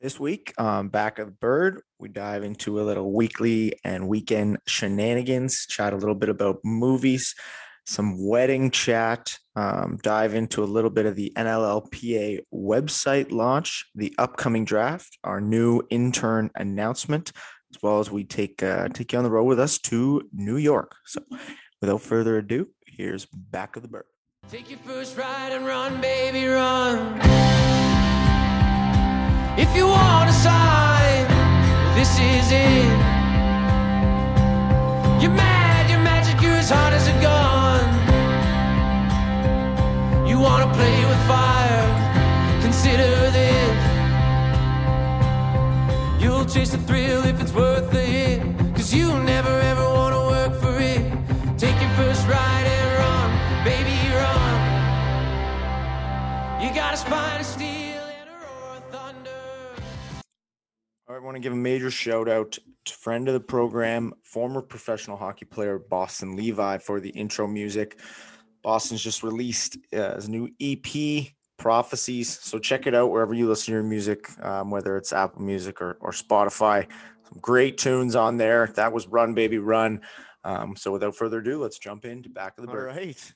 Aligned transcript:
This 0.00 0.18
week, 0.18 0.54
um, 0.56 0.88
back 0.88 1.18
of 1.18 1.26
the 1.26 1.32
bird, 1.32 1.82
we 1.98 2.08
dive 2.08 2.42
into 2.42 2.80
a 2.80 2.84
little 2.84 3.12
weekly 3.12 3.74
and 3.84 4.08
weekend 4.08 4.56
shenanigans, 4.66 5.66
chat 5.66 5.92
a 5.92 5.96
little 5.96 6.14
bit 6.14 6.30
about 6.30 6.60
movies, 6.64 7.34
some 7.84 8.26
wedding 8.26 8.70
chat, 8.70 9.36
um, 9.56 9.98
dive 10.02 10.32
into 10.32 10.62
a 10.62 10.64
little 10.64 10.88
bit 10.88 11.04
of 11.04 11.16
the 11.16 11.34
NLLPA 11.36 12.40
website 12.50 13.30
launch, 13.30 13.84
the 13.94 14.14
upcoming 14.16 14.64
draft, 14.64 15.18
our 15.22 15.38
new 15.38 15.82
intern 15.90 16.50
announcement, 16.54 17.32
as 17.70 17.82
well 17.82 18.00
as 18.00 18.10
we 18.10 18.24
take 18.24 18.62
uh, 18.62 18.88
take 18.88 19.12
you 19.12 19.18
on 19.18 19.24
the 19.24 19.30
road 19.30 19.44
with 19.44 19.60
us 19.60 19.78
to 19.80 20.22
New 20.32 20.56
York. 20.56 20.96
So, 21.04 21.20
without 21.82 22.00
further 22.00 22.38
ado, 22.38 22.68
here's 22.86 23.26
back 23.26 23.76
of 23.76 23.82
the 23.82 23.88
bird. 23.88 24.06
Take 24.50 24.70
your 24.70 24.78
first 24.78 25.18
ride 25.18 25.52
and 25.52 25.66
run, 25.66 26.00
baby, 26.00 26.46
run. 26.46 27.79
If 29.60 29.76
you 29.76 29.86
want 29.88 30.30
a 30.30 30.32
sign, 30.32 31.26
this 31.94 32.12
is 32.18 32.50
it. 32.50 32.98
You're 35.20 35.36
mad, 35.46 35.90
you're 35.90 36.00
magic, 36.12 36.40
you're 36.40 36.60
as 36.64 36.70
hot 36.70 36.94
as 36.94 37.06
a 37.06 37.16
gun. 37.20 37.84
You 40.26 40.38
wanna 40.38 40.72
play 40.72 41.04
with 41.10 41.22
fire, 41.28 41.86
consider 42.62 43.12
this. 43.38 43.76
You'll 46.22 46.46
chase 46.46 46.70
the 46.70 46.78
thrill 46.88 47.22
if 47.26 47.38
it's 47.42 47.52
worth 47.52 47.90
the 47.90 48.00
hit. 48.00 48.40
Cause 48.74 48.94
you 48.94 49.12
never 49.34 49.54
ever 49.72 49.84
wanna 49.98 50.22
work 50.34 50.54
for 50.58 50.74
it. 50.80 51.02
Take 51.58 51.78
your 51.82 51.92
first 52.00 52.26
ride 52.26 52.66
and 52.76 52.88
run, 53.02 53.28
baby, 53.62 53.98
run. 54.22 54.58
You 56.62 56.74
got 56.74 56.94
a 56.94 56.96
spine 56.96 57.40
of 57.40 57.46
steel 57.46 57.69
All 61.10 61.16
right, 61.16 61.22
I 61.22 61.24
want 61.24 61.34
to 61.34 61.40
give 61.40 61.52
a 61.52 61.56
major 61.56 61.90
shout 61.90 62.28
out 62.28 62.56
to 62.84 62.94
friend 62.94 63.26
of 63.26 63.34
the 63.34 63.40
program, 63.40 64.12
former 64.22 64.62
professional 64.62 65.16
hockey 65.16 65.44
player 65.44 65.76
Boston 65.76 66.36
Levi 66.36 66.78
for 66.78 67.00
the 67.00 67.08
intro 67.08 67.48
music. 67.48 67.98
Boston's 68.62 69.02
just 69.02 69.24
released 69.24 69.76
uh, 69.92 70.14
his 70.14 70.28
new 70.28 70.48
EP, 70.60 71.26
Prophecies. 71.58 72.38
So 72.38 72.60
check 72.60 72.86
it 72.86 72.94
out 72.94 73.10
wherever 73.10 73.34
you 73.34 73.48
listen 73.48 73.66
to 73.66 73.72
your 73.72 73.82
music, 73.82 74.28
um, 74.44 74.70
whether 74.70 74.96
it's 74.96 75.12
Apple 75.12 75.42
Music 75.42 75.82
or, 75.82 75.98
or 76.00 76.12
Spotify. 76.12 76.86
Some 77.28 77.40
great 77.40 77.76
tunes 77.76 78.14
on 78.14 78.36
there. 78.36 78.68
That 78.76 78.92
was 78.92 79.08
Run 79.08 79.34
Baby 79.34 79.58
Run. 79.58 80.02
Um, 80.44 80.76
so 80.76 80.92
without 80.92 81.16
further 81.16 81.38
ado, 81.38 81.60
let's 81.60 81.80
jump 81.80 82.04
into 82.04 82.28
Back 82.28 82.56
of 82.56 82.66
the 82.66 82.70
Bird. 82.70 82.88
All 82.88 82.96
right, 82.96 83.34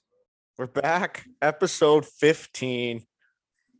we're 0.58 0.68
back. 0.68 1.26
Episode 1.42 2.06
15 2.06 3.04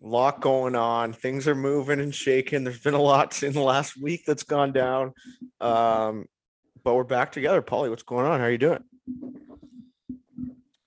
lot 0.09 0.41
going 0.41 0.75
on. 0.77 1.13
Things 1.13 1.49
are 1.49 1.55
moving 1.55 2.01
and 2.01 2.15
shaking. 2.15 2.65
There's 2.65 2.81
been 2.81 2.95
a 2.95 3.01
lot 3.03 3.43
in 3.43 3.53
the 3.53 3.63
last 3.63 4.01
week 4.01 4.25
that's 4.27 4.43
gone 4.45 4.73
down. 4.73 5.13
Um, 5.61 6.27
but 6.83 6.95
we're 6.95 7.05
back 7.05 7.33
together. 7.33 7.63
Paulie, 7.63 7.91
what's 7.91 8.03
going 8.03 8.27
on? 8.27 8.41
How 8.41 8.47
are 8.47 8.51
you 8.51 8.59
doing? 8.59 8.85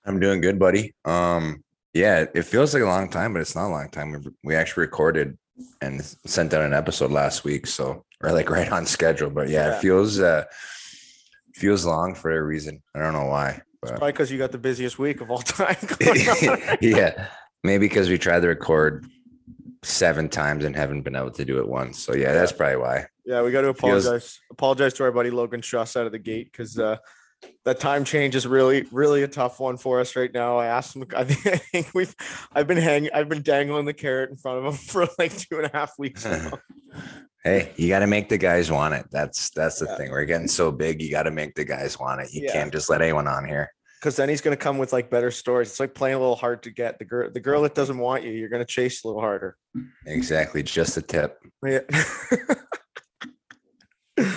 I'm 0.04 0.20
doing 0.20 0.40
good, 0.40 0.58
buddy. 0.58 0.94
Um, 1.04 1.62
yeah, 1.92 2.24
it 2.34 2.42
feels 2.44 2.72
like 2.72 2.82
a 2.82 2.86
long 2.86 3.10
time, 3.10 3.32
but 3.32 3.40
it's 3.40 3.54
not 3.56 3.66
a 3.68 3.72
long 3.72 3.90
time. 3.90 4.12
We 4.12 4.18
we 4.44 4.54
actually 4.54 4.82
recorded 4.82 5.36
and 5.80 6.02
sent 6.26 6.54
out 6.54 6.62
an 6.64 6.72
episode 6.72 7.10
last 7.10 7.44
week, 7.44 7.66
so 7.66 8.04
we're 8.22 8.32
like 8.32 8.48
right 8.58 8.70
on 8.70 8.86
schedule. 8.86 9.30
But 9.30 9.48
yeah, 9.48 9.68
Yeah. 9.70 9.76
it 9.76 9.80
feels 9.80 10.20
uh 10.20 10.44
feels 11.54 11.84
long 11.84 12.14
for 12.14 12.30
a 12.30 12.42
reason. 12.42 12.82
I 12.94 13.00
don't 13.00 13.12
know 13.12 13.26
why, 13.26 13.60
but 13.82 13.90
Probably 13.90 14.12
because 14.12 14.30
you 14.30 14.38
got 14.38 14.52
the 14.52 14.58
busiest 14.58 14.98
week 14.98 15.20
of 15.20 15.30
all 15.30 15.38
time. 15.42 15.76
going 15.98 16.28
on. 16.28 16.78
yeah, 16.80 17.26
maybe 17.64 17.86
because 17.88 18.08
we 18.08 18.18
tried 18.18 18.40
to 18.40 18.48
record 18.48 19.06
seven 19.82 20.28
times 20.28 20.64
and 20.64 20.74
haven't 20.74 21.02
been 21.02 21.16
able 21.16 21.30
to 21.30 21.44
do 21.44 21.58
it 21.58 21.68
once. 21.68 21.98
So 21.98 22.14
yeah, 22.14 22.32
that's 22.32 22.52
probably 22.52 22.76
why. 22.76 23.06
yeah, 23.24 23.42
we 23.42 23.50
got 23.52 23.62
to 23.62 23.74
Feels- 23.74 24.04
apologize. 24.06 24.40
Apologize 24.50 24.94
to 24.94 25.04
our 25.04 25.12
buddy 25.12 25.30
Logan 25.30 25.60
Schuss 25.60 25.96
out 25.96 26.06
of 26.06 26.12
the 26.12 26.18
gate 26.18 26.50
because 26.50 26.78
uh, 26.78 26.96
that 27.64 27.78
time 27.78 28.04
change 28.04 28.34
is 28.34 28.46
really, 28.46 28.86
really 28.90 29.22
a 29.22 29.28
tough 29.28 29.60
one 29.60 29.76
for 29.76 30.00
us 30.00 30.16
right 30.16 30.32
now. 30.34 30.58
I 30.58 30.66
asked 30.66 30.96
him. 30.96 31.04
I 31.16 31.24
think, 31.24 31.46
I 31.46 31.56
think 31.58 31.88
we've. 31.94 32.14
I've 32.52 32.66
been 32.66 32.76
hanging. 32.78 33.10
I've 33.14 33.28
been 33.28 33.42
dangling 33.42 33.84
the 33.84 33.94
carrot 33.94 34.30
in 34.30 34.36
front 34.36 34.58
of 34.58 34.64
him 34.64 34.72
for 34.88 35.06
like 35.18 35.36
two 35.36 35.58
and 35.58 35.66
a 35.66 35.70
half 35.72 35.92
weeks. 35.98 36.24
now. 36.26 36.52
Hey, 37.44 37.70
you 37.76 37.88
got 37.88 38.00
to 38.00 38.08
make 38.08 38.28
the 38.28 38.36
guys 38.38 38.70
want 38.72 38.94
it. 38.94 39.06
That's 39.12 39.50
that's 39.50 39.78
the 39.78 39.86
Yeah. 39.86 39.96
thing. 39.96 40.10
We're 40.10 40.24
getting 40.24 40.48
so 40.48 40.72
big, 40.72 41.00
you 41.00 41.10
got 41.10 41.22
to 41.22 41.30
make 41.30 41.54
the 41.54 41.64
guys 41.64 41.98
want 41.98 42.20
it. 42.20 42.32
You 42.32 42.42
Yeah. 42.46 42.52
can't 42.52 42.72
just 42.72 42.90
let 42.90 43.00
anyone 43.00 43.28
on 43.28 43.46
here. 43.46 43.70
Because 44.00 44.16
then 44.16 44.28
he's 44.28 44.40
going 44.40 44.56
to 44.56 44.62
come 44.62 44.78
with 44.78 44.92
like 44.92 45.10
better 45.10 45.30
stories. 45.30 45.68
It's 45.70 45.80
like 45.80 45.94
playing 45.94 46.16
a 46.16 46.18
little 46.20 46.36
hard 46.36 46.62
to 46.64 46.70
get 46.70 46.98
the 46.98 47.04
girl. 47.04 47.30
The 47.30 47.40
girl 47.40 47.62
that 47.62 47.74
doesn't 47.74 47.98
want 47.98 48.22
you, 48.24 48.30
you're 48.32 48.48
going 48.48 48.64
to 48.64 48.66
chase 48.66 49.04
a 49.04 49.08
little 49.08 49.20
harder. 49.20 49.56
Exactly, 50.06 50.62
just 50.62 50.96
a 50.96 51.02
tip. 51.02 51.38
Yeah. 51.64 51.80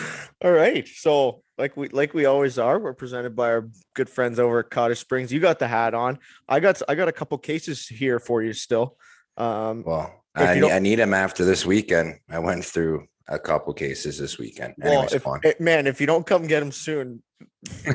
All 0.43 0.51
right. 0.51 0.87
So 0.87 1.43
like 1.57 1.77
we 1.77 1.89
like 1.89 2.13
we 2.15 2.25
always 2.25 2.57
are, 2.57 2.79
we're 2.79 2.93
presented 2.93 3.35
by 3.35 3.51
our 3.51 3.69
good 3.95 4.09
friends 4.09 4.39
over 4.39 4.59
at 4.59 4.69
Cottage 4.71 4.97
Springs. 4.99 5.31
You 5.31 5.39
got 5.39 5.59
the 5.59 5.67
hat 5.67 5.93
on. 5.93 6.17
I 6.49 6.59
got 6.59 6.81
I 6.89 6.95
got 6.95 7.07
a 7.07 7.11
couple 7.11 7.37
cases 7.37 7.87
here 7.87 8.19
for 8.19 8.41
you 8.41 8.53
still. 8.53 8.97
Um, 9.37 9.83
Well, 9.85 10.23
I, 10.35 10.55
you 10.55 10.61
ne- 10.61 10.67
don't- 10.67 10.71
I 10.71 10.79
need 10.79 10.95
them 10.95 11.13
after 11.13 11.45
this 11.45 11.63
weekend. 11.65 12.19
I 12.29 12.39
went 12.39 12.65
through 12.65 13.05
a 13.31 13.39
couple 13.39 13.73
cases 13.73 14.17
this 14.17 14.37
weekend. 14.37 14.73
well, 14.77 15.03
Anyways, 15.03 15.13
if, 15.13 15.27
eh, 15.45 15.53
man, 15.59 15.87
if 15.87 15.99
you 16.01 16.07
don't 16.07 16.25
come 16.25 16.45
get 16.47 16.59
them 16.59 16.71
soon, 16.71 17.23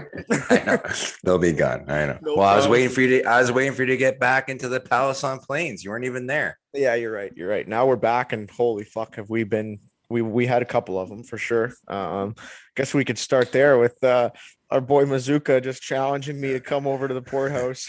I 0.50 0.62
know 0.66 0.78
they'll 1.24 1.38
be 1.38 1.52
gone. 1.52 1.84
I 1.88 2.06
know. 2.06 2.19
No 2.22 2.34
well, 2.36 2.48
I 2.48 2.56
was 2.56 2.69
waiting 2.69 2.88
for 2.88 3.00
you 3.00 3.22
to. 3.22 3.24
I 3.24 3.41
was 3.41 3.52
waiting 3.52 3.72
for 3.72 3.82
you 3.82 3.88
to 3.88 3.97
get 3.97 4.19
back 4.19 4.48
into 4.48 4.69
the 4.69 4.80
Palace 4.80 5.22
on 5.24 5.38
Plains. 5.38 5.84
You 5.84 5.91
weren't 5.91 6.04
even 6.04 6.26
there. 6.26 6.58
Yeah, 6.72 6.94
you're 6.94 7.12
right. 7.12 7.32
You're 7.36 7.48
right. 7.48 7.66
Now 7.66 7.86
we're 7.86 7.97
back, 7.97 8.32
and 8.32 8.50
holy 8.50 8.84
fuck, 8.84 9.16
have 9.16 9.28
we 9.28 9.44
been? 9.44 9.80
We 10.08 10.22
we 10.22 10.47
had 10.47 10.62
a 10.62 10.66
couple 10.66 10.98
of 10.98 11.08
them 11.08 11.24
for 11.24 11.36
sure. 11.36 11.72
Um, 11.88 12.34
guess 12.76 12.94
we 12.94 13.04
could 13.04 13.18
start 13.18 13.53
there 13.53 13.78
with 13.78 14.03
uh, 14.04 14.30
our 14.70 14.80
boy 14.80 15.04
Mazuka 15.04 15.62
just 15.62 15.82
challenging 15.82 16.41
me 16.41 16.53
to 16.53 16.60
come 16.60 16.86
over 16.86 17.08
to 17.08 17.14
the 17.14 17.22
Port 17.22 17.53
House. 17.53 17.88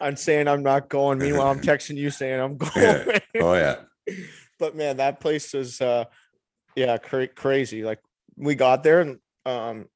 I'm 0.00 0.16
saying 0.16 0.48
I'm 0.48 0.62
not 0.62 0.88
going. 0.88 1.18
Meanwhile, 1.18 1.48
I'm 1.48 1.60
texting 1.62 1.96
you 1.96 2.10
saying 2.10 2.40
I'm 2.40 2.56
going. 2.56 2.72
Yeah. 2.76 3.18
Oh 3.40 3.54
yeah. 3.54 3.76
but 4.58 4.76
man, 4.76 4.98
that 4.98 5.20
place 5.20 5.54
is 5.54 5.80
uh, 5.80 6.04
yeah, 6.76 6.96
cra- 6.98 7.28
crazy. 7.28 7.82
Like 7.84 8.00
we 8.36 8.54
got 8.54 8.82
there 8.82 9.00
and 9.00 9.18
um. 9.46 9.86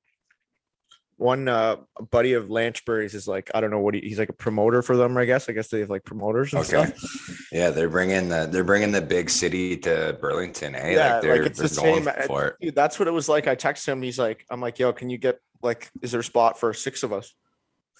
One 1.21 1.49
uh 1.49 1.79
buddy 2.13 2.35
of 2.35 2.45
Lanchbury's 2.45 3.13
is 3.13 3.27
like 3.27 3.51
I 3.53 3.61
don't 3.61 3.73
know 3.73 3.81
what 3.81 3.95
he, 3.95 4.03
he's 4.03 4.21
like 4.21 4.29
a 4.29 4.33
promoter 4.33 4.83
for 4.83 4.97
them 4.97 5.17
I 5.17 5.25
guess 5.25 5.49
I 5.49 5.53
guess 5.53 5.67
they 5.67 5.81
have 5.81 5.91
like 5.91 6.05
promoters 6.05 6.53
and 6.53 6.61
Okay. 6.65 6.93
stuff 6.95 7.49
Yeah, 7.51 7.71
they're 7.71 7.89
bringing 7.89 8.29
the 8.29 8.47
they're 8.49 8.63
bringing 8.63 8.93
the 8.93 9.01
big 9.03 9.29
city 9.29 9.77
to 9.79 10.17
Burlington. 10.21 10.77
Eh? 10.77 10.93
Yeah, 10.93 11.15
like 11.15 11.23
they're, 11.23 11.37
like 11.39 11.47
it's 11.51 11.59
the 11.59 11.69
same. 11.69 12.07
uh, 12.07 12.13
for 12.29 12.47
it. 12.47 12.57
Dude, 12.61 12.77
that's 12.77 13.01
what 13.01 13.09
it 13.09 13.11
was 13.11 13.29
like. 13.29 13.49
I 13.49 13.57
texted 13.57 13.89
him. 13.89 14.01
He's 14.01 14.17
like, 14.17 14.47
I'm 14.49 14.61
like, 14.61 14.79
yo, 14.79 14.93
can 14.93 15.11
you 15.11 15.19
get 15.19 15.41
like, 15.61 15.91
is 16.03 16.13
there 16.13 16.21
a 16.21 16.25
spot 16.25 16.61
for 16.61 16.73
six 16.73 17.03
of 17.03 17.13
us? 17.13 17.35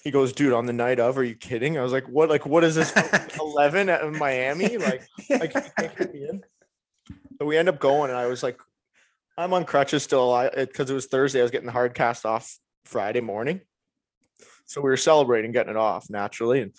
He 0.05 0.13
goes, 0.13 0.33
dude, 0.33 0.53
on 0.53 0.67
the 0.67 0.73
night 0.73 1.01
of, 1.01 1.19
are 1.19 1.25
you 1.25 1.35
kidding? 1.35 1.77
I 1.77 1.83
was 1.83 1.91
like, 1.91 2.07
what? 2.09 2.29
Like, 2.29 2.47
what 2.47 2.63
is 2.63 2.77
this? 2.77 2.93
11 3.41 3.89
at 3.89 4.13
Miami? 4.13 4.77
Like, 4.79 5.03
like 5.29 5.53
you 5.57 5.63
can't 5.77 5.97
get 5.99 6.15
me 6.15 6.29
in. 6.31 6.45
So 7.41 7.47
we 7.47 7.57
end 7.57 7.69
up 7.69 7.81
going, 7.81 8.11
and 8.11 8.19
I 8.19 8.27
was 8.27 8.45
like, 8.45 8.61
I'm 9.39 9.55
on 9.55 9.65
crutches 9.65 10.03
still. 10.03 10.33
I 10.35 10.51
because 10.51 10.91
it 10.91 10.95
was 10.95 11.07
Thursday. 11.07 11.39
I 11.39 11.43
was 11.43 11.53
getting 11.53 11.67
the 11.67 11.73
hard 11.73 11.95
cast 11.95 12.27
off 12.27 12.59
Friday 12.85 13.21
morning, 13.21 13.61
so 14.67 14.81
we 14.81 14.91
were 14.91 14.97
celebrating 14.97 15.53
getting 15.53 15.71
it 15.71 15.77
off 15.77 16.11
naturally, 16.11 16.61
and 16.61 16.73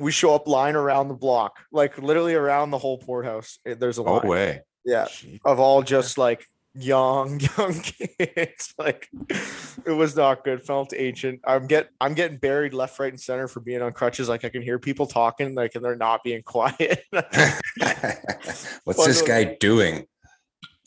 we 0.00 0.10
show 0.10 0.34
up 0.34 0.48
line 0.48 0.74
around 0.74 1.08
the 1.08 1.14
block, 1.14 1.60
like 1.70 1.96
literally 1.96 2.34
around 2.34 2.72
the 2.72 2.78
whole 2.78 2.98
Port 2.98 3.24
House. 3.24 3.60
eh, 3.64 3.74
There's 3.78 3.98
a 3.98 4.02
Oh 4.02 4.14
line. 4.16 4.26
way. 4.26 4.60
Yeah, 4.84 5.06
of 5.44 5.60
all 5.60 5.82
just 5.82 6.18
like 6.18 6.44
young 6.74 7.40
young 7.58 7.74
kids 7.80 8.72
like 8.78 9.08
it 9.84 9.90
was 9.90 10.14
not 10.14 10.44
good 10.44 10.62
felt 10.62 10.94
ancient 10.96 11.40
i'm 11.44 11.66
get 11.66 11.88
i'm 12.00 12.14
getting 12.14 12.36
buried 12.38 12.72
left 12.72 12.96
right 13.00 13.12
and 13.12 13.20
center 13.20 13.48
for 13.48 13.58
being 13.58 13.82
on 13.82 13.92
crutches 13.92 14.28
like 14.28 14.44
i 14.44 14.48
can 14.48 14.62
hear 14.62 14.78
people 14.78 15.04
talking 15.04 15.56
like 15.56 15.74
and 15.74 15.84
they're 15.84 15.96
not 15.96 16.22
being 16.22 16.40
quiet 16.46 17.02
What's 17.10 19.00
Fun 19.00 19.08
this 19.08 19.20
guy 19.22 19.56
doing? 19.58 20.06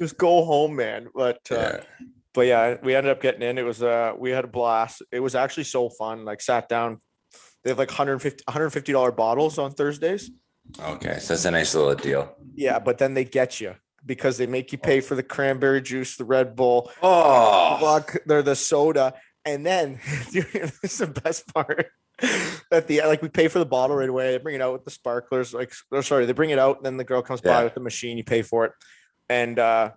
Just 0.04 0.18
go 0.18 0.44
home 0.46 0.76
man 0.76 1.08
but 1.16 1.40
uh 1.52 1.56
Yeah. 1.56 1.80
but 2.34 2.42
yeah 2.42 2.78
we 2.84 2.96
ended 2.96 3.12
up 3.12 3.22
getting 3.22 3.42
in 3.42 3.58
it 3.58 3.64
was 3.66 3.82
uh 3.82 4.14
we 4.18 4.32
had 4.32 4.44
a 4.46 4.48
blast 4.48 5.02
it 5.12 5.20
was 5.20 5.36
actually 5.36 5.64
so 5.66 5.90
fun 5.90 6.26
like 6.26 6.42
sat 6.42 6.70
down 6.70 7.02
they 7.64 7.70
have 7.72 7.80
like 7.80 7.90
150 7.90 8.44
150 8.48 8.92
dollar 8.92 9.12
bottles 9.12 9.58
on 9.58 9.72
thursdays 9.72 10.30
Okay, 10.80 11.20
so 11.20 11.34
that's 11.34 11.44
a 11.46 11.52
nice 11.52 11.76
little 11.76 11.94
deal. 11.96 12.36
yeah 12.56 12.80
but 12.80 12.98
then 12.98 13.14
they 13.14 13.26
get 13.26 13.60
you 13.60 13.76
because 14.06 14.38
they 14.38 14.48
make 14.48 14.72
you 14.72 14.78
pay 14.78 15.02
for 15.02 15.16
the 15.16 15.24
cranberry 15.24 15.82
juice 15.82 16.16
the 16.18 16.26
red 16.26 16.56
bull 16.56 16.90
Oh, 17.02 17.78
Fuck, 17.82 18.18
they're 18.26 18.42
the 18.44 18.56
soda. 18.56 19.14
And 19.46 19.66
then 19.66 20.00
dude, 20.32 20.46
this 20.82 20.94
is 20.94 20.98
the 21.00 21.08
best 21.08 21.54
part. 21.54 21.88
At 22.72 22.88
the 22.88 23.02
like 23.02 23.22
we 23.22 23.28
pay 23.28 23.50
for 23.50 23.60
the 23.60 23.66
bottle 23.66 23.98
right 23.98 24.08
away. 24.08 24.32
They 24.32 24.38
bring 24.38 24.56
it 24.56 24.62
out 24.62 24.72
with 24.72 24.86
the 24.86 24.92
sparklers. 24.92 25.54
Like 25.54 25.74
oh, 25.92 26.00
sorry, 26.02 26.26
they 26.26 26.32
bring 26.32 26.52
it 26.52 26.60
out, 26.60 26.78
and 26.78 26.86
then 26.86 26.96
the 26.96 27.04
girl 27.04 27.22
comes 27.22 27.42
by 27.42 27.64
with 27.66 27.74
the 27.74 27.82
machine, 27.82 28.18
you 28.18 28.24
pay 28.24 28.42
for 28.42 28.64
it. 28.66 28.72
And 29.30 29.60
uh 29.60 29.92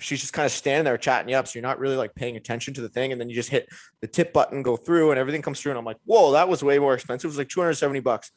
she's 0.00 0.20
just 0.20 0.32
kind 0.32 0.44
of 0.46 0.52
standing 0.52 0.84
there 0.84 0.98
chatting 0.98 1.28
you 1.28 1.36
up. 1.36 1.46
So 1.46 1.58
you're 1.58 1.62
not 1.62 1.78
really 1.78 1.96
like 1.96 2.14
paying 2.14 2.36
attention 2.36 2.74
to 2.74 2.80
the 2.80 2.88
thing. 2.88 3.12
And 3.12 3.20
then 3.20 3.28
you 3.28 3.34
just 3.34 3.50
hit 3.50 3.68
the 4.00 4.08
tip 4.08 4.32
button, 4.32 4.62
go 4.62 4.76
through, 4.76 5.10
and 5.10 5.18
everything 5.20 5.40
comes 5.42 5.60
through. 5.60 5.72
And 5.72 5.78
I'm 5.78 5.84
like, 5.84 5.98
whoa, 6.04 6.32
that 6.32 6.48
was 6.48 6.62
way 6.64 6.78
more 6.78 6.94
expensive. 6.94 7.28
It 7.28 7.32
was 7.32 7.38
like 7.38 7.48
270 7.48 8.00
bucks. 8.00 8.32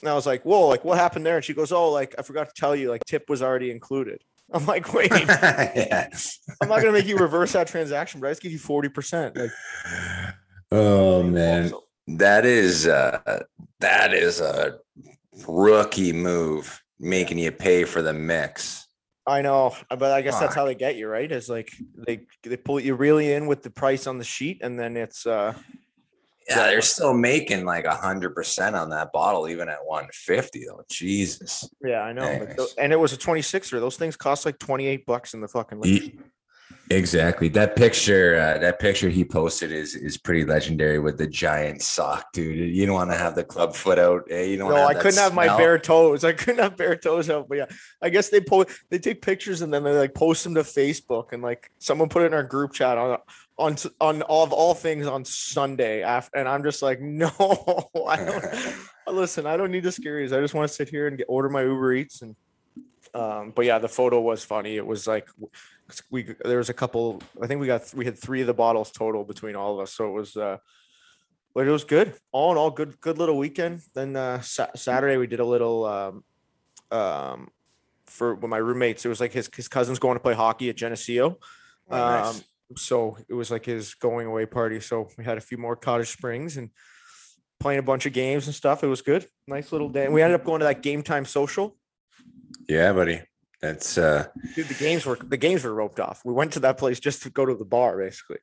And 0.00 0.10
I 0.10 0.14
was 0.14 0.26
like, 0.26 0.42
whoa, 0.42 0.66
like 0.66 0.84
what 0.84 0.98
happened 0.98 1.24
there? 1.24 1.36
And 1.36 1.44
she 1.44 1.54
goes, 1.54 1.72
Oh, 1.72 1.90
like 1.90 2.14
I 2.18 2.22
forgot 2.22 2.48
to 2.48 2.60
tell 2.60 2.74
you, 2.76 2.90
like 2.90 3.04
tip 3.04 3.28
was 3.30 3.42
already 3.42 3.70
included. 3.70 4.22
I'm 4.52 4.64
like, 4.66 4.92
wait, 4.92 5.10
yeah. 5.12 6.08
I'm 6.62 6.68
not 6.68 6.80
gonna 6.80 6.92
make 6.92 7.06
you 7.06 7.16
reverse 7.16 7.52
that 7.52 7.66
transaction, 7.66 8.20
but 8.20 8.28
I 8.28 8.30
just 8.30 8.42
give 8.42 8.52
you 8.52 8.58
40%. 8.58 9.36
Like, 9.36 9.50
Oh 10.72 11.22
man, 11.22 11.68
so- 11.70 11.84
that 12.08 12.44
is 12.46 12.86
uh 12.86 13.42
that 13.80 14.12
is 14.14 14.40
a 14.40 14.78
rookie 15.48 16.12
move, 16.12 16.82
making 17.00 17.38
you 17.38 17.50
pay 17.52 17.84
for 17.84 18.02
the 18.02 18.12
mix. 18.12 18.85
I 19.26 19.42
know, 19.42 19.74
but 19.90 20.12
I 20.12 20.22
guess 20.22 20.38
that's 20.38 20.54
how 20.54 20.66
they 20.66 20.76
get 20.76 20.96
you, 20.96 21.08
right? 21.08 21.30
Is 21.30 21.48
like 21.48 21.72
they 21.94 22.26
they 22.44 22.56
pull 22.56 22.78
you 22.78 22.94
really 22.94 23.32
in 23.32 23.46
with 23.46 23.62
the 23.62 23.70
price 23.70 24.06
on 24.06 24.18
the 24.18 24.24
sheet, 24.24 24.60
and 24.62 24.78
then 24.78 24.96
it's 24.96 25.26
uh 25.26 25.52
Yeah, 26.48 26.68
they're 26.68 26.80
still 26.80 27.12
making 27.12 27.64
like 27.64 27.86
a 27.86 27.94
hundred 27.94 28.36
percent 28.36 28.76
on 28.76 28.90
that 28.90 29.12
bottle, 29.12 29.48
even 29.48 29.68
at 29.68 29.84
one 29.84 30.06
fifty. 30.12 30.64
Though, 30.64 30.84
Jesus. 30.88 31.68
yeah, 31.84 32.02
I 32.02 32.12
know. 32.12 32.22
Anyways. 32.22 32.74
and 32.78 32.92
it 32.92 32.96
was 32.96 33.12
a 33.12 33.16
26er. 33.16 33.80
Those 33.80 33.96
things 33.96 34.16
cost 34.16 34.46
like 34.46 34.60
28 34.60 35.04
bucks 35.06 35.34
in 35.34 35.40
the 35.40 35.48
fucking. 35.48 35.80
liquor 35.80 36.22
Exactly. 36.90 37.48
That 37.48 37.74
picture, 37.74 38.36
uh, 38.36 38.58
that 38.58 38.78
picture 38.78 39.08
he 39.08 39.24
posted 39.24 39.72
is 39.72 39.96
is 39.96 40.16
pretty 40.16 40.44
legendary 40.44 41.00
with 41.00 41.18
the 41.18 41.26
giant 41.26 41.82
sock, 41.82 42.32
dude. 42.32 42.74
You 42.74 42.86
don't 42.86 42.94
want 42.94 43.10
to 43.10 43.16
have 43.16 43.34
the 43.34 43.42
club 43.42 43.74
foot 43.74 43.98
out. 43.98 44.28
eh? 44.30 44.44
You 44.44 44.56
don't. 44.56 44.70
No, 44.70 44.84
I 44.84 44.94
couldn't 44.94 45.18
have 45.18 45.34
my 45.34 45.48
bare 45.48 45.78
toes. 45.80 46.22
I 46.22 46.32
couldn't 46.32 46.62
have 46.62 46.76
bare 46.76 46.94
toes 46.94 47.28
out. 47.28 47.48
But 47.48 47.58
yeah, 47.58 47.66
I 48.00 48.10
guess 48.10 48.28
they 48.28 48.40
post 48.40 48.70
they 48.90 48.98
take 48.98 49.20
pictures 49.20 49.62
and 49.62 49.74
then 49.74 49.82
they 49.82 49.92
like 49.92 50.14
post 50.14 50.44
them 50.44 50.54
to 50.54 50.62
Facebook 50.62 51.32
and 51.32 51.42
like 51.42 51.70
someone 51.78 52.08
put 52.08 52.22
it 52.22 52.26
in 52.26 52.34
our 52.34 52.44
group 52.44 52.72
chat 52.72 52.98
on 52.98 53.18
on 53.58 53.76
on 54.00 54.22
all 54.22 54.44
of 54.44 54.52
all 54.52 54.74
things 54.74 55.08
on 55.08 55.24
Sunday 55.24 56.02
after 56.02 56.38
and 56.38 56.48
I'm 56.48 56.62
just 56.62 56.82
like, 56.82 57.00
no, 57.00 57.30
I 58.06 58.16
don't 58.16 58.76
listen, 59.12 59.44
I 59.46 59.56
don't 59.56 59.72
need 59.72 59.82
the 59.82 59.90
scaries. 59.90 60.36
I 60.36 60.40
just 60.40 60.54
want 60.54 60.68
to 60.68 60.74
sit 60.74 60.88
here 60.88 61.08
and 61.08 61.18
get 61.18 61.26
order 61.28 61.48
my 61.48 61.62
Uber 61.62 61.94
Eats 61.94 62.22
and 62.22 62.36
um 63.14 63.52
but 63.56 63.64
yeah, 63.64 63.78
the 63.80 63.88
photo 63.88 64.20
was 64.20 64.44
funny. 64.44 64.76
It 64.76 64.86
was 64.86 65.06
like 65.08 65.28
we 66.10 66.34
there 66.44 66.58
was 66.58 66.68
a 66.68 66.74
couple 66.74 67.22
I 67.40 67.46
think 67.46 67.60
we 67.60 67.66
got 67.66 67.92
we 67.94 68.04
had 68.04 68.18
three 68.18 68.40
of 68.40 68.46
the 68.46 68.54
bottles 68.54 68.90
total 68.90 69.24
between 69.24 69.56
all 69.56 69.74
of 69.74 69.80
us. 69.80 69.92
So 69.92 70.08
it 70.08 70.12
was 70.12 70.36
uh 70.36 70.58
but 71.56 71.66
it 71.66 71.70
was 71.70 71.84
good. 71.84 72.12
All 72.32 72.52
in 72.52 72.58
all, 72.58 72.70
good, 72.70 73.00
good 73.00 73.16
little 73.16 73.38
weekend. 73.38 73.80
Then 73.94 74.14
uh, 74.14 74.42
sa- 74.42 74.68
Saturday 74.76 75.16
we 75.16 75.26
did 75.26 75.40
a 75.40 75.44
little 75.44 75.86
um, 75.86 76.24
um, 76.90 77.48
for 78.04 78.34
with 78.34 78.50
my 78.50 78.58
roommates. 78.58 79.06
It 79.06 79.08
was 79.08 79.22
like 79.22 79.32
his 79.32 79.48
his 79.56 79.66
cousin's 79.66 79.98
going 79.98 80.16
to 80.16 80.20
play 80.20 80.34
hockey 80.34 80.68
at 80.68 80.76
Geneseo. 80.76 81.38
Oh, 81.90 81.96
nice. 81.96 82.36
Um, 82.36 82.44
so 82.76 83.16
it 83.26 83.32
was 83.32 83.50
like 83.50 83.64
his 83.64 83.94
going 83.94 84.26
away 84.26 84.44
party. 84.44 84.80
So 84.80 85.08
we 85.16 85.24
had 85.24 85.38
a 85.38 85.40
few 85.40 85.56
more 85.56 85.76
Cottage 85.76 86.10
Springs 86.10 86.58
and 86.58 86.68
playing 87.58 87.78
a 87.78 87.82
bunch 87.82 88.04
of 88.04 88.12
games 88.12 88.44
and 88.44 88.54
stuff. 88.54 88.84
It 88.84 88.88
was 88.88 89.00
good. 89.00 89.26
Nice 89.48 89.72
little 89.72 89.88
day. 89.88 90.04
And 90.04 90.12
we 90.12 90.20
ended 90.20 90.38
up 90.38 90.44
going 90.44 90.58
to 90.58 90.66
that 90.66 90.82
game 90.82 91.02
time 91.02 91.24
social. 91.24 91.74
yeah, 92.68 92.92
buddy. 92.92 93.22
That's 93.62 93.96
uh 93.98 94.26
Dude, 94.54 94.68
the 94.68 94.74
games 94.74 95.06
were 95.06 95.16
the 95.16 95.36
games 95.36 95.64
were 95.64 95.74
roped 95.74 95.98
off. 96.00 96.22
We 96.24 96.32
went 96.32 96.52
to 96.54 96.60
that 96.60 96.78
place 96.78 97.00
just 97.00 97.22
to 97.22 97.30
go 97.30 97.46
to 97.46 97.54
the 97.54 97.64
bar, 97.64 97.96
basically. 97.98 98.38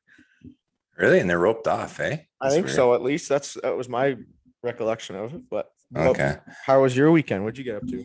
really, 0.96 1.20
and 1.20 1.28
they're 1.30 1.38
roped 1.38 1.66
off, 1.68 2.00
eh? 2.00 2.18
I 2.40 2.50
think 2.50 2.66
weird. 2.66 2.76
so. 2.76 2.94
At 2.94 3.02
least 3.02 3.28
that's 3.28 3.54
that 3.62 3.76
was 3.76 3.88
my 3.88 4.16
recollection 4.62 5.16
of 5.16 5.34
it. 5.34 5.42
But 5.48 5.70
Okay. 5.96 6.36
how 6.66 6.82
was 6.82 6.96
your 6.96 7.10
weekend? 7.12 7.44
What'd 7.44 7.58
you 7.58 7.64
get 7.64 7.76
up 7.76 7.86
to? 7.86 8.04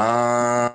Um, 0.00 0.74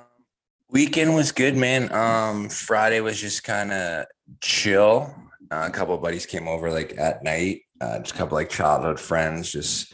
weekend 0.70 1.14
was 1.14 1.32
good, 1.32 1.56
man. 1.56 1.90
Um, 1.92 2.48
Friday 2.48 3.00
was 3.00 3.20
just 3.20 3.42
kind 3.42 3.72
of 3.72 4.06
chill. 4.40 5.12
Uh, 5.50 5.64
a 5.68 5.70
couple 5.70 5.94
of 5.94 6.02
buddies 6.02 6.26
came 6.26 6.46
over 6.46 6.70
like 6.70 6.94
at 6.98 7.24
night. 7.24 7.62
Uh, 7.80 7.98
just 7.98 8.14
a 8.14 8.18
couple 8.18 8.36
like 8.36 8.48
childhood 8.48 8.98
friends, 9.00 9.50
just 9.52 9.92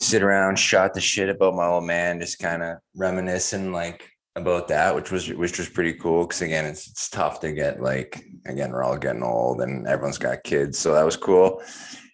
sit 0.00 0.22
around, 0.22 0.58
shot 0.58 0.94
the 0.94 1.00
shit 1.00 1.28
about 1.28 1.54
my 1.54 1.66
old 1.66 1.84
man, 1.84 2.20
just 2.20 2.38
kind 2.38 2.62
of 2.62 2.78
reminiscing 2.96 3.72
like 3.72 4.08
about 4.36 4.68
that, 4.68 4.94
which 4.94 5.10
was 5.10 5.28
which 5.28 5.58
was 5.58 5.68
pretty 5.68 5.94
cool. 5.94 6.24
Because 6.24 6.42
again, 6.42 6.64
it's 6.64 6.88
it's 6.88 7.08
tough 7.10 7.40
to 7.40 7.52
get 7.52 7.82
like 7.82 8.24
again 8.46 8.72
we're 8.72 8.84
all 8.84 8.96
getting 8.96 9.22
old 9.22 9.60
and 9.60 9.86
everyone's 9.86 10.18
got 10.18 10.44
kids, 10.44 10.78
so 10.78 10.94
that 10.94 11.04
was 11.04 11.16
cool. 11.16 11.62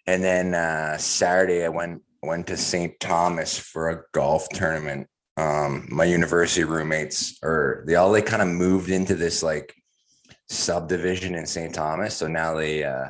And 0.07 0.23
then 0.23 0.55
uh, 0.55 0.97
Saturday, 0.97 1.63
I 1.63 1.69
went 1.69 2.01
went 2.21 2.47
to 2.47 2.57
St. 2.57 2.99
Thomas 2.99 3.57
for 3.57 3.89
a 3.89 4.03
golf 4.13 4.49
tournament 4.49 5.07
um 5.39 5.87
my 5.89 6.03
university 6.03 6.63
roommates 6.63 7.37
or 7.41 7.83
they 7.87 7.95
all 7.95 8.11
they 8.11 8.21
kind 8.21 8.41
of 8.41 8.47
moved 8.47 8.89
into 8.89 9.15
this 9.15 9.41
like 9.41 9.73
subdivision 10.49 11.35
in 11.35 11.45
St. 11.45 11.73
Thomas 11.73 12.15
so 12.15 12.27
now 12.27 12.55
they 12.55 12.83
uh 12.83 13.09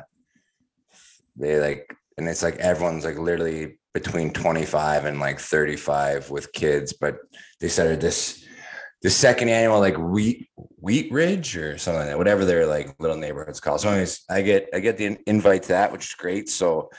they 1.36 1.58
like 1.58 1.92
and 2.18 2.28
it's 2.28 2.42
like 2.42 2.56
everyone's 2.56 3.04
like 3.04 3.18
literally 3.18 3.78
between 3.94 4.30
25 4.30 5.06
and 5.06 5.18
like 5.18 5.40
35 5.40 6.30
with 6.30 6.52
kids 6.52 6.92
but 6.92 7.16
they 7.60 7.68
started 7.68 8.00
this 8.00 8.44
the 9.02 9.10
second 9.10 9.48
annual 9.48 9.78
like 9.80 9.96
wheat 9.96 10.48
wheat 10.78 11.10
ridge 11.12 11.56
or 11.56 11.78
something 11.78 12.00
like 12.00 12.08
that 12.08 12.18
whatever 12.18 12.44
their 12.44 12.66
like 12.66 12.94
little 12.98 13.16
neighborhood's 13.16 13.60
called 13.60 13.80
so 13.80 13.88
anyways 13.88 14.22
i 14.28 14.42
get 14.42 14.68
i 14.74 14.80
get 14.80 14.96
the 14.96 15.16
invite 15.26 15.62
to 15.62 15.68
that 15.68 15.90
which 15.92 16.04
is 16.06 16.14
great 16.14 16.48
so 16.48 16.90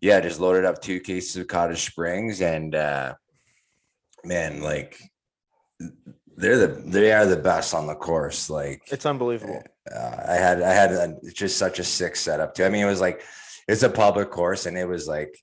yeah 0.00 0.20
just 0.20 0.40
loaded 0.40 0.64
up 0.64 0.80
two 0.80 1.00
cases 1.00 1.36
of 1.36 1.46
cottage 1.48 1.84
springs 1.84 2.40
and 2.40 2.74
uh 2.74 3.12
man, 4.24 4.62
like 4.62 5.00
they're 6.36 6.58
the 6.58 6.82
they 6.86 7.12
are 7.12 7.26
the 7.26 7.36
best 7.36 7.74
on 7.74 7.86
the 7.86 7.94
course. 7.94 8.50
Like 8.50 8.82
It's 8.90 9.06
unbelievable. 9.06 9.62
uh, 9.94 10.16
I 10.28 10.34
had 10.34 10.62
I 10.62 10.72
had 10.72 10.92
a, 10.92 11.16
just 11.32 11.58
such 11.58 11.78
a 11.78 11.84
sick 11.84 12.16
setup 12.16 12.54
too. 12.54 12.64
I 12.64 12.68
mean, 12.68 12.82
it 12.82 12.88
was 12.88 13.00
like 13.00 13.22
it's 13.68 13.82
a 13.82 13.90
public 13.90 14.30
course, 14.30 14.66
and 14.66 14.76
it 14.76 14.88
was 14.88 15.06
like 15.06 15.36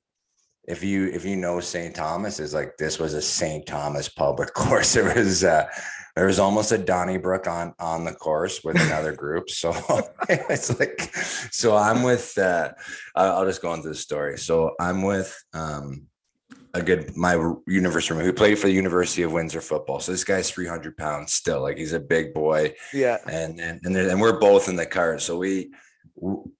if 0.67 0.83
you 0.83 1.07
if 1.07 1.23
you 1.25 1.35
know 1.35 1.59
St. 1.59 1.95
Thomas 1.95 2.39
is 2.39 2.53
like 2.53 2.77
this 2.77 2.99
was 2.99 3.13
a 3.13 3.21
St. 3.21 3.65
Thomas 3.65 4.09
public 4.09 4.53
course. 4.53 4.95
It 4.95 5.15
was 5.15 5.43
uh 5.43 5.67
there 6.17 6.25
was 6.25 6.39
almost 6.39 6.71
a 6.71 6.79
Donnybrook 6.79 7.45
on 7.47 7.75
on 7.79 8.03
the 8.03 8.11
course 8.11 8.63
with 8.63 8.75
another 8.81 9.13
group. 9.13 9.49
So 9.57 9.71
it's 10.27 10.77
like 10.79 10.99
so 11.51 11.75
I'm 11.75 12.01
with 12.01 12.35
uh 12.39 12.71
I'll 13.15 13.45
just 13.45 13.61
go 13.61 13.71
into 13.75 13.89
the 13.89 13.95
story. 13.95 14.39
So 14.39 14.71
I'm 14.79 15.03
with 15.03 15.37
um 15.53 16.07
a 16.73 16.81
good 16.81 17.15
my 17.15 17.33
university 17.67 18.13
roommate 18.13 18.25
who 18.25 18.33
played 18.33 18.57
for 18.57 18.65
the 18.65 18.73
University 18.73 19.21
of 19.21 19.31
Windsor 19.31 19.61
football. 19.61 19.99
So 19.99 20.11
this 20.11 20.23
guy's 20.23 20.49
300 20.49 20.97
pounds 20.97 21.33
still, 21.33 21.61
like 21.61 21.77
he's 21.77 21.93
a 21.93 21.99
big 21.99 22.33
boy 22.33 22.73
Yeah. 22.93 23.17
and 23.29 23.61
and 23.61 23.79
and, 23.83 23.95
and 23.95 24.19
we're 24.19 24.39
both 24.39 24.69
in 24.69 24.75
the 24.75 24.87
car, 24.87 25.19
so 25.19 25.37
we 25.37 25.71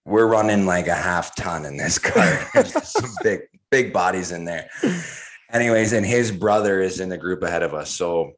we're 0.06 0.28
running 0.28 0.68
like 0.68 0.86
a 0.88 0.94
half 0.94 1.36
ton 1.36 1.66
in 1.66 1.78
this 1.78 1.98
car. 1.98 2.48
Some 2.84 3.10
big 3.24 3.40
big 3.72 3.92
bodies 3.92 4.32
in 4.32 4.46
there. 4.46 4.70
Anyways, 5.52 5.94
and 5.94 6.06
his 6.06 6.32
brother 6.32 6.80
is 6.80 7.00
in 7.00 7.10
the 7.10 7.18
group 7.18 7.42
ahead 7.42 7.64
of 7.64 7.74
us, 7.74 7.90
so 7.90 8.34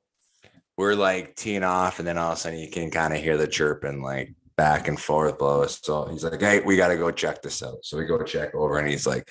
we're 0.79 0.95
like 0.95 1.35
teeing 1.35 1.61
off, 1.65 1.99
and 1.99 2.07
then 2.07 2.17
all 2.17 2.31
of 2.31 2.37
a 2.37 2.39
sudden 2.39 2.57
you 2.57 2.69
can 2.69 2.89
kind 2.89 3.13
of 3.13 3.19
hear 3.21 3.35
the 3.35 3.45
chirping 3.45 4.01
like 4.01 4.33
back 4.55 4.87
and 4.87 4.97
forth 4.97 5.37
below 5.37 5.63
us. 5.63 5.77
So 5.83 6.05
he's 6.05 6.23
like, 6.23 6.39
"Hey, 6.39 6.61
we 6.61 6.77
got 6.77 6.87
to 6.87 6.95
go 6.95 7.11
check 7.11 7.41
this 7.41 7.61
out." 7.61 7.79
So 7.83 7.97
we 7.97 8.05
go 8.05 8.23
check 8.23 8.55
over, 8.55 8.79
and 8.79 8.87
he's 8.87 9.05
like, 9.05 9.29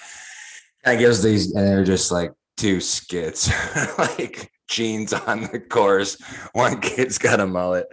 "I 0.85 0.97
gives 0.97 1.23
these," 1.23 1.55
and 1.55 1.67
they're 1.67 1.85
just 1.85 2.13
like 2.13 2.33
two 2.59 2.83
skits, 2.83 3.51
like 3.99 4.53
jeans 4.69 5.15
on 5.15 5.45
the 5.51 5.59
course. 5.59 6.23
One 6.53 6.83
kid's 6.83 7.17
got 7.17 7.41
a 7.41 7.47
mullet. 7.47 7.87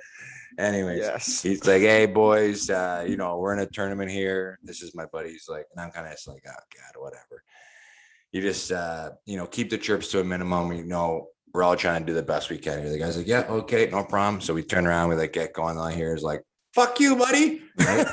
Anyways, 0.60 1.00
Yes. 1.00 1.41
he's 1.41 1.65
like, 1.65 1.82
"Hey 1.82 2.08
boys, 2.08 2.70
uh, 2.70 3.06
you 3.08 3.15
know 3.15 3.38
we're 3.38 3.53
in 3.53 3.60
a 3.60 3.68
tournament 3.68 4.12
here. 4.12 4.60
This 4.63 4.82
is 4.82 4.94
my 4.94 5.06
buddy." 5.06 5.30
He's 5.30 5.48
like, 5.48 5.65
and 5.72 5.80
I'm 5.80 5.91
kind 5.91 6.08
of 6.08 6.12
just 6.12 6.27
like, 6.27 6.44
"Oh 6.46 6.51
God, 6.51 7.01
whatever." 7.01 7.41
You 8.34 8.41
just 8.41 8.74
uh, 8.74 9.12
you 9.25 9.38
know 9.38 9.46
keep 9.46 9.70
the 9.70 9.77
chirps 9.77 10.12
to 10.12 10.20
a 10.20 10.25
minimum. 10.25 10.74
You 10.74 10.84
know 10.84 11.30
we're 11.56 11.64
all 11.64 11.78
trying 11.78 12.02
to 12.02 12.06
do 12.06 12.14
the 12.14 12.22
best 12.22 12.50
we 12.50 12.58
can. 12.58 12.82
here. 12.82 12.90
The 12.90 13.00
guy's 13.00 13.16
like, 13.16 13.28
"Yeah, 13.28 13.46
okay, 13.50 13.88
no 13.90 14.04
problem." 14.04 14.42
So 14.42 14.54
we 14.54 14.62
turn 14.62 14.86
around, 14.86 15.10
we 15.10 15.16
like 15.16 15.32
get 15.32 15.54
going 15.54 15.78
on 15.78 15.94
here. 15.94 16.14
Is 16.14 16.22
like, 16.22 16.44
"Fuck 16.74 17.00
you, 17.00 17.16
buddy." 17.16 17.62
Right? 17.80 18.06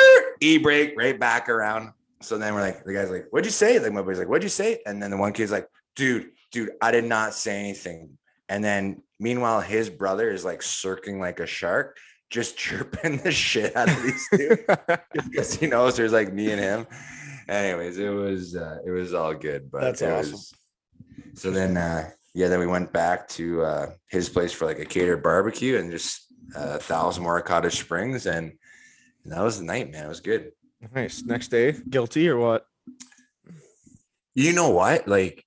e 0.40 0.58
brake 0.58 0.94
right 0.96 1.18
back 1.18 1.48
around. 1.48 1.92
So 2.22 2.38
then 2.38 2.54
we're 2.54 2.60
like, 2.60 2.84
the 2.84 2.92
guy's 2.94 3.10
like, 3.10 3.26
"What'd 3.30 3.46
you 3.46 3.50
say?" 3.50 3.78
Like 3.80 3.92
my 3.92 4.00
buddy's 4.00 4.20
like, 4.20 4.28
"What'd 4.28 4.44
you 4.44 4.48
say?" 4.48 4.80
And 4.86 5.02
then 5.02 5.10
the 5.10 5.16
one 5.16 5.32
kid's 5.32 5.50
like, 5.50 5.68
"Dude, 5.96 6.30
dude, 6.52 6.70
I 6.80 6.92
did 6.92 7.04
not 7.04 7.34
say 7.34 7.58
anything." 7.58 8.16
And 8.48 8.62
then 8.62 9.02
meanwhile, 9.18 9.60
his 9.60 9.90
brother 9.90 10.30
is 10.30 10.44
like 10.44 10.62
circling 10.62 11.18
like 11.18 11.40
a 11.40 11.46
shark, 11.46 11.98
just 12.30 12.56
chirping 12.64 13.18
the 13.18 13.32
shit 13.32 13.74
out 13.74 13.90
of 13.90 14.02
these 14.04 14.28
two 14.32 14.56
because 15.30 15.54
he 15.54 15.66
knows 15.66 15.96
there's 15.96 16.12
like 16.12 16.32
me 16.32 16.52
and 16.52 16.60
him. 16.60 16.86
Anyways, 17.48 17.98
it 17.98 18.08
was 18.08 18.54
uh, 18.54 18.78
it 18.86 18.90
was 18.90 19.12
all 19.14 19.34
good, 19.34 19.68
but 19.70 19.80
That's 19.80 20.02
awesome. 20.02 20.32
was- 20.32 20.54
so 21.34 21.50
then, 21.50 21.76
uh, 21.76 22.10
yeah, 22.34 22.48
then 22.48 22.58
we 22.58 22.66
went 22.66 22.92
back 22.92 23.28
to 23.28 23.62
uh, 23.62 23.86
his 24.08 24.28
place 24.28 24.52
for 24.52 24.66
like 24.66 24.80
a 24.80 24.84
catered 24.84 25.22
barbecue 25.22 25.78
and 25.78 25.90
just 25.90 26.26
uh, 26.56 26.74
a 26.74 26.78
thousand 26.78 27.22
more 27.22 27.40
cottage 27.40 27.78
springs, 27.78 28.26
and, 28.26 28.52
and 29.22 29.32
that 29.32 29.42
was 29.42 29.58
the 29.58 29.64
night, 29.64 29.90
man. 29.90 30.06
It 30.06 30.08
was 30.08 30.20
good. 30.20 30.50
nice. 30.94 31.22
Next 31.22 31.48
day, 31.48 31.76
guilty 31.88 32.28
or 32.28 32.36
what? 32.36 32.66
You 34.34 34.52
know 34.52 34.70
what? 34.70 35.06
Like, 35.06 35.44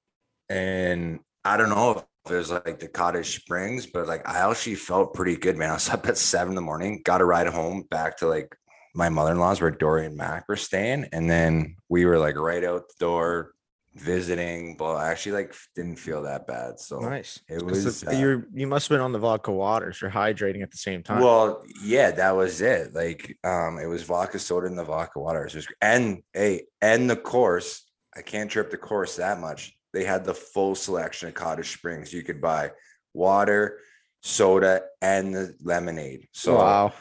and 0.49 1.19
I 1.43 1.57
don't 1.57 1.69
know 1.69 1.91
if 2.25 2.31
it 2.31 2.35
was 2.35 2.51
like 2.51 2.79
the 2.79 2.87
cottage 2.87 3.35
springs, 3.35 3.85
but 3.85 4.07
like 4.07 4.27
I 4.27 4.49
actually 4.49 4.75
felt 4.75 5.13
pretty 5.13 5.35
good, 5.35 5.57
man. 5.57 5.71
I 5.71 5.73
was 5.73 5.89
up 5.91 6.07
at 6.07 6.17
seven 6.17 6.51
in 6.51 6.55
the 6.55 6.61
morning, 6.61 7.01
got 7.03 7.21
a 7.21 7.25
ride 7.25 7.47
home 7.47 7.83
back 7.89 8.17
to 8.17 8.27
like 8.27 8.55
my 8.95 9.09
mother-in-law's 9.09 9.61
where 9.61 9.71
Dory 9.71 10.05
and 10.05 10.15
Mac 10.15 10.47
were 10.47 10.55
staying. 10.55 11.09
And 11.11 11.29
then 11.29 11.75
we 11.89 12.05
were 12.05 12.17
like 12.17 12.35
right 12.37 12.63
out 12.63 12.87
the 12.87 13.05
door, 13.05 13.53
visiting, 13.99 14.75
but 14.77 14.95
I 14.95 15.09
actually 15.09 15.33
like 15.33 15.55
didn't 15.75 15.97
feel 15.97 16.23
that 16.23 16.47
bad. 16.47 16.79
So 16.79 16.99
Nice. 16.99 17.39
It 17.47 17.61
was. 17.63 18.01
the- 18.01 18.09
uh, 18.09 18.19
you're 18.19 18.47
you 18.53 18.67
must 18.67 18.87
have 18.87 18.95
been 18.95 19.03
on 19.03 19.11
the 19.11 19.19
vodka 19.19 19.51
waters. 19.51 20.01
You're 20.01 20.11
hydrating 20.11 20.63
at 20.63 20.71
the 20.71 20.77
same 20.77 21.03
time. 21.03 21.21
Well, 21.21 21.63
yeah, 21.83 22.11
that 22.11 22.35
was 22.35 22.61
it. 22.61 22.93
Like, 22.93 23.37
um, 23.43 23.79
it 23.79 23.87
was 23.87 24.03
vodka 24.03 24.39
soda 24.39 24.67
and 24.67 24.77
the 24.77 24.83
vodka 24.83 25.19
water. 25.19 25.45
It 25.45 25.55
was 25.55 25.67
and 25.81 26.21
hey, 26.33 26.63
and 26.81 27.09
the 27.09 27.15
course. 27.17 27.83
I 28.15 28.21
can't 28.21 28.49
trip 28.49 28.71
the 28.71 28.77
course 28.77 29.17
that 29.17 29.39
much. 29.39 29.77
They 29.93 30.03
had 30.03 30.25
the 30.25 30.33
full 30.33 30.73
selection 30.75 31.27
of 31.29 31.35
Cottage 31.35 31.71
Springs. 31.73 32.11
You 32.11 32.23
could 32.23 32.41
buy 32.41 32.71
water, 33.13 33.79
soda, 34.21 34.81
and 35.01 35.33
the 35.33 35.55
lemonade. 35.61 36.27
So 36.33 36.55
wow, 36.57 36.93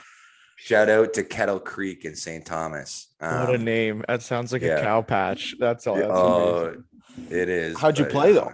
shout 0.57 0.89
out 0.89 1.13
to 1.15 1.23
Kettle 1.23 1.61
Creek 1.61 2.05
in 2.05 2.15
St. 2.17 2.45
Thomas. 2.45 3.09
what 3.21 3.51
a 3.51 3.55
Um, 3.55 3.65
name! 3.65 4.05
That 4.09 4.23
sounds 4.23 4.53
like 4.53 4.63
a 4.63 4.81
cow 4.81 5.03
patch. 5.03 5.55
That's 5.59 5.87
all. 5.87 5.97
yeah, 5.99 6.09
That's 6.09 6.19
amazing. 6.21 6.85
oh, 7.31 7.37
it 7.37 7.49
is. 7.49 7.79
How'd 7.79 7.99
you 7.99 8.05
but, 8.07 8.13
play, 8.13 8.33
though? 8.33 8.41
uh, 8.51 8.53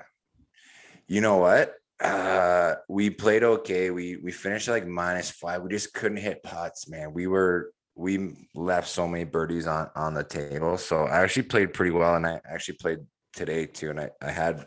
You 1.08 1.20
know 1.20 1.38
what? 1.38 1.74
Uh, 2.00 2.74
we 2.88 3.10
played 3.10 3.44
okay. 3.44 3.90
We 3.90 4.16
we 4.16 4.32
finished 4.32 4.68
like 4.68 4.86
minus 4.86 5.30
five. 5.30 5.62
We 5.62 5.70
just 5.70 5.94
couldn't 5.94 6.18
hit 6.18 6.42
putts, 6.42 6.88
man. 6.88 7.12
We 7.12 7.26
were 7.28 7.72
we 7.94 8.34
left 8.54 8.88
so 8.88 9.06
many 9.06 9.24
birdies 9.24 9.66
on 9.66 9.88
on 9.94 10.14
the 10.14 10.24
table. 10.24 10.78
So 10.78 11.04
I 11.04 11.20
actually 11.22 11.44
played 11.44 11.72
pretty 11.72 11.92
well, 11.92 12.16
and 12.16 12.26
I 12.26 12.40
actually 12.44 12.78
played 12.78 12.98
today 13.32 13.66
too. 13.66 13.90
And 13.90 14.00
I 14.00 14.10
I 14.20 14.30
had 14.32 14.66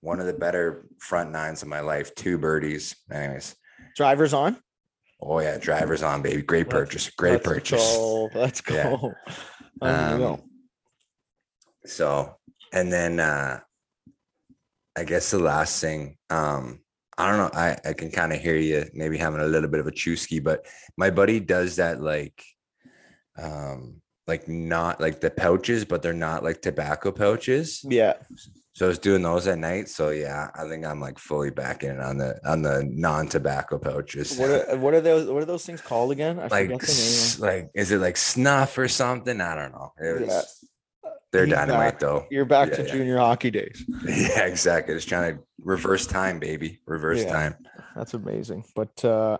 one 0.00 0.20
of 0.20 0.26
the 0.26 0.32
better 0.34 0.86
front 1.00 1.32
nines 1.32 1.62
of 1.62 1.68
my 1.68 1.80
life. 1.80 2.14
Two 2.14 2.38
birdies. 2.38 2.94
Anyways, 3.10 3.56
Drivers 3.96 4.32
on. 4.34 4.56
Oh 5.20 5.40
yeah, 5.40 5.58
drivers 5.58 6.02
on, 6.02 6.22
baby. 6.22 6.42
Great 6.42 6.68
purchase. 6.68 7.10
Great 7.10 7.32
Let's 7.32 7.46
purchase. 7.46 7.82
Go. 7.96 8.30
Let's 8.34 8.60
go. 8.60 9.12
Yeah. 9.82 10.12
Um, 10.14 10.42
So, 11.84 12.36
and 12.72 12.92
then 12.92 13.20
uh 13.20 13.60
I 14.98 15.04
guess 15.04 15.30
the 15.30 15.38
last 15.38 15.80
thing, 15.80 16.16
um, 16.30 16.80
I 17.18 17.28
don't 17.28 17.38
know, 17.38 17.58
I, 17.58 17.76
I 17.84 17.92
can 17.92 18.10
kind 18.10 18.32
of 18.32 18.40
hear 18.40 18.56
you 18.56 18.86
maybe 18.94 19.18
having 19.18 19.40
a 19.40 19.46
little 19.46 19.68
bit 19.68 19.80
of 19.80 19.86
a 19.86 19.92
chewski, 19.92 20.42
but 20.42 20.64
my 20.96 21.10
buddy 21.10 21.38
does 21.38 21.76
that 21.76 22.00
like 22.00 22.42
um 23.38 24.00
like 24.26 24.48
not 24.48 25.00
like 25.00 25.20
the 25.20 25.30
pouches, 25.30 25.84
but 25.84 26.02
they're 26.02 26.12
not 26.12 26.42
like 26.42 26.60
tobacco 26.62 27.12
pouches. 27.12 27.80
yeah. 27.84 28.14
So 28.76 28.84
I 28.84 28.88
was 28.88 28.98
doing 28.98 29.22
those 29.22 29.46
at 29.46 29.56
night. 29.58 29.88
So 29.88 30.10
yeah, 30.10 30.50
I 30.54 30.68
think 30.68 30.84
I'm 30.84 31.00
like 31.00 31.18
fully 31.18 31.48
back 31.50 31.82
in 31.82 31.98
on 31.98 32.18
the 32.18 32.38
on 32.46 32.60
the 32.60 32.86
non-tobacco 32.92 33.78
pouches. 33.78 34.36
What 34.36 34.50
are 34.50 34.76
what 34.76 34.92
are 34.92 35.00
those? 35.00 35.30
What 35.30 35.42
are 35.42 35.46
those 35.46 35.64
things 35.64 35.80
called 35.80 36.12
again? 36.12 36.38
I 36.38 36.42
like 36.48 36.66
forget 36.66 36.80
the 36.80 36.86
name. 36.86 37.16
s- 37.22 37.38
like 37.40 37.70
is 37.74 37.90
it 37.90 38.00
like 38.00 38.18
snuff 38.18 38.76
or 38.76 38.86
something? 38.86 39.40
I 39.40 39.54
don't 39.54 39.72
know. 39.72 39.92
It 39.98 40.20
was, 40.20 40.28
Yeah. 40.28 41.10
They're 41.32 41.46
He's 41.46 41.54
dynamite 41.54 41.92
back. 41.94 42.00
though. 42.00 42.26
You're 42.30 42.44
back 42.44 42.68
Yeah, 42.68 42.76
to 42.76 42.82
yeah. 42.84 42.92
junior 42.92 43.16
hockey 43.18 43.50
days. 43.50 43.82
Yeah, 44.04 44.44
exactly. 44.44 44.92
Just 44.94 45.08
trying 45.08 45.36
to 45.36 45.42
reverse 45.64 46.06
time, 46.06 46.38
baby. 46.38 46.80
Reverse 46.86 47.24
time. 47.24 47.54
That's 47.94 48.12
amazing. 48.12 48.64
But 48.74 49.02
uh 49.06 49.38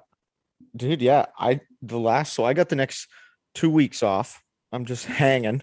dude, 0.74 1.02
yeah, 1.02 1.26
I 1.38 1.60
the 1.82 1.98
last 1.98 2.32
so 2.32 2.44
I 2.44 2.54
got 2.54 2.70
the 2.70 2.76
next 2.76 3.06
two 3.54 3.68
weeks 3.68 4.02
off. 4.02 4.42
I'm 4.72 4.86
just 4.86 5.04
hanging 5.04 5.60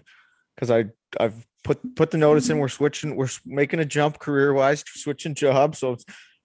because 0.54 0.70
I 0.70 0.84
I've 1.18 1.44
put 1.64 1.96
put 1.96 2.10
the 2.10 2.18
notice 2.18 2.50
in. 2.50 2.58
We're 2.58 2.68
switching, 2.68 3.16
we're 3.16 3.28
making 3.44 3.80
a 3.80 3.84
jump 3.84 4.18
career 4.18 4.52
wise, 4.52 4.84
switching 4.86 5.34
jobs. 5.34 5.78
So 5.78 5.92
it's 5.92 6.04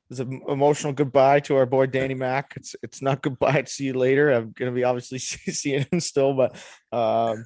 it's 0.10 0.20
an 0.20 0.42
emotional 0.48 0.94
goodbye 0.94 1.42
to 1.42 1.56
our 1.58 1.68
boy 1.68 1.86
Danny 1.86 2.16
Mack. 2.16 2.54
It's 2.56 2.76
it's 2.82 3.02
not 3.02 3.22
goodbye. 3.22 3.58
It's 3.60 3.74
See 3.74 3.86
you 3.86 3.94
later. 3.94 4.32
I'm 4.32 4.54
gonna 4.58 4.72
be 4.72 4.84
obviously 4.84 5.20
seeing 5.20 5.86
him 5.92 6.00
still, 6.00 6.34
but 6.34 6.56
um, 6.92 7.46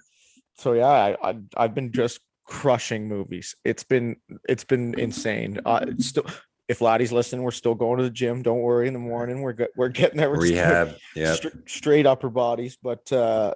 so 0.55 0.73
yeah, 0.73 0.87
I, 0.87 1.17
I 1.21 1.35
I've 1.57 1.75
been 1.75 1.91
just 1.91 2.19
crushing 2.45 3.07
movies. 3.07 3.55
It's 3.65 3.83
been 3.83 4.17
it's 4.47 4.63
been 4.63 4.97
insane. 4.97 5.59
Uh, 5.65 5.85
it's 5.87 6.07
still 6.07 6.25
if 6.69 6.79
Lottie's 6.79 7.11
listening, 7.11 7.43
we're 7.43 7.51
still 7.51 7.75
going 7.75 7.97
to 7.97 8.03
the 8.03 8.09
gym. 8.09 8.41
Don't 8.41 8.61
worry. 8.61 8.87
In 8.87 8.93
the 8.93 8.99
morning, 8.99 9.41
we're. 9.41 9.55
We're 9.75 9.89
getting 9.89 10.17
there. 10.17 10.29
We're 10.29 10.41
Rehab. 10.41 10.95
Yeah. 11.15 11.33
stra- 11.35 11.51
straight 11.67 12.05
upper 12.05 12.29
bodies. 12.29 12.77
But 12.81 13.11
uh, 13.11 13.53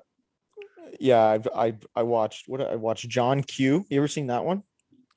yeah, 1.00 1.24
I've 1.24 1.48
I 1.56 1.76
I 1.96 2.04
watched 2.04 2.48
what 2.48 2.62
I 2.62 2.76
watched 2.76 3.08
John 3.10 3.44
Q. 3.44 3.86
You 3.90 3.98
ever 4.00 4.08
seen 4.08 4.28
that 4.28 4.46
one? 4.46 4.64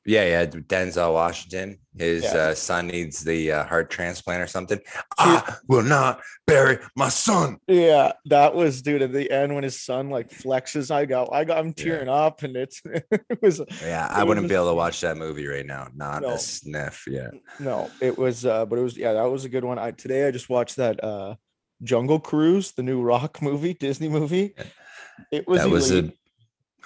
Yeah, 0.06 0.24
yeah. 0.24 0.46
Denzel 0.46 1.12
Washington. 1.12 1.78
His 1.96 2.24
Yeah. 2.24 2.34
uh, 2.34 2.54
son 2.54 2.86
needs 2.86 3.20
the 3.22 3.52
uh, 3.52 3.64
heart 3.64 3.90
transplant 3.90 4.42
or 4.42 4.46
something. 4.46 4.80
I 5.18 5.56
will 5.68 5.82
not 5.82 6.22
bury 6.46 6.78
my 6.96 7.10
son. 7.10 7.58
Yeah, 7.68 8.12
that 8.24 8.54
was 8.54 8.80
dude 8.80 9.02
at 9.02 9.12
the 9.12 9.30
end 9.30 9.54
when 9.54 9.62
his 9.62 9.78
son 9.80 10.08
like 10.08 10.30
flexes. 10.30 10.90
I 10.90 11.04
got 11.04 11.28
I 11.32 11.44
got 11.44 11.58
I'm 11.58 11.74
Yeah. 11.76 11.84
tearing 11.84 12.08
up, 12.08 12.42
and 12.42 12.56
it's 12.56 12.80
it 12.86 13.42
was 13.42 13.60
Yeah, 13.82 14.08
I 14.10 14.24
wouldn't 14.24 14.48
be 14.48 14.54
able 14.54 14.68
to 14.70 14.74
watch 14.74 15.02
that 15.02 15.18
movie 15.18 15.46
right 15.46 15.66
now. 15.66 15.88
Not 15.94 16.22
No. 16.22 16.30
a 16.34 16.38
sniff. 16.38 17.04
Yeah. 17.06 17.28
no, 17.58 17.90
it 18.00 18.16
was 18.16 18.46
uh, 18.46 18.64
but 18.64 18.78
it 18.78 18.82
was 18.82 18.96
yeah, 18.96 19.12
that 19.12 19.30
was 19.30 19.44
a 19.44 19.50
good 19.50 19.64
one. 19.64 19.78
I 19.78 19.90
today 19.90 20.26
I 20.26 20.30
just 20.30 20.48
watched 20.48 20.76
that 20.76 21.04
uh 21.04 21.34
Jungle 21.82 22.20
Cruise, 22.20 22.72
the 22.72 22.82
new 22.82 23.02
rock 23.12 23.42
movie, 23.42 23.74
Disney 23.74 24.08
movie. 24.08 24.54
It 25.30 25.46
was 25.46 25.60
that 25.60 25.70
was 25.70 25.90
a 25.92 26.12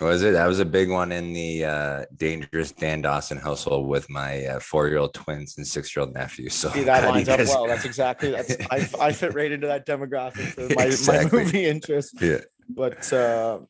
was 0.01 0.23
it? 0.23 0.33
That 0.33 0.47
was 0.47 0.59
a 0.59 0.65
big 0.65 0.91
one 0.91 1.13
in 1.13 1.33
the 1.33 1.65
uh, 1.65 2.05
dangerous 2.17 2.73
Dan 2.73 3.03
Dawson 3.03 3.39
household 3.39 3.89
with 3.89 4.11
my 4.11 4.45
uh, 4.45 4.61
four 4.61 4.89
year 4.89 4.99
old 4.99 5.15
twins 5.15 5.57
and 5.57 5.67
six 5.67 5.95
year 5.95 6.05
old 6.05 6.15
nephew. 6.15 6.49
So 6.49 6.71
See, 6.71 6.83
that 6.83 7.09
lines 7.09 7.29
you 7.29 7.35
up 7.35 7.41
well. 7.41 7.67
That's 7.67 7.85
exactly 7.85 8.31
that's 8.31 8.57
I, 8.71 8.89
I 9.01 9.13
fit 9.13 9.35
right 9.35 9.53
into 9.53 9.69
that 9.69 9.87
demographic 9.87 10.55
for 10.55 10.75
my, 10.75 10.87
Exactly. 10.87 11.39
my 11.39 11.45
movie 11.45 11.65
interest. 11.65 12.21
Yeah. 12.21 12.39
But 12.69 13.13
uh 13.13 13.61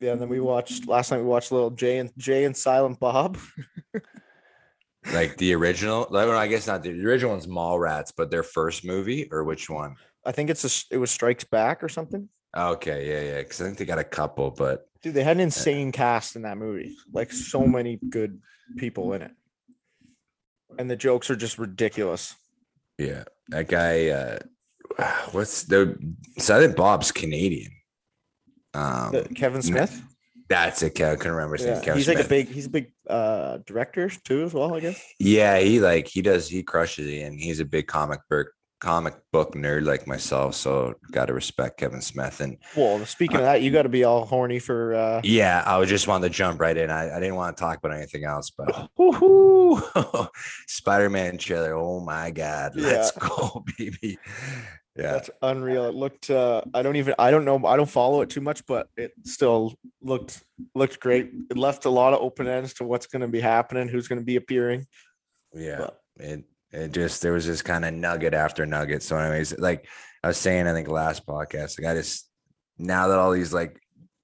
yeah, 0.00 0.12
and 0.12 0.20
then 0.20 0.28
we 0.28 0.40
watched 0.40 0.88
last 0.88 1.12
night 1.12 1.18
we 1.18 1.24
watched 1.24 1.52
little 1.52 1.70
Jay 1.70 1.98
and 1.98 2.10
Jay 2.18 2.44
and 2.44 2.56
Silent 2.56 2.98
Bob. 2.98 3.38
like 5.12 5.36
the 5.36 5.54
original. 5.54 6.08
like, 6.10 6.26
well, 6.26 6.36
I 6.36 6.48
guess 6.48 6.66
not 6.66 6.82
the, 6.82 6.90
the 6.92 7.06
original 7.06 7.32
one's 7.32 7.46
Mallrats, 7.46 8.12
but 8.16 8.30
their 8.30 8.42
first 8.42 8.84
movie 8.84 9.28
or 9.30 9.44
which 9.44 9.70
one? 9.70 9.94
I 10.24 10.32
think 10.32 10.50
it's 10.50 10.64
a 10.64 10.94
it 10.94 10.98
was 10.98 11.12
Strikes 11.12 11.44
Back 11.44 11.84
or 11.84 11.88
something. 11.88 12.28
Okay, 12.56 13.08
yeah, 13.08 13.32
yeah. 13.34 13.38
Because 13.42 13.60
I 13.60 13.64
think 13.64 13.78
they 13.78 13.84
got 13.84 13.98
a 13.98 14.04
couple, 14.04 14.50
but 14.50 14.88
Dude, 15.02 15.14
they 15.14 15.24
had 15.24 15.36
an 15.36 15.40
insane 15.40 15.90
cast 15.90 16.36
in 16.36 16.42
that 16.42 16.58
movie. 16.58 16.94
Like 17.12 17.32
so 17.32 17.66
many 17.66 17.98
good 18.10 18.40
people 18.76 19.12
in 19.14 19.22
it. 19.22 19.32
And 20.78 20.90
the 20.90 20.96
jokes 20.96 21.30
are 21.30 21.36
just 21.36 21.58
ridiculous. 21.58 22.34
yeah, 22.98 23.24
that 23.48 23.68
guy. 23.68 24.08
uh 24.08 24.38
What's 25.32 25.64
the 25.64 25.96
Silent 26.38 26.76
Bob's 26.76 27.10
Canadian? 27.12 27.72
Um, 28.74 29.12
The- 29.12 29.28
Kevin 29.34 29.62
Smith. 29.62 30.02
that's 30.48 30.82
it. 30.82 31.00
I 31.00 31.16
couldn't 31.16 31.32
remember 31.32 31.56
his 31.56 31.66
name. 31.66 31.80
Kevin 31.80 31.96
He's 31.96 32.08
like 32.08 32.20
a 32.24 32.28
big 32.28 32.48
he's 32.48 32.66
a 32.66 32.70
big 32.70 32.92
uh 33.08 33.58
director 33.66 34.08
too 34.10 34.42
as 34.44 34.52
well, 34.54 34.74
I 34.74 34.80
guess. 34.80 35.02
Yeah, 35.18 35.58
he 35.58 35.80
like 35.80 36.06
he 36.06 36.20
does. 36.22 36.48
He 36.48 36.62
crushes 36.62 37.06
it, 37.08 37.22
and 37.22 37.38
he's 37.40 37.60
a 37.60 37.64
big 37.64 37.86
comic 37.86 38.20
book 38.30 38.48
comic 38.82 39.14
book 39.30 39.54
nerd 39.54 39.84
like 39.84 40.08
myself. 40.08 40.56
So 40.56 40.94
got 41.12 41.26
to 41.26 41.34
respect 41.34 41.78
Kevin 41.78 42.00
Smith. 42.02 42.40
And 42.40 42.58
Well, 42.76 43.04
speaking 43.06 43.36
of 43.36 43.42
that, 43.44 43.62
you 43.62 43.70
got 43.70 43.82
to 43.82 43.88
be 43.88 44.02
all 44.02 44.26
horny 44.26 44.58
for 44.58 44.94
uh 44.94 45.20
yeah, 45.22 45.62
I 45.64 45.78
was 45.78 45.88
just 45.88 46.08
wanted 46.08 46.28
to 46.28 46.34
jump 46.34 46.60
right 46.60 46.76
in. 46.76 46.90
I, 46.90 47.16
I 47.16 47.20
didn't 47.20 47.36
want 47.36 47.56
to 47.56 47.60
talk 47.60 47.78
about 47.78 47.96
anything 47.96 48.24
else, 48.24 48.50
but 48.50 48.68
woohoo. 48.98 50.28
Spider-Man 50.66 51.38
trailer. 51.38 51.74
Oh 51.74 52.00
my 52.00 52.30
god, 52.30 52.72
let's 52.74 53.12
go, 53.12 53.64
baby. 53.78 54.18
Yeah, 54.96 55.12
That's 55.12 55.30
unreal. 55.40 55.86
It 55.86 55.94
looked 55.94 56.28
uh 56.28 56.62
I 56.74 56.82
don't 56.82 56.96
even 56.96 57.14
I 57.18 57.30
don't 57.30 57.44
know 57.46 57.64
I 57.64 57.76
don't 57.76 57.88
follow 57.88 58.20
it 58.20 58.28
too 58.30 58.42
much, 58.42 58.66
but 58.66 58.88
it 58.96 59.12
still 59.24 59.74
looked 60.02 60.42
looked 60.74 61.00
great. 61.00 61.30
It 61.50 61.56
left 61.56 61.84
a 61.86 61.90
lot 61.90 62.12
of 62.12 62.20
open 62.20 62.46
ends 62.46 62.74
to 62.74 62.84
what's 62.84 63.06
going 63.06 63.22
to 63.22 63.28
be 63.28 63.40
happening, 63.40 63.88
who's 63.88 64.06
going 64.08 64.18
to 64.20 64.24
be 64.24 64.36
appearing. 64.36 64.86
yeah. 65.54 65.78
But- 65.78 65.98
It 66.18 66.44
it 66.72 66.92
just 66.92 67.22
there 67.22 67.32
was 67.32 67.46
this 67.46 67.62
kind 67.62 67.84
of 67.84 67.94
nugget 67.94 68.34
after 68.34 68.64
nugget. 68.66 69.02
So, 69.02 69.16
anyways, 69.18 69.58
like 69.58 69.86
I 70.22 70.28
was 70.28 70.38
saying, 70.38 70.66
I 70.66 70.72
think 70.72 70.88
last 70.88 71.26
podcast, 71.26 71.80
like 71.80 71.90
I 71.90 71.94
just 71.94 72.28
now 72.78 73.08
that 73.08 73.18
all 73.18 73.32
these 73.32 73.52
like 73.52 73.78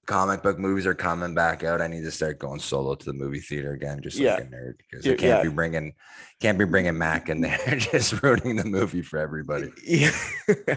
comic 0.07 0.43
book 0.43 0.59
movies 0.59 0.87
are 0.87 0.95
coming 0.95 1.35
back 1.35 1.63
out, 1.63 1.83
I 1.83 1.87
need 1.87 2.05
to 2.05 2.11
start 2.11 2.39
going 2.39 2.61
solo 2.61 2.95
to 2.95 3.05
the 3.05 3.13
movie 3.13 3.41
theater 3.41 3.73
again, 3.75 4.01
just 4.03 4.17
Yeah. 4.17 4.35
like 4.37 4.45
a 4.45 4.47
nerd, 4.47 4.73
because 4.79 5.07
I 5.07 5.11
can't 5.11 5.23
yeah. 5.23 5.43
be 5.43 5.51
bringing 5.51 5.93
can't 6.41 6.59
be 6.59 6.65
bringing 6.65 6.97
Mac 6.97 7.29
in 7.29 7.41
there, 7.41 7.59
just 7.77 8.23
ruining 8.23 8.57
the 8.57 8.65
movie 8.65 9.03
for 9.03 9.19
everybody. 9.19 9.71
Yeah. 9.85 10.13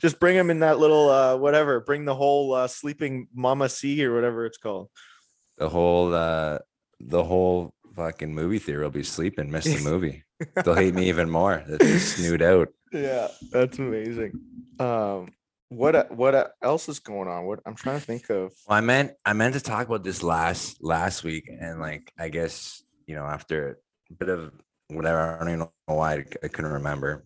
Just 0.00 0.18
bring 0.18 0.36
him 0.36 0.50
in 0.50 0.60
that 0.60 0.78
little 0.78 1.08
uh 1.10 1.36
whatever, 1.36 1.80
bring 1.80 2.04
the 2.06 2.14
whole 2.14 2.54
uh 2.54 2.66
sleeping 2.66 3.28
mama 3.34 3.68
C 3.68 4.04
or 4.04 4.14
whatever 4.14 4.46
it's 4.46 4.58
called. 4.58 4.88
The 5.58 5.68
whole 5.68 6.14
uh 6.14 6.58
the 6.98 7.22
whole 7.22 7.74
fucking 7.96 8.34
movie 8.34 8.58
theater 8.58 8.82
will 8.82 8.90
be 8.90 9.02
sleeping, 9.02 9.50
miss 9.50 9.64
the 9.64 9.82
movie. 9.90 10.22
They'll 10.64 10.74
hate 10.74 10.94
me 10.94 11.08
even 11.08 11.30
more. 11.30 11.64
Just 11.80 12.16
snoot 12.16 12.42
out. 12.42 12.68
Yeah, 12.92 13.28
that's 13.50 13.78
amazing. 13.78 14.32
Um 14.78 15.32
what 15.68 16.12
what 16.12 16.54
else 16.62 16.88
is 16.88 17.00
going 17.00 17.28
on? 17.28 17.46
What 17.46 17.60
I'm 17.66 17.74
trying 17.74 17.98
to 17.98 18.04
think 18.04 18.30
of. 18.30 18.52
Well, 18.68 18.78
I 18.78 18.80
meant 18.80 19.12
I 19.24 19.32
meant 19.32 19.54
to 19.54 19.60
talk 19.60 19.86
about 19.86 20.04
this 20.04 20.22
last 20.22 20.82
last 20.82 21.24
week, 21.24 21.48
and 21.48 21.80
like 21.80 22.12
I 22.18 22.28
guess 22.28 22.84
you 23.06 23.16
know 23.16 23.24
after 23.24 23.80
a 24.10 24.14
bit 24.14 24.28
of 24.28 24.52
whatever, 24.88 25.20
I 25.20 25.38
don't 25.38 25.48
even 25.48 25.58
know 25.60 25.72
why 25.86 26.14
I, 26.14 26.24
I 26.44 26.48
couldn't 26.48 26.72
remember. 26.72 27.24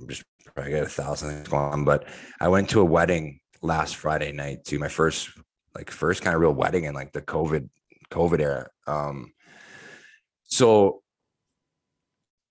I'm 0.00 0.08
just 0.08 0.24
probably 0.54 0.72
got 0.72 0.82
a 0.82 0.86
thousand 0.86 1.30
things 1.30 1.48
going 1.48 1.72
on, 1.72 1.84
but 1.84 2.06
I 2.40 2.48
went 2.48 2.70
to 2.70 2.80
a 2.80 2.84
wedding 2.84 3.40
last 3.62 3.96
Friday 3.96 4.32
night 4.32 4.64
to 4.64 4.78
my 4.78 4.88
first 4.88 5.30
like 5.74 5.90
first 5.90 6.22
kind 6.22 6.34
of 6.34 6.40
real 6.40 6.52
wedding 6.52 6.84
in 6.84 6.94
like 6.94 7.12
the 7.12 7.22
COVID 7.22 7.68
COVID 8.10 8.40
era. 8.40 8.68
Um, 8.88 9.32
So 10.50 11.02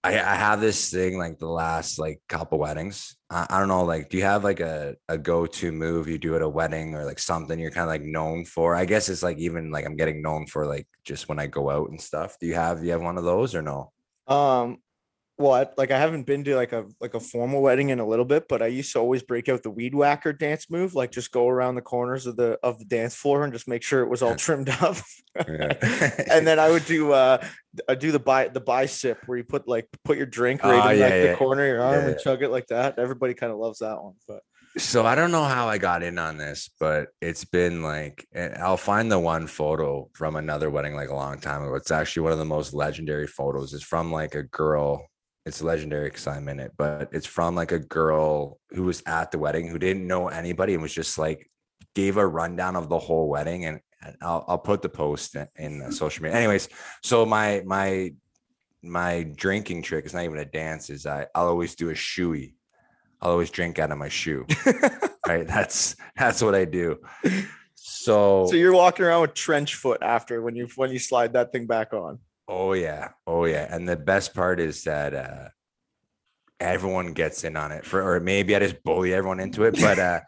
I, 0.03 0.13
I 0.13 0.35
have 0.35 0.61
this 0.61 0.89
thing 0.89 1.17
like 1.17 1.39
the 1.39 1.47
last 1.47 1.99
like 1.99 2.21
couple 2.29 2.57
weddings. 2.57 3.17
I, 3.29 3.45
I 3.49 3.59
don't 3.59 3.67
know, 3.67 3.83
like, 3.83 4.09
do 4.09 4.17
you 4.17 4.23
have 4.23 4.43
like 4.45 4.61
a, 4.61 4.95
a 5.09 5.17
go-to 5.17 5.71
move 5.71 6.07
you 6.07 6.17
do 6.17 6.35
at 6.35 6.41
a 6.41 6.47
wedding 6.47 6.95
or 6.95 7.03
like 7.03 7.19
something 7.19 7.59
you're 7.59 7.71
kind 7.71 7.83
of 7.83 7.89
like 7.89 8.03
known 8.03 8.45
for? 8.45 8.75
I 8.75 8.85
guess 8.85 9.09
it's 9.09 9.23
like 9.23 9.37
even 9.39 9.71
like 9.71 9.85
I'm 9.85 9.97
getting 9.97 10.21
known 10.21 10.47
for 10.47 10.65
like 10.65 10.87
just 11.03 11.27
when 11.27 11.39
I 11.39 11.47
go 11.47 11.69
out 11.69 11.89
and 11.89 11.99
stuff. 11.99 12.37
Do 12.39 12.47
you 12.47 12.55
have 12.55 12.79
do 12.79 12.85
you 12.85 12.93
have 12.93 13.01
one 13.01 13.17
of 13.17 13.25
those 13.25 13.53
or 13.55 13.61
no? 13.61 13.91
Um, 14.27 14.77
I, 15.47 15.67
like 15.77 15.89
I 15.91 15.97
haven't 15.97 16.23
been 16.25 16.43
to 16.43 16.55
like 16.55 16.73
a 16.73 16.85
like 16.99 17.13
a 17.13 17.19
formal 17.19 17.61
wedding 17.61 17.89
in 17.89 17.99
a 17.99 18.05
little 18.07 18.25
bit, 18.25 18.47
but 18.49 18.61
I 18.61 18.67
used 18.67 18.91
to 18.93 18.99
always 18.99 19.23
break 19.23 19.47
out 19.47 19.63
the 19.63 19.71
weed 19.71 19.95
whacker 19.95 20.33
dance 20.33 20.69
move, 20.69 20.95
like 20.95 21.11
just 21.11 21.31
go 21.31 21.47
around 21.47 21.75
the 21.75 21.81
corners 21.81 22.25
of 22.27 22.35
the 22.35 22.59
of 22.61 22.77
the 22.77 22.85
dance 22.85 23.15
floor 23.15 23.43
and 23.45 23.53
just 23.53 23.67
make 23.67 23.81
sure 23.81 24.01
it 24.01 24.09
was 24.09 24.21
all 24.21 24.35
trimmed 24.35 24.69
up. 24.69 24.97
and 25.35 26.45
then 26.45 26.59
I 26.59 26.69
would 26.69 26.85
do 26.85 27.13
uh 27.13 27.43
I 27.87 27.95
do 27.95 28.11
the 28.11 28.19
bi 28.19 28.49
the 28.49 28.59
bicep 28.59 29.19
where 29.27 29.37
you 29.37 29.43
put 29.45 29.67
like 29.67 29.87
put 30.03 30.17
your 30.17 30.25
drink 30.25 30.63
right 30.63 30.85
Oh, 30.85 30.89
in 30.89 30.99
yeah, 30.99 31.05
like 31.05 31.31
the 31.31 31.35
corner 31.37 31.63
of 31.63 31.67
your 31.69 31.81
arm 31.81 31.93
Yeah, 31.93 32.07
and 32.07 32.15
yeah. 32.17 32.23
chug 32.23 32.43
it 32.43 32.49
like 32.49 32.67
that. 32.67 32.99
Everybody 32.99 33.33
kind 33.33 33.51
of 33.53 33.59
loves 33.59 33.79
that 33.79 34.01
one, 34.03 34.15
but 34.27 34.41
So 34.77 35.05
I 35.05 35.15
don't 35.15 35.31
know 35.31 35.45
how 35.45 35.67
I 35.69 35.77
got 35.77 36.03
in 36.03 36.17
on 36.19 36.37
this, 36.37 36.69
but 36.79 37.09
it's 37.21 37.45
been 37.45 37.81
like 37.81 38.27
I'll 38.59 38.75
find 38.77 39.09
the 39.11 39.19
one 39.19 39.47
photo 39.47 40.09
from 40.13 40.35
another 40.35 40.69
wedding 40.69 40.95
like 40.95 41.09
a 41.09 41.15
long 41.15 41.39
time 41.39 41.63
ago. 41.63 41.75
It's 41.75 41.91
actually 41.91 42.23
one 42.23 42.33
of 42.33 42.39
the 42.39 42.45
most 42.45 42.73
legendary 42.73 43.27
photos. 43.27 43.73
It's 43.73 43.83
from 43.83 44.11
like 44.11 44.35
a 44.35 44.43
girl. 44.43 45.07
It's 45.49 45.63
legendary 45.63 46.09
because 46.09 46.27
I'm 46.27 46.47
in 46.47 46.59
it, 46.59 46.73
but 46.77 47.09
it's 47.11 47.25
from 47.25 47.55
like 47.55 47.71
a 47.71 47.79
girl 47.79 48.59
who 48.69 48.83
was 48.83 49.01
at 49.07 49.31
the 49.31 49.39
wedding 49.39 49.67
who 49.67 49.79
didn't 49.79 50.05
know 50.05 50.27
anybody 50.27 50.75
and 50.75 50.83
was 50.83 50.93
just 50.93 51.17
like 51.17 51.49
gave 51.95 52.17
a 52.17 52.27
rundown 52.27 52.75
of 52.75 52.87
the 52.87 52.99
whole 52.99 53.27
wedding. 53.27 53.65
And, 53.65 53.79
and 54.03 54.15
I'll 54.21 54.45
I'll 54.47 54.59
put 54.59 54.83
the 54.83 54.89
post 54.89 55.35
in, 55.35 55.47
in 55.55 55.79
the 55.79 55.91
social 55.91 56.21
media. 56.21 56.37
Anyways, 56.37 56.69
so 57.03 57.25
my 57.25 57.63
my 57.65 58.13
my 58.83 59.23
drinking 59.35 59.81
trick 59.81 60.05
is 60.05 60.13
not 60.13 60.23
even 60.23 60.37
a 60.37 60.45
dance. 60.45 60.91
Is 60.91 61.07
I 61.07 61.25
I'll 61.33 61.47
always 61.47 61.73
do 61.73 61.89
a 61.89 61.93
shoey. 61.93 62.53
I'll 63.19 63.31
always 63.31 63.49
drink 63.49 63.79
out 63.79 63.91
of 63.91 63.97
my 63.97 64.09
shoe. 64.09 64.45
right. 65.27 65.47
That's 65.47 65.95
that's 66.15 66.43
what 66.43 66.53
I 66.53 66.65
do. 66.65 66.99
So, 67.73 68.45
so 68.47 68.55
you're 68.55 68.71
walking 68.71 69.03
around 69.03 69.21
with 69.21 69.33
trench 69.33 69.73
foot 69.73 70.03
after 70.03 70.43
when 70.43 70.55
you 70.55 70.67
when 70.75 70.91
you 70.91 70.99
slide 70.99 71.33
that 71.33 71.51
thing 71.51 71.65
back 71.65 71.91
on. 71.91 72.19
Oh 72.49 72.73
yeah, 72.73 73.09
oh 73.27 73.45
yeah. 73.45 73.73
And 73.73 73.87
the 73.87 73.95
best 73.95 74.33
part 74.33 74.59
is 74.59 74.83
that 74.83 75.13
uh 75.13 75.49
everyone 76.59 77.13
gets 77.13 77.45
in 77.45 77.55
on 77.55 77.71
it 77.71 77.85
for 77.85 78.15
or 78.15 78.19
maybe 78.19 78.53
I 78.55 78.59
just 78.59 78.83
bully 78.83 79.13
everyone 79.13 79.39
into 79.39 79.63
it. 79.63 79.79
But 79.79 79.99
uh 79.99 80.19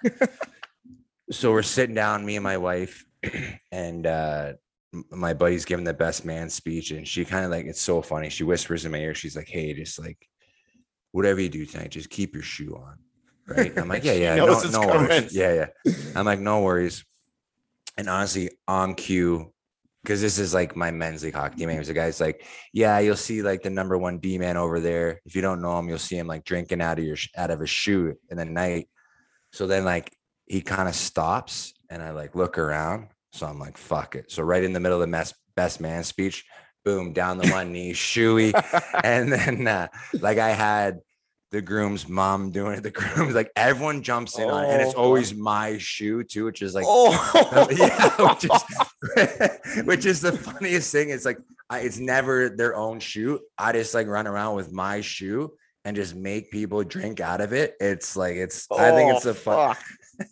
so 1.32 1.52
we're 1.52 1.64
sitting 1.64 1.96
down, 1.96 2.26
me 2.26 2.38
and 2.38 2.44
my 2.44 2.58
wife, 2.58 3.04
and 3.72 4.06
uh 4.06 4.54
my 5.10 5.34
buddy's 5.34 5.66
giving 5.66 5.86
the 5.86 5.94
best 5.94 6.24
man 6.24 6.50
speech, 6.50 6.92
and 6.92 7.08
she 7.08 7.26
kind 7.26 7.44
of 7.44 7.52
like 7.52 7.66
it's 7.66 7.82
so 7.82 8.02
funny. 8.02 8.30
She 8.30 8.44
whispers 8.44 8.86
in 8.86 8.92
my 8.92 9.00
ear, 9.00 9.16
she's 9.16 9.36
like, 9.36 9.48
Hey, 9.48 9.74
just 9.74 10.00
like 10.00 10.30
whatever 11.12 11.42
you 11.42 11.50
do 11.50 11.66
tonight, 11.66 11.92
just 11.92 12.10
keep 12.10 12.34
your 12.34 12.44
shoe 12.44 12.76
on. 12.76 12.98
Right. 13.48 13.78
I'm 13.78 13.88
like, 13.88 14.04
yeah, 14.04 14.14
yeah, 14.14 14.36
no, 14.36 14.62
no 14.62 14.88
worries. 14.88 15.36
Yeah, 15.36 15.68
yeah. 15.86 15.94
I'm 16.16 16.26
like, 16.26 16.40
no 16.40 16.62
worries. 16.62 17.04
And 17.98 18.08
honestly, 18.08 18.52
on 18.68 18.96
cue, 18.96 19.52
because 20.04 20.22
this 20.22 20.40
is 20.40 20.54
like 20.54 20.76
my 20.76 20.92
men's 20.92 21.24
league 21.24 21.34
hockey 21.34 21.58
team. 21.58 21.70
Anyways, 21.70 21.88
the 21.88 21.94
guy's 21.94 22.20
like, 22.20 22.46
yeah, 22.74 23.00
you'll 23.00 23.16
see 23.16 23.42
like 23.42 23.62
the 23.62 23.70
number 23.70 23.98
one 23.98 24.18
D 24.18 24.38
man 24.38 24.58
over 24.58 24.80
there. 24.80 25.22
If 25.26 25.36
you 25.36 25.42
don't 25.42 25.62
know 25.62 25.78
him, 25.78 25.90
you'll 25.90 26.00
see 26.00 26.18
him 26.18 26.28
like 26.28 26.44
drinking 26.44 26.82
out 26.82 27.00
of 27.00 27.06
your 27.06 27.18
out 27.38 27.52
of 27.52 27.60
his 27.60 27.70
shoe 27.70 28.16
in 28.30 28.38
the 28.38 28.46
night. 28.46 28.90
So 29.52 29.68
then 29.68 29.86
like 29.86 30.16
he 30.46 30.62
kind 30.62 30.90
of 30.90 30.96
stops, 30.96 31.74
and 31.90 32.02
I 32.02 32.12
like 32.12 32.36
look 32.36 32.58
around. 32.58 33.10
So 33.34 33.46
I'm 33.46 33.60
like, 33.60 33.78
fuck 33.78 34.16
it. 34.16 34.32
So 34.32 34.44
right 34.44 34.64
in 34.64 34.74
the 34.74 34.80
middle 34.80 34.98
of 34.98 35.02
the 35.02 35.08
mess, 35.08 35.34
best 35.56 35.80
man 35.80 36.04
speech, 36.04 36.46
boom, 36.84 37.14
down 37.14 37.38
the 37.38 37.50
one 37.50 37.72
knee, 37.72 37.94
shoey, 37.94 38.54
and 39.04 39.32
then 39.32 39.68
uh, 39.68 39.88
like 40.20 40.38
I 40.38 40.50
had 40.50 41.00
the 41.52 41.62
groom's 41.62 42.08
mom 42.08 42.52
doing 42.52 42.78
it. 42.78 42.84
The 42.84 42.92
groom's 43.00 43.36
like 43.36 43.52
everyone 43.56 44.04
jumps 44.04 44.38
in 44.40 44.50
on 44.50 44.64
it, 44.64 44.70
and 44.70 44.82
it's 44.82 44.96
Oh, 44.96 45.04
always 45.04 45.34
my 45.34 45.78
shoe 45.78 46.24
too, 46.24 46.46
which 46.46 46.62
is 46.62 46.74
like 46.74 46.86
oh 46.88 47.68
yeah, 47.72 48.34
which 48.34 48.46
is, 48.46 49.84
which 49.86 50.06
is 50.06 50.22
the 50.22 50.32
funniest 50.32 50.92
thing. 50.92 51.10
It's 51.10 51.26
like 51.26 51.38
I, 51.70 51.80
it's 51.80 52.00
never 52.00 52.50
their 52.50 52.76
own 52.76 53.00
shoe. 53.00 53.40
I 53.58 53.72
just 53.74 53.94
like 53.94 54.08
run 54.08 54.28
around 54.28 54.56
with 54.56 54.72
my 54.72 55.02
shoe 55.02 55.54
and 55.84 55.96
just 55.96 56.16
make 56.16 56.52
people 56.52 56.84
drink 56.84 57.20
out 57.20 57.42
of 57.42 57.54
it. 57.54 57.76
It's 57.80 58.16
like 58.16 58.36
it's. 58.36 58.68
I 58.72 58.92
think 58.92 59.12
oh, 59.14 59.16
it's 59.18 59.26
Oh, 59.26 59.32
a 59.32 59.34
fun. 59.34 59.76
fuck. 59.76 59.84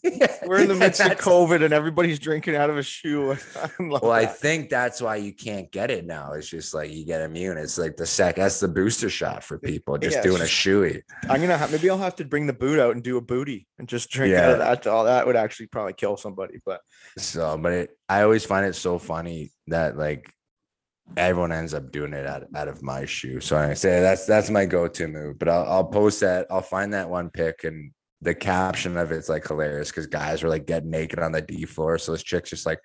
We're 0.45 0.59
in 0.59 0.67
the 0.67 0.75
midst 0.75 1.01
of 1.01 1.13
COVID 1.17 1.63
and 1.63 1.73
everybody's 1.73 2.19
drinking 2.19 2.55
out 2.55 2.69
of 2.69 2.77
a 2.77 2.83
shoe. 2.83 3.31
I 3.55 3.69
Well, 3.79 4.11
I 4.11 4.25
ah. 4.25 4.27
think 4.27 4.69
that's 4.69 5.01
why 5.01 5.15
you 5.15 5.33
can't 5.33 5.71
get 5.71 5.89
it 5.89 6.05
now. 6.05 6.33
It's 6.33 6.47
just 6.47 6.75
like 6.75 6.91
you 6.91 7.03
get 7.05 7.21
immune. 7.21 7.57
It's 7.57 7.77
like 7.79 7.97
the 7.97 8.05
sec. 8.05 8.35
That's 8.35 8.59
the 8.59 8.67
booster 8.67 9.09
shot 9.09 9.43
for 9.43 9.57
people. 9.57 9.97
Just 9.97 10.13
Yeah, 10.13 10.19
it's 10.19 10.27
doing 10.27 10.41
a 10.41 10.45
just- 10.45 10.53
shoey. 10.53 11.01
I'm 11.27 11.41
gonna 11.41 11.57
have, 11.57 11.71
maybe 11.71 11.89
I'll 11.89 11.97
have 11.97 12.17
to 12.17 12.25
bring 12.25 12.45
the 12.45 12.53
boot 12.53 12.79
out 12.79 12.93
and 12.93 13.03
do 13.03 13.17
a 13.17 13.21
booty 13.21 13.67
and 13.79 13.87
just 13.87 14.11
drink 14.11 14.35
out 14.35 14.51
of 14.51 14.59
that. 14.59 14.85
All 14.85 15.05
that 15.05 15.25
would 15.25 15.35
actually 15.35 15.67
probably 15.67 15.93
kill 15.93 16.17
somebody. 16.17 16.59
But 16.63 16.81
So, 17.17 17.57
but 17.57 17.73
it, 17.73 17.89
I 18.07 18.21
always 18.21 18.45
find 18.45 18.67
it 18.67 18.75
so 18.75 18.99
funny 18.99 19.51
that 19.67 19.97
like 19.97 20.31
everyone 21.17 21.51
ends 21.51 21.73
up 21.73 21.91
doing 21.91 22.13
it 22.13 22.25
out, 22.25 22.43
out 22.55 22.67
of 22.67 22.81
my 22.83 23.05
shoe. 23.05 23.39
So 23.39 23.57
I 23.57 23.73
say 23.73 23.99
that's 24.01 24.25
that's 24.25 24.49
my 24.49 24.65
go-to 24.65 25.07
move. 25.07 25.39
But 25.39 25.49
I'll 25.49 25.65
I'll 25.65 25.85
post 25.85 26.19
that. 26.21 26.47
I'll 26.49 26.61
find 26.61 26.93
that 26.93 27.09
one 27.09 27.29
pic 27.29 27.63
and 27.63 27.91
the 28.21 28.35
caption 28.35 28.97
of 28.97 29.11
it's 29.11 29.29
like 29.29 29.47
hilarious 29.47 29.89
because 29.89 30.07
guys 30.07 30.43
were 30.43 30.49
like 30.49 30.65
getting 30.65 30.89
naked 30.89 31.19
on 31.19 31.31
the 31.31 31.41
D 31.41 31.65
floor. 31.65 31.97
So 31.97 32.11
this 32.11 32.23
chick's 32.23 32.49
just 32.49 32.65
like 32.65 32.79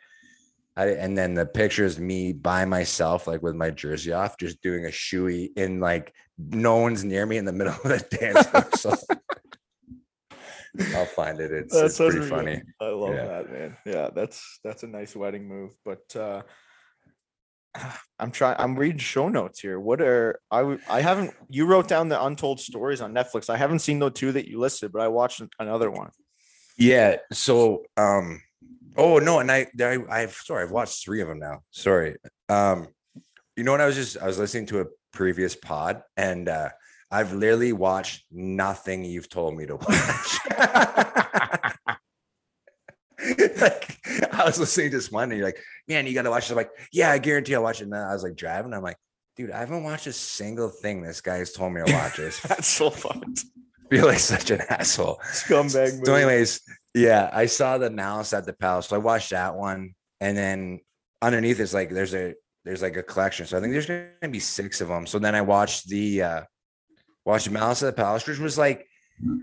I, 0.77 0.89
and 0.89 1.17
then 1.17 1.35
the 1.35 1.47
picture 1.47 1.85
is 1.85 2.01
me 2.01 2.33
by 2.33 2.65
myself, 2.65 3.27
like 3.29 3.43
with 3.43 3.55
my 3.55 3.71
jersey 3.71 4.13
off, 4.13 4.37
just 4.39 4.61
doing 4.63 4.87
a 4.87 4.89
shoey 4.89 5.51
in 5.57 5.79
like 5.81 6.13
no 6.39 6.79
one's 6.79 7.05
near 7.05 7.27
me 7.27 7.37
in 7.37 7.45
the 7.45 7.53
middle 7.61 7.73
of 7.75 7.83
the 7.83 8.07
dance 8.19 8.47
floor. 8.47 8.69
So 8.77 8.95
I'll 10.97 11.07
find 11.07 11.39
it. 11.41 11.53
It's, 11.53 11.75
it's 11.75 11.99
pretty 11.99 12.23
funny. 12.29 12.57
good. 12.57 12.65
I 12.81 12.89
love 12.89 13.15
Yeah. 13.15 13.27
that, 13.27 13.53
man. 13.53 13.77
Yeah, 13.87 14.11
that's 14.15 14.59
that's 14.65 14.83
a 14.83 14.89
nice 14.89 15.15
wedding 15.15 15.47
move. 15.47 15.71
But 15.85 16.17
uh 16.17 16.43
I'm 18.19 18.31
trying. 18.31 18.57
I'm 18.59 18.77
reading 18.77 18.99
show 18.99 19.29
notes 19.29 19.61
here. 19.61 19.79
What 19.79 20.01
are 20.01 20.41
I? 20.51 20.79
I 20.89 21.01
haven't. 21.01 21.35
You 21.49 21.67
wrote 21.67 21.89
down 21.89 22.09
the 22.09 22.23
untold 22.23 22.61
stories 22.61 23.01
on 23.01 23.13
Netflix. 23.13 23.51
I 23.51 23.57
haven't 23.57 23.81
seen 23.81 23.99
the 23.99 24.11
two 24.11 24.33
that 24.33 24.49
you 24.49 24.59
listed, 24.59 24.93
but 24.93 25.03
I 25.03 25.09
watched 25.09 25.43
another 25.59 25.91
one. 25.91 26.11
Yeah. 26.77 27.17
So, 27.33 27.85
um, 27.97 28.41
oh 28.97 29.19
no, 29.19 29.41
and 29.41 29.51
I, 29.51 29.67
I, 29.81 29.99
I've 30.09 30.33
sorry, 30.33 30.65
I've 30.65 30.71
watched 30.71 31.05
three 31.05 31.21
of 31.21 31.29
them 31.29 31.39
now. 31.39 31.61
Sorry. 31.71 32.17
Um, 32.49 32.89
you 33.57 33.65
know 33.65 33.73
what? 33.73 33.81
I 33.81 33.87
was 33.87 33.97
just, 33.97 34.19
I 34.19 34.27
was 34.27 34.39
listening 34.39 34.67
to 34.67 34.81
a 34.81 34.87
previous 35.13 35.55
pod, 35.55 36.03
and 36.17 36.49
uh, 36.49 36.71
I've 37.11 37.33
literally 37.33 37.73
watched 37.73 38.25
nothing 38.33 39.05
you've 39.05 39.29
told 39.29 39.57
me 39.57 39.67
to 39.67 39.77
watch. 39.77 40.39
like, 43.61 43.99
I 44.33 44.45
was 44.45 44.59
listening 44.59 44.91
to 44.91 44.97
this 44.97 45.11
one, 45.11 45.31
and 45.31 45.39
you're 45.39 45.47
like, 45.47 45.59
"Man, 45.89 46.07
you 46.07 46.15
got 46.15 46.23
to 46.23 46.31
watch." 46.31 46.45
this." 46.45 46.51
I'm 46.51 46.57
like, 46.57 46.71
"Yeah, 46.93 47.11
I 47.11 47.19
guarantee 47.19 47.55
I'll 47.55 47.63
watch 47.63 47.81
it." 47.81 47.85
And 47.85 47.93
then 47.93 48.03
I 48.03 48.13
was 48.13 48.23
like 48.23 48.37
driving. 48.37 48.75
I'm 48.75 48.83
like, 48.83 48.99
"Dude, 49.37 49.51
I 49.51 49.61
haven't 49.61 49.83
watched 49.83 50.07
a 50.07 50.13
single 50.13 50.69
thing 50.69 51.03
this 51.03 51.21
guy's 51.21 51.53
told 51.53 51.73
me 51.73 51.83
to 51.85 51.93
watch." 51.93 52.17
This 52.17 52.41
That's 52.49 52.69
so 52.69 52.91
fun. 52.91 53.35
feel 53.91 54.07
like 54.07 54.19
such 54.19 54.51
an 54.51 54.61
asshole. 54.69 55.21
Scumbag. 55.25 55.93
Movie. 55.93 56.05
So, 56.05 56.15
anyways, 56.15 56.61
yeah, 56.95 57.31
I 57.33 57.47
saw 57.47 57.79
the 57.79 57.91
Malice 57.91 58.33
at 58.33 58.47
the 58.47 58.53
Palace. 58.53 58.89
So 58.89 58.97
I 58.97 58.99
watched 58.99 59.31
that 59.31 59.55
one, 59.55 59.95
and 60.21 60.37
then 60.37 60.81
underneath 61.23 61.61
is 61.61 61.75
like 61.75 61.91
there's 61.91 62.15
a 62.15 62.35
there's 62.65 62.83
like 62.83 62.97
a 62.97 63.03
collection. 63.03 63.47
So 63.47 63.59
I 63.59 63.61
think 63.61 63.73
there's 63.73 63.87
gonna 63.87 64.31
be 64.31 64.41
six 64.41 64.81
of 64.81 64.89
them. 64.89 65.07
So 65.07 65.19
then 65.19 65.35
I 65.35 65.43
watched 65.43 65.89
the 65.89 66.23
uh 66.23 66.43
watched 67.25 67.51
Malice 67.51 67.83
at 67.83 67.95
the 67.95 68.03
Palace, 68.03 68.27
which 68.27 68.39
was 68.39 68.59
like 68.59 68.87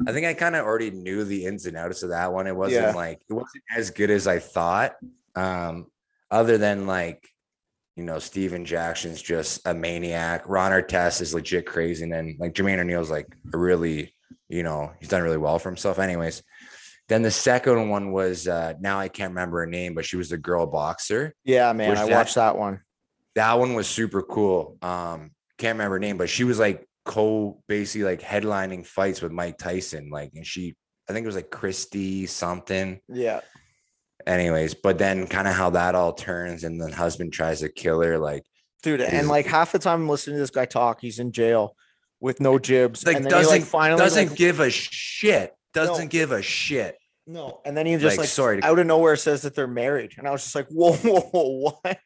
I 0.08 0.12
think 0.12 0.26
I 0.26 0.34
kind 0.34 0.56
of 0.56 0.66
already 0.66 0.92
knew 0.92 1.24
the 1.24 1.46
ins 1.46 1.66
and 1.66 1.78
outs 1.78 2.04
of 2.04 2.10
that 2.10 2.32
one. 2.34 2.48
It 2.48 2.56
wasn't 2.56 2.88
Yeah. 2.88 2.92
like 2.94 3.22
it 3.30 3.34
wasn't 3.34 3.64
as 3.76 3.90
good 3.92 4.10
as 4.12 4.28
I 4.28 4.40
thought. 4.40 4.96
Um, 5.36 5.88
other 6.30 6.58
than 6.58 6.88
like 6.88 7.28
you 7.98 8.04
know, 8.04 8.20
Steven 8.20 8.64
Jackson's 8.64 9.22
just 9.22 9.68
a 9.68 9.74
maniac. 9.74 10.44
Ron 10.48 10.72
Artest 10.72 11.20
is 11.22 11.34
legit 11.34 11.66
crazy. 11.66 12.04
And 12.04 12.12
then 12.12 12.38
like 12.40 12.54
Jermaine 12.54 12.80
O'Neal's 12.80 13.12
like 13.12 13.28
a 13.54 13.58
really, 13.58 14.16
you 14.48 14.64
know, 14.64 14.92
he's 15.00 15.10
done 15.10 15.22
really 15.24 15.38
well 15.38 15.60
for 15.60 15.70
himself. 15.70 16.00
Anyways, 16.00 16.42
then 17.10 17.22
the 17.22 17.30
second 17.32 17.90
one 17.90 18.12
was 18.14 18.48
uh 18.48 18.74
now 18.80 18.98
I 19.00 19.10
can't 19.10 19.32
remember 19.32 19.60
her 19.60 19.66
name, 19.68 19.94
but 19.94 20.06
she 20.06 20.16
was 20.16 20.30
the 20.30 20.38
girl 20.38 20.66
boxer. 20.66 21.36
Yeah, 21.44 21.72
man. 21.74 21.98
I 21.98 22.06
that- 22.08 22.12
watched 22.12 22.36
that 22.36 22.58
one. 22.58 22.80
That 23.36 23.60
one 23.60 23.74
was 23.76 23.88
super 23.88 24.22
cool. 24.22 24.78
Um, 24.82 25.32
can't 25.58 25.76
remember 25.76 25.96
her 25.96 26.00
name, 26.00 26.18
but 26.18 26.30
she 26.30 26.44
was 26.46 26.60
like 26.60 26.88
co 27.06 27.62
basically 27.68 28.04
like 28.06 28.22
headlining 28.22 28.86
fights 28.86 29.22
with 29.22 29.32
Mike 29.32 29.58
Tyson. 29.58 30.10
Like, 30.12 30.32
and 30.36 30.46
she 30.46 30.76
I 31.10 31.14
think 31.14 31.24
it 31.24 31.28
was 31.28 31.36
like 31.36 31.50
Christy 31.50 32.26
something 32.28 33.00
Yeah. 33.10 33.42
anyways 34.28 34.76
but 34.76 34.98
then 34.98 35.28
kind 35.28 35.48
of 35.48 35.54
how 35.56 35.72
that 35.72 35.96
all 35.96 36.14
turns 36.14 36.64
and 36.64 36.80
the 36.80 36.94
husband 36.96 37.34
tries 37.34 37.60
to 37.62 37.70
kill 37.70 38.02
her 38.02 38.18
like 38.20 38.44
Dude, 38.84 39.02
and 39.02 39.28
like 39.28 39.46
half 39.46 39.72
the 39.72 39.80
time 39.80 40.02
I'm 40.02 40.10
listening 40.10 40.38
to 40.38 40.40
this 40.42 40.50
guy 40.50 40.66
talk, 40.66 41.02
he's 41.02 41.20
in 41.20 41.32
jail 41.32 41.76
with 42.20 42.40
no 42.40 42.58
jibs. 42.60 43.06
like 43.06 43.16
and 43.18 43.26
then 43.26 43.32
doesn't 43.32 43.52
like 43.52 43.64
finally 43.64 44.00
doesn't 44.00 44.30
like, 44.30 44.38
give 44.38 44.60
a 44.60 44.70
shit 44.70 45.54
doesn't 45.74 46.06
No. 46.06 46.10
give 46.10 46.32
a 46.32 46.42
shit 46.42 46.96
no, 47.28 47.62
and 47.66 47.78
then 47.78 47.86
he 47.86 47.94
just 47.98 48.06
like, 48.06 48.20
like, 48.20 48.30
sorry 48.30 48.64
out 48.64 48.80
of 48.80 48.88
nowhere 48.88 49.16
says 49.16 49.42
that 49.44 49.54
they're 49.56 49.68
married, 49.68 50.14
and 50.18 50.28
I 50.28 50.32
was 50.32 50.44
just 50.44 50.56
like, 50.56 50.68
whoa, 50.70 50.94
whoa, 50.94 51.20
whoa 51.22 51.72
what? 51.84 52.00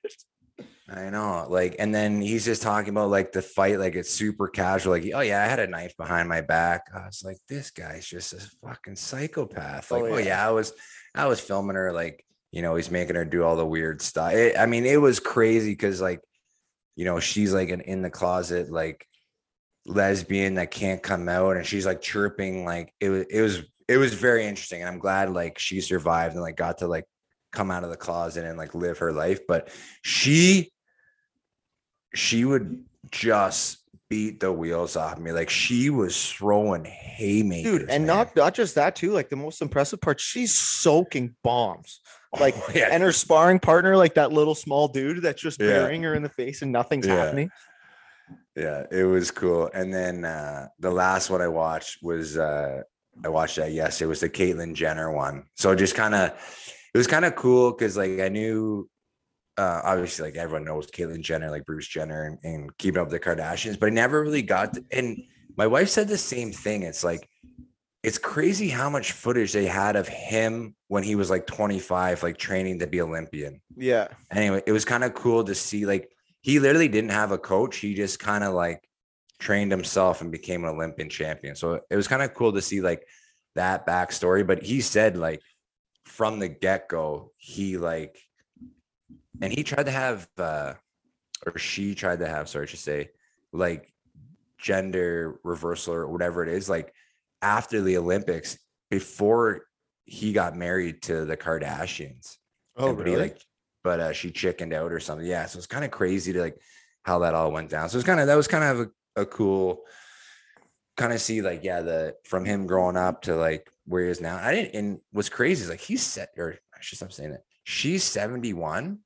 I 0.87 1.09
know, 1.09 1.47
like, 1.49 1.77
and 1.79 1.93
then 1.93 2.21
he's 2.21 2.45
just 2.45 2.61
talking 2.61 2.89
about 2.89 3.09
like 3.09 3.31
the 3.31 3.41
fight, 3.41 3.79
like 3.79 3.95
it's 3.95 4.11
super 4.11 4.47
casual. 4.47 4.93
Like, 4.93 5.09
oh 5.15 5.21
yeah, 5.21 5.43
I 5.43 5.47
had 5.47 5.59
a 5.59 5.65
knife 5.65 5.97
behind 5.97 6.29
my 6.29 6.41
back. 6.41 6.83
I 6.93 7.07
was 7.07 7.23
like, 7.25 7.37
this 7.49 7.71
guy's 7.71 8.05
just 8.05 8.33
a 8.33 8.39
fucking 8.63 8.95
psychopath. 8.95 9.91
Oh, 9.91 9.95
like, 9.99 10.11
Oh, 10.11 10.13
oh 10.13 10.17
yeah. 10.17 10.25
yeah, 10.25 10.47
I 10.47 10.51
was, 10.51 10.73
I 11.15 11.25
was 11.25 11.39
filming 11.39 11.75
her. 11.75 11.91
Like, 11.91 12.23
you 12.51 12.61
know, 12.61 12.75
he's 12.75 12.91
making 12.91 13.15
her 13.15 13.25
do 13.25 13.43
all 13.43 13.55
the 13.55 13.65
weird 13.65 13.99
stuff. 14.01 14.33
It, 14.33 14.57
I 14.59 14.67
mean, 14.67 14.85
it 14.85 15.01
was 15.01 15.19
crazy 15.19 15.71
because 15.71 16.01
like, 16.01 16.19
you 16.95 17.05
know, 17.05 17.19
she's 17.19 17.51
like 17.51 17.69
an 17.69 17.81
in 17.81 18.03
the 18.03 18.11
closet 18.11 18.71
like 18.71 19.07
lesbian 19.87 20.55
that 20.55 20.69
can't 20.71 21.01
come 21.01 21.27
out, 21.27 21.57
and 21.57 21.65
she's 21.65 21.85
like 21.85 22.01
chirping. 22.01 22.63
Like, 22.63 22.93
it 22.99 23.09
was, 23.09 23.25
it 23.31 23.41
was, 23.41 23.61
it 23.87 23.97
was 23.97 24.13
very 24.13 24.45
interesting, 24.45 24.81
and 24.81 24.89
I'm 24.89 24.99
glad 24.99 25.31
like 25.31 25.57
she 25.57 25.81
survived 25.81 26.33
and 26.33 26.43
like 26.43 26.57
got 26.57 26.77
to 26.79 26.87
like 26.87 27.05
come 27.51 27.71
out 27.71 27.83
of 27.83 27.89
the 27.89 27.97
closet 27.97 28.45
and 28.45 28.57
like 28.57 28.75
live 28.75 28.99
her 28.99 29.11
life. 29.11 29.41
But 29.47 29.69
she 30.03 30.71
she 32.15 32.45
would 32.45 32.83
just 33.11 33.79
beat 34.09 34.39
the 34.39 34.51
wheels 34.51 34.95
off 34.95 35.17
me. 35.19 35.31
Like 35.31 35.49
she 35.49 35.89
was 35.89 36.31
throwing 36.31 36.85
haymakers. 36.85 37.79
dude 37.81 37.89
and 37.89 38.05
man. 38.05 38.15
not 38.17 38.35
not 38.35 38.53
just 38.53 38.75
that 38.75 38.95
too 38.95 39.11
like 39.11 39.29
the 39.29 39.35
most 39.35 39.61
impressive 39.61 39.99
part 40.01 40.19
she's 40.19 40.53
soaking 40.53 41.35
bombs 41.43 42.01
like 42.39 42.55
Oh, 42.57 42.71
yeah, 42.75 42.89
and 42.91 43.01
her 43.01 43.11
sparring 43.11 43.59
partner 43.59 43.95
like 43.97 44.13
that 44.15 44.31
little 44.31 44.55
small 44.55 44.87
dude 44.87 45.21
that's 45.23 45.41
just 45.41 45.59
Yeah. 45.59 45.67
burying 45.67 46.03
her 46.03 46.13
in 46.13 46.21
the 46.23 46.29
face 46.29 46.61
and 46.61 46.71
nothing's 46.71 47.07
Yeah. 47.07 47.15
happening 47.15 47.49
yeah, 48.55 48.83
it 48.89 49.03
was 49.03 49.31
cool. 49.31 49.69
And 49.73 49.93
then 49.93 50.23
uh 50.25 50.67
the 50.79 50.89
last 50.91 51.29
one 51.29 51.41
I 51.41 51.47
watched 51.47 51.99
was 52.01 52.37
uh 52.37 52.81
I 53.23 53.29
watched 53.29 53.57
that 53.57 53.71
yes, 53.71 54.01
it 54.01 54.05
was 54.07 54.19
the 54.21 54.29
Caitlyn 54.29 54.73
Jenner 54.73 55.11
one. 55.11 55.45
So 55.55 55.73
just 55.75 55.95
kind 55.95 56.15
of 56.15 56.29
it 56.93 56.97
was 56.97 57.07
kind 57.07 57.25
of 57.25 57.35
cool 57.35 57.71
because 57.71 57.97
like 57.97 58.19
I 58.19 58.29
knew 58.29 58.89
uh 59.57 59.81
obviously 59.83 60.25
like 60.25 60.35
everyone 60.35 60.65
knows 60.65 60.87
Caitlyn 60.87 61.21
Jenner, 61.21 61.49
like 61.49 61.65
Bruce 61.65 61.87
Jenner 61.87 62.23
and, 62.23 62.39
and 62.43 62.77
keeping 62.77 62.99
up 63.01 63.09
with 63.09 63.21
the 63.21 63.29
Kardashians, 63.29 63.79
but 63.79 63.87
I 63.87 63.89
never 63.89 64.21
really 64.21 64.41
got 64.41 64.73
to, 64.73 64.83
and 64.91 65.21
my 65.57 65.67
wife 65.67 65.89
said 65.89 66.07
the 66.07 66.17
same 66.17 66.51
thing. 66.51 66.83
It's 66.83 67.03
like 67.03 67.29
it's 68.03 68.19
crazy 68.19 68.69
how 68.69 68.87
much 68.87 69.13
footage 69.13 69.51
they 69.51 69.65
had 69.65 69.95
of 69.95 70.07
him 70.07 70.75
when 70.89 71.01
he 71.01 71.15
was 71.15 71.31
like 71.31 71.47
25, 71.47 72.21
like 72.21 72.37
training 72.37 72.77
to 72.79 72.85
be 72.85 73.01
Olympian. 73.01 73.59
yeah 73.75 74.09
Anyway, 74.31 74.61
it 74.67 74.71
was 74.71 74.85
kind 74.85 75.03
of 75.03 75.15
cool 75.15 75.43
to 75.43 75.55
see 75.55 75.87
like 75.87 76.11
he 76.41 76.59
literally 76.59 76.87
didn't 76.87 77.09
have 77.09 77.31
a 77.31 77.37
coach. 77.39 77.77
He 77.77 77.95
just 77.95 78.19
kind 78.19 78.43
of 78.43 78.53
like 78.53 78.87
trained 79.39 79.71
himself 79.71 80.21
and 80.21 80.31
became 80.31 80.63
an 80.63 80.69
Olympian 80.69 81.09
champion. 81.09 81.55
So 81.55 81.81
it 81.89 81.95
was 81.95 82.07
kind 82.07 82.21
of 82.21 82.35
cool 82.35 82.53
to 82.53 82.61
see 82.61 82.81
like 82.81 83.07
that 83.55 83.87
backstory. 83.87 84.45
But 84.45 84.61
he 84.61 84.81
said 84.81 85.17
like 85.17 85.41
from 86.05 86.37
the 86.37 86.47
get-go, 86.47 87.31
he 87.37 87.77
like 87.77 88.21
and 89.41 89.51
he 89.51 89.63
tried 89.63 89.85
to 89.85 89.91
have 89.91 90.27
uh 90.37 90.73
or 91.45 91.57
she 91.57 91.93
tried 91.95 92.19
to 92.19 92.27
have, 92.27 92.47
sorry, 92.49 92.63
I 92.63 92.65
should 92.67 92.79
say, 92.79 93.09
like 93.51 93.93
gender 94.57 95.39
reversal 95.43 95.93
or 95.93 96.07
whatever 96.07 96.41
it 96.43 96.49
is, 96.49 96.69
like 96.69 96.93
after 97.41 97.81
the 97.81 97.97
Olympics, 97.97 98.57
before 98.89 99.67
he 100.05 100.33
got 100.33 100.55
married 100.55 101.01
to 101.03 101.25
the 101.25 101.35
Kardashians. 101.37 102.37
oh 102.77 102.89
And- 102.89 102.99
really? 102.99 103.17
like 103.17 103.41
but 103.83 103.99
uh 103.99 104.13
she 104.13 104.31
chickened 104.31 104.73
out 104.73 104.91
or 104.91 104.99
something. 104.99 105.27
Yeah 105.27 105.45
so 105.45 105.57
it's 105.57 105.67
kind 105.67 105.85
of 105.85 105.91
crazy 105.91 106.33
to 106.33 106.41
like 106.41 106.57
how 107.03 107.19
that 107.19 107.35
all 107.35 107.51
went 107.51 107.69
down. 107.69 107.89
So 107.89 107.97
it's 107.97 108.05
kind 108.07 108.19
of 108.19 108.27
that 108.27 108.35
was 108.35 108.47
kind 108.47 108.63
of 108.63 108.79
a, 109.15 109.21
a 109.21 109.25
cool 109.25 109.83
kind 110.97 111.13
of 111.13 111.21
see 111.21 111.41
like 111.41 111.63
yeah 111.63 111.81
the 111.81 112.15
from 112.23 112.45
him 112.45 112.65
growing 112.65 112.97
up 112.97 113.21
to 113.23 113.35
like 113.35 113.69
where 113.85 114.03
he 114.03 114.09
is 114.09 114.21
now. 114.21 114.37
I 114.37 114.53
didn't 114.55 114.73
and 114.75 114.99
what's 115.11 115.29
crazy 115.29 115.63
is 115.63 115.69
like 115.69 115.81
he's 115.81 116.01
set 116.01 116.29
or 116.37 116.55
i 116.73 116.77
should 116.81 116.97
stop 116.97 117.11
saying 117.11 117.31
that. 117.31 117.43
She's 117.63 118.03
71 118.03 118.99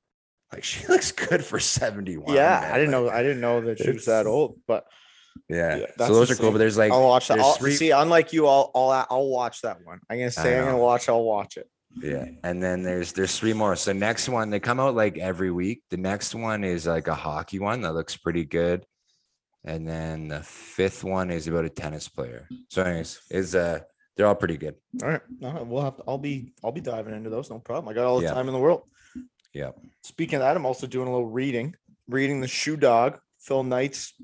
like 0.52 0.64
she 0.70 0.86
looks 0.86 1.12
good 1.12 1.44
for 1.44 1.58
71 1.60 2.34
yeah 2.34 2.60
man. 2.62 2.72
i 2.72 2.78
didn't 2.78 2.92
Like, 2.92 3.02
know 3.04 3.10
i 3.10 3.22
didn't 3.22 3.40
know 3.40 3.60
that 3.62 3.78
she 3.78 3.90
was 3.90 4.04
that 4.06 4.26
old 4.26 4.58
but 4.66 4.84
yeah, 5.48 5.76
Yeah, 5.76 5.86
so 6.06 6.14
those 6.14 6.30
are 6.30 6.34
cool 6.34 6.50
but 6.52 6.58
there's 6.58 6.76
like 6.76 6.92
i'll 6.92 7.02
watch 7.06 7.28
that 7.28 7.38
I'll, 7.38 7.54
three- 7.54 7.72
see 7.74 7.90
unlike 7.92 8.32
you 8.32 8.46
i'll 8.46 8.70
i'll 8.74 9.06
i'll 9.10 9.28
watch 9.28 9.62
that 9.62 9.78
one 9.84 10.00
i'm 10.10 10.18
gonna 10.18 10.30
say 10.30 10.58
i'm 10.58 10.64
gonna 10.66 10.78
watch 10.78 11.08
i'll 11.08 11.24
watch 11.24 11.56
it 11.56 11.68
Yeah. 12.02 12.26
And 12.44 12.62
then 12.62 12.82
there's 12.84 13.12
there's 13.12 13.36
three 13.36 13.52
more. 13.52 13.74
So 13.74 13.92
next 13.92 14.28
one, 14.28 14.48
they 14.50 14.60
come 14.60 14.78
out 14.78 14.94
like 14.94 15.18
every 15.18 15.50
week. 15.50 15.82
The 15.90 15.96
next 15.96 16.36
one 16.36 16.62
is 16.62 16.86
like 16.86 17.08
a 17.08 17.16
hockey 17.16 17.58
one 17.58 17.80
that 17.82 17.94
looks 17.94 18.16
pretty 18.16 18.44
good. 18.44 18.86
And 19.64 19.88
then 19.88 20.28
the 20.28 20.38
fifth 20.40 21.02
one 21.02 21.32
is 21.32 21.48
about 21.48 21.64
a 21.64 21.68
tennis 21.68 22.06
player. 22.08 22.46
So 22.68 22.84
anyways, 22.84 23.18
is 23.32 23.56
uh 23.56 23.80
they're 24.16 24.28
all 24.28 24.36
pretty 24.36 24.56
good. 24.56 24.76
all 25.02 25.08
right 25.08 25.20
no, 25.40 25.66
we'll 25.68 25.82
have 25.82 25.96
to 25.96 26.04
i'll 26.06 26.18
be 26.30 26.52
i'll 26.62 26.70
be 26.70 26.80
diving 26.80 27.12
into 27.14 27.30
those 27.30 27.50
no 27.50 27.58
problem 27.58 27.88
i 27.90 27.92
got 27.92 28.06
all 28.06 28.18
the 28.20 28.26
Yeah. 28.26 28.34
time 28.34 28.46
in 28.46 28.54
the 28.54 28.60
world 28.60 28.82
Yeah. 29.52 29.70
Speaking 30.02 30.36
of 30.36 30.40
that, 30.40 30.56
I'm 30.56 30.66
also 30.66 30.86
doing 30.86 31.08
a 31.08 31.10
little 31.10 31.28
reading, 31.28 31.74
reading 32.08 32.40
the 32.40 32.48
Shoe 32.48 32.76
Dog, 32.76 33.18
Phil 33.38 33.62
Knight's 33.62 34.14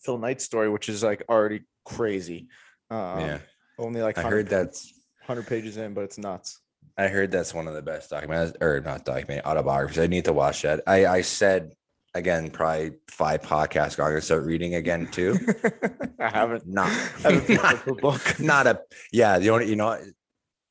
Phil 0.00 0.18
Knight 0.18 0.40
story, 0.40 0.70
which 0.70 0.88
is 0.88 1.02
like 1.02 1.22
already 1.28 1.62
crazy. 1.84 2.48
Um, 2.90 3.20
yeah. 3.20 3.38
Only 3.78 4.02
like 4.02 4.18
I 4.18 4.22
100, 4.22 4.36
heard 4.36 4.48
that's 4.48 4.92
100 5.26 5.46
pages 5.46 5.76
in, 5.76 5.94
but 5.94 6.04
it's 6.04 6.18
nuts. 6.18 6.60
I 6.96 7.08
heard 7.08 7.30
that's 7.30 7.54
one 7.54 7.68
of 7.68 7.74
the 7.74 7.82
best 7.82 8.10
documents 8.10 8.56
or 8.60 8.80
not 8.80 9.04
document 9.04 9.46
autobiographies. 9.46 9.98
I 9.98 10.06
need 10.06 10.24
to 10.24 10.32
watch 10.32 10.62
that. 10.62 10.82
I 10.86 11.06
I 11.06 11.20
said 11.22 11.72
again, 12.14 12.50
probably 12.50 12.92
five 13.08 13.42
podcasts 13.42 13.94
ago, 13.94 14.04
I'm 14.04 14.10
gonna 14.10 14.20
start 14.20 14.44
reading 14.44 14.74
again 14.74 15.06
too. 15.06 15.38
I 16.18 16.28
haven't. 16.28 16.66
Not, 16.66 16.90
haven't 17.22 17.48
not, 17.62 17.86
a 17.86 17.94
book. 17.94 18.40
not 18.40 18.66
a 18.66 18.80
yeah. 19.12 19.38
The 19.38 19.50
only 19.50 19.68
you 19.68 19.76
know. 19.76 19.98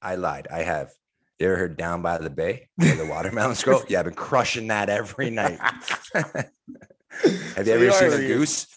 I 0.01 0.15
lied. 0.15 0.47
I 0.49 0.63
have. 0.63 0.91
You 1.39 1.47
ever 1.47 1.55
heard 1.55 1.77
Down 1.77 2.01
by 2.01 2.17
the 2.17 2.29
Bay 2.29 2.67
where 2.75 2.97
the 2.97 3.05
watermelons 3.05 3.63
grow? 3.63 3.81
Yeah, 3.87 3.99
I've 3.99 4.05
been 4.05 4.13
crushing 4.13 4.67
that 4.67 4.89
every 4.89 5.29
night. 5.29 5.57
have 6.13 7.65
you 7.65 7.73
ever 7.73 7.91
seen 7.91 8.11
a 8.11 8.27
goose 8.27 8.67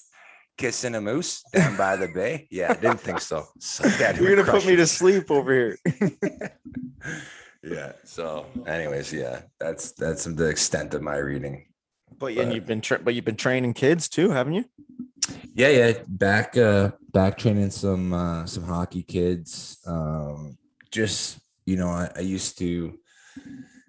kissing 0.57 0.95
a 0.95 1.01
moose 1.01 1.43
down 1.53 1.77
by 1.77 1.97
the 1.97 2.07
bay? 2.07 2.47
Yeah, 2.53 2.71
I 2.71 2.75
didn't 2.75 3.01
think 3.01 3.21
so. 3.21 3.47
so 3.59 3.85
yeah, 4.01 4.17
You're 4.17 4.37
gonna 4.37 4.49
put 4.49 4.65
me 4.65 4.77
to 4.77 4.87
sleep 4.87 5.29
over 5.29 5.53
here. 5.53 5.79
yeah. 7.65 7.93
So, 8.05 8.47
anyways, 8.65 9.13
yeah, 9.13 9.41
that's 9.59 9.91
that's 9.93 10.25
the 10.25 10.47
extent 10.47 10.95
of 10.95 11.03
my 11.03 11.17
reading. 11.17 11.67
But 12.17 12.37
and 12.39 12.55
you've 12.55 12.67
been 12.67 12.81
tra- 12.81 13.01
but 13.01 13.15
you've 13.15 13.25
been 13.25 13.35
training 13.35 13.75
kids 13.75 14.09
too, 14.09 14.31
haven't 14.31 14.55
you? 14.55 14.65
Yeah, 15.53 15.69
yeah. 15.71 15.93
Back 16.07 16.57
uh 16.57 16.93
back 17.13 17.39
training 17.39 17.71
some 17.71 18.13
uh 18.13 18.47
some 18.47 18.63
hockey 18.63 19.03
kids. 19.03 19.79
Um 19.85 20.59
just 20.93 21.41
you 21.65 21.77
know, 21.77 21.89
I, 21.89 22.11
I 22.17 22.21
used 22.21 22.59
to 22.59 22.99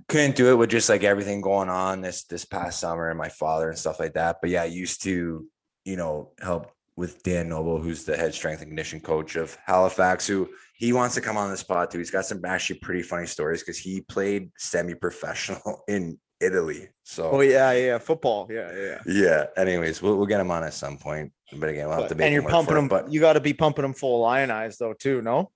couldn't 0.07 0.35
do 0.35 0.51
it 0.51 0.55
with 0.55 0.69
just 0.69 0.89
like 0.89 1.03
everything 1.03 1.41
going 1.41 1.69
on 1.69 2.01
this 2.01 2.25
this 2.25 2.45
past 2.45 2.79
summer 2.79 3.09
and 3.09 3.17
my 3.17 3.29
father 3.29 3.69
and 3.69 3.77
stuff 3.77 3.99
like 3.99 4.13
that. 4.13 4.37
But 4.41 4.49
yeah, 4.49 4.63
I 4.63 4.65
used 4.65 5.03
to, 5.03 5.47
you 5.85 5.95
know, 5.95 6.31
help 6.41 6.71
with 6.95 7.23
Dan 7.23 7.49
Noble, 7.49 7.81
who's 7.81 8.03
the 8.03 8.15
head 8.15 8.33
strength 8.33 8.61
and 8.61 8.69
condition 8.69 8.99
coach 8.99 9.35
of 9.35 9.57
Halifax, 9.65 10.27
who 10.27 10.49
he 10.75 10.93
wants 10.93 11.15
to 11.15 11.21
come 11.21 11.37
on 11.37 11.49
the 11.49 11.57
spot 11.57 11.89
too. 11.89 11.97
He's 11.97 12.11
got 12.11 12.25
some 12.25 12.43
actually 12.45 12.79
pretty 12.79 13.01
funny 13.01 13.25
stories 13.25 13.61
because 13.61 13.79
he 13.79 14.01
played 14.01 14.51
semi-professional 14.57 15.83
in 15.87 16.19
Italy. 16.39 16.89
So 17.03 17.31
Oh 17.31 17.41
yeah, 17.41 17.71
yeah, 17.71 17.97
football. 17.97 18.47
Yeah, 18.51 18.71
yeah. 18.75 18.99
yeah. 19.05 19.45
Anyways, 19.57 20.01
we'll, 20.01 20.17
we'll 20.17 20.27
get 20.27 20.41
him 20.41 20.51
on 20.51 20.63
at 20.63 20.73
some 20.73 20.97
point. 20.97 21.31
But 21.51 21.69
again, 21.69 21.87
we'll 21.87 21.99
have 21.99 22.09
to 22.09 22.15
make 22.15 22.25
and 22.25 22.33
you're 22.33 22.43
pumping 22.43 22.75
him, 22.75 22.87
them, 22.87 22.87
But 22.89 23.11
you 23.11 23.19
got 23.19 23.33
to 23.33 23.39
be 23.39 23.53
pumping 23.53 23.85
him 23.85 23.93
full 23.93 24.25
ionized 24.25 24.79
though 24.79 24.93
too. 24.93 25.21
No. 25.21 25.51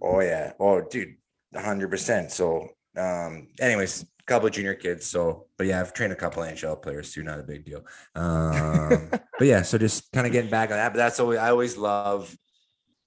oh 0.00 0.20
yeah, 0.20 0.52
oh 0.60 0.80
dude, 0.80 1.16
hundred 1.54 1.90
percent. 1.90 2.30
So, 2.30 2.68
um, 2.96 3.48
anyways, 3.60 4.02
a 4.02 4.24
couple 4.26 4.48
of 4.48 4.54
junior 4.54 4.74
kids. 4.74 5.06
So, 5.06 5.46
but 5.56 5.66
yeah, 5.66 5.80
I've 5.80 5.92
trained 5.92 6.12
a 6.12 6.16
couple 6.16 6.42
of 6.42 6.48
NHL 6.48 6.82
players 6.82 7.12
too. 7.12 7.22
Not 7.22 7.40
a 7.40 7.44
big 7.44 7.64
deal. 7.64 7.84
Um, 8.14 9.08
but 9.10 9.46
yeah, 9.46 9.62
so 9.62 9.78
just 9.78 10.10
kind 10.12 10.26
of 10.26 10.32
getting 10.32 10.50
back 10.50 10.70
on 10.70 10.76
that. 10.76 10.92
But 10.92 10.98
that's 10.98 11.20
always 11.20 11.38
I 11.38 11.50
always 11.50 11.76
love. 11.76 12.34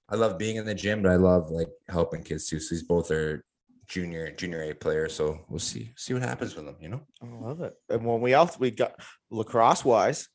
I 0.08 0.16
love 0.16 0.38
being 0.38 0.56
in 0.56 0.66
the 0.66 0.74
gym, 0.74 1.02
but 1.02 1.12
I 1.12 1.16
love 1.16 1.50
like 1.50 1.68
helping 1.88 2.22
kids 2.22 2.46
too. 2.46 2.60
So 2.60 2.74
these 2.74 2.82
both 2.82 3.10
are 3.10 3.44
junior 3.86 4.32
junior 4.32 4.62
A 4.62 4.74
players. 4.74 5.14
So 5.14 5.40
we'll 5.48 5.58
see 5.58 5.92
see 5.96 6.14
what 6.14 6.22
happens 6.22 6.54
with 6.54 6.64
them. 6.64 6.76
You 6.80 6.88
know. 6.88 7.00
I 7.22 7.26
love 7.26 7.60
it. 7.60 7.74
And 7.88 8.04
when 8.04 8.20
we 8.20 8.34
also 8.34 8.58
we 8.58 8.70
got 8.70 9.00
lacrosse 9.30 9.84
wise, 9.84 10.28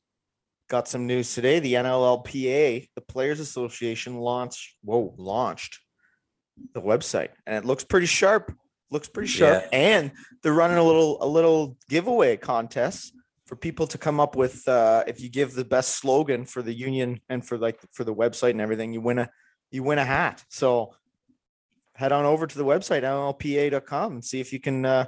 got 0.70 0.88
some 0.88 1.08
news 1.08 1.34
today. 1.34 1.60
The 1.60 1.74
NLLPA, 1.74 2.90
the 2.96 3.02
Players 3.02 3.40
Association, 3.40 4.18
launched 4.18 4.76
whoa 4.84 5.14
launched 5.18 5.80
the 6.74 6.82
website, 6.82 7.30
and 7.46 7.56
it 7.56 7.66
looks 7.66 7.84
pretty 7.84 8.06
sharp. 8.06 8.56
Looks 8.90 9.10
pretty 9.10 9.28
sharp, 9.28 9.66
and 9.74 10.12
they're 10.42 10.54
running 10.54 10.78
a 10.78 10.84
little 10.84 11.22
a 11.22 11.28
little 11.28 11.78
giveaway 11.90 12.38
contest 12.38 13.14
for 13.46 13.56
people 13.56 13.88
to 13.88 13.98
come 13.98 14.20
up 14.20 14.36
with. 14.36 14.68
Uh, 14.68 15.04
if 15.08 15.20
you 15.22 15.30
give 15.30 15.54
the 15.54 15.66
best 15.66 15.98
slogan 15.98 16.46
for 16.46 16.62
the 16.62 16.74
union 16.74 17.20
and 17.30 17.46
for 17.46 17.58
like 17.58 17.80
for 17.92 18.04
the 18.04 18.16
website 18.16 18.52
and 18.52 18.62
everything, 18.62 18.94
you 18.94 19.02
win 19.02 19.20
a 19.20 19.30
you 19.72 19.84
win 19.84 20.00
a 20.00 20.06
hat. 20.06 20.44
So 20.50 20.94
head 21.94 22.12
on 22.12 22.26
over 22.26 22.48
to 22.48 22.58
the 22.58 22.66
website 22.66 23.04
nlpa.com 23.04 24.14
and 24.14 24.26
see 24.26 24.40
if 24.40 24.54
you 24.54 24.60
can. 24.60 24.86
Uh, 24.86 25.06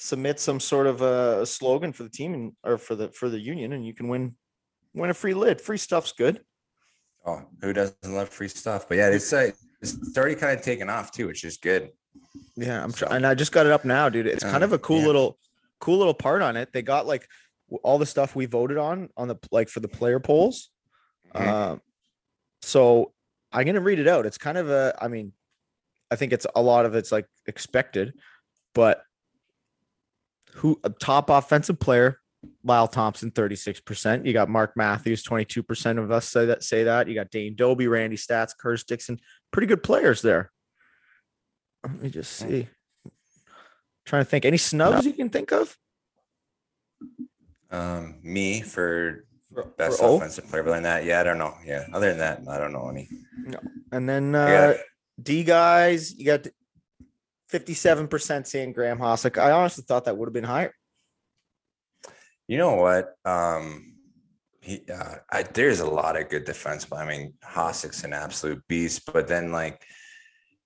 submit 0.00 0.38
some 0.38 0.60
sort 0.60 0.86
of 0.86 1.02
a, 1.02 1.40
a 1.40 1.46
slogan 1.46 1.92
for 1.92 2.04
the 2.04 2.08
team 2.08 2.32
and 2.32 2.52
or 2.62 2.78
for 2.78 2.94
the 2.94 3.08
for 3.08 3.28
the 3.28 3.40
union 3.40 3.72
and 3.72 3.84
you 3.84 3.92
can 3.92 4.06
win 4.06 4.32
win 4.94 5.10
a 5.10 5.14
free 5.14 5.34
lid 5.34 5.60
free 5.60 5.76
stuff's 5.76 6.12
good 6.12 6.40
Oh, 7.28 7.42
who 7.60 7.74
doesn't 7.74 7.96
love 8.04 8.30
free 8.30 8.48
stuff? 8.48 8.88
But 8.88 8.96
yeah, 8.98 9.08
it's 9.08 9.32
uh, 9.32 9.50
it's 9.80 10.16
already 10.16 10.34
kind 10.34 10.56
of 10.58 10.64
taken 10.64 10.90
off 10.90 11.12
too, 11.12 11.26
which 11.26 11.44
is 11.44 11.56
good. 11.56 11.90
yeah 12.56 12.82
i'm 12.82 12.90
So- 12.90 13.06
trying 13.06 13.16
and 13.18 13.26
i 13.26 13.34
just 13.34 13.52
got 13.52 13.66
it 13.66 13.72
up 13.72 13.84
now 13.84 14.08
dude 14.08 14.26
it's 14.26 14.42
kind 14.44 14.64
of 14.64 14.72
a 14.72 14.78
cool 14.78 15.00
yeah. 15.00 15.06
little 15.06 15.38
cool 15.80 15.98
little 15.98 16.14
part 16.14 16.42
on 16.42 16.56
it 16.56 16.70
they 16.72 16.82
got 16.82 17.06
like 17.06 17.28
all 17.82 17.98
the 17.98 18.06
stuff 18.06 18.34
we 18.34 18.46
voted 18.46 18.76
on 18.78 19.08
on 19.16 19.28
the 19.28 19.36
like 19.52 19.68
for 19.68 19.80
the 19.80 19.88
player 19.88 20.18
polls. 20.18 20.70
Mhm. 21.34 21.46
Um, 21.46 21.80
so 22.62 23.12
I'm 23.52 23.66
gonna 23.66 23.80
read 23.82 23.98
it 23.98 24.08
out. 24.08 24.24
It's 24.24 24.38
kind 24.38 24.56
of 24.56 24.70
a, 24.70 24.96
I 25.00 25.08
mean, 25.08 25.32
I 26.10 26.16
think 26.16 26.32
it's 26.32 26.46
a 26.56 26.62
lot 26.62 26.86
of 26.86 26.94
it's 26.94 27.12
like 27.12 27.26
expected, 27.46 28.14
but 28.74 29.02
who 30.54 30.80
a 30.82 30.90
top 30.90 31.28
offensive 31.30 31.78
player? 31.78 32.18
Lyle 32.64 32.88
Thompson, 32.88 33.30
36%. 33.32 34.24
You 34.24 34.32
got 34.32 34.48
Mark 34.48 34.72
Matthews, 34.76 35.24
22% 35.24 35.98
of 35.98 36.10
us 36.10 36.28
say 36.28 36.46
that 36.46 36.62
say 36.62 36.84
that. 36.84 37.08
You 37.08 37.14
got 37.14 37.30
Dane 37.30 37.54
Doby, 37.56 37.86
Randy 37.88 38.16
Staats, 38.16 38.56
Curtis 38.56 38.84
Dickson. 38.84 39.18
Pretty 39.52 39.66
good 39.66 39.82
players 39.82 40.22
there. 40.22 40.50
Let 41.84 42.00
me 42.02 42.10
just 42.10 42.32
see. 42.32 42.68
Trying 44.04 44.24
to 44.24 44.30
think. 44.30 44.44
Any 44.44 44.56
snubs 44.56 45.06
you 45.06 45.12
can 45.12 45.30
think 45.30 45.52
of? 45.52 45.76
Um, 47.70 48.16
me 48.22 48.62
for 48.62 49.24
For- 49.52 49.64
best 49.64 49.98
for 50.00 50.04
O? 50.06 50.16
offensive 50.16 50.48
player, 50.48 50.62
but 50.62 50.70
than 50.72 50.82
that, 50.84 51.04
yeah, 51.04 51.20
I 51.20 51.22
don't 51.22 51.38
know. 51.38 51.54
Yeah, 51.64 51.86
other 51.92 52.08
than 52.08 52.18
that, 52.18 52.42
I 52.48 52.58
don't 52.58 52.72
know 52.72 52.88
any. 52.88 53.08
No. 53.44 53.58
And 53.92 54.08
then 54.08 54.34
uh, 54.34 54.46
got- 54.46 54.76
D 55.22 55.44
guys, 55.44 56.14
you 56.14 56.24
got 56.24 56.46
57% 57.52 58.46
saying 58.46 58.72
Graeme 58.72 58.98
Hossack. 58.98 59.38
I 59.38 59.50
honestly 59.52 59.84
thought 59.86 60.04
that 60.04 60.16
would 60.16 60.26
have 60.26 60.32
been 60.34 60.44
higher. 60.44 60.72
You 62.46 62.56
know 62.58 62.76
what? 62.76 63.14
Um, 63.24 63.94
he, 64.68 64.82
uh, 64.92 65.14
I, 65.32 65.42
there's 65.44 65.80
a 65.80 65.90
lot 65.90 66.20
of 66.20 66.28
good 66.28 66.44
defense, 66.44 66.84
but 66.84 66.98
I 66.98 67.06
mean, 67.06 67.34
Hossack's 67.42 68.04
an 68.04 68.12
absolute 68.12 68.62
beast. 68.68 69.10
But 69.10 69.26
then, 69.26 69.50
like, 69.50 69.82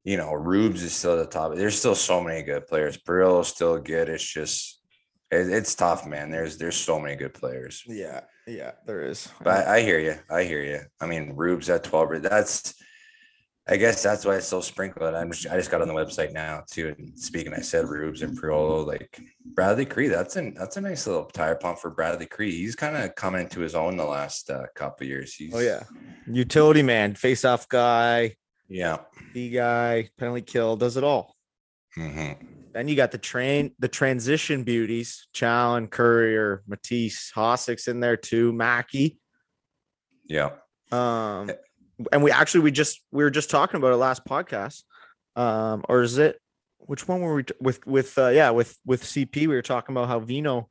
you 0.03 0.17
know, 0.17 0.33
Rubes 0.33 0.83
is 0.83 0.93
still 0.93 1.21
at 1.21 1.31
the 1.31 1.39
top. 1.39 1.55
There's 1.55 1.79
still 1.79 1.95
so 1.95 2.21
many 2.21 2.43
good 2.43 2.67
players. 2.67 2.97
Priolo's 2.97 3.49
still 3.49 3.79
good. 3.79 4.09
It's 4.09 4.25
just, 4.25 4.81
it, 5.31 5.49
it's 5.49 5.77
tough, 5.77 6.05
man. 6.07 6.31
There's 6.31 6.59
there's 6.59 6.77
so 6.77 6.99
many 6.99 7.15
good 7.15 7.33
players. 7.33 7.85
Yeah, 7.87 8.23
yeah, 8.47 8.73
there 8.87 9.05
is. 9.05 9.29
But 9.43 9.69
I, 9.69 9.77
I 9.77 9.81
hear 9.83 10.01
you. 10.01 10.17
I 10.29 10.43
hear 10.43 10.63
you. 10.63 10.81
I 11.01 11.07
mean, 11.07 11.35
Rubes 11.37 11.71
at 11.71 11.85
12. 11.85 12.23
That's, 12.23 12.75
I 13.69 13.77
guess 13.77 14.03
that's 14.03 14.25
why 14.25 14.37
it's 14.37 14.49
so 14.49 14.61
sprinkled. 14.61 15.15
I'm 15.15 15.31
just, 15.31 15.47
I 15.47 15.57
just 15.57 15.71
got 15.71 15.83
on 15.83 15.89
the 15.89 15.95
website 15.95 16.33
now 16.33 16.65
too. 16.69 16.95
And 16.99 17.17
speaking, 17.17 17.55
I 17.55 17.61
said 17.61 17.87
Rubes 17.87 18.23
and 18.23 18.37
Priolo, 18.37 18.85
like 18.85 19.21
Bradley 19.55 19.85
Kri. 19.85 20.09
That's 20.09 20.35
an 20.35 20.55
that's 20.55 20.77
a 20.77 20.81
nice 20.81 21.07
little 21.07 21.27
tire 21.27 21.55
pump 21.55 21.79
for 21.79 21.91
Bradley 21.91 22.27
Kri. 22.27 22.51
He's 22.51 22.75
kind 22.75 22.97
of 22.97 23.15
coming 23.15 23.43
into 23.43 23.61
his 23.61 23.77
own 23.77 23.97
the 23.97 24.05
last 24.05 24.51
uh, 24.51 24.67
couple 24.75 25.07
years. 25.07 25.35
He's 25.35 25.55
oh 25.55 25.61
yeah, 25.61 25.85
utility 26.27 26.83
man, 26.83 27.15
face 27.15 27.45
off 27.45 27.69
guy, 27.69 28.35
yeah. 28.69 28.99
the 29.33 29.51
guy, 29.51 30.09
penalty 30.19 30.43
kill, 30.43 30.77
does 30.77 30.97
it 30.97 31.05
all. 31.05 31.37
hmm 31.95 32.33
Then 32.73 32.89
you 32.89 32.97
got 32.97 33.13
the 33.13 33.19
train, 33.19 33.75
the 33.79 33.89
transition 33.89 34.65
beauties, 34.65 35.29
Challen, 35.33 35.87
Currier, 35.87 36.65
Matisse, 36.67 37.31
Hossack's 37.33 37.87
in 37.87 38.01
there 38.01 38.17
too, 38.17 38.53
Mackey. 38.53 39.21
Yeah. 40.27 40.51
Um, 40.91 41.51
and 42.13 42.23
we 42.23 42.31
actually 42.31 42.61
we 42.63 42.71
just 42.71 43.01
we 43.11 43.23
were 43.25 43.31
just 43.31 43.51
talking 43.51 43.79
about 43.79 43.93
it 43.93 43.97
last 43.97 44.25
podcast. 44.25 44.83
Um, 45.37 45.85
or 45.89 46.03
is 46.03 46.19
it 46.19 46.39
which 46.79 47.07
one 47.09 47.21
were 47.21 47.35
we 47.37 47.43
t- 47.45 47.55
with 47.61 47.87
with 47.87 48.19
uh 48.19 48.29
yeah 48.29 48.51
with 48.51 48.77
with 48.85 49.03
CP 49.05 49.35
we 49.37 49.47
were 49.49 49.63
talking 49.63 49.95
about 49.95 50.09
how 50.09 50.19
Vino 50.21 50.69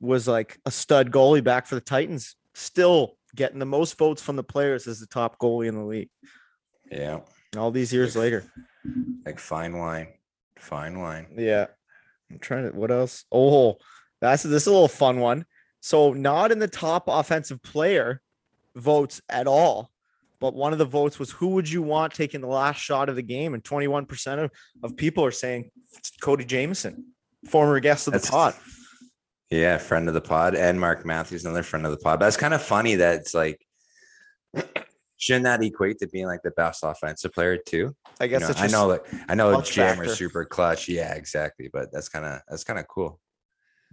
was 0.00 0.26
like 0.26 0.58
a 0.66 0.70
stud 0.70 1.10
goalie 1.12 1.44
back 1.44 1.66
for 1.66 1.74
the 1.76 1.80
Titans, 1.80 2.34
still 2.54 3.16
getting 3.36 3.58
the 3.60 3.66
most 3.66 3.96
votes 3.96 4.20
from 4.20 4.36
the 4.36 4.42
players 4.42 4.86
as 4.86 4.98
the 4.98 5.06
top 5.06 5.38
goalie 5.38 5.68
in 5.68 5.76
the 5.76 5.84
league 5.84 6.10
Yeah. 6.90 7.20
all 7.56 7.70
these 7.70 7.92
years 7.92 8.16
later. 8.16 8.44
Like 9.24 9.38
fine 9.38 9.76
wine. 9.78 10.08
Fine 10.58 10.98
wine. 10.98 11.28
Yeah. 11.36 11.66
I'm 12.30 12.38
trying 12.40 12.68
to 12.70 12.76
what 12.76 12.90
else? 12.90 13.24
Oh, 13.30 13.76
that's 14.20 14.42
this 14.42 14.62
is 14.62 14.66
a 14.66 14.72
little 14.72 14.88
fun 14.88 15.20
one. 15.20 15.44
So 15.80 16.12
not 16.12 16.50
in 16.50 16.58
the 16.58 16.68
top 16.68 17.04
offensive 17.06 17.62
player 17.62 18.20
votes 18.74 19.20
at 19.28 19.46
all. 19.46 19.91
But 20.42 20.54
one 20.54 20.72
of 20.72 20.78
the 20.78 20.84
votes 20.84 21.18
was 21.18 21.30
who 21.30 21.48
would 21.50 21.70
you 21.70 21.82
want 21.82 22.12
taking 22.12 22.40
the 22.40 22.48
last 22.48 22.78
shot 22.80 23.08
of 23.08 23.16
the 23.16 23.22
game? 23.22 23.54
And 23.54 23.62
21% 23.62 24.44
of, 24.44 24.50
of 24.82 24.96
people 24.96 25.24
are 25.24 25.30
saying 25.30 25.70
Cody 26.20 26.44
Jamieson, 26.44 27.06
former 27.48 27.78
guest 27.80 28.08
of 28.08 28.12
the 28.12 28.18
That's- 28.18 28.30
pod. 28.30 28.54
Yeah, 29.50 29.76
friend 29.78 30.08
of 30.08 30.14
the 30.14 30.20
pod, 30.22 30.54
and 30.54 30.80
Mark 30.80 31.04
Matthews, 31.04 31.44
another 31.44 31.62
friend 31.62 31.84
of 31.84 31.92
the 31.92 31.98
pod. 31.98 32.18
But 32.18 32.26
it's 32.26 32.38
kind 32.38 32.54
of 32.54 32.62
funny 32.62 32.94
that 32.96 33.20
it's 33.20 33.34
like, 33.34 33.60
shouldn't 35.18 35.44
that 35.44 35.62
equate 35.62 35.98
to 35.98 36.08
being 36.08 36.26
like 36.26 36.42
the 36.42 36.50
best 36.52 36.82
offensive 36.82 37.32
player 37.32 37.56
too? 37.58 37.94
I 38.18 38.24
You 38.24 38.30
guess 38.30 38.40
know, 38.40 38.48
it's 38.48 38.60
I 38.62 38.66
know 38.66 38.86
like 38.88 39.04
I 39.28 39.34
know 39.34 39.60
Jam 39.60 40.00
are 40.00 40.08
super 40.08 40.44
clutch. 40.44 40.88
Yeah, 40.88 41.14
exactly. 41.14 41.68
But 41.72 41.92
that's 41.92 42.08
kind 42.08 42.24
of 42.24 42.40
that's 42.48 42.64
kind 42.64 42.78
of 42.78 42.88
cool. 42.88 43.20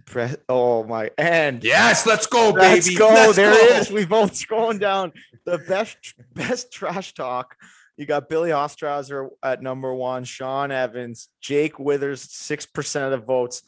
Pre- 0.06 0.36
oh 0.48 0.84
my 0.84 1.10
and 1.18 1.62
Yes, 1.62 2.06
let's 2.06 2.26
go, 2.26 2.50
Let's 2.50 2.86
baby. 2.86 2.96
go. 2.98 3.08
Let's 3.08 3.36
there 3.36 3.52
go. 3.52 3.58
it 3.58 3.80
is. 3.80 3.90
We 3.90 4.04
both 4.04 4.32
scrolling 4.32 4.80
down 4.80 5.12
the 5.44 5.58
best 5.58 5.96
best 6.34 6.72
trash 6.72 7.14
talk. 7.14 7.56
You 7.96 8.06
got 8.06 8.28
Billy 8.28 8.50
Hostrawser 8.50 9.28
at 9.42 9.62
number 9.62 9.92
one, 9.94 10.24
Shawn 10.24 10.70
Evans, 10.72 11.28
Jake 11.40 11.78
Withers, 11.78 12.22
six 12.22 12.64
percent 12.66 13.12
of 13.12 13.20
the 13.20 13.26
votes, 13.26 13.62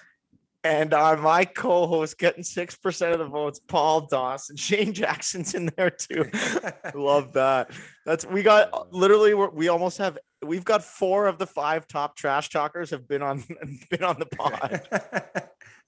and 0.65 0.95
uh, 0.95 1.17
my 1.17 1.45
co-host 1.45 2.19
getting 2.19 2.43
six 2.43 2.75
percent 2.77 3.13
of 3.13 3.19
the 3.19 3.27
votes, 3.27 3.61
Paul 3.61 4.07
Dawson, 4.07 4.57
Shane 4.57 4.93
Jackson's 4.95 5.55
in 5.55 5.71
there 5.77 5.91
too. 5.91 6.31
Love 6.95 7.35
that. 7.35 7.71
That's 8.07 8.25
we 8.25 8.43
got 8.43 8.93
literally 8.93 9.35
we 9.35 9.69
almost 9.69 9.99
have 9.99 10.19
we've 10.45 10.65
got 10.65 10.83
four 10.83 11.27
of 11.27 11.39
the 11.39 11.47
five 11.47 11.87
top 11.87 12.17
trash 12.17 12.49
talkers 12.49 12.91
have 12.91 13.07
been 13.07 13.23
on 13.23 13.45
been 13.91 14.03
on 14.03 14.19
the 14.19 14.27
pod. 14.27 14.81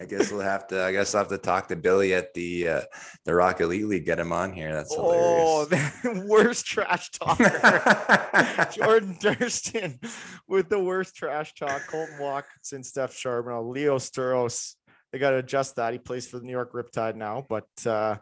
I 0.01 0.07
guess 0.07 0.33
we'll 0.33 0.41
have 0.41 0.67
to. 0.69 0.83
I 0.83 0.91
guess 0.93 1.15
I'll 1.15 1.21
have 1.21 1.29
to 1.29 1.39
talk 1.39 1.69
to 1.69 1.77
Billy 1.77 2.15
at 2.15 2.35
the 2.35 2.69
uh, 2.69 2.81
the 3.25 3.35
Rock 3.35 3.61
Elite 3.61 3.87
League. 3.87 4.05
Get 4.05 4.19
him 4.19 4.33
on 4.33 4.53
here. 4.53 4.73
That's 4.73 4.93
Oh, 4.97 5.67
hilarious. 5.67 6.03
the 6.03 6.27
worst 6.29 6.67
trash 6.67 7.11
talker. 7.13 7.45
Jordan 8.73 9.17
Durston 9.21 10.05
with 10.49 10.69
the 10.69 10.83
worst 10.83 11.15
trash 11.15 11.55
talk. 11.55 11.87
Colton 11.87 12.19
Watson, 12.19 12.83
Steph 12.83 13.15
Charbonneau, 13.15 13.63
Leo 13.69 13.99
Stouros. 13.99 14.75
They 15.13 15.19
got 15.21 15.31
to 15.31 15.37
adjust 15.37 15.77
that. 15.77 15.93
He 15.93 16.01
plays 16.01 16.27
for 16.27 16.39
the 16.41 16.45
New 16.45 16.51
York 16.53 16.73
Riptide 16.73 17.15
now, 17.15 17.47
but 17.49 17.69
uh 17.87 18.17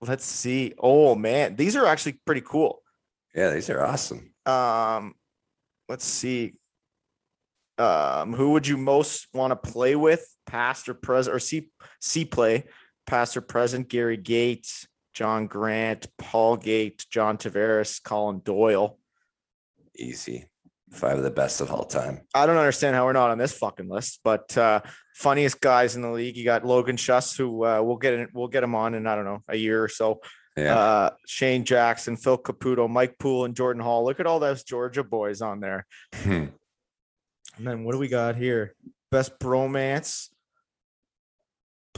let's 0.00 0.24
see. 0.24 0.74
Oh 0.78 1.14
man, 1.14 1.54
these 1.54 1.76
are 1.76 1.86
actually 1.86 2.20
pretty 2.26 2.42
cool. 2.44 2.82
yeah, 3.34 3.50
these 3.50 3.70
are 3.70 3.84
awesome. 3.84 4.32
Um, 4.44 5.14
let's 5.88 6.04
see. 6.04 6.54
Um, 7.78 8.34
who 8.34 8.52
would 8.52 8.66
you 8.66 8.76
most 8.76 9.28
want 9.32 9.50
to 9.50 9.70
play 9.70 9.96
with, 9.96 10.26
past 10.46 10.88
or 10.88 10.94
present, 10.94 11.34
or 11.34 11.38
see 11.38 11.70
see 12.00 12.24
play, 12.24 12.64
past 13.06 13.36
or 13.36 13.40
present? 13.40 13.88
Gary 13.88 14.16
Gates, 14.16 14.86
John 15.14 15.46
Grant, 15.46 16.06
Paul 16.18 16.56
Gait, 16.56 17.06
John 17.10 17.38
Tavares, 17.38 18.02
Colin 18.02 18.40
Doyle. 18.44 18.98
Easy. 19.96 20.46
Five 20.90 21.18
of 21.18 21.24
the 21.24 21.30
best 21.30 21.60
of 21.60 21.70
all 21.70 21.84
time. 21.84 22.22
I 22.34 22.46
don't 22.46 22.56
understand 22.56 22.96
how 22.96 23.04
we're 23.04 23.12
not 23.12 23.30
on 23.30 23.36
this 23.36 23.52
fucking 23.52 23.88
list, 23.88 24.20
but 24.24 24.56
uh 24.56 24.80
funniest 25.18 25.60
guys 25.60 25.96
in 25.96 26.02
the 26.02 26.10
league. 26.10 26.36
You 26.36 26.44
got 26.44 26.64
Logan 26.64 26.96
Schuss, 26.96 27.36
who 27.36 27.64
uh, 27.64 27.82
we'll 27.82 27.96
get 27.96 28.14
in, 28.14 28.28
we'll 28.32 28.48
get 28.48 28.62
him 28.62 28.74
on 28.74 28.94
in 28.94 29.06
I 29.06 29.16
don't 29.16 29.24
know 29.24 29.42
a 29.48 29.56
year 29.56 29.82
or 29.82 29.88
so. 29.88 30.20
Yeah. 30.56 30.76
Uh, 30.76 31.10
Shane 31.26 31.64
Jackson, 31.64 32.16
Phil 32.16 32.38
Caputo, 32.38 32.88
Mike 32.88 33.16
Poole, 33.18 33.44
and 33.44 33.54
Jordan 33.54 33.82
Hall. 33.82 34.04
Look 34.04 34.20
at 34.20 34.26
all 34.26 34.40
those 34.40 34.64
Georgia 34.64 35.04
boys 35.04 35.40
on 35.40 35.60
there. 35.60 35.86
And 37.58 37.66
then 37.66 37.84
what 37.84 37.92
do 37.92 37.98
we 37.98 38.08
got 38.08 38.36
here? 38.36 38.74
Best 39.10 39.38
bromance. 39.38 40.28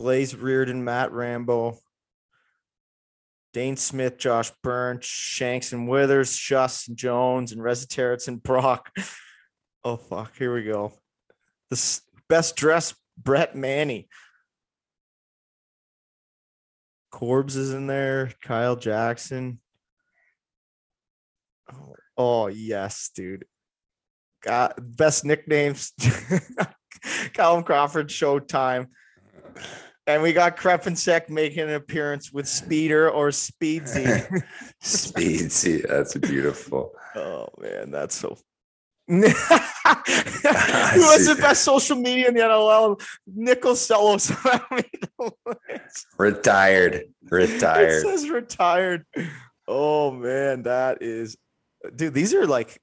Blaze 0.01 0.33
Riorden, 0.33 0.77
Matt 0.77 1.13
Rambo, 1.13 1.79
Dhane 3.55 3.77
Smith, 3.77 4.17
Josh 4.17 4.51
Burns, 4.63 5.05
Shanks 5.05 5.75
and 5.75 5.87
Withers, 5.87 6.35
Schuss 6.35 6.89
and 6.89 6.97
Jones, 6.97 7.53
and 7.53 7.61
Resetarits 7.61 8.27
and 8.29 8.43
Brock. 8.43 8.91
Oh 9.83 9.97
fuck, 9.97 10.37
here 10.37 10.53
we 10.53 10.65
go. 10.65 10.93
This 11.71 12.03
best 12.29 12.55
dressed 12.55 12.95
Brett 13.17 13.57
Manney. 13.57 14.11
Corbs 17.11 17.57
is 17.57 17.73
in 17.73 17.87
there, 17.87 18.31
Kyle 18.43 18.77
Jackson. 18.77 19.59
Oh, 21.73 21.95
oh 22.19 22.47
yes, 22.49 23.11
dude. 23.15 23.47
Got 24.43 24.75
best 24.97 25.25
nicknames. 25.25 25.93
Callum 27.35 27.63
Crawford, 27.63 28.09
Showtime. 28.09 28.87
And 30.07 30.23
we 30.23 30.33
got 30.33 30.57
Krepensek 30.57 31.29
making 31.29 31.61
an 31.65 31.75
appearance 31.75 32.33
with 32.33 32.49
Speeder 32.49 33.11
or 33.11 33.29
Speedsy. 33.29 34.27
Speed. 34.81 35.53
See, 35.53 35.79
that's 35.79 36.17
beautiful. 36.17 36.93
oh 37.15 37.49
man, 37.61 37.91
that's 37.91 38.17
so. 38.17 38.37
Who 39.11 39.23
has 39.23 39.33
the 41.27 41.37
best 41.41 41.65
social 41.65 41.97
media 41.97 42.29
in 42.29 42.35
the 42.35 42.41
NLL? 42.41 43.01
Nickel 43.27 43.75
Celos. 43.75 44.31
Retired. 46.19 46.95
It 46.95 47.11
Retired. 47.31 48.03
says 48.03 48.29
retired. 48.29 49.05
Oh 49.67 50.13
man, 50.13 50.63
that 50.65 51.03
is, 51.03 51.37
dude. 51.95 52.15
These 52.15 52.35
are 52.35 52.47
like, 52.47 52.81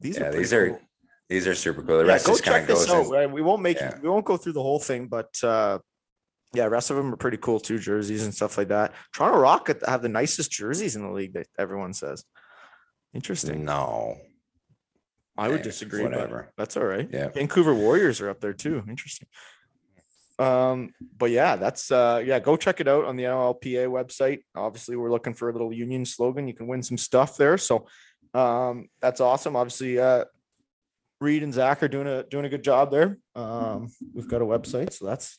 these 0.00 0.18
Yeah, 0.18 0.24
are 0.28 0.32
these 0.32 0.50
pretty 0.52 0.72
are- 0.72 0.76
cool. 0.78 0.87
These 1.28 1.46
are 1.46 1.54
super 1.54 1.82
cool. 1.82 1.98
The 1.98 2.04
yeah, 2.04 2.12
rest 2.12 2.26
go 2.26 2.32
just 2.32 2.44
check 2.44 2.66
this 2.66 2.88
out. 2.88 3.08
right? 3.10 3.30
We 3.30 3.42
won't 3.42 3.62
make 3.62 3.78
Yeah. 3.78 3.98
we 4.02 4.08
won't 4.08 4.24
go 4.24 4.36
through 4.36 4.54
the 4.54 4.62
whole 4.62 4.78
thing, 4.80 5.06
but 5.08 5.32
uh 5.44 5.78
Yeah, 6.54 6.64
rest 6.66 6.90
of 6.90 6.96
them 6.96 7.12
are 7.12 7.16
pretty 7.16 7.36
cool 7.36 7.60
too, 7.60 7.78
jerseys 7.78 8.24
and 8.24 8.34
stuff 8.34 8.56
like 8.56 8.68
that. 8.68 8.94
Toronto 9.12 9.38
Rock 9.38 9.68
have 9.86 10.00
the 10.02 10.08
nicest 10.08 10.50
jerseys 10.50 10.96
in 10.96 11.02
the 11.02 11.10
league 11.12 11.34
that 11.34 11.46
everyone 11.58 11.92
says. 11.92 12.24
Interesting. 13.12 13.64
No. 13.64 14.16
I 15.36 15.48
would 15.48 15.60
Eh, 15.60 15.64
disagree, 15.64 16.02
whatever. 16.02 16.50
that's 16.56 16.76
all 16.76 16.84
right. 16.84 17.08
Yeah. 17.12 17.28
Vancouver 17.28 17.74
Warriors 17.74 18.20
are 18.22 18.30
up 18.30 18.40
there 18.40 18.54
too. 18.54 18.82
Interesting. 18.88 19.28
Um, 20.38 20.92
but 21.16 21.30
yeah, 21.30 21.56
that's 21.56 21.90
uh 21.90 22.22
yeah, 22.24 22.38
go 22.38 22.56
check 22.56 22.80
it 22.80 22.88
out 22.88 23.04
on 23.04 23.16
the 23.16 23.24
NLPA 23.24 23.86
website. 23.88 24.40
Obviously, 24.54 24.96
we're 24.96 25.10
looking 25.10 25.34
for 25.34 25.48
a 25.48 25.52
little 25.52 25.72
union 25.72 26.04
slogan. 26.06 26.48
You 26.48 26.54
can 26.54 26.66
win 26.68 26.82
some 26.82 26.96
stuff 26.98 27.36
there. 27.36 27.58
So 27.58 27.86
um 28.34 28.88
that's 29.00 29.20
awesome. 29.20 29.56
Obviously, 29.56 29.98
uh 29.98 30.24
Reed 31.20 31.42
and 31.42 31.52
Zach 31.52 31.82
are 31.82 31.88
doing 31.88 32.06
a 32.06 32.22
doing 32.24 32.44
a 32.44 32.48
good 32.48 32.62
job 32.62 32.90
there. 32.90 33.18
Um, 33.34 33.90
we've 34.14 34.28
got 34.28 34.40
a 34.42 34.44
website, 34.44 34.92
so 34.92 35.04
that's 35.06 35.38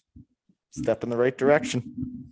step 0.72 1.04
in 1.04 1.10
the 1.10 1.18
right 1.18 1.38
direction. 1.38 2.32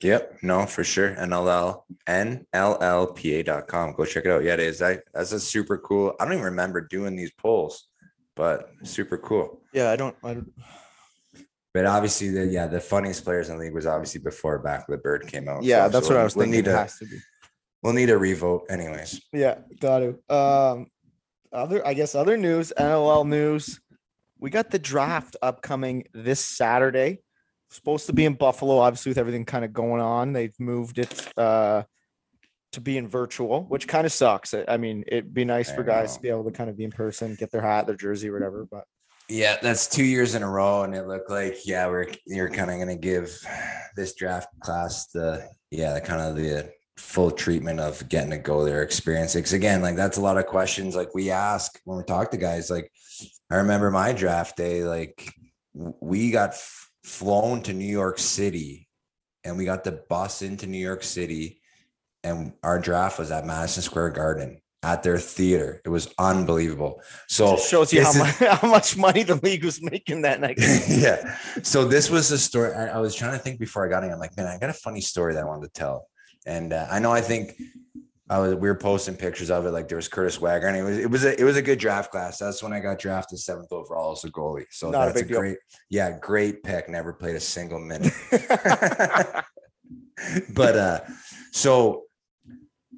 Yep. 0.00 0.38
No, 0.42 0.64
for 0.64 0.82
sure. 0.82 1.14
NLL 1.14 1.82
NLLPA.com. 2.08 3.92
Go 3.92 4.04
check 4.06 4.24
it 4.24 4.30
out. 4.30 4.42
Yeah, 4.42 4.54
it 4.54 4.60
is. 4.60 4.80
I, 4.80 5.00
that's 5.12 5.32
a 5.32 5.40
super 5.40 5.76
cool. 5.76 6.14
I 6.18 6.24
don't 6.24 6.32
even 6.32 6.44
remember 6.46 6.80
doing 6.80 7.14
these 7.16 7.32
polls, 7.32 7.88
but 8.34 8.70
super 8.82 9.18
cool. 9.18 9.60
Yeah, 9.74 9.90
I 9.90 9.96
don't 9.96 10.16
I 10.24 10.32
don't 10.34 10.50
But 11.74 11.84
obviously, 11.84 12.30
the 12.30 12.46
yeah, 12.46 12.66
the 12.68 12.80
funniest 12.80 13.24
players 13.24 13.50
in 13.50 13.58
the 13.58 13.64
league 13.64 13.74
was 13.74 13.84
obviously 13.84 14.22
before 14.22 14.58
Back 14.60 14.88
of 14.88 14.92
the 14.92 14.96
Bird 14.98 15.26
came 15.26 15.46
out. 15.50 15.62
yeah, 15.62 15.84
So 15.86 15.90
that's 15.92 16.08
we'll- 16.08 16.16
what 16.16 16.20
I 16.22 16.24
was 16.24 16.36
we'll 16.36 16.44
thinking. 16.46 16.62
Need 16.64 16.70
a, 16.70 16.76
has 16.78 16.96
to 17.00 17.04
be. 17.04 17.18
we'll 17.82 17.92
need 17.92 18.08
a 18.08 18.16
revote, 18.16 18.64
anyways. 18.70 19.20
Yeah, 19.34 19.58
got 19.80 19.98
to. 19.98 20.34
Um, 20.34 20.86
other, 21.52 21.86
I 21.86 21.94
guess, 21.94 22.14
other 22.14 22.36
news, 22.36 22.72
NLL 22.78 23.26
news. 23.26 23.80
We 24.38 24.50
got 24.50 24.70
the 24.70 24.78
draft 24.78 25.36
upcoming 25.42 26.04
this 26.14 26.44
Saturday. 26.44 27.20
Supposed 27.70 28.06
to 28.06 28.12
be 28.12 28.24
in 28.24 28.34
Buffalo, 28.34 28.78
obviously, 28.78 29.10
with 29.10 29.18
everything 29.18 29.44
kind 29.44 29.64
of 29.64 29.72
going 29.72 30.00
on. 30.00 30.32
They've 30.32 30.58
moved 30.58 30.98
it 30.98 31.32
uh, 31.36 31.84
to 32.72 32.80
be 32.80 32.96
in 32.96 33.06
virtual, 33.06 33.64
which 33.64 33.86
kind 33.86 34.06
of 34.06 34.12
sucks. 34.12 34.54
I- 34.54 34.64
I 34.66 34.76
mean, 34.76 35.04
it'd 35.06 35.32
be 35.34 35.44
nice 35.44 35.70
for 35.70 35.82
guys 35.84 36.12
know. 36.12 36.16
to 36.16 36.22
be 36.22 36.28
able 36.30 36.44
to 36.44 36.50
kind 36.52 36.68
of 36.70 36.76
be 36.76 36.84
in 36.84 36.90
person, 36.90 37.36
get 37.36 37.52
their 37.52 37.62
hat, 37.62 37.86
their 37.86 37.96
jersey, 37.96 38.30
whatever. 38.30 38.66
But 38.68 38.84
Yeah, 39.28 39.56
that's 39.62 39.86
two 39.86 40.04
years 40.04 40.34
in 40.34 40.42
a 40.42 40.48
row, 40.50 40.82
and 40.82 40.94
it 40.94 41.06
looked 41.06 41.30
like 41.30 41.58
yeah, 41.64 41.86
we're 41.86 42.08
you're 42.26 42.50
kind 42.50 42.70
of 42.72 42.78
gonna 42.78 42.96
give 42.96 43.30
this 43.94 44.14
draft 44.14 44.48
class 44.60 45.06
the 45.08 45.48
yeah, 45.70 45.92
the 45.94 46.00
kind 46.00 46.20
of 46.20 46.34
the 46.34 46.72
full 47.00 47.30
treatment 47.30 47.80
of 47.80 48.08
getting 48.08 48.30
to 48.30 48.38
go 48.38 48.64
there, 48.64 48.82
experience 48.82 49.34
it. 49.34 49.38
Because 49.38 49.52
again, 49.54 49.82
like 49.82 49.96
that's 49.96 50.18
a 50.18 50.20
lot 50.20 50.38
of 50.38 50.46
questions 50.46 50.94
like 50.94 51.14
we 51.14 51.30
ask 51.30 51.80
when 51.84 51.98
we 51.98 52.04
talk 52.04 52.30
to 52.30 52.36
guys. 52.36 52.70
Like 52.70 52.92
I 53.50 53.56
remember 53.56 53.90
my 53.90 54.12
draft 54.12 54.56
day, 54.56 54.84
like 54.84 55.32
we 55.74 56.30
got 56.30 56.50
f- 56.50 56.90
flown 57.04 57.62
to 57.62 57.72
New 57.72 57.90
York 57.90 58.18
City, 58.18 58.88
and 59.44 59.56
we 59.56 59.64
got 59.64 59.84
the 59.84 60.02
bus 60.08 60.42
into 60.42 60.66
New 60.66 60.78
York 60.78 61.02
City, 61.02 61.60
and 62.22 62.52
our 62.62 62.78
draft 62.78 63.18
was 63.18 63.30
at 63.30 63.46
Madison 63.46 63.82
Square 63.82 64.10
Garden 64.10 64.60
at 64.82 65.02
their 65.02 65.18
theater. 65.18 65.80
It 65.84 65.90
was 65.90 66.12
unbelievable. 66.18 67.02
So 67.28 67.54
it 67.54 67.60
shows 67.60 67.92
you 67.92 68.02
how 68.02 68.12
much, 68.12 68.34
how 68.60 68.68
much 68.68 68.96
money 68.96 69.22
the 69.22 69.36
league 69.36 69.64
was 69.64 69.82
making 69.82 70.22
that 70.22 70.40
night. 70.40 70.56
yeah. 70.88 71.36
So 71.62 71.84
this 71.84 72.08
was 72.08 72.28
the 72.28 72.38
story. 72.38 72.72
I, 72.74 72.86
I 72.86 72.98
was 72.98 73.14
trying 73.14 73.32
to 73.32 73.38
think 73.38 73.58
before 73.58 73.86
I 73.86 73.90
got 73.90 74.04
in. 74.04 74.12
I'm 74.12 74.18
like, 74.18 74.36
man, 74.36 74.46
I 74.46 74.58
got 74.58 74.70
a 74.70 74.74
funny 74.74 75.00
story 75.00 75.34
that 75.34 75.42
I 75.42 75.46
wanted 75.46 75.72
to 75.72 75.80
tell. 75.80 76.06
And 76.46 76.72
uh, 76.72 76.86
I 76.90 76.98
know 76.98 77.12
I 77.12 77.20
think 77.20 77.60
I 78.28 78.38
was 78.38 78.54
we 78.54 78.68
were 78.68 78.76
posting 78.76 79.16
pictures 79.16 79.50
of 79.50 79.66
it. 79.66 79.70
Like 79.70 79.88
there 79.88 79.96
was 79.96 80.08
Curtis 80.08 80.40
Wagner, 80.40 80.68
and 80.68 80.76
it 80.76 80.82
was 80.82 80.98
it 80.98 81.10
was 81.10 81.24
a 81.24 81.40
it 81.40 81.44
was 81.44 81.56
a 81.56 81.62
good 81.62 81.78
draft 81.78 82.10
class. 82.10 82.38
That's 82.38 82.62
when 82.62 82.72
I 82.72 82.80
got 82.80 82.98
drafted 82.98 83.38
seventh 83.38 83.72
overall 83.72 84.12
as 84.12 84.24
a 84.24 84.30
goalie. 84.30 84.66
So 84.70 84.90
Not 84.90 85.06
that's 85.06 85.22
a, 85.22 85.24
deal. 85.24 85.40
great, 85.40 85.58
yeah, 85.88 86.16
great 86.18 86.62
pick. 86.62 86.88
Never 86.88 87.12
played 87.12 87.36
a 87.36 87.40
single 87.40 87.80
minute. 87.80 88.12
but 90.54 90.76
uh 90.76 91.00
so 91.52 92.04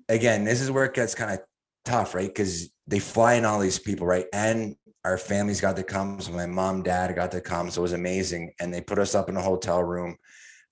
again 0.09 0.44
this 0.44 0.61
is 0.61 0.70
where 0.70 0.85
it 0.85 0.94
gets 0.94 1.14
kind 1.14 1.31
of 1.31 1.40
tough 1.85 2.14
right 2.14 2.28
because 2.28 2.70
they 2.87 2.98
fly 2.98 3.35
in 3.35 3.44
all 3.44 3.59
these 3.59 3.78
people 3.78 4.07
right 4.07 4.26
and 4.33 4.76
our 5.05 5.18
families 5.18 5.61
got 5.61 5.76
to 5.76 5.83
come 5.83 6.20
so 6.20 6.33
my 6.33 6.46
mom 6.46 6.83
dad 6.83 7.14
got 7.14 7.31
to 7.31 7.40
come 7.40 7.70
so 7.70 7.81
it 7.81 7.83
was 7.83 7.92
amazing 7.92 8.52
and 8.61 8.72
they 8.72 8.81
put 8.81 8.98
us 8.98 9.14
up 9.14 9.28
in 9.28 9.37
a 9.37 9.42
hotel 9.42 9.83
room 9.83 10.16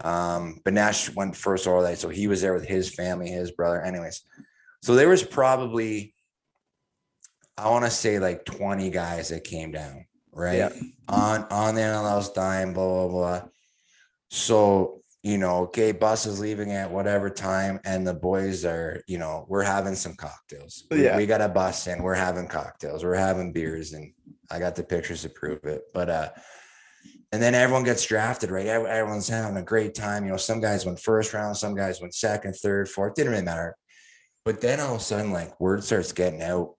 um 0.05 0.61
but 0.65 0.73
nash 0.73 1.15
went 1.15 1.37
first 1.37 1.67
all 1.67 1.83
that 1.83 1.99
so 1.99 2.09
he 2.09 2.27
was 2.27 2.41
there 2.41 2.55
with 2.55 2.67
his 2.67 2.93
family 2.95 3.29
his 3.29 3.51
brother 3.51 3.83
anyways 3.83 4.23
so 4.83 4.95
there 4.95 5.09
was 5.09 5.23
probably 5.23 6.15
i 7.59 7.69
want 7.69 7.85
to 7.85 7.91
say 7.91 8.19
like 8.19 8.45
20 8.45 8.91
guys 8.91 9.29
that 9.29 9.45
came 9.45 9.71
down 9.73 10.05
right 10.33 10.59
Yeah. 10.59 10.71
on 11.09 11.45
on 11.51 11.75
the 11.75 11.81
NLL's 11.83 12.31
dime, 12.31 12.73
blah 12.73 12.87
blah 12.87 13.09
blah. 13.09 13.49
So 14.31 15.03
you 15.23 15.37
know, 15.37 15.65
okay, 15.65 15.93
bus 15.93 16.25
is 16.25 16.41
leaving 16.41 16.73
at 16.73 16.91
whatever 16.91 17.29
time, 17.29 17.79
and 17.85 18.07
the 18.07 18.15
boys 18.15 18.65
are, 18.65 19.03
you 19.07 19.19
know, 19.19 19.45
we're 19.51 19.63
having 19.65 19.95
some 19.95 20.15
cocktails. 20.15 20.85
Yeah. 20.91 21.15
we 21.19 21.27
got 21.27 21.43
a 21.43 21.49
bus 21.49 21.87
in, 21.89 22.03
we're 22.03 22.15
having 22.15 22.47
cocktails, 22.49 23.05
we're 23.05 23.17
having 23.17 23.53
beers, 23.53 23.93
and 23.93 24.15
I 24.51 24.59
got 24.59 24.77
the 24.77 24.83
pictures 24.83 25.21
to 25.23 25.29
prove 25.29 25.65
it. 25.65 25.83
But 25.93 26.09
uh, 26.09 26.29
and 27.33 27.41
then 27.41 27.55
everyone 27.55 27.85
gets 27.85 28.05
drafted, 28.05 28.51
right? 28.51 28.67
Everyone's 28.67 29.29
having 29.29 29.57
a 29.57 29.63
great 29.63 29.95
time. 29.95 30.25
You 30.25 30.31
know, 30.31 30.37
some 30.37 30.61
guys 30.61 30.85
went 30.85 31.01
first 31.01 31.33
round, 31.33 31.57
some 31.57 31.77
guys 31.77 32.01
went 32.01 32.15
second, 32.15 32.55
third, 32.55 32.89
fourth. 32.89 33.15
Didn't 33.15 33.33
really 33.33 33.45
matter. 33.45 33.77
But 34.45 34.61
then 34.61 34.81
all 34.81 34.95
of 34.95 35.01
a 35.01 35.05
sudden, 35.05 35.33
like 35.33 35.61
word 35.61 35.85
starts 35.85 36.13
getting 36.13 36.43
out, 36.43 36.75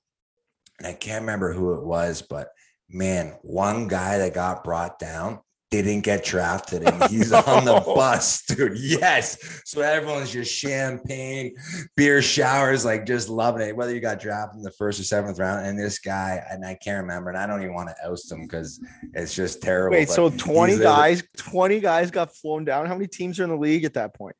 and 0.79 0.87
I 0.87 0.93
can't 0.93 1.21
remember 1.21 1.53
who 1.53 1.73
it 1.75 1.85
was, 1.85 2.21
but 2.21 2.49
man, 2.89 3.37
one 3.41 3.87
guy 3.87 4.17
that 4.17 4.33
got 4.33 4.63
brought 4.63 4.99
down 4.99 5.39
didn't 5.71 6.01
get 6.01 6.23
drafted 6.23 6.84
and 6.84 7.03
he's 7.05 7.31
on 7.47 7.65
the 7.65 7.81
bus, 7.81 8.45
dude. 8.45 8.77
Yes. 8.77 9.62
So 9.65 9.81
everyone's 9.81 10.31
just 10.31 10.53
champagne, 10.53 11.55
beer 11.95 12.21
showers, 12.21 12.86
like 12.86 13.05
just 13.05 13.29
loving 13.29 13.67
it, 13.67 13.75
whether 13.75 13.93
you 13.93 14.01
got 14.01 14.19
drafted 14.19 14.57
in 14.57 14.63
the 14.63 14.71
first 14.71 14.99
or 14.99 15.03
seventh 15.03 15.39
round. 15.39 15.65
And 15.65 15.79
this 15.79 15.97
guy, 15.97 16.43
and 16.51 16.65
I 16.65 16.75
can't 16.75 17.01
remember, 17.01 17.29
and 17.29 17.39
I 17.39 17.47
don't 17.47 17.62
even 17.62 17.73
want 17.73 17.89
to 17.89 17.95
oust 18.07 18.31
him 18.31 18.41
because 18.41 18.84
it's 19.13 19.34
just 19.34 19.62
terrible. 19.62 19.97
Wait, 19.97 20.10
so 20.10 20.29
20 20.29 20.77
guys, 20.77 21.23
20 21.38 21.79
guys 21.79 22.12
got 22.12 22.36
flown 22.36 22.65
down. 22.65 22.86
How 22.86 22.93
many 22.93 23.07
teams 23.07 23.39
are 23.39 23.45
in 23.45 23.49
the 23.49 23.57
league 23.57 23.86
at 23.86 23.93
that 23.95 24.13
point? 24.13 24.36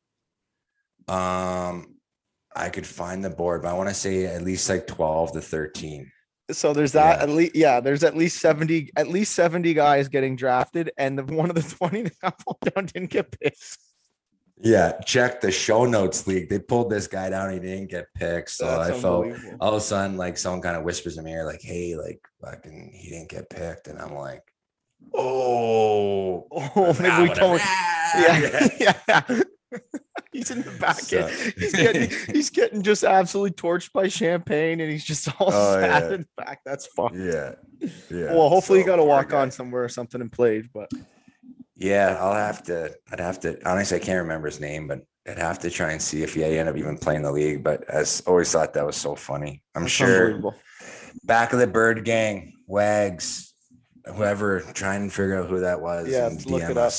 um 1.08 1.96
I 2.54 2.70
could 2.70 2.86
find 2.86 3.24
the 3.24 3.30
board, 3.30 3.62
but 3.62 3.70
I 3.70 3.74
want 3.74 3.88
to 3.88 3.96
say 3.96 4.26
at 4.26 4.42
least 4.42 4.68
like 4.68 4.86
12 4.86 5.32
to 5.34 5.42
13. 5.42 6.12
So 6.56 6.74
there's 6.74 6.92
that 6.94 7.18
Yeah. 7.18 7.24
at 7.24 7.30
least 7.30 7.56
yeah, 7.56 7.80
there's 7.80 8.04
at 8.04 8.16
least 8.16 8.40
70 8.40 8.92
at 8.96 9.08
least 9.08 9.34
70 9.36 9.74
guys 9.74 10.08
getting 10.08 10.36
drafted 10.36 10.92
and 10.98 11.18
the 11.18 11.24
one 11.24 11.50
of 11.50 11.56
the 11.56 11.62
20 11.78 12.04
that 12.22 12.40
pulled 12.40 12.60
down 12.74 12.86
didn't 12.88 13.10
get 13.12 13.32
picked. 13.40 13.78
Yeah, 14.64 15.00
check 15.06 15.42
the 15.42 15.50
show 15.52 15.86
notes 15.86 16.28
league. 16.28 16.48
They 16.48 16.60
pulled 16.60 16.92
this 16.92 17.08
guy 17.08 17.32
down. 17.32 17.52
He 17.52 17.58
didn't 17.60 17.90
get 17.90 18.06
picked. 18.14 18.52
So 18.52 18.80
I 18.80 18.92
felt 18.92 19.26
all 19.60 19.70
of 19.72 19.76
a 19.78 19.82
sudden 19.82 20.18
like 20.18 20.38
someone 20.38 20.62
kind 20.62 20.78
of 20.78 20.84
whispers 20.84 21.18
in 21.18 21.24
my 21.24 21.32
ear, 21.32 21.46
like, 21.46 21.62
hey, 21.64 21.96
like 21.96 22.20
fucking 22.42 22.92
he 22.94 23.10
didn't 23.10 23.30
get 23.30 23.50
picked. 23.50 23.88
And 23.88 23.98
I'm 24.00 24.14
like, 24.14 24.44
oh, 25.16 26.48
Oh, 26.52 26.96
maybe 27.00 27.24
we 27.24 27.30
whatever. 27.30 27.36
don't. 27.36 27.62
Ah, 27.64 28.28
Yeah, 28.80 28.98
yeah. 29.30 29.42
he's 30.32 30.52
in 30.52 30.62
the 30.62 30.72
back. 30.72 31.00
So- 31.00 31.26
end. 31.28 31.54
He's 31.58 31.72
getting 31.74 32.10
he's 32.34 32.50
getting 32.50 32.82
just 32.82 33.04
absolutely 33.04 33.52
torched 33.52 33.92
by 33.94 34.08
champagne, 34.08 34.80
and 34.82 34.92
he's 34.92 35.06
just 35.06 35.28
all 35.40 35.50
Oh, 35.52 35.74
sad 35.80 36.04
yeah. 36.04 36.14
in 36.16 36.22
the 36.22 36.44
back. 36.44 36.60
That's 36.66 36.86
fun. 36.88 37.12
yeah. 37.14 37.54
Yeah. 38.10 38.34
well, 38.36 38.50
hopefully 38.50 38.80
you 38.80 38.86
So, 38.86 38.92
got 38.92 38.96
to 38.98 39.04
walk 39.04 39.34
on 39.34 39.50
somewhere 39.52 39.84
or 39.84 39.90
something 39.90 40.22
and 40.22 40.32
played. 40.32 40.70
But 40.74 40.90
Yeah, 41.76 42.18
I'll 42.20 42.34
have 42.36 42.64
to. 42.66 42.96
I'd 43.12 43.20
have 43.20 43.40
to. 43.42 43.58
Honestly, 43.68 43.98
I 43.98 44.00
can't 44.00 44.22
remember 44.22 44.48
his 44.48 44.60
name, 44.60 44.88
but 44.88 45.02
I'd 45.28 45.40
have 45.40 45.60
to 45.60 45.70
try 45.70 45.92
and 45.92 46.02
see 46.02 46.22
if 46.24 46.34
he 46.36 46.44
ended 46.44 46.68
up 46.68 46.78
even 46.78 46.98
playing 46.98 47.24
the 47.24 47.32
league. 47.32 47.64
But 47.64 47.84
I 47.94 48.04
always 48.28 48.52
thought 48.52 48.74
that 48.74 48.86
was 48.86 48.96
so 48.98 49.16
funny. 49.16 49.64
I'm 49.76 49.84
that's 49.84 49.94
sure 49.94 50.42
back 51.24 51.54
of 51.54 51.60
the 51.60 51.68
bird 51.68 52.06
gang, 52.06 52.54
Wags, 52.68 53.54
whoever, 54.16 54.62
try 54.74 54.96
and 54.96 55.12
figure 55.12 55.42
out 55.42 55.50
who 55.50 55.60
that 55.62 55.82
was. 55.82 56.08
Yeah, 56.08 56.28
and 56.28 56.36
let's 56.36 56.46
look 56.46 56.62
DM 56.64 56.70
it 56.72 56.78
up. 56.78 56.94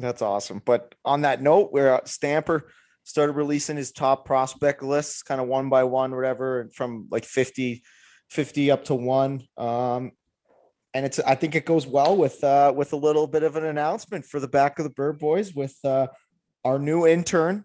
That's 0.00 0.22
awesome. 0.22 0.62
But 0.64 0.94
on 1.04 1.22
that 1.22 1.42
note, 1.42 1.72
where 1.72 2.00
Stamper 2.04 2.70
started 3.04 3.32
releasing 3.32 3.76
his 3.76 3.92
top 3.92 4.24
prospect 4.24 4.82
lists 4.82 5.22
kind 5.22 5.40
of 5.40 5.46
one 5.46 5.68
by 5.68 5.84
one, 5.84 6.14
whatever, 6.14 6.68
from 6.74 7.08
like 7.10 7.24
50, 7.24 7.82
50 8.30 8.70
up 8.70 8.84
to 8.84 8.94
one. 8.94 9.42
Um, 9.56 10.12
and 10.92 11.06
it's 11.06 11.20
I 11.20 11.36
think 11.36 11.54
it 11.54 11.66
goes 11.66 11.86
well 11.86 12.16
with 12.16 12.42
uh 12.42 12.72
with 12.74 12.92
a 12.92 12.96
little 12.96 13.28
bit 13.28 13.44
of 13.44 13.54
an 13.54 13.64
announcement 13.64 14.24
for 14.24 14.40
the 14.40 14.48
back 14.48 14.80
of 14.80 14.82
the 14.82 14.90
bird 14.90 15.20
boys 15.20 15.54
with 15.54 15.76
uh 15.84 16.08
our 16.64 16.78
new 16.78 17.06
intern, 17.06 17.64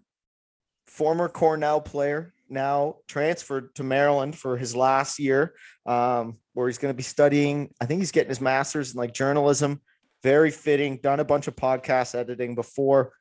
former 0.86 1.28
Cornell 1.28 1.80
player, 1.80 2.32
now 2.48 2.96
transferred 3.08 3.74
to 3.74 3.82
Maryland 3.82 4.36
for 4.36 4.56
his 4.56 4.74
last 4.74 5.18
year, 5.18 5.54
um, 5.84 6.38
where 6.54 6.68
he's 6.68 6.78
going 6.78 6.92
to 6.92 6.96
be 6.96 7.02
studying. 7.02 7.74
I 7.80 7.86
think 7.86 8.00
he's 8.00 8.12
getting 8.12 8.30
his 8.30 8.40
master's 8.40 8.94
in 8.94 8.98
like 8.98 9.12
journalism. 9.12 9.82
Very 10.26 10.50
fitting. 10.50 10.96
Done 10.96 11.20
a 11.20 11.24
bunch 11.24 11.46
of 11.46 11.54
podcast 11.54 12.16
editing 12.16 12.56
before. 12.56 13.12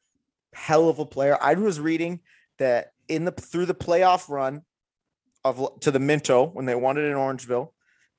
Hell 0.56 0.89
of 0.89 0.97
a 0.97 1.06
player. 1.06 1.38
I 1.39 1.53
was 1.53 1.80
reading 1.80 2.22
that 2.58 2.93
in 3.08 3.26
the 3.26 3.32
through 3.32 3.68
the 3.68 3.76
playoff 3.76 4.28
run 4.28 4.64
of 5.43 5.80
to 5.82 5.91
the 5.91 5.99
Minto 5.99 6.47
when 6.47 6.66
they 6.66 6.74
won 6.74 6.97
it 6.97 7.01
in 7.01 7.14
Orangeville, 7.14 7.70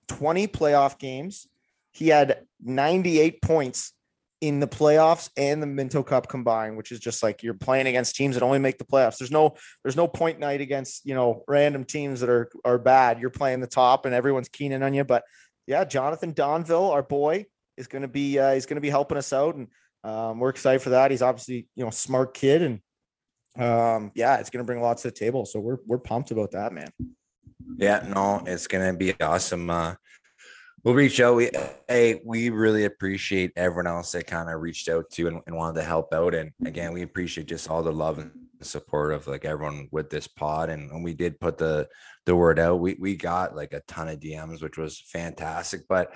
20 0.07 0.47
playoff 0.47 1.01
games. 1.01 1.49
He 1.91 2.07
had 2.07 2.47
98 2.63 3.43
points 3.43 3.93
in 4.41 4.61
the 4.61 4.69
playoffs 4.69 5.31
and 5.37 5.61
the 5.61 5.67
Minto 5.67 6.05
Cup 6.05 6.29
combined, 6.29 6.77
which 6.77 6.93
is 6.93 7.01
just 7.01 7.25
like 7.25 7.43
you're 7.43 7.55
playing 7.55 7.89
against 7.89 8.15
teams 8.15 8.37
that 8.37 8.45
only 8.45 8.61
make 8.61 8.79
the 8.79 8.85
playoffs. 8.85 9.19
There's 9.19 9.33
no 9.33 9.57
there's 9.83 9.97
no 9.97 10.07
point 10.07 10.39
night 10.39 10.61
against 10.61 11.05
you 11.05 11.17
know 11.17 11.43
random 11.49 11.83
teams 11.83 12.21
that 12.21 12.31
are 12.31 12.49
are 12.65 12.79
bad. 12.79 13.19
You're 13.19 13.31
playing 13.31 13.59
the 13.59 13.67
top 13.67 14.07
and 14.07 14.15
everyone's 14.15 14.49
keening 14.49 14.85
on 14.85 14.95
you. 14.95 15.03
But 15.03 15.25
yeah, 15.67 15.85
Jonathan 15.85 16.35
Donville, 16.35 16.93
our 16.93 17.03
boy, 17.03 17.47
is 17.77 17.87
going 17.87 18.03
to 18.03 18.09
be 18.09 18.39
uh, 18.39 18.55
he's 18.55 18.67
going 18.67 18.77
to 18.77 18.81
be 18.81 18.91
helping 18.91 19.19
us 19.19 19.33
out, 19.33 19.55
and 19.57 19.69
um, 20.05 20.39
we're 20.39 20.51
excited 20.51 20.83
for 20.83 20.91
that. 20.91 21.11
He's 21.11 21.23
obviously 21.23 21.69
you 21.75 21.85
know 21.85 21.91
smart 21.91 22.35
kid, 22.35 22.63
and 22.63 22.81
um, 23.59 24.13
yeah, 24.15 24.37
it's 24.37 24.51
going 24.51 24.65
to 24.65 24.67
bring 24.67 24.81
lots 24.81 25.03
to 25.03 25.09
the 25.09 25.17
table. 25.17 25.45
So 25.47 25.61
we're 25.61 25.79
we're 25.87 25.99
pumped 25.99 26.31
about 26.31 26.53
that, 26.53 26.73
man. 26.73 26.91
Yeah, 27.77 28.05
no, 28.07 28.43
it's 28.47 28.67
gonna 28.67 28.93
be 28.95 29.15
awesome. 29.21 29.69
Uh, 29.71 29.95
we'll 30.85 30.95
reach 30.95 31.21
out. 31.21 31.37
We 31.37 31.51
hey, 31.89 32.21
we 32.25 32.51
really 32.51 32.85
appreciate 32.85 33.53
everyone 33.57 33.87
else 33.87 34.13
that 34.13 34.27
kind 34.27 34.49
of 34.49 34.61
reached 34.61 34.89
out 34.89 35.11
to 35.13 35.27
and, 35.29 35.41
and, 35.47 35.57
wanted 35.57 35.81
to 35.81 35.87
help 35.87 36.15
out. 36.15 36.35
And 36.35 36.53
again, 36.65 36.93
we 36.93 37.03
appreciate 37.03 37.49
just 37.49 37.69
all 37.69 37.83
the 37.83 37.93
love 37.93 38.19
and 38.19 38.31
support 38.63 39.13
of 39.13 39.27
like 39.27 39.45
everyone 39.45 39.89
with 39.91 40.11
this 40.11 40.27
pod. 40.27 40.71
And 40.71 40.91
when 40.91 41.03
we 41.03 41.15
did 41.15 41.41
put 41.41 41.59
the 41.59 41.89
the 42.25 42.37
word 42.37 42.59
out, 42.59 42.81
we 42.81 42.97
we 43.01 43.17
got 43.17 43.57
like 43.57 43.73
a 43.73 43.83
ton 43.89 44.09
of 44.09 44.21
DMs, 44.21 44.63
which 44.63 44.79
was 44.79 45.01
fantastic. 45.01 45.83
But 45.89 46.15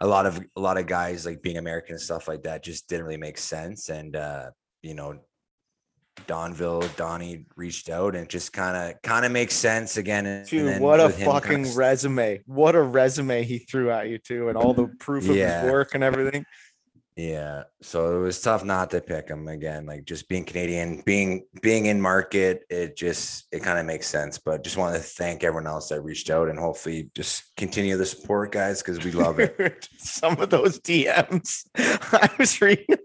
a 0.00 0.06
lot 0.06 0.26
of 0.26 0.40
a 0.56 0.60
lot 0.60 0.78
of 0.78 0.86
guys 0.86 1.26
like 1.26 1.42
being 1.42 1.56
American 1.56 1.94
and 1.94 2.00
stuff 2.00 2.28
like 2.28 2.42
that 2.44 2.64
just 2.64 2.88
didn't 2.88 3.04
really 3.04 3.16
make 3.16 3.38
sense. 3.38 3.88
And 3.88 4.16
uh, 4.16 4.50
you 4.82 4.94
know, 4.94 5.20
Donville, 6.26 6.94
Donnie 6.96 7.44
reached 7.56 7.90
out 7.90 8.14
and 8.14 8.28
just 8.28 8.52
kind 8.52 8.76
of 8.76 9.02
kind 9.02 9.24
of 9.24 9.32
makes 9.32 9.54
sense 9.54 9.96
again. 9.96 10.44
Dude, 10.48 10.80
what 10.80 11.00
a 11.00 11.10
fucking 11.10 11.50
kind 11.50 11.66
of... 11.66 11.76
resume! 11.76 12.42
What 12.46 12.74
a 12.74 12.82
resume 12.82 13.42
he 13.44 13.58
threw 13.58 13.90
at 13.90 14.08
you 14.08 14.18
too, 14.18 14.48
and 14.48 14.56
all 14.56 14.74
the 14.74 14.88
proof 15.00 15.28
of 15.28 15.36
yeah. 15.36 15.62
his 15.62 15.72
work 15.72 15.94
and 15.94 16.04
everything. 16.04 16.44
Yeah. 17.16 17.64
So 17.80 18.18
it 18.18 18.22
was 18.22 18.40
tough 18.40 18.64
not 18.64 18.90
to 18.90 19.00
pick 19.00 19.28
him 19.28 19.46
again. 19.46 19.86
Like 19.86 20.04
just 20.04 20.28
being 20.28 20.44
Canadian, 20.44 21.02
being 21.06 21.46
being 21.62 21.86
in 21.86 22.00
market, 22.00 22.64
it 22.68 22.96
just 22.96 23.46
it 23.52 23.62
kind 23.62 23.78
of 23.78 23.86
makes 23.86 24.08
sense. 24.08 24.38
But 24.38 24.64
just 24.64 24.76
want 24.76 24.96
to 24.96 25.00
thank 25.00 25.44
everyone 25.44 25.68
else 25.68 25.88
that 25.90 26.02
reached 26.02 26.28
out 26.28 26.48
and 26.48 26.58
hopefully 26.58 27.10
just 27.14 27.54
continue 27.56 27.96
the 27.96 28.06
support, 28.06 28.50
guys, 28.50 28.82
because 28.82 29.04
we 29.04 29.12
love 29.12 29.38
it. 29.38 29.88
Some 29.98 30.40
of 30.40 30.50
those 30.50 30.80
DMs 30.80 31.66
I 31.76 32.28
was 32.36 32.60
reading, 32.60 32.96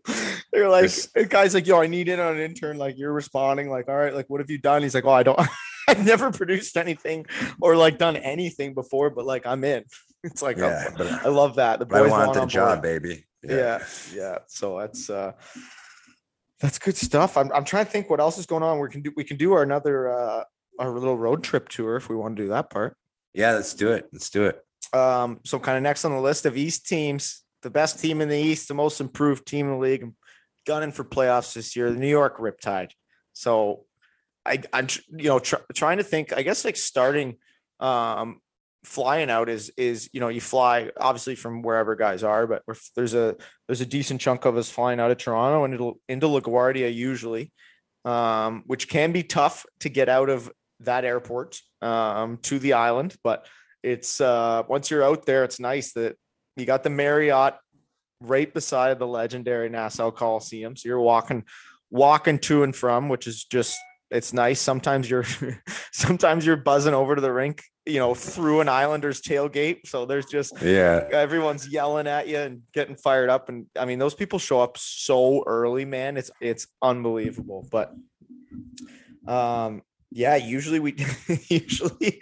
they're 0.51 0.69
like 0.69 0.91
guys 1.29 1.53
like, 1.53 1.67
yo, 1.67 1.79
I 1.79 1.85
need 1.85 2.09
in 2.09 2.19
on 2.19 2.35
an 2.35 2.41
intern. 2.41 2.79
Like 2.79 2.97
you're 2.97 3.13
responding, 3.13 3.69
like, 3.69 3.89
all 3.89 3.97
right, 3.97 4.15
like 4.15 4.27
what 4.27 4.39
have 4.39 4.49
you 4.49 4.57
done? 4.57 4.81
He's 4.81 4.95
like, 4.95 5.05
Oh, 5.05 5.11
I 5.11 5.23
don't 5.23 5.39
I've 5.87 6.05
never 6.05 6.31
produced 6.31 6.77
anything 6.77 7.25
or 7.61 7.75
like 7.75 7.99
done 7.99 8.15
anything 8.15 8.73
before, 8.73 9.11
but 9.11 9.25
like 9.25 9.45
I'm 9.45 9.63
in. 9.63 9.85
It's 10.23 10.41
like 10.41 10.57
yeah, 10.57 10.87
oh, 10.89 10.93
but 10.97 11.07
I 11.25 11.29
love 11.29 11.55
that. 11.55 11.79
The 11.79 11.85
boys 11.85 12.11
I 12.11 12.25
want 12.27 12.33
the 12.33 12.45
job, 12.45 12.81
baby 12.81 13.25
yeah. 13.43 13.55
yeah, 13.55 13.85
yeah. 14.13 14.37
So 14.47 14.79
that's 14.79 15.09
uh 15.09 15.33
that's 16.59 16.79
good 16.79 16.97
stuff. 16.97 17.37
I'm 17.37 17.51
I'm 17.53 17.63
trying 17.63 17.85
to 17.85 17.91
think 17.91 18.09
what 18.09 18.19
else 18.19 18.37
is 18.37 18.45
going 18.45 18.63
on. 18.63 18.79
We 18.79 18.89
can 18.89 19.01
do 19.01 19.11
we 19.15 19.23
can 19.23 19.37
do 19.37 19.53
our 19.53 19.63
another 19.63 20.09
uh 20.09 20.43
our 20.79 20.91
little 20.91 21.17
road 21.17 21.43
trip 21.43 21.69
tour 21.69 21.95
if 21.95 22.09
we 22.09 22.15
want 22.15 22.35
to 22.37 22.43
do 22.43 22.49
that 22.49 22.69
part. 22.69 22.97
Yeah, 23.33 23.53
let's 23.53 23.73
do 23.73 23.91
it. 23.91 24.09
Let's 24.11 24.29
do 24.29 24.45
it. 24.45 24.63
Um, 24.93 25.39
so 25.45 25.59
kind 25.59 25.77
of 25.77 25.83
next 25.83 26.03
on 26.05 26.11
the 26.11 26.21
list 26.21 26.45
of 26.45 26.57
East 26.57 26.87
teams, 26.87 27.43
the 27.61 27.69
best 27.69 27.99
team 27.99 28.21
in 28.21 28.29
the 28.29 28.37
East, 28.37 28.67
the 28.67 28.73
most 28.73 29.01
improved 29.01 29.45
team 29.45 29.67
in 29.67 29.73
the 29.73 29.77
league, 29.77 30.09
gunning 30.65 30.91
for 30.91 31.03
playoffs 31.03 31.53
this 31.53 31.75
year, 31.75 31.91
the 31.91 31.99
New 31.99 32.07
York 32.07 32.39
Riptide. 32.39 32.91
So 33.33 33.85
I, 34.45 34.61
I'm 34.73 34.87
you 35.09 35.29
know 35.29 35.39
tr- 35.39 35.55
trying 35.73 35.97
to 35.97 36.03
think. 36.03 36.33
I 36.33 36.41
guess 36.41 36.65
like 36.65 36.77
starting 36.77 37.37
um 37.79 38.41
flying 38.83 39.29
out 39.29 39.49
is 39.49 39.71
is 39.75 40.09
you 40.13 40.19
know 40.19 40.29
you 40.29 40.39
fly 40.39 40.89
obviously 40.97 41.35
from 41.35 41.61
wherever 41.61 41.95
guys 41.95 42.23
are 42.23 42.47
but 42.47 42.63
there's 42.95 43.13
a 43.13 43.35
there's 43.67 43.81
a 43.81 43.85
decent 43.85 44.21
chunk 44.21 44.45
of 44.45 44.55
us 44.55 44.69
flying 44.69 44.99
out 44.99 45.11
of 45.11 45.17
toronto 45.17 45.65
and 45.65 45.73
it'll 45.73 45.99
into 46.07 46.27
laguardia 46.27 46.93
usually 46.93 47.51
um, 48.05 48.63
which 48.65 48.87
can 48.87 49.11
be 49.11 49.21
tough 49.21 49.65
to 49.81 49.89
get 49.89 50.07
out 50.07 50.29
of 50.29 50.49
that 50.79 51.03
airport 51.03 51.59
um, 51.81 52.37
to 52.37 52.57
the 52.57 52.73
island 52.73 53.15
but 53.21 53.45
it's 53.83 54.21
uh, 54.21 54.63
once 54.69 54.89
you're 54.89 55.03
out 55.03 55.25
there 55.25 55.43
it's 55.43 55.59
nice 55.59 55.91
that 55.93 56.15
you 56.55 56.65
got 56.65 56.83
the 56.83 56.89
marriott 56.89 57.55
right 58.21 58.53
beside 58.53 58.97
the 58.97 59.07
legendary 59.07 59.67
nassau 59.67 60.09
coliseum 60.09 60.77
so 60.77 60.87
you're 60.87 61.01
walking 61.01 61.43
walking 61.91 62.39
to 62.39 62.63
and 62.63 62.75
from 62.75 63.09
which 63.09 63.27
is 63.27 63.43
just 63.43 63.77
it's 64.11 64.33
nice. 64.33 64.59
Sometimes 64.59 65.09
you're 65.09 65.25
sometimes 65.91 66.45
you're 66.45 66.57
buzzing 66.57 66.93
over 66.93 67.15
to 67.15 67.21
the 67.21 67.31
rink, 67.31 67.63
you 67.89 67.99
know, 67.99 68.13
through 68.13 68.61
an 68.61 68.69
Islanders 68.69 69.21
tailgate. 69.21 69.87
So 69.87 70.05
there's 70.05 70.25
just 70.25 70.61
yeah, 70.61 71.07
everyone's 71.11 71.67
yelling 71.67 72.07
at 72.07 72.27
you 72.27 72.37
and 72.37 72.61
getting 72.73 72.95
fired 72.95 73.29
up. 73.29 73.49
And 73.49 73.65
I 73.77 73.85
mean, 73.85 73.99
those 73.99 74.15
people 74.15 74.39
show 74.39 74.61
up 74.61 74.77
so 74.77 75.43
early, 75.45 75.85
man. 75.85 76.17
It's 76.17 76.31
it's 76.41 76.67
unbelievable. 76.81 77.67
But 77.71 77.93
um 79.27 79.81
yeah, 80.11 80.35
usually 80.35 80.79
we 80.79 80.95
usually 81.49 82.21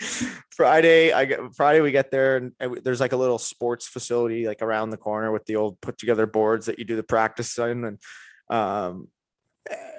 Friday 0.51 1.13
I 1.13 1.25
get 1.25 1.39
Friday 1.55 1.81
we 1.81 1.91
get 1.91 2.11
there 2.11 2.37
and, 2.37 2.53
there's 2.83 2.99
like 2.99 3.13
a 3.13 3.17
little 3.17 3.37
sports 3.37 3.87
facility 3.87 4.47
like 4.47 4.61
around 4.61 4.89
the 4.89 4.97
corner 4.97 5.31
with 5.31 5.45
the 5.45 5.55
old 5.55 5.79
put 5.81 5.97
together 5.97 6.25
boards 6.25 6.65
that 6.65 6.79
you 6.79 6.85
do 6.85 6.95
the 6.95 7.03
practice 7.03 7.57
in 7.57 7.85
and 7.85 7.99
um 8.49 9.07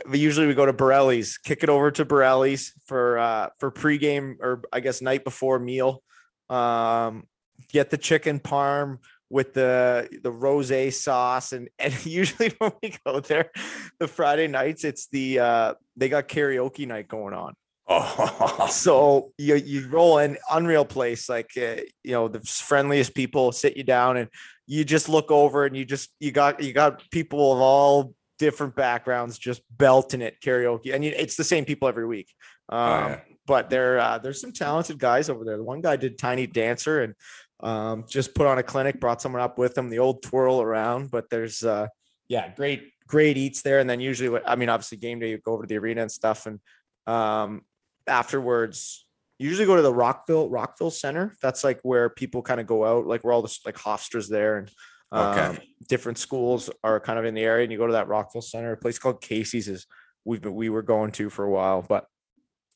but 0.06 0.18
usually 0.18 0.46
we 0.46 0.54
go 0.54 0.66
to 0.66 0.72
Borrelli's, 0.72 1.38
kick 1.38 1.62
it 1.62 1.68
over 1.68 1.90
to 1.90 2.04
Borrelli's 2.04 2.72
for 2.86 3.18
uh 3.18 3.50
for 3.58 3.70
pregame 3.70 4.36
or 4.40 4.62
I 4.72 4.80
guess 4.80 5.02
night 5.02 5.24
before 5.24 5.58
meal. 5.58 6.02
Um 6.48 7.24
get 7.68 7.90
the 7.90 7.98
chicken 7.98 8.40
parm 8.40 8.98
with 9.30 9.52
the 9.52 10.08
the 10.22 10.30
rose 10.30 10.72
sauce 10.96 11.52
and 11.52 11.68
and 11.78 12.06
usually 12.06 12.52
when 12.58 12.72
we 12.82 12.94
go 13.04 13.20
there 13.20 13.50
the 13.98 14.08
Friday 14.08 14.46
nights 14.46 14.84
it's 14.84 15.08
the 15.08 15.38
uh 15.38 15.74
they 15.96 16.08
got 16.08 16.28
karaoke 16.28 16.86
night 16.86 17.08
going 17.08 17.34
on. 17.34 17.54
Oh. 17.90 18.68
so 18.70 19.32
you 19.38 19.54
you 19.54 19.88
roll 19.88 20.18
in 20.18 20.36
unreal 20.50 20.84
place 20.84 21.28
like 21.28 21.50
uh, 21.56 21.76
you 22.04 22.12
know 22.12 22.28
the 22.28 22.40
friendliest 22.40 23.14
people 23.14 23.50
sit 23.50 23.78
you 23.78 23.82
down 23.82 24.18
and 24.18 24.28
you 24.66 24.84
just 24.84 25.08
look 25.08 25.30
over 25.30 25.64
and 25.64 25.74
you 25.74 25.86
just 25.86 26.10
you 26.20 26.30
got 26.30 26.62
you 26.62 26.74
got 26.74 27.02
people 27.10 27.52
of 27.52 27.60
all 27.60 28.14
different 28.38 28.74
backgrounds 28.74 29.38
just 29.38 29.62
belting 29.70 30.22
it 30.22 30.40
karaoke. 30.40 30.94
And 30.94 31.04
it's 31.04 31.36
the 31.36 31.44
same 31.44 31.64
people 31.64 31.88
every 31.88 32.06
week. 32.06 32.32
Oh, 32.68 32.78
um, 32.78 33.04
oh, 33.04 33.08
yeah. 33.08 33.20
but 33.46 33.70
there 33.70 33.98
uh, 33.98 34.18
there's 34.18 34.40
some 34.40 34.52
talented 34.52 34.98
guys 34.98 35.30
over 35.30 35.44
there. 35.44 35.56
The 35.56 35.64
one 35.64 35.80
guy 35.80 35.96
did 35.96 36.18
tiny 36.18 36.46
dancer 36.46 37.02
and 37.02 37.14
um, 37.60 38.04
just 38.08 38.34
put 38.34 38.46
on 38.46 38.58
a 38.58 38.62
clinic 38.62 39.00
brought 39.00 39.20
someone 39.20 39.42
up 39.42 39.58
with 39.58 39.76
him 39.76 39.90
the 39.90 39.98
old 39.98 40.22
twirl 40.22 40.60
around 40.60 41.10
but 41.10 41.28
there's 41.28 41.64
uh, 41.64 41.88
yeah 42.28 42.54
great 42.54 42.92
great 43.06 43.36
eats 43.36 43.62
there. 43.62 43.78
And 43.78 43.88
then 43.88 44.00
usually 44.00 44.40
i 44.46 44.56
mean 44.56 44.68
obviously 44.68 44.98
game 44.98 45.18
day 45.18 45.30
you 45.30 45.38
go 45.38 45.52
over 45.52 45.62
to 45.62 45.68
the 45.68 45.78
arena 45.78 46.02
and 46.02 46.12
stuff 46.12 46.46
and 46.46 46.60
um, 47.06 47.62
afterwards 48.06 49.06
usually 49.38 49.66
go 49.66 49.76
to 49.76 49.82
the 49.82 49.94
rockville 49.94 50.50
rockville 50.50 50.90
center. 50.90 51.34
That's 51.40 51.64
like 51.64 51.80
where 51.82 52.10
people 52.10 52.42
kind 52.42 52.60
of 52.60 52.66
go 52.66 52.84
out 52.84 53.06
like 53.06 53.22
where 53.24 53.32
all 53.32 53.42
the 53.42 53.58
like 53.64 53.76
hofstra's 53.76 54.28
there 54.28 54.58
and 54.58 54.70
Okay. 55.12 55.40
Um, 55.40 55.58
different 55.88 56.18
schools 56.18 56.68
are 56.84 57.00
kind 57.00 57.18
of 57.18 57.24
in 57.24 57.34
the 57.34 57.42
area, 57.42 57.62
and 57.62 57.72
you 57.72 57.78
go 57.78 57.86
to 57.86 57.94
that 57.94 58.08
Rockville 58.08 58.42
Center, 58.42 58.72
a 58.72 58.76
place 58.76 58.98
called 58.98 59.20
Casey's 59.20 59.68
is 59.68 59.86
we've 60.24 60.42
been 60.42 60.54
we 60.54 60.68
were 60.68 60.82
going 60.82 61.12
to 61.12 61.30
for 61.30 61.44
a 61.44 61.50
while, 61.50 61.82
but 61.82 62.06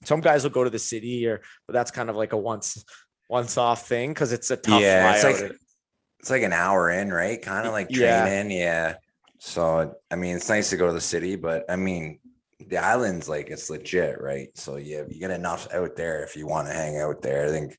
some 0.04 0.20
guys 0.20 0.42
will 0.42 0.50
go 0.50 0.64
to 0.64 0.70
the 0.70 0.78
city 0.78 1.26
or 1.26 1.42
but 1.66 1.74
that's 1.74 1.90
kind 1.90 2.10
of 2.10 2.16
like 2.16 2.32
a 2.32 2.36
once 2.36 2.84
once 3.28 3.56
off 3.56 3.86
thing 3.86 4.10
because 4.10 4.32
it's 4.32 4.50
a 4.50 4.56
tough 4.56 4.80
yeah, 4.80 5.14
it's 5.14 5.24
like 5.24 5.52
it's 6.20 6.30
like 6.30 6.42
an 6.42 6.52
hour 6.52 6.90
in, 6.90 7.12
right? 7.12 7.40
Kind 7.40 7.66
of 7.66 7.72
like 7.72 7.90
training, 7.90 8.50
yeah. 8.50 8.90
yeah. 8.90 8.94
So 9.38 9.94
I 10.10 10.16
mean, 10.16 10.36
it's 10.36 10.48
nice 10.48 10.70
to 10.70 10.76
go 10.76 10.86
to 10.86 10.92
the 10.92 11.00
city, 11.00 11.36
but 11.36 11.64
I 11.68 11.76
mean, 11.76 12.20
the 12.68 12.78
island's 12.78 13.28
like 13.28 13.48
it's 13.50 13.70
legit, 13.70 14.20
right? 14.20 14.48
So 14.54 14.76
yeah, 14.76 15.02
you 15.08 15.20
get 15.20 15.30
enough 15.30 15.72
out 15.72 15.96
there 15.96 16.22
if 16.24 16.36
you 16.36 16.46
want 16.46 16.68
to 16.68 16.74
hang 16.74 16.98
out 16.98 17.22
there. 17.22 17.46
I 17.46 17.48
think 17.48 17.78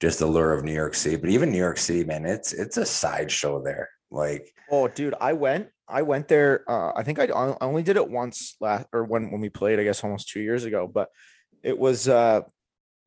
just 0.00 0.18
the 0.18 0.26
lure 0.26 0.52
of 0.52 0.64
New 0.64 0.72
York 0.72 0.94
City, 0.94 1.16
but 1.16 1.30
even 1.30 1.50
New 1.50 1.58
York 1.58 1.78
City, 1.78 2.04
man, 2.04 2.24
it's 2.24 2.52
it's 2.52 2.76
a 2.76 2.86
sideshow 2.86 3.62
there. 3.62 3.90
Like, 4.10 4.52
oh, 4.70 4.88
dude, 4.88 5.14
I 5.20 5.32
went, 5.32 5.68
I 5.88 6.02
went 6.02 6.28
there. 6.28 6.64
Uh, 6.68 6.92
I 6.94 7.02
think 7.02 7.18
I, 7.18 7.24
I 7.24 7.56
only 7.60 7.82
did 7.82 7.96
it 7.96 8.10
once 8.10 8.56
last, 8.60 8.86
or 8.92 9.04
when 9.04 9.30
when 9.30 9.40
we 9.40 9.48
played, 9.48 9.80
I 9.80 9.84
guess 9.84 10.04
almost 10.04 10.28
two 10.28 10.40
years 10.40 10.64
ago. 10.64 10.86
But 10.92 11.08
it 11.62 11.78
was, 11.78 12.08
uh 12.08 12.42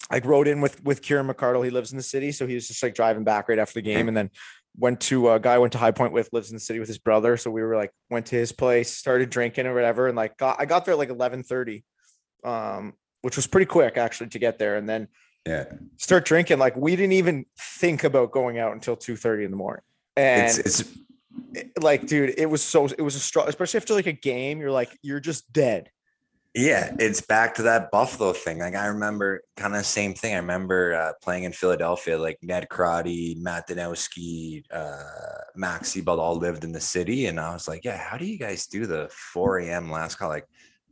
I 0.10 0.20
rode 0.20 0.48
in 0.48 0.62
with 0.62 0.84
with 0.84 1.02
Kieran 1.02 1.28
McArdle. 1.28 1.64
He 1.64 1.72
lives 1.72 1.92
in 1.92 1.98
the 1.98 2.04
city, 2.04 2.32
so 2.32 2.46
he 2.46 2.56
was 2.56 2.68
just 2.68 2.84
like 2.84 2.94
driving 2.94 3.24
back 3.24 3.50
right 3.50 3.60
after 3.60 3.76
the 3.76 3.82
game, 3.82 4.08
and 4.08 4.16
then 4.16 4.30
went 4.78 5.00
to 5.02 5.32
a 5.32 5.40
guy 5.40 5.56
I 5.56 5.58
went 5.58 5.74
to 5.74 5.80
High 5.80 5.92
Point 5.92 6.14
with 6.14 6.30
lives 6.32 6.50
in 6.50 6.56
the 6.56 6.60
city 6.60 6.80
with 6.80 6.88
his 6.88 6.98
brother. 6.98 7.38
So 7.38 7.52
we 7.52 7.64
were 7.64 7.76
like 7.76 7.92
went 8.10 8.28
to 8.28 8.36
his 8.36 8.52
place, 8.52 8.92
started 8.92 9.30
drinking 9.30 9.68
or 9.68 9.74
whatever, 9.74 10.08
and 10.08 10.16
like 10.16 10.38
got 10.38 10.60
I 10.60 10.66
got 10.66 10.86
there 10.86 10.94
at 10.94 10.98
like 10.98 11.10
eleven 11.10 11.44
thirty, 11.44 11.84
um, 12.44 12.94
which 13.22 13.36
was 13.36 13.48
pretty 13.48 13.66
quick 13.66 13.98
actually 13.98 14.30
to 14.30 14.40
get 14.40 14.60
there, 14.60 14.78
and 14.78 14.88
then 14.88 15.08
yeah, 15.46 15.66
start 15.98 16.26
drinking. 16.26 16.60
Like 16.60 16.76
we 16.76 16.96
didn't 16.96 17.14
even 17.14 17.46
think 17.60 18.04
about 18.04 18.32
going 18.32 18.60
out 18.60 18.74
until 18.74 18.96
two 18.96 19.16
thirty 19.16 19.46
in 19.46 19.52
the 19.52 19.58
morning, 19.58 19.84
and 20.18 20.58
it's, 20.58 20.82
it's 20.82 20.98
like 21.80 22.08
dude, 22.08 22.34
it 22.38 22.50
was 22.50 22.64
so 22.64 22.86
it 22.86 23.02
was 23.02 23.16
a 23.16 23.20
struggle 23.20 23.50
especially 23.50 23.78
after 23.78 23.94
like 23.94 24.08
a 24.08 24.14
game. 24.14 24.60
You're 24.60 24.72
like 24.72 24.98
you're 25.02 25.20
just 25.20 25.52
dead. 25.54 25.90
Yeah, 26.56 26.96
it's 27.00 27.20
back 27.20 27.54
to 27.56 27.64
that 27.64 27.92
Buffalo 27.92 28.32
thing. 28.32 28.60
Like 28.60 28.76
I 28.76 28.86
remember 28.86 29.42
kind 29.58 29.76
of 29.76 29.86
same 29.86 30.14
thing. 30.14 30.34
I 30.34 30.38
remember 30.38 30.96
uh, 30.96 31.12
playing 31.22 31.44
in 31.44 31.52
Philadelphia, 31.52 32.18
like 32.18 32.38
Ned 32.42 32.70
Crotty, 32.70 33.36
Matt 33.38 33.68
Danowski, 33.68 34.64
uh, 34.72 35.42
Max 35.58 35.94
Seibald 35.94 36.18
all 36.18 36.38
lived 36.38 36.64
in 36.64 36.72
the 36.72 36.80
city. 36.80 37.26
And 37.26 37.42
I 37.42 37.52
was 37.52 37.68
like, 37.68 37.84
yeah, 37.84 37.98
how 37.98 38.16
do 38.16 38.26
you 38.26 38.40
guys 38.40 38.68
do 38.68 38.86
the 38.86 39.10
4 39.12 39.60
a.m. 39.60 39.92
last 39.92 40.16
call? 40.16 40.30
Like, 40.30 40.48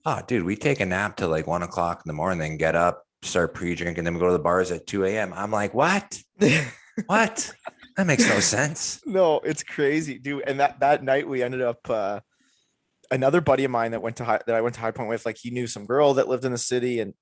oh, 0.05 0.19
dude, 0.27 0.43
we 0.43 0.57
take 0.57 0.81
a 0.81 0.85
nap 0.85 1.15
till 1.15 1.29
like 1.29 1.47
one 1.47 1.63
o'clock 1.63 2.01
in 2.05 2.09
the 2.09 2.13
morning, 2.13 2.39
then 2.39 2.57
get 2.57 2.75
up, 2.75 3.05
start 3.21 3.53
pre-drink, 3.53 3.97
and 3.97 4.05
then 4.05 4.15
we 4.15 4.19
go 4.19 4.27
to 4.27 4.33
the 4.33 4.39
bars 4.39 4.69
at 4.69 4.85
2 4.85 5.05
a.m. 5.05 5.31
I'm 5.33 5.51
like, 5.51 5.73
what? 5.73 6.21
what? 7.05 7.53
That 7.95 8.05
makes 8.05 8.27
no 8.27 8.41
sense. 8.41 8.99
no, 9.05 9.39
it's 9.45 9.63
crazy, 9.63 10.19
dude. 10.19 10.43
And 10.45 10.59
that 10.59 10.81
that 10.81 11.03
night 11.03 11.25
we 11.25 11.41
ended 11.41 11.61
up 11.61 11.89
uh 11.89 12.19
another 13.11 13.41
buddy 13.41 13.63
of 13.63 13.71
mine 13.71 13.91
that 13.91 14.01
went 14.01 14.17
to 14.17 14.23
high, 14.25 14.39
that 14.45 14.55
I 14.55 14.61
went 14.61 14.75
to 14.75 14.81
High 14.81 14.91
Point 14.91 15.09
with, 15.09 15.25
like 15.25 15.37
he 15.37 15.49
knew 15.51 15.67
some 15.67 15.85
girl 15.85 16.15
that 16.15 16.27
lived 16.27 16.45
in 16.45 16.51
the 16.51 16.57
city 16.57 16.99
and 16.99 17.13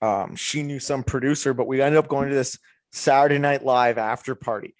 um 0.00 0.34
she 0.36 0.62
knew 0.62 0.80
some 0.80 1.02
producer, 1.04 1.54
but 1.54 1.66
we 1.66 1.80
ended 1.80 1.98
up 1.98 2.08
going 2.08 2.28
to 2.28 2.34
this 2.34 2.58
Saturday 2.92 3.38
night 3.38 3.64
live 3.64 3.98
after 3.98 4.34
party. 4.34 4.74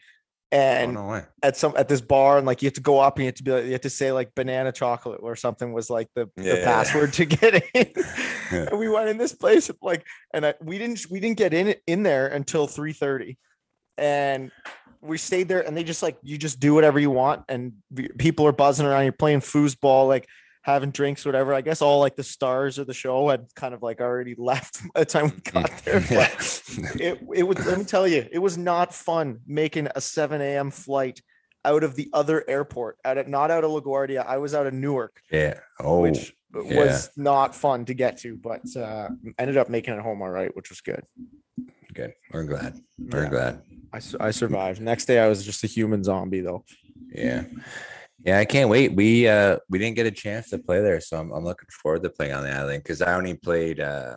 Oh, 0.52 0.56
And 0.58 0.94
no 0.94 1.08
way. 1.08 1.22
at 1.42 1.56
some 1.56 1.74
at 1.76 1.88
this 1.88 2.00
bar 2.02 2.36
and 2.38 2.46
like 2.46 2.60
you 2.60 2.66
have 2.66 2.74
to 2.74 2.80
go 2.82 2.98
up 2.98 3.16
and 3.16 3.24
you 3.24 3.28
have 3.28 3.34
to 3.36 3.42
be 3.42 3.50
like, 3.52 3.64
you 3.64 3.72
have 3.72 3.80
to 3.82 3.90
say 3.90 4.12
like 4.12 4.34
banana 4.34 4.70
chocolate 4.72 5.20
or 5.22 5.34
something 5.34 5.72
was 5.72 5.88
like 5.88 6.08
the, 6.14 6.28
Yeah, 6.36 6.52
the 6.52 6.58
yeah, 6.58 6.64
password 6.64 7.12
to 7.14 7.24
get 7.24 7.54
in. 7.74 7.90
Yeah. 7.96 8.66
And 8.70 8.78
we 8.78 8.88
went 8.90 9.08
in 9.08 9.16
this 9.16 9.34
place 9.34 9.70
like 9.80 10.04
and 10.34 10.44
I, 10.44 10.54
we 10.60 10.76
didn't 10.78 11.06
we 11.10 11.20
didn't 11.20 11.38
get 11.38 11.54
in 11.54 11.74
in 11.86 12.02
there 12.02 12.26
until 12.26 12.66
3 12.66 12.94
and 13.96 14.50
we 15.02 15.18
stayed 15.18 15.48
there 15.48 15.60
and 15.66 15.76
they 15.76 15.84
just 15.84 16.02
like 16.02 16.16
you 16.22 16.38
just 16.38 16.60
do 16.60 16.74
whatever 16.74 16.98
you 16.98 17.10
want 17.10 17.42
and 17.48 17.72
people 18.18 18.46
are 18.46 18.52
buzzing 18.52 18.86
around 18.86 19.02
you're 19.02 19.12
playing 19.12 19.40
foosball 19.40 20.06
like 20.06 20.26
having 20.62 20.92
drinks 20.92 21.26
whatever 21.26 21.52
i 21.52 21.60
guess 21.60 21.82
all 21.82 21.98
like 21.98 22.14
the 22.14 22.22
stars 22.22 22.78
of 22.78 22.86
the 22.86 22.94
show 22.94 23.28
had 23.28 23.46
kind 23.56 23.74
of 23.74 23.82
like 23.82 24.00
already 24.00 24.34
left 24.38 24.80
by 24.94 25.00
the 25.00 25.04
time 25.06 25.24
we 25.24 25.50
got 25.50 25.70
there 25.84 26.00
but 26.00 26.62
it, 27.00 27.20
it 27.34 27.42
was 27.42 27.66
let 27.66 27.78
me 27.78 27.84
tell 27.84 28.06
you 28.06 28.26
it 28.30 28.38
was 28.38 28.56
not 28.56 28.94
fun 28.94 29.40
making 29.46 29.88
a 29.96 30.00
7 30.00 30.40
a.m 30.40 30.70
flight 30.70 31.20
out 31.64 31.82
of 31.82 31.96
the 31.96 32.08
other 32.12 32.44
airport 32.48 32.96
out 33.04 33.18
of 33.18 33.26
not 33.26 33.50
out 33.50 33.64
of 33.64 33.70
laguardia 33.72 34.24
i 34.24 34.38
was 34.38 34.54
out 34.54 34.66
of 34.66 34.72
newark 34.74 35.20
yeah. 35.30 35.58
Oh, 35.80 36.00
which 36.00 36.32
yeah. 36.54 36.84
was 36.84 37.10
not 37.16 37.54
fun 37.56 37.84
to 37.86 37.94
get 37.94 38.18
to 38.18 38.36
but 38.36 38.62
uh 38.76 39.08
ended 39.38 39.56
up 39.56 39.68
making 39.68 39.94
it 39.94 40.00
home 40.00 40.22
all 40.22 40.30
right 40.30 40.54
which 40.54 40.70
was 40.70 40.80
good 40.80 41.02
good. 41.94 42.14
We're 42.32 42.44
glad. 42.44 42.80
We're 42.98 43.24
Yeah. 43.24 43.28
glad. 43.28 43.62
I, 43.92 44.00
I 44.20 44.30
survived 44.30 44.80
next 44.80 45.04
day 45.06 45.18
i 45.18 45.28
was 45.28 45.44
just 45.44 45.64
a 45.64 45.66
human 45.66 46.02
zombie 46.04 46.40
though 46.40 46.64
Yeah. 47.14 47.44
Yeah, 48.24 48.38
I 48.38 48.44
can't 48.44 48.70
wait. 48.70 48.94
We 48.94 49.26
uh 49.26 49.56
we 49.68 49.80
didn't 49.80 49.96
get 49.96 50.06
a 50.06 50.12
chance 50.12 50.50
to 50.50 50.58
play 50.58 50.80
there, 50.80 51.00
so 51.00 51.18
I'm 51.18 51.32
I'm 51.32 51.42
looking 51.44 51.68
forward 51.82 52.04
to 52.04 52.10
playing 52.10 52.32
on 52.34 52.44
the 52.44 52.52
island 52.52 52.80
because 52.84 53.02
I 53.02 53.14
only 53.14 53.34
played 53.34 53.80
uh 53.80 54.16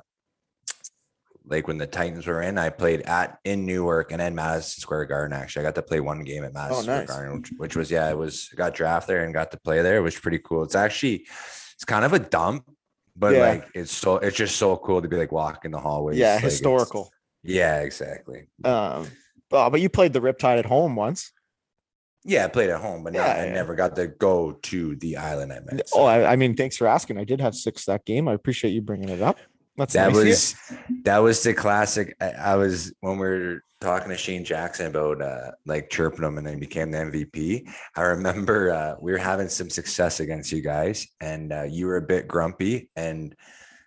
like 1.47 1.67
when 1.67 1.78
the 1.80 1.88
Titans 1.88 2.26
were 2.28 2.41
in, 2.43 2.57
I 2.59 2.69
played 2.69 3.01
at 3.01 3.39
in 3.45 3.65
Newark 3.65 4.11
and 4.11 4.19
then 4.21 4.36
Madison 4.36 4.80
Square 4.82 5.05
Garden. 5.05 5.36
Actually, 5.36 5.61
I 5.65 5.69
got 5.69 5.76
to 5.76 5.82
play 5.82 5.99
one 6.01 6.23
game 6.23 6.43
at 6.43 6.53
Madison 6.53 6.84
Square 6.84 6.97
nice. 6.99 7.07
Garden, 7.07 7.38
which, 7.41 7.51
which 7.57 7.76
was 7.76 7.89
yeah, 7.91 8.07
it 8.09 8.17
was 8.17 8.49
got 8.55 8.76
drafted 8.76 9.09
there 9.15 9.23
and 9.26 9.34
got 9.34 9.49
to 9.51 9.59
play 9.59 9.82
there. 9.82 9.97
It 9.97 10.01
was 10.01 10.19
pretty 10.19 10.39
cool. 10.39 10.61
It's 10.63 10.76
actually 10.76 11.26
it's 11.73 11.86
kind 11.86 12.05
of 12.05 12.13
a 12.13 12.19
dump, 12.19 12.69
but 13.15 13.34
Yeah. 13.34 13.39
like 13.41 13.69
it's 13.73 13.91
so 13.91 14.17
it's 14.17 14.38
just 14.38 14.55
so 14.57 14.78
cool 14.78 15.01
to 15.01 15.07
be 15.07 15.17
like 15.17 15.32
walking 15.32 15.71
the 15.71 15.80
hallways. 15.80 16.17
yeah 16.19 16.36
like, 16.36 16.43
historical 16.43 17.11
Yeah, 17.43 17.80
exactly. 17.82 18.47
um 18.63 19.07
oh, 19.52 19.70
but 19.70 19.82
you 19.82 19.89
played 19.89 20.14
the 20.14 20.22
riptide 20.22 20.60
at 20.60 20.66
home 20.66 20.96
once 20.96 21.32
Yeah, 22.24 22.46
I 22.46 22.48
played 22.48 22.70
at 22.70 22.82
home, 22.82 23.04
but 23.04 23.14
not, 23.14 23.20
Yeah, 23.20 23.34
I 23.41 23.46
yeah. 23.46 23.54
never 23.54 23.76
got 23.76 23.96
to 23.98 24.08
go 24.08 24.54
to 24.64 24.96
the 24.96 25.18
island. 25.18 25.54
I 25.54 25.60
meant. 25.60 25.82
oh 25.93 26.06
I, 26.06 26.34
I 26.34 26.36
mean 26.36 26.56
thanks 26.56 26.78
for 26.78 26.88
asking 26.88 27.18
i 27.18 27.24
did 27.24 27.39
have 27.41 27.56
six 27.56 27.86
that 27.86 28.06
game 28.06 28.28
i 28.28 28.34
appreciate 28.34 28.72
you 28.72 28.82
bringing 28.82 29.10
it 29.10 29.22
up 29.22 29.38
that's 29.78 29.93
that 29.93 30.14
nice 30.14 30.24
was 30.24 30.56
that 31.04 31.18
was 31.20 31.43
the 31.43 31.54
classic. 31.54 32.16
I, 32.22 32.30
I 32.32 32.56
was 32.56 32.93
when 33.02 33.18
we 33.18 33.28
were 33.28 33.64
talking 33.82 34.08
to 34.10 34.18
Shane 34.18 34.46
Jackson 34.46 34.88
about 34.88 35.22
uh 35.22 35.52
like 35.66 35.89
chirping 35.89 36.24
him 36.24 36.38
and 36.38 36.48
then 36.48 36.54
he 36.54 36.60
became 36.62 36.91
the 36.91 37.00
MVP. 37.00 37.68
I 37.96 38.02
remember 38.02 38.72
uh 38.72 38.96
we 39.02 39.12
were 39.12 39.18
having 39.18 39.50
some 39.50 39.70
success 39.70 40.22
against 40.22 40.52
you 40.52 40.62
guys 40.62 41.08
and 41.20 41.52
uh 41.52 41.64
you 41.64 41.88
were 41.88 41.98
a 41.98 42.02
bit 42.02 42.28
grumpy 42.28 42.89
and 42.96 43.36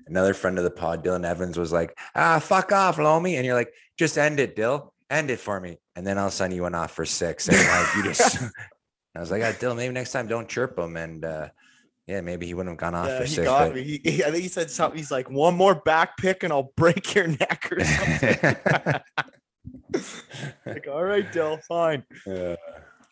another 0.07 0.35
friend 0.35 0.59
of 0.59 0.65
the 0.65 0.71
pod, 0.71 1.05
Dylan 1.05 1.25
Evans, 1.25 1.59
was 1.59 1.73
like, 1.73 1.97
ah, 2.15 2.39
fuck 2.39 2.71
off, 2.73 2.99
Lomi. 2.99 3.37
And 3.37 3.45
you're 3.47 3.55
like, 3.55 3.73
just 3.99 4.19
end 4.19 4.41
it, 4.41 4.57
Dill. 4.57 4.93
End 5.11 5.31
it 5.31 5.41
for 5.41 5.59
me. 5.61 5.79
And 5.97 6.07
then 6.07 6.19
all 6.19 6.27
of 6.27 6.33
a 6.33 6.37
sudden 6.37 6.55
you 6.55 6.63
went 6.63 6.75
off 6.75 6.93
for 6.93 7.05
six. 7.07 7.49
And 7.49 7.57
like 7.57 7.97
you 7.97 8.03
just 8.05 8.43
I 9.17 9.21
was 9.21 9.31
like, 9.31 9.43
ah, 9.43 9.53
Dill, 9.59 9.75
maybe 9.75 9.93
next 9.95 10.13
time 10.13 10.27
don't 10.29 10.49
chirp 10.49 10.79
him. 10.79 10.97
And 10.97 11.25
uh 11.25 11.49
yeah, 12.07 12.23
maybe 12.23 12.47
he 12.47 12.55
wouldn't 12.55 12.73
have 12.73 12.79
gone 12.81 12.95
off 12.95 13.07
Yeah, 13.09 13.19
for 13.19 13.25
he 13.25 13.35
six. 13.35 13.47
got 13.47 13.67
but- 13.69 13.75
me. 13.77 13.83
He, 14.03 14.11
he- 14.11 14.25
I 14.25 14.31
think 14.31 14.43
he 14.43 14.49
said 14.49 14.71
something. 14.71 14.97
He's 14.99 15.11
like, 15.11 15.31
one 15.31 15.55
more 15.55 15.75
back 15.75 16.17
pick 16.17 16.43
and 16.43 16.53
I'll 16.53 16.73
break 16.77 17.15
your 17.15 17.27
neck 17.29 17.69
or 17.71 17.85
something. 17.85 19.01
like, 20.67 20.87
all 20.89 21.05
right, 21.05 21.31
Dill, 21.33 21.59
fine. 21.69 22.05
Yeah. 22.27 22.57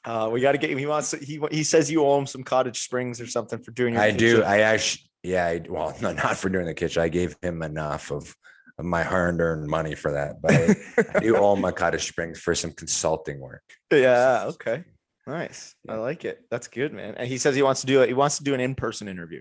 Uh, 0.04 0.30
we 0.32 0.40
got 0.40 0.52
to 0.52 0.58
get. 0.58 0.70
He 0.76 0.86
wants. 0.86 1.10
To, 1.10 1.16
he 1.18 1.40
he 1.50 1.64
says 1.64 1.90
you 1.90 2.04
owe 2.04 2.16
him 2.18 2.26
some 2.26 2.44
cottage 2.44 2.80
springs 2.84 3.20
or 3.20 3.26
something 3.26 3.58
for 3.58 3.72
doing. 3.72 3.94
Your 3.94 4.02
I 4.04 4.12
do. 4.12 4.42
I 4.44 4.60
actually, 4.60 5.02
yeah. 5.24 5.46
I, 5.46 5.62
well, 5.68 5.96
no, 6.00 6.12
not 6.12 6.36
for 6.36 6.48
doing 6.48 6.66
the 6.66 6.74
kitchen. 6.74 7.02
I 7.02 7.08
gave 7.08 7.34
him 7.42 7.60
enough 7.62 8.12
of, 8.12 8.32
my 8.78 9.02
hard-earned 9.02 9.66
money 9.66 9.94
for 9.94 10.12
that, 10.12 10.42
but 10.42 10.52
I, 10.52 10.76
I 11.14 11.20
do 11.20 11.36
all 11.42 11.56
my 11.56 11.72
Cottage 11.72 12.08
Springs 12.08 12.38
for 12.38 12.54
some 12.54 12.72
consulting 12.72 13.40
work. 13.40 13.62
yeah. 13.90 14.44
Okay. 14.48 14.84
Nice. 15.26 15.74
I 15.88 15.94
like 15.96 16.24
it. 16.24 16.44
That's 16.50 16.68
good, 16.68 16.92
man. 16.92 17.14
And 17.16 17.26
he 17.26 17.38
says 17.38 17.56
he 17.56 17.62
wants 17.62 17.80
to 17.80 17.86
do 17.88 18.02
it. 18.02 18.08
He 18.08 18.14
wants 18.14 18.38
to 18.38 18.44
do 18.44 18.54
an 18.54 18.60
in-person 18.60 19.08
interview. 19.08 19.40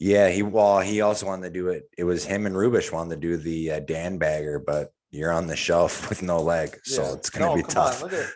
Yeah, 0.00 0.28
he 0.28 0.42
well, 0.42 0.80
he 0.80 1.02
also 1.02 1.26
wanted 1.26 1.44
to 1.48 1.50
do 1.52 1.68
it. 1.68 1.84
It 1.96 2.02
was 2.04 2.24
him 2.24 2.46
and 2.46 2.54
Rubish 2.56 2.90
wanted 2.90 3.14
to 3.14 3.20
do 3.20 3.36
the 3.36 3.70
uh, 3.72 3.80
Dan 3.80 4.18
Bagger, 4.18 4.58
but 4.58 4.90
you're 5.12 5.30
on 5.30 5.46
the 5.46 5.54
shelf 5.54 6.08
with 6.08 6.20
no 6.22 6.42
leg, 6.42 6.76
so 6.82 7.14
it's 7.14 7.30
gonna 7.30 7.46
No, 7.46 7.54
be 7.54 7.62
come 7.62 7.68
on, 7.68 7.74
tough. 7.92 8.02
look 8.02 8.12
at 8.12 8.18
it. 8.20 8.30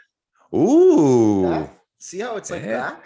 Ooh, 0.56 1.68
See 1.98 2.20
how 2.20 2.36
it's 2.36 2.50
like 2.50 2.62
Yeah. 2.62 2.68
that? 2.90 3.02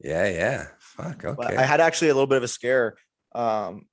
yeah, 0.00 0.28
yeah. 0.28 0.66
Fuck. 0.78 1.22
But 1.22 1.46
Okay. 1.46 1.56
I 1.56 1.62
had 1.62 1.80
actually 1.80 2.10
a 2.10 2.14
little 2.14 2.26
bit 2.26 2.36
of 2.36 2.42
a 2.42 2.48
scare. 2.48 2.94
Um, 3.34 3.86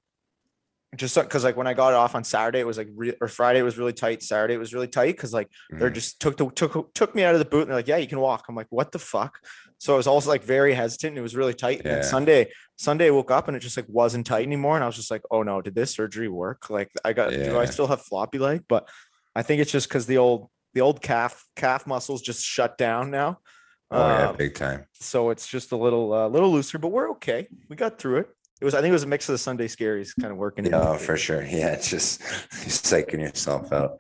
just 0.96 1.16
because 1.16 1.44
like 1.44 1.58
when 1.58 1.68
I 1.68 1.74
got 1.74 1.94
off 1.94 2.16
on 2.16 2.24
Saturday, 2.24 2.60
it 2.60 2.68
was 2.68 2.78
like 2.78 2.88
re- 2.96 3.16
or 3.20 3.28
Friday 3.28 3.60
it 3.60 3.64
was 3.64 3.78
really 3.78 3.92
tight. 3.94 4.24
Saturday 4.24 4.54
it 4.54 4.60
was 4.60 4.74
really 4.74 4.88
tight 4.88 5.16
because 5.16 5.34
like 5.34 5.50
they're 5.70 5.90
Mhm. 5.90 5.96
just 5.96 6.20
took 6.22 6.38
the 6.38 6.50
took 6.52 6.94
took 6.94 7.14
me 7.16 7.24
out 7.24 7.34
of 7.36 7.40
the 7.40 7.46
boot 7.46 7.62
and 7.62 7.70
they're 7.70 7.78
like, 7.78 7.88
yeah, 7.88 7.98
you 7.98 8.08
can 8.08 8.20
walk. 8.20 8.46
I'm 8.48 8.56
like, 8.56 8.68
what 8.70 8.92
the 8.92 9.00
fuck? 9.00 9.40
So 9.78 9.94
I 9.94 9.98
was 9.98 10.08
also 10.08 10.30
like 10.30 10.44
very 10.44 10.74
hesitant. 10.74 11.12
And 11.12 11.18
it 11.18 11.22
was 11.22 11.36
really 11.36 11.54
tight. 11.54 11.80
And 11.80 11.88
then 11.96 12.04
Sunday, 12.04 12.52
Sunday 12.78 13.08
I 13.08 13.12
woke 13.12 13.30
up 13.32 13.48
and 13.50 13.58
it 13.58 13.60
just 13.60 13.76
like 13.76 13.88
wasn't 13.90 14.26
tight 14.26 14.44
anymore. 14.46 14.76
And 14.76 14.84
I 14.84 14.88
was 14.88 14.96
just 14.96 15.12
like, 15.12 15.24
oh 15.32 15.44
no, 15.44 15.62
did 15.62 15.76
this 15.76 15.92
surgery 15.92 16.30
work? 16.30 16.70
Like 16.70 16.92
I 17.04 17.12
got 17.14 17.32
do 17.32 17.60
I 17.60 17.66
still 17.66 17.88
have 17.88 18.02
floppy 18.02 18.38
leg? 18.40 18.64
But 18.70 18.88
I 19.36 19.42
think 19.42 19.62
it's 19.62 19.72
just 19.72 19.90
because 19.90 20.06
the 20.06 20.18
old 20.18 20.50
the 20.74 20.82
old 20.82 21.02
calf 21.02 21.44
calf 21.58 21.86
muscles 21.88 22.22
just 22.22 22.42
shut 22.44 22.78
down 22.78 23.12
now. 23.12 23.40
oh 23.92 24.08
yeah, 24.08 24.30
Um, 24.30 24.36
big 24.38 24.56
time. 24.56 24.86
so 24.94 25.30
it's 25.30 25.46
just 25.48 25.74
a 25.74 25.78
little 25.78 26.14
uh, 26.14 26.28
little 26.30 26.52
looser, 26.52 26.78
but 26.80 26.88
we're 26.90 27.12
okay. 27.12 27.48
We 27.70 27.76
got 27.76 28.00
through 28.00 28.20
it. 28.20 28.30
It 28.62 28.66
was 28.66 28.74
I 28.74 28.82
think 28.82 28.90
it 28.90 28.94
was 28.94 29.04
a 29.04 29.08
mix 29.08 29.28
of 29.28 29.34
the 29.34 29.40
Sunday 29.40 29.68
scaries 29.68 30.12
kind 30.20 30.32
of 30.32 30.38
working. 30.38 30.66
in. 30.66 30.72
Yeah, 30.72 30.98
for 30.98 31.18
sure. 31.18 31.44
Yeah, 31.44 31.74
it's 31.74 31.90
just 31.96 32.22
you're 32.22 32.70
psyching 32.70 33.20
yourself 33.20 33.72
out. 33.72 34.00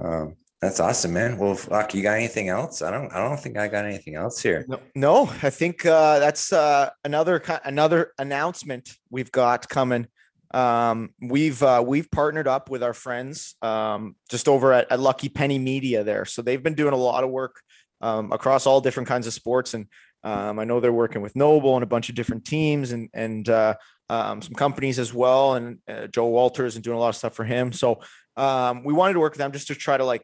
Um, 0.00 0.36
that's 0.60 0.80
awesome, 0.80 1.12
man. 1.12 1.36
Well, 1.36 1.54
fuck, 1.54 1.94
you 1.94 2.02
got 2.02 2.14
anything 2.14 2.48
else? 2.48 2.80
I 2.80 2.90
don't. 2.90 3.12
I 3.12 3.18
don't 3.28 3.38
think 3.38 3.58
I 3.58 3.68
got 3.68 3.84
anything 3.84 4.14
else 4.14 4.40
here. 4.40 4.64
No, 4.66 4.80
no, 4.94 5.32
I 5.42 5.50
think 5.50 5.84
uh, 5.84 6.18
that's 6.18 6.52
uh, 6.52 6.90
another 7.04 7.42
another 7.64 8.12
announcement 8.18 8.90
we've 9.10 9.30
got 9.30 9.68
coming. 9.68 10.06
Um, 10.54 11.10
we've 11.20 11.62
uh, 11.62 11.84
we've 11.86 12.10
partnered 12.10 12.48
up 12.48 12.70
with 12.70 12.82
our 12.82 12.94
friends 12.94 13.56
um, 13.60 14.16
just 14.30 14.48
over 14.48 14.72
at, 14.72 14.90
at 14.90 14.98
Lucky 14.98 15.28
Penny 15.28 15.58
Media 15.58 16.02
there, 16.04 16.24
so 16.24 16.40
they've 16.40 16.62
been 16.62 16.74
doing 16.74 16.94
a 16.94 16.96
lot 16.96 17.22
of 17.22 17.30
work 17.30 17.60
um, 18.00 18.32
across 18.32 18.66
all 18.66 18.80
different 18.80 19.08
kinds 19.08 19.26
of 19.26 19.34
sports, 19.34 19.74
and 19.74 19.86
um, 20.26 20.58
I 20.58 20.64
know 20.64 20.80
they're 20.80 20.92
working 20.92 21.22
with 21.22 21.36
Noble 21.36 21.76
and 21.76 21.84
a 21.84 21.86
bunch 21.86 22.08
of 22.08 22.16
different 22.16 22.44
teams 22.44 22.90
and 22.90 23.08
and 23.14 23.48
uh, 23.48 23.74
um, 24.10 24.42
some 24.42 24.54
companies 24.54 24.98
as 24.98 25.14
well, 25.14 25.54
and 25.54 25.78
uh, 25.86 26.08
Joe 26.08 26.26
Walters 26.26 26.74
and 26.74 26.82
doing 26.82 26.96
a 26.96 27.00
lot 27.00 27.10
of 27.10 27.16
stuff 27.16 27.34
for 27.34 27.44
him. 27.44 27.72
So 27.72 28.00
um, 28.36 28.82
we 28.82 28.92
wanted 28.92 29.12
to 29.12 29.20
work 29.20 29.34
with 29.34 29.38
them 29.38 29.52
just 29.52 29.68
to 29.68 29.76
try 29.76 29.96
to 29.96 30.04
like 30.04 30.22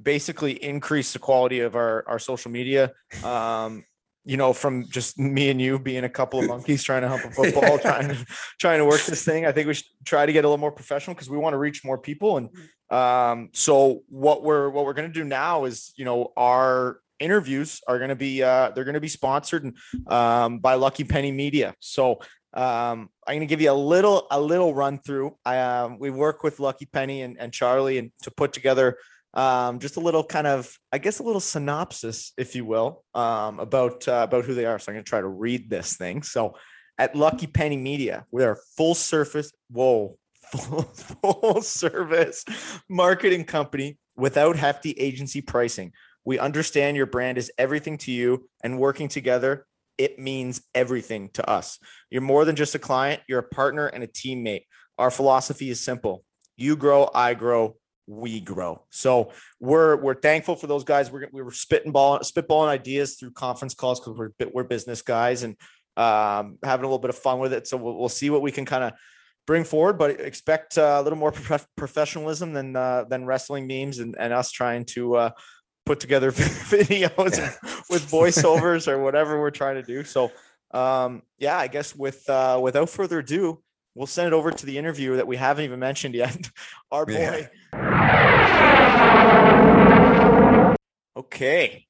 basically 0.00 0.52
increase 0.62 1.12
the 1.12 1.18
quality 1.18 1.60
of 1.60 1.74
our 1.74 2.04
our 2.06 2.20
social 2.20 2.52
media. 2.52 2.92
Um 3.24 3.84
you 4.26 4.36
know 4.36 4.52
from 4.54 4.88
just 4.88 5.18
me 5.18 5.50
and 5.50 5.60
you 5.60 5.78
being 5.78 6.04
a 6.04 6.08
couple 6.08 6.40
of 6.40 6.46
monkeys 6.46 6.82
trying 6.82 7.02
to 7.02 7.08
hump 7.08 7.24
a 7.24 7.30
football 7.38 7.78
trying 7.78 8.08
to 8.08 8.26
trying 8.58 8.78
to 8.78 8.86
work 8.86 9.02
this 9.02 9.22
thing 9.22 9.44
i 9.44 9.52
think 9.52 9.68
we 9.68 9.74
should 9.74 9.84
try 10.02 10.24
to 10.24 10.32
get 10.32 10.46
a 10.46 10.48
little 10.48 10.56
more 10.56 10.72
professional 10.72 11.12
because 11.12 11.28
we 11.28 11.36
want 11.36 11.52
to 11.52 11.58
reach 11.58 11.84
more 11.84 11.98
people. 11.98 12.38
And 12.38 12.48
um 12.90 13.50
so 13.52 14.02
what 14.08 14.42
we're 14.42 14.70
what 14.70 14.86
we're 14.86 14.94
going 14.94 15.12
to 15.12 15.20
do 15.20 15.24
now 15.24 15.64
is 15.64 15.92
you 15.96 16.06
know 16.06 16.32
our 16.36 17.00
interviews 17.20 17.80
are 17.86 17.98
going 17.98 18.10
to 18.10 18.16
be 18.16 18.42
uh 18.42 18.70
they're 18.70 18.84
going 18.84 18.94
to 18.94 19.00
be 19.00 19.08
sponsored 19.08 19.74
um 20.06 20.58
by 20.58 20.74
lucky 20.74 21.04
penny 21.04 21.32
media 21.32 21.74
so 21.80 22.20
um 22.54 23.08
i'm 23.26 23.36
going 23.36 23.40
to 23.40 23.46
give 23.46 23.60
you 23.60 23.70
a 23.70 23.72
little 23.72 24.26
a 24.30 24.40
little 24.40 24.74
run 24.74 24.98
through 24.98 25.36
i 25.44 25.58
um 25.58 25.98
we 25.98 26.10
work 26.10 26.42
with 26.42 26.60
lucky 26.60 26.86
penny 26.86 27.22
and, 27.22 27.38
and 27.38 27.52
charlie 27.52 27.98
and 27.98 28.10
to 28.22 28.30
put 28.30 28.52
together 28.52 28.98
um, 29.34 29.80
just 29.80 29.96
a 29.96 30.00
little 30.00 30.22
kind 30.22 30.46
of, 30.46 30.78
I 30.92 30.98
guess, 30.98 31.18
a 31.18 31.24
little 31.24 31.40
synopsis, 31.40 32.32
if 32.38 32.54
you 32.54 32.64
will, 32.64 33.02
um, 33.14 33.58
about 33.58 34.06
uh, 34.06 34.20
about 34.22 34.44
who 34.44 34.54
they 34.54 34.64
are. 34.64 34.78
So 34.78 34.92
I'm 34.92 34.94
going 34.94 35.04
to 35.04 35.08
try 35.08 35.20
to 35.20 35.26
read 35.26 35.68
this 35.68 35.96
thing. 35.96 36.22
So, 36.22 36.54
at 36.98 37.16
Lucky 37.16 37.46
Penny 37.46 37.76
Media. 37.76 38.26
We're 38.30 38.52
a 38.52 38.56
full 38.76 38.94
surface, 38.94 39.52
whoa, 39.70 40.16
full, 40.56 40.82
full 40.82 41.62
service 41.62 42.44
marketing 42.88 43.44
company 43.44 43.98
without 44.16 44.56
hefty 44.56 44.92
agency 44.92 45.40
pricing. 45.40 45.92
We 46.24 46.38
understand 46.38 46.96
your 46.96 47.06
brand 47.06 47.38
is 47.38 47.52
everything 47.58 47.98
to 47.98 48.12
you, 48.12 48.48
and 48.62 48.78
working 48.78 49.08
together, 49.08 49.66
it 49.98 50.18
means 50.18 50.62
everything 50.74 51.30
to 51.34 51.48
us. 51.48 51.78
You're 52.10 52.22
more 52.22 52.44
than 52.44 52.56
just 52.56 52.74
a 52.74 52.78
client, 52.78 53.22
you're 53.28 53.38
a 53.40 53.48
partner 53.48 53.86
and 53.86 54.02
a 54.02 54.08
teammate. 54.08 54.64
Our 54.98 55.10
philosophy 55.10 55.70
is 55.70 55.80
simple 55.80 56.24
you 56.56 56.76
grow, 56.76 57.10
I 57.12 57.34
grow, 57.34 57.76
we 58.06 58.40
grow. 58.40 58.84
So 58.90 59.32
we're 59.60 59.96
we're 59.96 60.14
thankful 60.14 60.56
for 60.56 60.66
those 60.66 60.84
guys. 60.84 61.10
We're 61.10 61.28
we 61.32 61.42
were 61.42 61.52
spitting 61.52 61.92
ball 61.92 62.20
spitballing 62.20 62.68
ideas 62.68 63.16
through 63.16 63.32
conference 63.32 63.74
calls 63.74 64.00
because 64.00 64.16
we're 64.16 64.50
we're 64.52 64.64
business 64.64 65.02
guys 65.02 65.42
and 65.42 65.56
um, 65.96 66.58
having 66.62 66.84
a 66.84 66.88
little 66.88 66.98
bit 66.98 67.10
of 67.10 67.16
fun 67.16 67.38
with 67.38 67.52
it. 67.52 67.66
So 67.66 67.76
we'll, 67.76 67.96
we'll 67.96 68.08
see 68.08 68.30
what 68.30 68.42
we 68.42 68.52
can 68.52 68.66
kind 68.66 68.84
of 68.84 68.92
bring 69.46 69.64
forward, 69.64 69.98
but 69.98 70.20
expect 70.20 70.78
uh, 70.78 70.98
a 71.00 71.02
little 71.02 71.18
more 71.18 71.32
prof- 71.32 71.66
professionalism 71.76 72.52
than 72.52 72.76
uh, 72.76 73.04
than 73.08 73.26
wrestling 73.26 73.66
memes 73.66 73.98
and, 73.98 74.14
and 74.18 74.32
us 74.32 74.50
trying 74.50 74.84
to 74.86 75.16
uh, 75.16 75.30
put 75.86 76.00
together 76.00 76.32
videos 76.32 77.38
with 77.90 78.10
voiceovers 78.10 78.88
or 78.88 78.98
whatever 78.98 79.38
we're 79.40 79.50
trying 79.50 79.76
to 79.76 79.82
do. 79.82 80.04
So 80.04 80.32
um, 80.72 81.22
yeah, 81.38 81.56
I 81.56 81.68
guess 81.68 81.94
with 81.94 82.28
uh, 82.28 82.58
without 82.60 82.90
further 82.90 83.20
ado, 83.20 83.62
we'll 83.94 84.06
send 84.06 84.26
it 84.26 84.32
over 84.32 84.50
to 84.50 84.66
the 84.66 84.76
interview 84.76 85.16
that 85.16 85.26
we 85.26 85.36
haven't 85.36 85.64
even 85.64 85.78
mentioned 85.78 86.14
yet. 86.14 86.50
Our 86.90 87.06
boy. 87.06 87.48
Yeah. 87.72 88.34
Okay, 91.16 91.86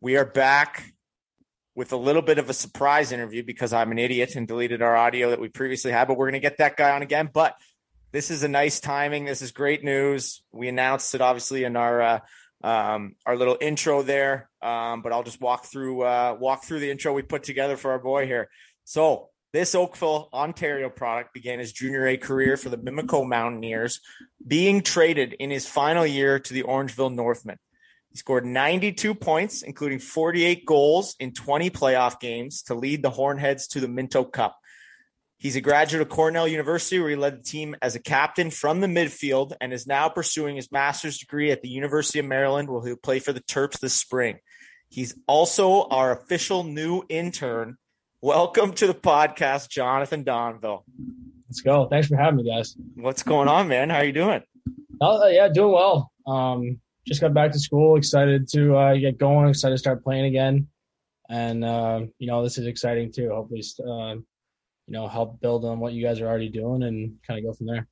we 0.00 0.16
are 0.16 0.24
back 0.24 0.92
with 1.76 1.92
a 1.92 1.96
little 1.96 2.20
bit 2.20 2.38
of 2.38 2.50
a 2.50 2.52
surprise 2.52 3.12
interview 3.12 3.44
because 3.44 3.72
I'm 3.72 3.92
an 3.92 3.98
idiot 3.98 4.34
and 4.34 4.46
deleted 4.46 4.82
our 4.82 4.96
audio 4.96 5.30
that 5.30 5.40
we 5.40 5.48
previously 5.48 5.92
had, 5.92 6.08
but 6.08 6.18
we're 6.18 6.26
going 6.26 6.32
to 6.34 6.40
get 6.40 6.58
that 6.58 6.76
guy 6.76 6.90
on 6.90 7.02
again. 7.02 7.30
But 7.32 7.54
this 8.10 8.30
is 8.32 8.42
a 8.42 8.48
nice 8.48 8.80
timing. 8.80 9.24
This 9.24 9.40
is 9.40 9.52
great 9.52 9.84
news. 9.84 10.42
We 10.52 10.66
announced 10.66 11.14
it 11.14 11.20
obviously 11.20 11.62
in 11.62 11.76
our 11.76 12.02
uh, 12.02 12.18
um, 12.62 13.14
our 13.26 13.36
little 13.36 13.56
intro 13.60 14.02
there, 14.02 14.50
um, 14.62 15.02
but 15.02 15.12
I'll 15.12 15.22
just 15.22 15.40
walk 15.40 15.64
through 15.64 16.02
uh, 16.02 16.36
walk 16.38 16.64
through 16.64 16.80
the 16.80 16.90
intro 16.90 17.12
we 17.12 17.22
put 17.22 17.42
together 17.42 17.76
for 17.76 17.92
our 17.92 17.98
boy 17.98 18.26
here. 18.26 18.48
So 18.84 19.30
this 19.52 19.74
Oakville, 19.74 20.28
Ontario 20.32 20.88
product 20.88 21.34
began 21.34 21.58
his 21.58 21.72
junior 21.72 22.06
A 22.06 22.16
career 22.16 22.56
for 22.56 22.68
the 22.68 22.78
Mimico 22.78 23.26
Mountaineers, 23.26 24.00
being 24.46 24.82
traded 24.82 25.34
in 25.34 25.50
his 25.50 25.66
final 25.66 26.06
year 26.06 26.38
to 26.38 26.54
the 26.54 26.62
Orangeville 26.62 27.14
Northmen. 27.14 27.58
He 28.10 28.16
scored 28.16 28.44
92 28.44 29.14
points, 29.14 29.62
including 29.62 29.98
48 29.98 30.66
goals 30.66 31.16
in 31.18 31.32
20 31.32 31.70
playoff 31.70 32.20
games 32.20 32.62
to 32.62 32.74
lead 32.74 33.02
the 33.02 33.10
Hornheads 33.10 33.68
to 33.70 33.80
the 33.80 33.88
Minto 33.88 34.24
Cup. 34.24 34.59
He's 35.40 35.56
a 35.56 35.62
graduate 35.62 36.02
of 36.02 36.10
Cornell 36.10 36.46
University, 36.46 36.98
where 36.98 37.08
he 37.08 37.16
led 37.16 37.38
the 37.38 37.42
team 37.42 37.74
as 37.80 37.94
a 37.94 37.98
captain 37.98 38.50
from 38.50 38.82
the 38.82 38.86
midfield 38.86 39.54
and 39.58 39.72
is 39.72 39.86
now 39.86 40.10
pursuing 40.10 40.56
his 40.56 40.70
master's 40.70 41.16
degree 41.16 41.50
at 41.50 41.62
the 41.62 41.68
University 41.70 42.18
of 42.18 42.26
Maryland, 42.26 42.68
where 42.68 42.84
he'll 42.84 42.96
play 42.96 43.20
for 43.20 43.32
the 43.32 43.40
Terps 43.40 43.80
this 43.80 43.94
spring. 43.94 44.40
He's 44.90 45.14
also 45.26 45.84
our 45.88 46.12
official 46.12 46.62
new 46.62 47.04
intern. 47.08 47.78
Welcome 48.20 48.74
to 48.74 48.86
the 48.86 48.92
podcast, 48.92 49.70
Jonathan 49.70 50.24
Donville. 50.24 50.82
Let's 51.48 51.62
go. 51.62 51.88
Thanks 51.88 52.08
for 52.08 52.16
having 52.16 52.44
me, 52.44 52.50
guys. 52.50 52.76
What's 52.96 53.22
going 53.22 53.48
on, 53.48 53.66
man? 53.66 53.88
How 53.88 54.00
are 54.00 54.04
you 54.04 54.12
doing? 54.12 54.42
Oh, 55.00 55.26
yeah, 55.26 55.48
doing 55.48 55.72
well. 55.72 56.12
Um, 56.26 56.80
just 57.06 57.22
got 57.22 57.32
back 57.32 57.52
to 57.52 57.58
school, 57.58 57.96
excited 57.96 58.46
to 58.48 58.76
uh, 58.76 58.94
get 58.96 59.16
going, 59.16 59.48
excited 59.48 59.76
to 59.76 59.78
start 59.78 60.04
playing 60.04 60.26
again. 60.26 60.68
And, 61.30 61.64
uh, 61.64 62.00
you 62.18 62.26
know, 62.26 62.42
this 62.42 62.58
is 62.58 62.66
exciting 62.66 63.10
too. 63.10 63.30
Hopefully, 63.30 63.64
uh, 63.88 64.16
you 64.90 64.94
know, 64.94 65.06
help 65.06 65.40
build 65.40 65.64
on 65.64 65.78
what 65.78 65.92
you 65.92 66.04
guys 66.04 66.20
are 66.20 66.26
already 66.26 66.48
doing 66.48 66.82
and 66.82 67.14
kind 67.24 67.38
of 67.38 67.44
go 67.44 67.56
from 67.56 67.68
there. 67.68 67.86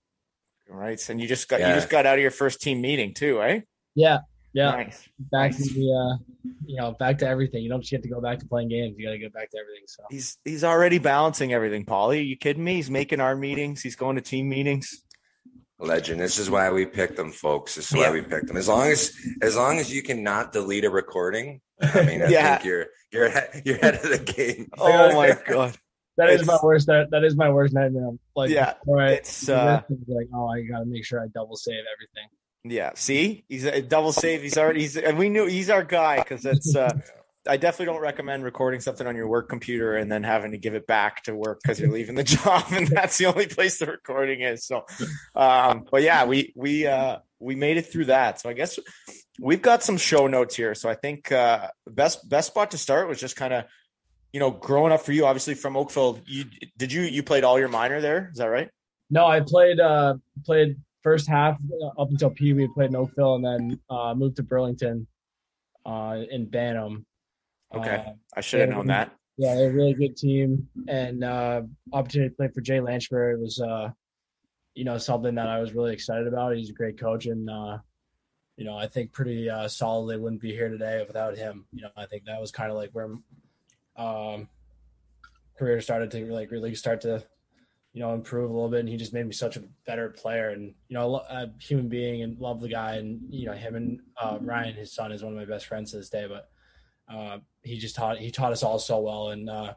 All 0.68 0.76
right. 0.76 1.08
And 1.08 1.20
you 1.20 1.28
just 1.28 1.48
got, 1.48 1.60
yeah. 1.60 1.68
you 1.68 1.74
just 1.76 1.88
got 1.88 2.06
out 2.06 2.16
of 2.16 2.20
your 2.20 2.32
first 2.32 2.60
team 2.60 2.80
meeting 2.80 3.14
too, 3.14 3.40
eh? 3.40 3.60
Yeah. 3.94 4.18
Yeah. 4.52 4.72
Nice. 4.72 5.08
Back 5.30 5.52
nice. 5.52 5.68
to 5.68 5.74
the, 5.74 5.92
uh, 5.92 6.50
you 6.66 6.76
know, 6.76 6.96
back 6.98 7.18
to 7.18 7.28
everything. 7.28 7.62
You 7.62 7.68
don't 7.68 7.82
just 7.82 7.92
get 7.92 8.02
to 8.02 8.08
go 8.08 8.20
back 8.20 8.40
to 8.40 8.46
playing 8.46 8.70
games. 8.70 8.96
You 8.98 9.06
got 9.06 9.12
to 9.12 9.18
get 9.18 9.32
back 9.32 9.48
to 9.50 9.58
everything. 9.58 9.84
So 9.86 10.02
he's, 10.10 10.38
he's 10.44 10.64
already 10.64 10.98
balancing 10.98 11.52
everything, 11.52 11.84
Paulie. 11.84 12.26
You 12.26 12.36
kidding 12.36 12.64
me? 12.64 12.74
He's 12.74 12.90
making 12.90 13.20
our 13.20 13.36
meetings. 13.36 13.80
He's 13.80 13.94
going 13.94 14.16
to 14.16 14.22
team 14.22 14.48
meetings. 14.48 15.04
Legend. 15.78 16.20
This 16.20 16.40
is 16.40 16.50
why 16.50 16.68
we 16.72 16.84
picked 16.84 17.14
them, 17.14 17.30
folks. 17.30 17.76
This 17.76 17.92
is 17.92 17.96
why 17.96 18.06
yeah. 18.06 18.10
we 18.10 18.22
picked 18.22 18.48
them. 18.48 18.56
As 18.56 18.66
long 18.66 18.88
as 18.88 19.12
as 19.40 19.54
long 19.54 19.78
as 19.78 19.94
you 19.94 20.02
cannot 20.02 20.50
delete 20.52 20.84
a 20.84 20.90
recording, 20.90 21.60
I 21.80 22.02
mean, 22.02 22.22
I 22.22 22.26
yeah. 22.30 22.56
think 22.56 22.64
you're 22.64 22.86
you're 23.12 23.30
you're 23.64 23.76
ahead 23.76 23.94
of 23.94 24.10
the 24.10 24.18
game. 24.18 24.68
Oh 24.76 25.14
my 25.14 25.38
god, 25.46 25.76
that 26.18 26.30
is 26.30 26.46
my 26.46 26.58
worst. 26.62 26.86
That 26.86 27.10
that 27.10 27.24
is 27.24 27.36
my 27.36 27.50
worst 27.50 27.72
nightmare. 27.72 28.10
Like, 28.36 28.50
yeah, 28.50 28.74
right. 28.86 29.14
It's 29.18 29.48
uh, 29.48 29.82
like, 30.06 30.28
oh, 30.34 30.48
I 30.48 30.62
got 30.62 30.80
to 30.80 30.84
make 30.84 31.04
sure 31.04 31.22
I 31.22 31.28
double 31.28 31.56
save 31.56 31.84
everything. 31.94 32.28
Yeah. 32.64 32.90
See, 32.94 33.44
he's 33.48 33.64
a 33.64 33.80
double 33.80 34.12
save. 34.12 34.42
He's 34.42 34.58
already. 34.58 34.80
He's 34.80 34.96
and 34.96 35.18
we 35.18 35.28
knew 35.28 35.46
he's 35.46 35.70
our 35.70 35.84
guy 35.84 36.18
because 36.18 36.44
it's. 36.44 36.76
uh 36.76 36.92
I 37.48 37.56
definitely 37.56 37.86
don't 37.86 38.02
recommend 38.02 38.44
recording 38.44 38.80
something 38.80 39.06
on 39.06 39.16
your 39.16 39.26
work 39.26 39.48
computer 39.48 39.96
and 39.96 40.12
then 40.12 40.22
having 40.22 40.50
to 40.50 40.58
give 40.58 40.74
it 40.74 40.86
back 40.86 41.22
to 41.22 41.34
work 41.34 41.60
because 41.62 41.80
you're 41.80 41.90
leaving 41.90 42.14
the 42.14 42.24
job 42.24 42.64
and 42.72 42.86
that's 42.88 43.16
the 43.16 43.26
only 43.26 43.46
place 43.46 43.78
the 43.78 43.86
recording 43.86 44.42
is. 44.42 44.66
So, 44.66 44.84
um, 45.34 45.86
but 45.90 46.02
yeah, 46.02 46.26
we 46.26 46.52
we 46.54 46.86
uh, 46.86 47.18
we 47.38 47.54
made 47.54 47.78
it 47.78 47.86
through 47.90 48.06
that. 48.06 48.40
So 48.40 48.50
I 48.50 48.52
guess 48.52 48.78
we've 49.40 49.62
got 49.62 49.82
some 49.82 49.96
show 49.96 50.26
notes 50.26 50.56
here. 50.56 50.74
So 50.74 50.90
I 50.90 50.94
think 50.94 51.32
uh, 51.32 51.68
best 51.86 52.28
best 52.28 52.48
spot 52.48 52.72
to 52.72 52.78
start 52.78 53.08
was 53.08 53.20
just 53.20 53.36
kind 53.36 53.54
of 53.54 53.64
you 54.32 54.40
know 54.40 54.50
growing 54.50 54.92
up 54.92 55.00
for 55.00 55.12
you, 55.12 55.26
obviously 55.26 55.54
from 55.54 55.76
Oakville. 55.76 56.20
You 56.26 56.44
did 56.76 56.92
you 56.92 57.02
you 57.02 57.22
played 57.22 57.44
all 57.44 57.58
your 57.58 57.68
minor 57.68 58.00
there? 58.00 58.30
Is 58.32 58.38
that 58.38 58.46
right? 58.46 58.68
No, 59.10 59.26
I 59.26 59.40
played 59.40 59.80
uh, 59.80 60.14
played 60.44 60.76
first 61.02 61.28
half 61.28 61.58
up 61.98 62.10
until 62.10 62.30
Pee 62.30 62.52
Wee. 62.52 62.68
Played 62.74 62.90
in 62.90 62.96
Oakville 62.96 63.36
and 63.36 63.44
then 63.44 63.80
uh, 63.88 64.14
moved 64.14 64.36
to 64.36 64.42
Burlington 64.42 65.06
uh, 65.86 66.18
in 66.30 66.46
Bantam 66.46 67.06
Okay, 67.74 68.04
uh, 68.06 68.12
I 68.34 68.40
should 68.40 68.60
have 68.60 68.70
known 68.70 68.86
that. 68.86 69.12
Yeah, 69.36 69.54
they're 69.54 69.70
a 69.70 69.72
really 69.72 69.94
good 69.94 70.16
team, 70.16 70.68
and 70.88 71.22
uh, 71.22 71.62
opportunity 71.92 72.30
to 72.30 72.36
play 72.36 72.48
for 72.48 72.60
Jay 72.60 72.78
Lanchford 72.78 73.40
was, 73.40 73.60
uh, 73.60 73.90
you 74.74 74.84
know, 74.84 74.98
something 74.98 75.34
that 75.36 75.48
I 75.48 75.60
was 75.60 75.74
really 75.74 75.92
excited 75.92 76.26
about. 76.26 76.56
He's 76.56 76.70
a 76.70 76.74
great 76.74 76.98
coach, 76.98 77.26
and 77.26 77.48
uh, 77.48 77.78
you 78.56 78.64
know, 78.64 78.76
I 78.76 78.86
think 78.86 79.12
pretty 79.12 79.48
uh, 79.48 79.68
solidly 79.68 80.16
wouldn't 80.16 80.40
be 80.40 80.52
here 80.52 80.68
today 80.68 81.04
without 81.06 81.36
him. 81.36 81.66
You 81.72 81.82
know, 81.82 81.90
I 81.96 82.06
think 82.06 82.24
that 82.24 82.40
was 82.40 82.50
kind 82.50 82.70
of 82.70 82.76
like 82.76 82.90
where 82.92 83.14
um, 83.98 84.48
career 85.58 85.80
started 85.80 86.10
to 86.12 86.32
like 86.32 86.50
really 86.50 86.74
start 86.74 87.00
to, 87.02 87.22
you 87.92 88.00
know, 88.00 88.14
improve 88.14 88.50
a 88.50 88.54
little 88.54 88.70
bit. 88.70 88.80
And 88.80 88.88
he 88.88 88.96
just 88.96 89.12
made 89.12 89.26
me 89.26 89.32
such 89.32 89.56
a 89.56 89.64
better 89.86 90.08
player, 90.10 90.50
and 90.50 90.74
you 90.88 90.94
know, 90.94 91.16
a 91.16 91.50
human 91.60 91.88
being, 91.88 92.22
and 92.22 92.38
love 92.38 92.60
the 92.60 92.68
guy. 92.68 92.96
And 92.96 93.20
you 93.28 93.46
know, 93.46 93.52
him 93.52 93.74
and 93.74 94.00
uh, 94.20 94.38
Ryan, 94.40 94.74
his 94.74 94.94
son, 94.94 95.12
is 95.12 95.22
one 95.22 95.32
of 95.32 95.38
my 95.38 95.44
best 95.44 95.66
friends 95.66 95.90
to 95.90 95.98
this 95.98 96.08
day. 96.08 96.26
But 96.28 96.48
uh, 97.12 97.38
he 97.62 97.78
just 97.78 97.96
taught 97.96 98.18
he 98.18 98.30
taught 98.30 98.52
us 98.52 98.62
all 98.62 98.78
so 98.78 99.00
well, 99.00 99.30
and 99.30 99.50
uh, 99.50 99.74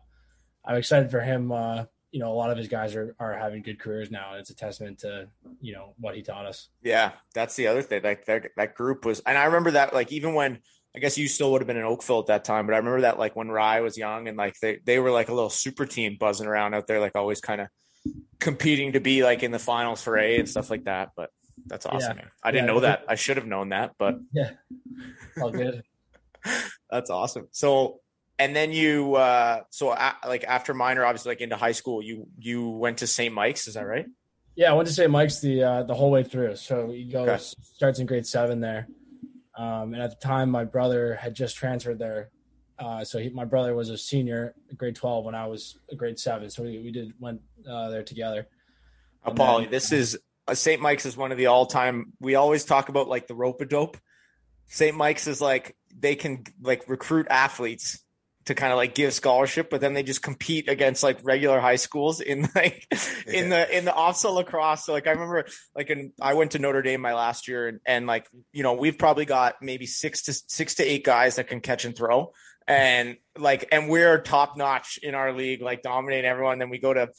I'm 0.63 0.78
excited 0.78 1.09
for 1.09 1.22
him. 1.22 1.51
Uh, 1.51 1.86
you 2.11 2.19
know, 2.19 2.32
a 2.32 2.36
lot 2.36 2.51
of 2.51 2.57
his 2.57 2.67
guys 2.67 2.95
are 2.95 3.15
are 3.19 3.38
having 3.38 3.63
good 3.63 3.80
careers 3.80 4.11
now, 4.11 4.32
and 4.32 4.41
it's 4.41 4.49
a 4.49 4.55
testament 4.55 4.99
to 4.99 5.28
you 5.61 5.74
know 5.74 5.95
what 5.97 6.15
he 6.15 6.22
taught 6.22 6.45
us. 6.45 6.69
Yeah, 6.84 7.13
that's 7.34 7.55
the 7.55 7.67
other 7.67 7.82
thing. 7.82 8.03
Like 8.03 8.26
that 8.26 8.49
that 8.57 8.76
group 8.76 9.05
was, 9.05 9.22
and 9.22 9.38
I 9.38 9.45
remember 9.45 9.72
that 9.72 9.93
like 9.93 10.11
even 10.11 10.34
when 10.34 10.59
I 10.96 11.00
guess 11.00 11.18
you 11.18 11.28
still 11.28 11.52
would 11.52 11.62
have 11.62 11.68
been 11.68 11.78
in 11.78 11.84
Oakville 11.84 12.20
at 12.20 12.28
that 12.28 12.44
time, 12.44 12.66
but 12.66 12.74
I 12.74 12.78
remember 12.78 13.02
that 13.02 13.18
like 13.18 13.36
when 13.36 13.50
Rye 13.50 13.82
was 13.82 13.98
young 13.98 14.28
and 14.28 14.38
like 14.38 14.56
they 14.62 14.80
they 14.84 15.00
were 15.00 15.12
like 15.12 15.30
a 15.30 15.34
little 15.34 15.50
super 15.50 15.86
team 15.86 16.18
buzzing 16.20 16.48
around 16.48 16.74
out 16.74 16.88
there, 16.88 17.00
like 17.00 17.16
always 17.16 17.39
kind 17.39 17.62
of 17.62 17.68
competing 18.39 18.94
to 18.94 19.00
be 19.00 19.24
like 19.24 19.44
in 19.44 19.52
the 19.52 19.60
finals 19.60 20.02
for 20.02 20.18
A 20.18 20.39
and 20.39 20.50
stuff 20.50 20.70
like 20.70 20.84
that. 20.86 21.12
But 21.16 21.30
that's 21.66 21.86
awesome. 21.86 22.18
Yeah. 22.18 22.26
I 22.44 22.52
didn't 22.52 22.68
yeah, 22.68 22.74
know 22.74 22.80
that. 22.82 23.06
I 23.08 23.16
should 23.16 23.38
have 23.38 23.46
known 23.46 23.70
that, 23.70 23.94
but 23.98 24.16
yeah, 24.34 24.52
all 25.42 25.52
good. 25.52 25.84
That's 26.89 27.10
awesome. 27.10 27.48
So, 27.52 28.00
and 28.39 28.56
then 28.56 28.72
you, 28.72 29.16
uh, 29.16 29.62
so 29.70 29.92
a, 29.92 30.16
like 30.28 30.44
after 30.44 30.74
minor, 30.74 31.06
obviously 31.06 31.32
like 31.32 31.42
into 31.42 31.56
high 31.56 31.72
school, 31.72 32.02
you, 32.02 32.28
you 32.39 32.70
went 32.70 33.00
to 33.00 33.08
St. 33.08 33.34
Mike's. 33.34 33.68
Is 33.68 33.76
that 33.76 33.86
right? 33.86 34.08
Yeah. 34.56 34.72
I 34.72 34.74
went 34.74 34.88
to 34.88 34.94
St. 34.94 35.10
Mike's 35.10 35.39
the, 35.39 35.64
uh, 35.64 35.84
the 35.84 35.94
whole 35.94 36.12
way 36.12 36.24
through. 36.24 36.56
So 36.56 36.89
he 36.89 37.06
goes, 37.06 37.28
okay. 37.28 37.44
starts 37.76 38.00
in 38.00 38.08
grade 38.08 38.26
seven 38.26 38.60
there. 38.60 38.88
Um, 39.62 39.93
and 39.93 40.01
at 40.01 40.09
the 40.09 40.16
time 40.16 40.49
my 40.49 40.64
brother 40.64 41.14
had 41.14 41.36
just 41.36 41.55
transferred 41.55 41.99
there. 41.99 42.32
Uh, 42.80 43.03
so 43.03 43.20
he, 43.20 43.30
my 43.30 43.45
brother 43.45 43.76
was 43.76 43.89
a 43.89 43.97
senior 43.97 44.55
grade 44.76 44.95
12 44.95 45.24
when 45.24 45.36
I 45.36 45.45
was 45.45 45.78
a 45.91 45.95
grade 45.95 46.18
seven. 46.18 46.49
So 46.49 46.64
we, 46.64 46.80
we 46.80 46.91
did, 46.91 47.14
went, 47.20 47.41
uh, 47.70 47.89
there 47.89 48.01
together. 48.01 48.47
Apolly, 49.24 49.68
this 49.68 49.91
is 49.91 50.18
uh, 50.47 50.55
St. 50.55 50.82
Mike's 50.82 51.05
is 51.05 51.16
one 51.16 51.32
of 51.32 51.38
the 51.38 51.45
all 51.45 51.68
time, 51.68 52.14
we 52.20 52.34
always 52.34 52.66
talk 52.66 52.89
about 52.89 53.07
like 53.07 53.28
the 53.28 53.36
rope 53.36 53.62
a 53.62 53.66
dope. 53.66 53.97
St. 54.66 54.97
Mike's 54.97 55.28
is 55.28 55.41
like 55.41 55.76
they 55.95 56.16
can 56.16 56.43
like 56.59 56.89
recruit 56.89 57.28
athletes 57.30 58.03
to 58.46 58.56
kind 58.56 58.72
of 58.72 58.78
like 58.78 58.96
give 58.96 59.14
scholarship, 59.14 59.70
but 59.70 59.82
then 59.82 59.94
they 59.94 60.04
just 60.04 60.24
compete 60.24 60.68
against 60.68 61.04
like 61.04 61.20
regular 61.24 61.60
high 61.60 61.76
schools 61.76 62.22
in 62.22 62.42
like 62.56 62.88
yeah. 63.28 63.34
in 63.34 63.50
the 63.50 63.78
in 63.78 63.86
the 63.86 63.92
OFSAA 63.92 64.34
lacrosse. 64.34 64.86
So 64.86 64.94
like 64.94 65.08
I 65.08 65.12
remember 65.12 65.46
like 65.76 65.89
in 65.89 66.14
I 66.20 66.34
went 66.34 66.52
to 66.52 66.60
Notre 66.60 66.82
Dame 66.82 67.02
my 67.02 67.14
last 67.14 67.48
year 67.48 67.68
and, 67.68 67.80
and 67.86 68.08
like 68.08 68.28
you 68.52 68.64
know 68.64 68.74
we've 68.74 68.98
probably 68.98 69.26
got 69.26 69.56
maybe 69.62 69.86
six 69.86 70.24
to 70.24 70.34
six 70.34 70.76
to 70.76 70.84
eight 70.84 71.04
guys 71.04 71.36
that 71.36 71.48
can 71.48 71.62
catch 71.62 71.86
and 71.86 71.96
throw. 71.96 72.32
and 72.68 73.18
like 73.38 73.68
and 73.72 73.89
we're 73.89 74.20
top 74.22 74.58
notch 74.58 75.00
in 75.02 75.16
our 75.16 75.34
league, 75.34 75.62
like 75.62 75.82
dominating 75.82 76.26
everyone. 76.26 76.60
Then 76.60 76.70
we 76.70 76.80
go 76.80 76.94
to 76.94 77.10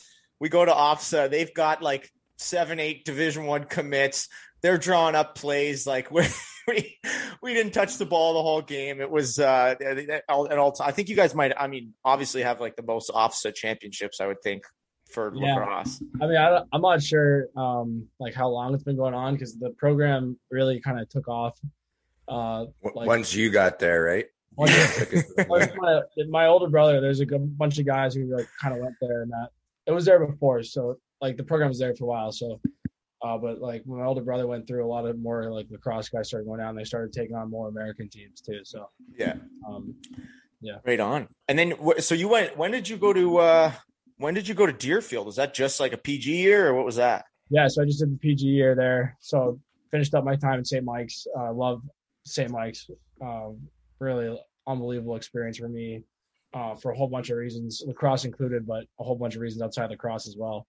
we 0.41 0.49
go 0.49 0.65
to 0.65 0.73
OFSAA. 0.73 1.31
They've 1.31 1.55
got 1.55 1.83
like 1.83 2.11
seven, 2.37 2.81
eight 2.81 3.05
Division 3.05 3.45
One 3.45 3.65
commits. 3.65 4.29
They're 4.63 4.79
drawing 4.79 5.15
up 5.15 5.35
plays 5.35 5.87
like 5.87 6.11
we 6.11 6.27
we 6.69 6.99
we 7.43 7.55
didn't 7.55 7.73
touch 7.73 7.97
the 7.99 8.07
ball 8.07 8.35
the 8.35 8.43
whole 8.43 8.63
game. 8.63 9.01
It 9.01 9.11
was 9.11 9.39
uh 9.39 9.75
and 9.81 10.59
all. 10.59 10.77
I 10.81 10.93
think 10.93 11.09
you 11.09 11.17
guys 11.17 11.35
might. 11.35 11.53
I 11.59 11.67
mean, 11.67 11.95
obviously 12.05 12.43
have 12.43 12.61
like 12.61 12.77
the 12.77 12.83
most 12.83 13.11
OFSAA 13.11 13.55
championships. 13.55 14.21
I 14.21 14.27
would 14.27 14.43
think 14.43 14.63
for 15.11 15.33
Yeah. 15.35 15.57
lacrosse. 15.57 16.03
I 16.21 16.27
mean, 16.27 16.37
I, 16.37 16.49
don't- 16.51 16.69
I'm 16.73 16.81
not 16.81 17.03
sure 17.03 17.49
um, 17.57 18.07
like 18.19 18.35
how 18.35 18.49
long 18.49 18.75
it's 18.75 18.83
been 18.85 18.97
going 18.97 19.15
on 19.15 19.35
because 19.35 19.59
the 19.59 19.71
program 19.71 20.39
really 20.51 20.81
kind 20.81 20.99
of 21.01 21.09
took 21.09 21.29
off. 21.29 21.59
Uh, 22.29 22.67
Like- 22.83 23.07
Once 23.07 23.35
you 23.35 23.51
got 23.51 23.79
there, 23.79 24.03
right? 24.03 24.27
one 24.55 24.71
my, 25.79 26.03
my 26.29 26.47
older 26.47 26.69
brother, 26.69 27.01
there's 27.01 27.21
a 27.21 27.27
good 27.27 27.57
bunch 27.57 27.79
of 27.79 27.87
guys 27.87 28.15
who 28.15 28.25
like 28.37 28.47
kind 28.61 28.75
of 28.75 28.81
went 28.81 28.95
there, 29.01 29.23
and 29.23 29.31
that 29.33 29.49
it 29.87 29.93
was 29.93 30.05
there 30.05 30.25
before. 30.25 30.63
So 30.63 30.99
like 31.23 31.37
the 31.39 31.43
program 31.45 31.69
was 31.69 31.79
there 31.79 31.95
for 31.95 32.05
a 32.05 32.07
while. 32.07 32.33
So, 32.33 32.61
uh, 33.23 33.39
but 33.39 33.61
like 33.61 33.83
when 33.85 34.01
my 34.01 34.07
older 34.07 34.23
brother 34.23 34.47
went 34.47 34.67
through, 34.67 34.85
a 34.85 34.89
lot 34.89 35.07
of 35.07 35.19
more 35.19 35.53
like 35.53 35.67
lacrosse 35.71 36.09
guys 36.09 36.29
started 36.29 36.47
going 36.47 36.61
out, 36.61 36.71
and 36.71 36.79
They 36.79 36.85
started 36.85 37.13
taking 37.13 37.37
on 37.37 37.51
more 37.51 37.69
American 37.69 38.09
teams 38.09 38.41
too. 38.41 38.61
So, 38.65 38.89
Yeah, 39.19 39.35
um, 39.69 39.95
yeah, 40.61 40.77
right 40.85 41.01
on. 41.01 41.29
And 41.49 41.59
then 41.59 41.75
so 42.01 42.15
you 42.15 42.29
went. 42.29 42.57
When 42.57 42.71
did 42.71 42.89
you 42.89 42.97
go 42.97 43.13
to? 43.13 43.39
uh 43.39 43.73
When 44.19 44.35
did 44.35 44.49
you 44.49 44.55
go 44.55 44.67
to 44.67 44.73
Deerfield? 44.73 45.27
Was 45.27 45.37
that 45.37 45.55
just 45.55 45.81
like 45.81 45.93
a 45.93 45.99
PG 45.99 46.35
year, 46.37 46.69
or 46.69 46.75
what 46.75 46.85
was 46.85 46.97
that? 46.97 47.25
yeah, 47.51 47.69
so 47.69 47.83
I 47.83 47.85
just 47.85 48.01
did 48.01 48.13
the 48.13 48.19
PG 48.19 48.47
year 48.47 48.75
there. 48.75 49.17
So 49.21 49.61
finished 49.91 50.15
up 50.15 50.25
my 50.25 50.37
time 50.37 50.59
in 50.59 50.65
St. 50.65 50.85
Mike's. 50.85 51.27
Uh, 51.39 51.53
love 51.53 51.83
St. 52.25 52.51
Mike's. 52.51 52.89
Um, 53.21 53.59
really 53.99 54.37
unbelievable 54.67 55.17
experience 55.17 55.59
for 55.59 55.69
me 55.69 56.03
uh, 56.55 56.75
for 56.77 56.93
a 56.93 56.97
whole 56.97 57.09
bunch 57.09 57.31
of 57.31 57.37
reasons, 57.37 57.83
lacrosse 57.87 58.25
included, 58.25 58.67
but 58.67 58.85
a 59.01 59.05
whole 59.05 59.17
bunch 59.17 59.35
of 59.35 59.41
reasons 59.41 59.63
outside 59.63 59.91
lacrosse 59.91 60.27
as 60.27 60.37
well. 60.37 60.67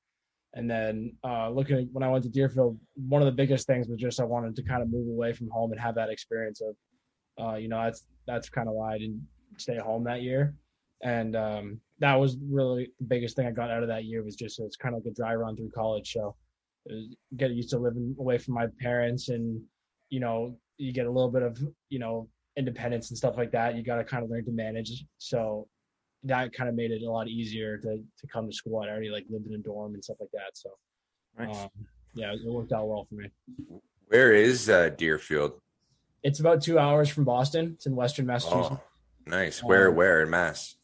And 0.55 0.69
then 0.69 1.15
uh, 1.23 1.49
looking 1.49 1.77
at 1.77 1.85
when 1.91 2.03
I 2.03 2.09
went 2.09 2.23
to 2.25 2.29
Deerfield, 2.29 2.79
one 2.95 3.21
of 3.21 3.25
the 3.25 3.31
biggest 3.31 3.65
things 3.65 3.87
was 3.87 3.99
just 3.99 4.19
I 4.19 4.23
wanted 4.23 4.55
to 4.55 4.63
kind 4.63 4.83
of 4.83 4.91
move 4.91 5.07
away 5.07 5.33
from 5.33 5.49
home 5.49 5.71
and 5.71 5.81
have 5.81 5.95
that 5.95 6.09
experience 6.09 6.61
of, 6.61 6.75
uh, 7.43 7.55
you 7.55 7.67
know, 7.67 7.81
that's 7.83 8.05
that's 8.27 8.49
kind 8.49 8.67
of 8.67 8.75
why 8.75 8.93
I 8.93 8.97
didn't 8.99 9.27
stay 9.57 9.77
home 9.77 10.03
that 10.03 10.21
year. 10.21 10.55
And 11.01 11.35
um, 11.35 11.81
that 11.99 12.15
was 12.15 12.37
really 12.49 12.91
the 12.99 13.05
biggest 13.05 13.35
thing 13.35 13.47
I 13.47 13.51
got 13.51 13.71
out 13.71 13.81
of 13.81 13.89
that 13.89 14.05
year 14.05 14.23
was 14.23 14.35
just 14.35 14.59
it's 14.59 14.77
kind 14.77 14.95
of 14.95 15.03
like 15.03 15.11
a 15.11 15.15
dry 15.15 15.33
run 15.35 15.55
through 15.55 15.71
college. 15.71 16.11
So 16.13 16.35
get 17.37 17.51
used 17.51 17.69
to 17.69 17.77
living 17.77 18.15
away 18.19 18.37
from 18.37 18.53
my 18.53 18.67
parents 18.79 19.29
and 19.29 19.61
you 20.09 20.19
know 20.19 20.57
you 20.77 20.91
get 20.91 21.05
a 21.05 21.11
little 21.11 21.31
bit 21.31 21.41
of 21.41 21.57
you 21.89 21.99
know 21.99 22.27
independence 22.57 23.09
and 23.09 23.17
stuff 23.17 23.37
like 23.37 23.51
that 23.51 23.75
you 23.75 23.83
got 23.83 23.95
to 23.95 24.03
kind 24.03 24.23
of 24.23 24.29
learn 24.29 24.43
to 24.43 24.51
manage 24.51 25.05
so 25.17 25.67
that 26.25 26.53
kind 26.53 26.69
of 26.69 26.75
made 26.75 26.91
it 26.91 27.01
a 27.03 27.11
lot 27.11 27.27
easier 27.27 27.77
to 27.77 27.97
to 28.19 28.27
come 28.27 28.47
to 28.49 28.53
school 28.55 28.79
i 28.81 28.87
already 28.87 29.09
like 29.09 29.25
lived 29.29 29.47
in 29.47 29.53
a 29.55 29.57
dorm 29.57 29.93
and 29.93 30.03
stuff 30.03 30.17
like 30.19 30.29
that 30.33 30.51
so 30.53 30.69
Nice. 31.37 31.55
um, 31.63 31.69
yeah 32.15 32.31
it 32.33 32.39
worked 32.45 32.71
out 32.71 32.87
well 32.87 33.05
for 33.09 33.15
me 33.15 33.29
Where 34.07 34.33
is 34.33 34.69
uh, 34.69 34.89
Deerfield? 34.89 35.59
it's 36.23 36.39
about 36.39 36.61
two 36.61 36.79
hours 36.79 37.09
from 37.09 37.23
boston 37.25 37.71
it's 37.75 37.85
in 37.85 37.95
western 37.95 38.25
massachusetts 38.25 38.75
Oh, 38.79 38.81
nice. 39.29 39.63
Where? 39.63 39.89
Um, 39.89 39.95
Where 39.95 40.21
in 40.21 40.29
Mass? 40.29 40.75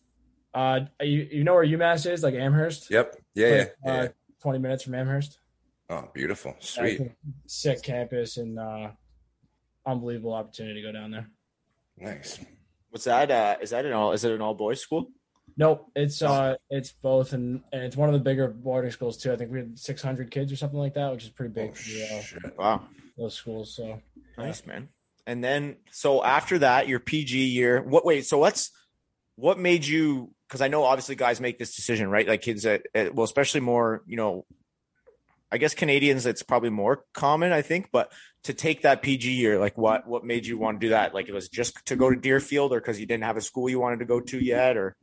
uh 0.53 0.81
you, 1.01 1.27
you 1.31 1.43
know 1.43 1.53
where 1.53 1.65
umass 1.65 2.09
is 2.09 2.23
like 2.23 2.33
amherst 2.35 2.89
Yep. 2.89 3.15
Yeah. 3.35 3.47
Yeah. 3.47 3.55
Like, 3.57 3.73
yeah. 3.85 3.91
uh, 3.91 4.07
20 4.41 4.59
minutes 4.59 4.83
from 4.83 4.95
amherst 4.95 5.39
Oh, 5.91 6.07
beautiful. 6.13 6.55
Sweet. 6.59 6.97
think 6.97 7.11
sick 7.47 7.81
campus 7.83 8.37
and 8.37 8.59
uh 8.59 8.89
unbelievable 9.85 10.33
opportunity 10.33 10.81
to 10.81 10.87
go 10.87 10.91
down 10.91 11.11
there 11.11 11.29
Nice. 11.97 12.39
What's 12.91 13.03
that? 13.05 13.29
Uh, 13.29 13.57
is 13.61 13.69
that 13.71 13.85
an 13.85 13.91
all? 13.93 14.13
Is 14.13 14.23
it 14.23 14.31
an 14.31 14.41
all 14.41 14.53
boys 14.55 14.81
school? 14.81 15.11
Nope, 15.60 15.91
it's 15.93 16.22
uh, 16.22 16.55
it's 16.70 16.93
both, 16.93 17.34
and, 17.34 17.62
and 17.74 17.84
it's 17.84 17.97
one 17.97 18.07
of 18.07 18.14
the 18.14 18.20
bigger 18.20 18.47
boarding 18.47 18.91
schools 18.91 19.18
too. 19.18 19.34
I 19.34 19.36
think 19.36 19.51
we 19.51 19.60
had 19.60 19.78
600 19.78 20.32
kids 20.32 20.53
or 20.53 20.55
something 20.55 20.80
like 20.80 20.93
that, 20.93 21.12
which 21.12 21.26
is 21.26 21.30
pretty 21.30 21.53
big 21.53 21.72
Oh, 21.72 21.74
for 21.74 21.89
the, 21.89 22.03
uh, 22.05 22.22
shit. 22.22 22.57
Wow, 22.57 22.82
those 23.18 23.34
schools. 23.34 23.76
So 23.76 24.01
nice 24.38 24.66
man. 24.66 24.88
And 25.28 25.43
then 25.43 25.76
so 25.91 26.24
after 26.24 26.60
that, 26.60 26.88
your 26.88 27.01
PG 27.01 27.38
year. 27.38 27.82
What? 27.82 28.05
Wait. 28.05 28.26
So 28.26 28.38
what's 28.38 28.72
what 29.36 29.60
made 29.60 29.86
you? 29.86 30.34
Because 30.47 30.62
I 30.62 30.70
know 30.70 30.86
obviously 30.86 31.16
guys 31.16 31.41
make 31.41 31.60
this 31.60 31.76
decision, 31.76 32.10
right? 32.10 32.26
Like 32.26 32.41
kids 32.41 32.64
that 32.64 32.84
uh, 32.95 33.10
well, 33.14 33.26
especially 33.26 33.60
more. 33.60 34.01
You 34.07 34.16
know, 34.16 34.45
I 35.51 35.57
guess 35.57 35.73
Canadians. 35.73 36.25
It's 36.25 36.43
probably 36.43 36.69
more 36.69 37.05
common, 37.13 37.51
I 37.51 37.61
think, 37.61 37.89
but 37.91 38.11
to 38.43 38.53
take 38.53 38.83
that 38.83 39.01
PG 39.01 39.31
year, 39.31 39.59
like 39.59 39.77
what 39.77 40.07
what 40.07 40.23
made 40.23 40.45
you 40.45 40.57
want 40.57 40.79
to 40.79 40.87
do 40.87 40.89
that? 40.91 41.13
Like 41.13 41.27
it 41.27 41.33
was 41.33 41.49
just 41.49 41.85
to 41.87 41.95
go 41.95 42.09
to 42.09 42.15
Deerfield, 42.15 42.71
or 42.71 42.79
because 42.79 42.99
you 42.99 43.05
didn't 43.05 43.23
have 43.23 43.37
a 43.37 43.41
school 43.41 43.69
you 43.69 43.79
wanted 43.79 43.99
to 43.99 44.05
go 44.05 44.19
to 44.19 44.43
yet, 44.43 44.77
or 44.77 44.95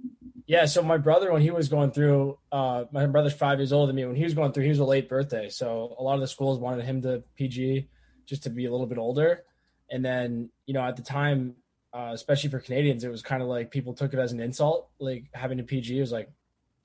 yeah, 0.46 0.66
so 0.66 0.82
my 0.82 0.96
brother 0.96 1.32
when 1.32 1.42
he 1.42 1.50
was 1.50 1.68
going 1.68 1.90
through, 1.90 2.38
uh, 2.52 2.84
my 2.92 3.06
brother's 3.06 3.34
five 3.34 3.58
years 3.58 3.72
older 3.72 3.88
than 3.88 3.96
me. 3.96 4.04
When 4.04 4.16
he 4.16 4.24
was 4.24 4.34
going 4.34 4.52
through, 4.52 4.62
he 4.64 4.68
was 4.68 4.78
a 4.78 4.84
late 4.84 5.08
birthday, 5.08 5.48
so 5.48 5.96
a 5.98 6.02
lot 6.02 6.14
of 6.14 6.20
the 6.20 6.28
schools 6.28 6.58
wanted 6.58 6.84
him 6.84 7.02
to 7.02 7.24
PG 7.36 7.88
just 8.26 8.44
to 8.44 8.50
be 8.50 8.66
a 8.66 8.70
little 8.70 8.86
bit 8.86 8.98
older. 8.98 9.42
And 9.90 10.04
then 10.04 10.50
you 10.64 10.74
know 10.74 10.82
at 10.82 10.96
the 10.96 11.02
time, 11.02 11.56
uh, 11.92 12.10
especially 12.12 12.50
for 12.50 12.60
Canadians, 12.60 13.02
it 13.02 13.10
was 13.10 13.22
kind 13.22 13.42
of 13.42 13.48
like 13.48 13.70
people 13.70 13.94
took 13.94 14.14
it 14.14 14.18
as 14.20 14.32
an 14.32 14.40
insult, 14.40 14.88
like 15.00 15.24
having 15.34 15.58
a 15.58 15.64
PG 15.64 16.00
was 16.00 16.12
like 16.12 16.30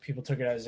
people 0.02 0.24
took 0.24 0.40
it 0.40 0.48
as 0.48 0.68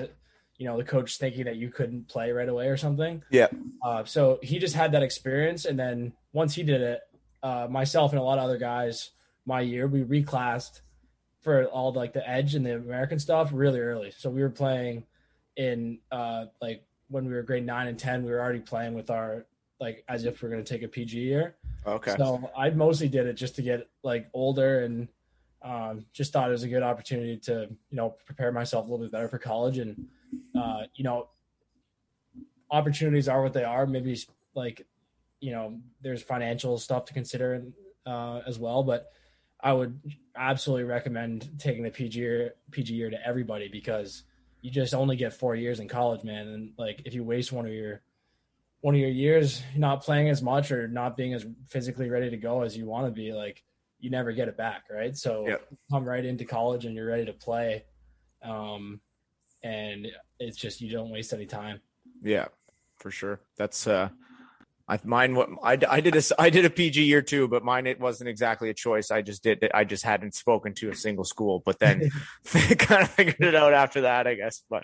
you 0.63 0.69
know 0.69 0.77
the 0.77 0.83
coach 0.85 1.17
thinking 1.17 1.43
that 1.43 1.57
you 1.57 1.69
couldn't 1.69 2.07
play 2.07 2.31
right 2.31 2.47
away 2.47 2.67
or 2.67 2.77
something. 2.77 3.21
Yeah. 3.29 3.49
Uh, 3.83 4.05
so 4.05 4.39
he 4.41 4.59
just 4.59 4.73
had 4.73 4.93
that 4.93 5.03
experience, 5.03 5.65
and 5.65 5.77
then 5.77 6.13
once 6.31 6.55
he 6.55 6.63
did 6.63 6.79
it, 6.79 7.01
uh, 7.43 7.67
myself 7.69 8.13
and 8.13 8.19
a 8.21 8.23
lot 8.23 8.37
of 8.37 8.45
other 8.45 8.57
guys, 8.57 9.09
my 9.45 9.59
year, 9.59 9.87
we 9.87 10.03
reclassed 10.05 10.79
for 11.41 11.65
all 11.65 11.91
the, 11.91 11.99
like 11.99 12.13
the 12.13 12.27
edge 12.27 12.55
and 12.55 12.65
the 12.65 12.77
American 12.77 13.19
stuff 13.19 13.49
really 13.51 13.81
early. 13.81 14.13
So 14.17 14.29
we 14.29 14.41
were 14.41 14.49
playing 14.49 15.03
in 15.57 15.99
uh, 16.13 16.45
like 16.61 16.85
when 17.09 17.25
we 17.25 17.33
were 17.33 17.43
grade 17.43 17.65
nine 17.65 17.87
and 17.87 17.99
ten, 17.99 18.23
we 18.23 18.31
were 18.31 18.39
already 18.39 18.61
playing 18.61 18.93
with 18.93 19.09
our 19.09 19.45
like 19.81 20.05
as 20.07 20.23
if 20.23 20.41
we 20.41 20.47
are 20.47 20.51
going 20.51 20.63
to 20.63 20.73
take 20.73 20.83
a 20.83 20.87
PG 20.87 21.19
year. 21.19 21.55
okay, 21.85 22.15
So 22.15 22.49
I 22.57 22.69
mostly 22.69 23.09
did 23.09 23.27
it 23.27 23.33
just 23.33 23.57
to 23.57 23.61
get 23.61 23.89
like 24.01 24.29
older 24.33 24.85
and 24.85 25.09
um, 25.61 26.05
just 26.13 26.31
thought 26.31 26.47
it 26.47 26.53
was 26.53 26.63
a 26.63 26.69
good 26.69 26.83
opportunity 26.83 27.35
to 27.39 27.67
you 27.69 27.97
know 27.97 28.15
prepare 28.25 28.53
myself 28.53 28.87
a 28.87 28.89
little 28.89 29.05
bit 29.05 29.11
better 29.11 29.27
for 29.27 29.39
college 29.39 29.77
and 29.77 30.07
uh, 30.55 30.83
you 30.95 31.03
know 31.03 31.29
opportunities 32.71 33.27
are 33.27 33.41
what 33.41 33.53
they 33.53 33.63
are. 33.63 33.85
Maybe 33.85 34.19
like 34.55 34.85
you 35.39 35.51
know 35.51 35.79
there's 36.01 36.21
financial 36.21 36.77
stuff 36.77 37.05
to 37.05 37.13
consider 37.13 37.63
uh, 38.05 38.41
as 38.45 38.59
well, 38.59 38.83
but 38.83 39.11
I 39.61 39.71
would 39.73 39.99
absolutely 40.35 40.83
recommend 40.83 41.49
taking 41.57 41.83
the 41.83 41.89
PG 41.89 42.19
year, 42.19 42.53
PG 42.71 42.93
year 42.93 43.09
to 43.09 43.17
everybody 43.25 43.69
because 43.69 44.23
you 44.61 44.71
just 44.71 44.93
only 44.93 45.15
get 45.15 45.33
four 45.33 45.55
years 45.55 45.79
in 45.79 45.87
college, 45.87 46.23
man. 46.23 46.47
And 46.47 46.71
like 46.77 47.01
if 47.05 47.13
you 47.13 47.23
waste 47.23 47.51
one 47.51 47.65
of 47.65 47.71
your 47.71 48.01
one 48.81 48.93
of 48.93 48.99
your 48.99 49.09
years 49.09 49.63
not 49.77 50.03
playing 50.03 50.27
as 50.27 50.41
much 50.41 50.69
or 50.69 50.89
not 50.89 51.15
being 51.15 51.33
as 51.33 51.45
physically 51.69 52.09
ready 52.09 52.29
to 52.29 52.37
go 52.37 52.61
as 52.61 52.75
you 52.75 52.85
want 52.85 53.07
to 53.07 53.11
be, 53.11 53.31
like 53.31 53.63
you 53.99 54.09
never 54.09 54.33
get 54.33 54.49
it 54.49 54.57
back, 54.57 54.83
right? 54.91 55.15
So 55.15 55.47
Yep. 55.47 55.61
come 55.89 56.03
right 56.03 56.25
into 56.25 56.43
college 56.43 56.83
and 56.85 56.93
you're 56.93 57.07
ready 57.07 57.25
to 57.25 57.33
play, 57.33 57.85
um, 58.43 58.99
and 59.63 60.07
it's 60.39 60.57
just 60.57 60.81
you 60.81 60.91
don't 60.91 61.09
waste 61.09 61.33
any 61.33 61.45
time. 61.45 61.79
Yeah, 62.21 62.47
for 62.97 63.11
sure. 63.11 63.39
That's 63.57 63.87
uh 63.87 64.09
I 64.85 64.99
mine 65.05 65.33
what 65.33 65.47
I, 65.63 65.77
I 65.89 66.01
did 66.01 66.15
a 66.15 66.21
I 66.37 66.49
did 66.49 66.65
a 66.65 66.69
PG 66.69 67.03
year 67.03 67.21
too, 67.21 67.47
but 67.47 67.63
mine 67.63 67.87
it 67.87 68.01
wasn't 68.01 68.29
exactly 68.29 68.69
a 68.69 68.73
choice. 68.73 69.11
I 69.11 69.21
just 69.21 69.41
did 69.41 69.63
it. 69.63 69.71
I 69.73 69.85
just 69.85 70.03
hadn't 70.03 70.35
spoken 70.35 70.73
to 70.75 70.89
a 70.89 70.95
single 70.95 71.23
school, 71.23 71.61
but 71.65 71.79
then 71.79 72.09
kind 72.77 73.03
of 73.03 73.09
figured 73.09 73.39
it 73.39 73.55
out 73.55 73.73
after 73.73 74.01
that, 74.01 74.27
I 74.27 74.35
guess. 74.35 74.61
But 74.69 74.83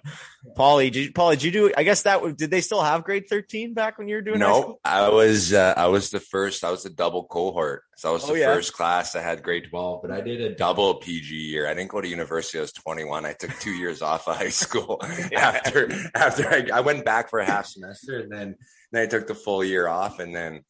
Polly, 0.55 0.89
did 0.89 1.05
you, 1.07 1.11
Polly, 1.11 1.35
did 1.35 1.43
you 1.43 1.51
do? 1.51 1.73
I 1.75 1.83
guess 1.83 2.03
that 2.03 2.21
would- 2.21 2.37
did 2.37 2.49
they 2.49 2.61
still 2.61 2.81
have 2.81 3.03
grade 3.03 3.27
thirteen 3.29 3.73
back 3.73 3.97
when 3.97 4.07
you 4.07 4.15
were 4.15 4.21
doing? 4.21 4.39
No. 4.39 4.79
I 4.85 5.09
was 5.09 5.51
uh, 5.53 5.73
I 5.75 5.87
was 5.87 6.11
the 6.11 6.21
first. 6.21 6.63
I 6.63 6.71
was 6.71 6.83
the 6.83 6.89
double 6.89 7.25
cohort. 7.25 7.83
So 7.97 8.09
I 8.09 8.13
was 8.13 8.23
Oh, 8.23 8.33
the 8.33 8.39
yeah. 8.39 8.53
first 8.53 8.71
class 8.71 9.11
that 9.11 9.23
had 9.23 9.43
grade 9.43 9.67
twelve, 9.69 10.01
but 10.01 10.11
I 10.11 10.21
did 10.21 10.39
a 10.39 10.55
double 10.55 10.95
PG 10.95 11.35
year. 11.35 11.67
I 11.67 11.73
didn't 11.73 11.89
go 11.89 11.99
to 11.99 12.07
university. 12.07 12.57
I 12.57 12.61
was 12.61 12.71
twenty 12.71 13.03
one. 13.03 13.25
I 13.25 13.33
took 13.33 13.51
two 13.59 13.71
years 13.71 14.01
off 14.01 14.29
of 14.29 14.37
high 14.37 14.47
school 14.47 15.01
after 15.35 15.91
after 16.15 16.47
I, 16.49 16.67
I 16.75 16.79
went 16.79 17.03
back 17.03 17.29
for 17.29 17.39
a 17.39 17.45
half 17.45 17.65
semester, 17.65 18.19
and 18.19 18.31
then 18.31 18.55
then 18.91 19.03
I 19.03 19.05
took 19.05 19.27
the 19.27 19.35
full 19.35 19.63
year 19.63 19.87
off, 19.87 20.19
and 20.19 20.35
then 20.35 20.63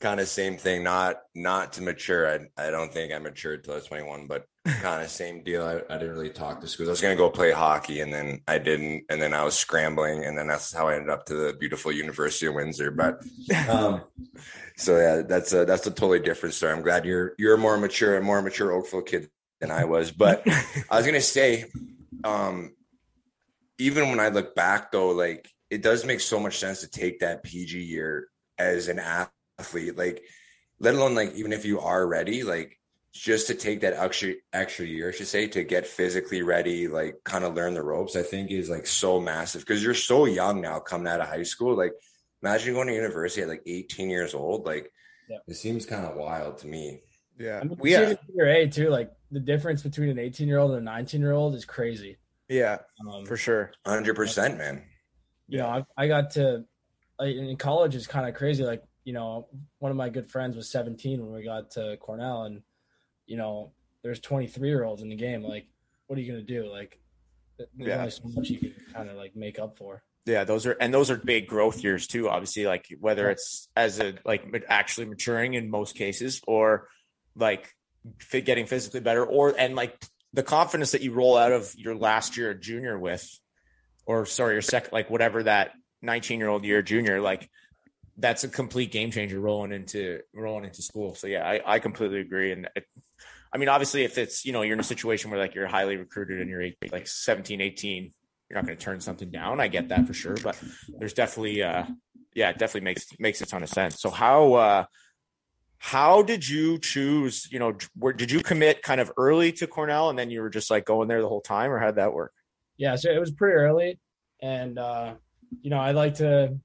kind 0.00 0.20
of 0.20 0.28
same 0.28 0.56
thing. 0.56 0.82
Not 0.82 1.16
not 1.34 1.74
to 1.74 1.82
mature. 1.82 2.28
I 2.28 2.66
I 2.66 2.70
don't 2.70 2.92
think 2.92 3.12
I 3.12 3.18
matured 3.18 3.64
till 3.64 3.74
I 3.74 3.76
was 3.76 3.86
twenty 3.86 4.04
one, 4.04 4.26
but 4.26 4.46
kind 4.66 5.02
of 5.02 5.10
same 5.10 5.42
deal. 5.42 5.64
I, 5.64 5.80
I 5.92 5.98
didn't 5.98 6.14
really 6.14 6.30
talk 6.30 6.60
to 6.60 6.68
schools. 6.68 6.88
I 6.88 6.92
was 6.92 7.00
gonna 7.00 7.16
go 7.16 7.30
play 7.30 7.52
hockey, 7.52 8.00
and 8.00 8.12
then 8.12 8.40
I 8.46 8.58
didn't, 8.58 9.04
and 9.08 9.22
then 9.22 9.32
I 9.32 9.44
was 9.44 9.56
scrambling, 9.56 10.24
and 10.24 10.36
then 10.36 10.48
that's 10.48 10.72
how 10.74 10.88
I 10.88 10.96
ended 10.96 11.10
up 11.10 11.24
to 11.26 11.34
the 11.34 11.52
beautiful 11.54 11.92
University 11.92 12.46
of 12.46 12.54
Windsor. 12.54 12.90
But 12.90 13.22
um, 13.68 14.02
so 14.76 14.98
yeah, 14.98 15.22
that's 15.22 15.52
a 15.52 15.64
that's 15.64 15.86
a 15.86 15.90
totally 15.90 16.20
different 16.20 16.54
story. 16.54 16.72
I'm 16.72 16.82
glad 16.82 17.04
you're 17.04 17.34
you're 17.38 17.54
a 17.54 17.58
more 17.58 17.78
mature, 17.78 18.16
a 18.16 18.22
more 18.22 18.42
mature 18.42 18.72
Oakville 18.72 19.02
kid 19.02 19.30
than 19.60 19.70
I 19.70 19.84
was. 19.84 20.10
But 20.10 20.42
I 20.90 20.96
was 20.96 21.06
gonna 21.06 21.20
say, 21.20 21.66
um, 22.24 22.74
even 23.78 24.10
when 24.10 24.20
I 24.20 24.28
look 24.28 24.54
back 24.54 24.92
though, 24.92 25.10
like 25.10 25.48
it 25.72 25.80
does 25.82 26.04
make 26.04 26.20
so 26.20 26.38
much 26.38 26.58
sense 26.58 26.80
to 26.80 26.88
take 26.90 27.20
that 27.20 27.42
PG 27.42 27.80
year 27.82 28.28
as 28.58 28.88
an 28.88 28.98
athlete, 28.98 29.96
like 29.96 30.22
let 30.78 30.94
alone 30.94 31.14
like 31.14 31.32
even 31.34 31.52
if 31.52 31.64
you 31.64 31.80
are 31.80 32.06
ready, 32.06 32.42
like 32.42 32.78
just 33.14 33.46
to 33.46 33.54
take 33.54 33.80
that 33.80 33.94
extra 33.94 34.34
extra 34.52 34.84
year, 34.84 35.08
I 35.08 35.12
should 35.12 35.26
say, 35.28 35.46
to 35.48 35.64
get 35.64 35.86
physically 35.86 36.42
ready, 36.42 36.88
like 36.88 37.16
kind 37.24 37.44
of 37.44 37.54
learn 37.54 37.72
the 37.72 37.82
ropes, 37.82 38.16
I 38.16 38.22
think 38.22 38.50
is 38.50 38.68
like 38.68 38.86
so 38.86 39.18
massive 39.18 39.62
because 39.62 39.82
you're 39.82 39.94
so 39.94 40.26
young 40.26 40.60
now 40.60 40.78
coming 40.78 41.08
out 41.08 41.20
of 41.20 41.28
high 41.28 41.42
school. 41.42 41.74
Like 41.74 41.92
imagine 42.42 42.74
going 42.74 42.88
to 42.88 42.94
university 42.94 43.42
at 43.42 43.48
like 43.48 43.62
18 43.66 44.10
years 44.10 44.34
old. 44.34 44.66
Like 44.66 44.92
Yeah. 45.30 45.38
it 45.48 45.54
seems 45.54 45.86
kind 45.86 46.04
of 46.04 46.16
wild 46.16 46.58
to 46.58 46.66
me. 46.66 47.00
Yeah. 47.38 47.60
I 47.60 47.64
mean, 47.64 47.78
We- 47.80 47.92
you 47.92 47.96
see 47.96 48.16
yeah. 48.36 48.44
it 48.44 48.62
in 48.64 48.70
too. 48.70 48.88
Like 48.90 49.10
the 49.30 49.40
difference 49.40 49.82
between 49.82 50.10
an 50.10 50.18
18 50.18 50.48
year 50.48 50.58
old 50.58 50.72
and 50.72 50.80
a 50.80 50.84
19 50.84 51.20
year 51.22 51.32
old 51.32 51.54
is 51.54 51.64
crazy. 51.64 52.18
Yeah, 52.48 52.78
Um, 53.08 53.24
for 53.24 53.38
sure. 53.38 53.72
Hundred 53.86 54.16
percent, 54.16 54.58
man. 54.58 54.82
You 55.52 55.58
know, 55.58 55.66
I, 55.66 55.84
I 55.96 56.08
got 56.08 56.30
to 56.32 56.64
like, 57.18 57.36
in 57.36 57.56
college 57.56 57.94
is 57.94 58.06
kind 58.06 58.26
of 58.26 58.34
crazy. 58.34 58.64
Like, 58.64 58.82
you 59.04 59.12
know, 59.12 59.48
one 59.80 59.90
of 59.90 59.96
my 59.98 60.08
good 60.08 60.30
friends 60.30 60.56
was 60.56 60.70
17 60.70 61.20
when 61.20 61.34
we 61.34 61.44
got 61.44 61.72
to 61.72 61.98
Cornell, 61.98 62.44
and 62.44 62.62
you 63.26 63.36
know, 63.36 63.72
there's 64.02 64.18
23 64.20 64.68
year 64.68 64.84
olds 64.84 65.02
in 65.02 65.10
the 65.10 65.16
game. 65.16 65.42
Like, 65.42 65.66
what 66.06 66.18
are 66.18 66.22
you 66.22 66.32
gonna 66.32 66.42
do? 66.42 66.70
Like, 66.70 66.98
there's 67.58 67.68
Yeah. 67.76 67.98
only 67.98 68.10
so 68.10 68.22
much 68.28 68.48
you 68.48 68.58
can 68.58 68.74
kind 68.94 69.10
of 69.10 69.16
like 69.16 69.36
make 69.36 69.58
up 69.58 69.76
for. 69.76 70.02
Yeah, 70.24 70.44
those 70.44 70.64
are 70.64 70.72
and 70.80 70.94
those 70.94 71.10
are 71.10 71.16
big 71.16 71.48
growth 71.48 71.84
years 71.84 72.06
too. 72.06 72.30
Obviously, 72.30 72.64
like 72.64 72.86
whether 72.98 73.28
it's 73.28 73.68
as 73.76 74.00
a 74.00 74.14
like 74.24 74.42
actually 74.68 75.06
maturing 75.06 75.52
in 75.52 75.68
most 75.68 75.96
cases, 75.96 76.40
or 76.46 76.88
like 77.36 77.74
getting 78.30 78.64
physically 78.66 79.00
better, 79.00 79.24
or 79.24 79.54
and 79.58 79.76
like 79.76 80.02
the 80.32 80.42
confidence 80.42 80.92
that 80.92 81.02
you 81.02 81.12
roll 81.12 81.36
out 81.36 81.52
of 81.52 81.74
your 81.76 81.94
last 81.94 82.38
year 82.38 82.54
junior 82.54 82.98
with, 82.98 83.28
or 84.06 84.26
sorry, 84.26 84.54
your 84.54 84.62
second 84.62 84.92
like 84.92 85.10
whatever 85.10 85.42
that 85.42 85.72
nineteen 86.00 86.38
year 86.38 86.48
old 86.48 86.64
year 86.64 86.82
junior, 86.82 87.20
like 87.20 87.48
that's 88.16 88.44
a 88.44 88.48
complete 88.48 88.92
game 88.92 89.10
changer 89.10 89.40
rolling 89.40 89.72
into 89.72 90.20
rolling 90.34 90.64
into 90.64 90.82
school. 90.82 91.14
So 91.14 91.26
yeah, 91.26 91.46
I, 91.46 91.60
I 91.74 91.78
completely 91.78 92.20
agree. 92.20 92.52
And 92.52 92.68
it, 92.76 92.86
I 93.52 93.58
mean, 93.58 93.68
obviously, 93.68 94.04
if 94.04 94.18
it's 94.18 94.44
you 94.44 94.52
know 94.52 94.62
you're 94.62 94.74
in 94.74 94.80
a 94.80 94.84
situation 94.84 95.30
where 95.30 95.38
like 95.38 95.54
you're 95.54 95.66
highly 95.66 95.96
recruited 95.96 96.40
and 96.40 96.48
you're 96.48 96.64
like 96.90 97.06
17, 97.06 97.60
18, 97.60 98.12
you're 98.48 98.60
not 98.60 98.66
going 98.66 98.76
to 98.76 98.84
turn 98.84 99.00
something 99.00 99.30
down. 99.30 99.60
I 99.60 99.68
get 99.68 99.88
that 99.88 100.06
for 100.06 100.14
sure, 100.14 100.36
but 100.42 100.60
there's 100.98 101.14
definitely, 101.14 101.62
uh, 101.62 101.84
yeah, 102.34 102.50
it 102.50 102.58
definitely 102.58 102.82
makes 102.82 103.06
makes 103.18 103.40
a 103.40 103.46
ton 103.46 103.62
of 103.62 103.68
sense. 103.68 104.00
So 104.00 104.10
how 104.10 104.54
uh, 104.54 104.84
how 105.78 106.22
did 106.22 106.46
you 106.48 106.78
choose? 106.78 107.48
You 107.50 107.58
know, 107.58 107.76
where 107.96 108.12
did 108.12 108.30
you 108.30 108.40
commit 108.40 108.82
kind 108.82 109.00
of 109.00 109.10
early 109.16 109.52
to 109.52 109.66
Cornell, 109.66 110.10
and 110.10 110.18
then 110.18 110.30
you 110.30 110.42
were 110.42 110.50
just 110.50 110.70
like 110.70 110.84
going 110.84 111.08
there 111.08 111.22
the 111.22 111.28
whole 111.28 111.40
time, 111.40 111.70
or 111.70 111.78
how 111.78 111.86
did 111.86 111.96
that 111.96 112.12
work? 112.12 112.32
Yeah, 112.78 112.96
so 112.96 113.10
it 113.10 113.18
was 113.20 113.30
pretty 113.30 113.54
early, 113.54 113.98
and 114.40 114.78
uh, 114.78 115.14
you 115.60 115.70
know, 115.70 115.78
I 115.78 115.92
like 115.92 116.14
to, 116.14 116.58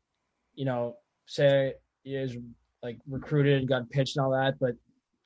you 0.56 0.66
know, 0.66 0.96
say 1.26 1.74
he 2.04 2.16
is 2.16 2.38
like 2.84 2.98
recruited, 3.10 3.60
and 3.60 3.68
got 3.68 3.90
pitched 3.90 4.18
and 4.18 4.26
all 4.26 4.32
that, 4.32 4.56
but 4.60 4.76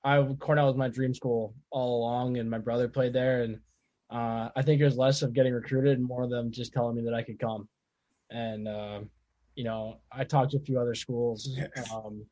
I 0.03 0.21
Cornell 0.39 0.67
was 0.67 0.75
my 0.75 0.87
dream 0.89 1.13
school 1.13 1.53
all 1.71 1.99
along, 1.99 2.37
and 2.37 2.49
my 2.49 2.57
brother 2.57 2.87
played 2.87 3.13
there, 3.13 3.43
and 3.43 3.59
uh, 4.09 4.49
I 4.55 4.61
think 4.63 4.81
it 4.81 4.85
was 4.85 4.97
less 4.97 5.21
of 5.21 5.33
getting 5.33 5.53
recruited 5.53 5.97
and 5.97 6.07
more 6.07 6.23
of 6.23 6.29
them 6.29 6.51
just 6.51 6.73
telling 6.73 6.95
me 6.95 7.03
that 7.03 7.13
I 7.13 7.23
could 7.23 7.39
come, 7.39 7.67
and 8.31 8.67
uh, 8.67 8.99
you 9.55 9.63
know, 9.63 9.97
I 10.11 10.23
talked 10.23 10.51
to 10.51 10.57
a 10.57 10.61
few 10.61 10.79
other 10.79 10.95
schools, 10.95 11.49
um, 11.93 12.25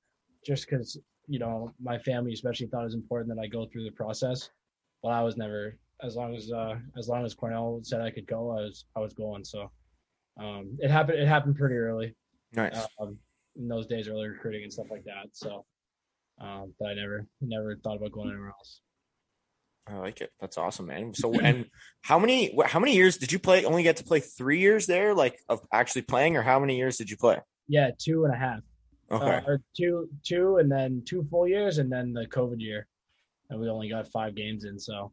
just 0.45 0.67
because 0.67 0.97
you 1.27 1.39
know 1.39 1.71
my 1.81 1.99
family 1.99 2.33
especially 2.33 2.67
thought 2.67 2.81
it 2.81 2.85
was 2.85 2.95
important 2.95 3.33
that 3.35 3.41
I 3.41 3.47
go 3.47 3.67
through 3.67 3.83
the 3.83 3.91
process, 3.91 4.49
but 5.03 5.09
I 5.09 5.21
was 5.23 5.37
never 5.37 5.77
as 6.01 6.15
long 6.15 6.35
as 6.35 6.51
uh 6.51 6.75
as 6.97 7.07
long 7.07 7.25
as 7.25 7.33
Cornell 7.33 7.79
said 7.83 8.01
I 8.01 8.11
could 8.11 8.27
go, 8.27 8.51
I 8.51 8.61
was 8.61 8.85
I 8.95 8.99
was 8.99 9.13
going. 9.13 9.43
So 9.43 9.71
um 10.39 10.77
it 10.79 10.89
happened 10.89 11.19
it 11.19 11.27
happened 11.27 11.57
pretty 11.57 11.75
early. 11.75 12.15
Nice. 12.53 12.77
Um 12.99 13.17
in 13.55 13.67
those 13.67 13.87
days 13.87 14.07
early 14.07 14.27
recruiting 14.27 14.63
and 14.63 14.71
stuff 14.71 14.87
like 14.89 15.03
that. 15.05 15.27
So 15.33 15.65
um 16.39 16.73
but 16.79 16.89
I 16.89 16.93
never 16.93 17.25
never 17.41 17.75
thought 17.77 17.97
about 17.97 18.11
going 18.11 18.29
anywhere 18.29 18.49
else. 18.49 18.81
I 19.87 19.95
like 19.95 20.21
it. 20.21 20.31
That's 20.39 20.57
awesome, 20.57 20.85
man. 20.85 21.15
So, 21.15 21.33
and 21.39 21.65
how 22.03 22.19
many 22.19 22.55
how 22.65 22.79
many 22.79 22.93
years 22.95 23.17
did 23.17 23.31
you 23.31 23.39
play? 23.39 23.65
Only 23.65 23.81
get 23.81 23.97
to 23.97 24.03
play 24.03 24.19
three 24.19 24.59
years 24.59 24.85
there, 24.85 25.15
like 25.15 25.39
of 25.49 25.61
actually 25.73 26.03
playing, 26.03 26.37
or 26.37 26.43
how 26.43 26.59
many 26.59 26.77
years 26.77 26.97
did 26.97 27.09
you 27.09 27.17
play? 27.17 27.39
Yeah, 27.67 27.89
two 27.97 28.25
and 28.25 28.33
a 28.33 28.37
half. 28.37 28.59
Okay, 29.11 29.25
Uh, 29.25 29.41
or 29.47 29.61
two 29.75 30.07
two 30.23 30.57
and 30.57 30.71
then 30.71 31.01
two 31.07 31.25
full 31.31 31.47
years 31.47 31.79
and 31.79 31.91
then 31.91 32.13
the 32.13 32.27
COVID 32.27 32.59
year. 32.59 32.85
And 33.49 33.59
we 33.59 33.67
only 33.67 33.89
got 33.89 34.07
five 34.07 34.35
games 34.35 34.63
in, 34.63 34.77
so 34.77 35.11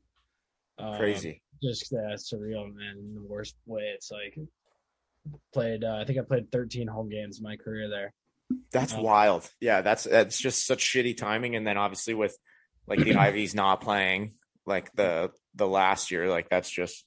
um, 0.78 0.96
crazy. 0.96 1.42
just 1.62 1.92
uh, 1.92 2.16
surreal, 2.16 2.72
man. 2.74 2.96
In 2.98 3.14
the 3.14 3.22
worst 3.22 3.54
way, 3.66 3.92
it's 3.94 4.10
like 4.10 4.38
played. 5.52 5.84
Uh, 5.84 5.96
I 5.96 6.04
think 6.04 6.18
I 6.18 6.22
played 6.22 6.50
13 6.52 6.86
home 6.86 7.08
games 7.08 7.38
in 7.38 7.44
my 7.44 7.56
career 7.56 7.88
there. 7.88 8.12
That's 8.70 8.94
uh, 8.94 9.00
wild. 9.00 9.50
Yeah, 9.60 9.82
that's 9.82 10.04
that's 10.04 10.38
just 10.38 10.66
such 10.66 10.84
shitty 10.84 11.16
timing. 11.16 11.56
And 11.56 11.66
then 11.66 11.78
obviously 11.78 12.14
with 12.14 12.36
like 12.86 13.00
the 13.00 13.14
Ivies 13.16 13.54
not 13.54 13.80
playing, 13.80 14.34
like 14.64 14.92
the 14.92 15.30
the 15.54 15.66
last 15.66 16.10
year, 16.10 16.28
like 16.28 16.48
that's 16.48 16.70
just 16.70 17.04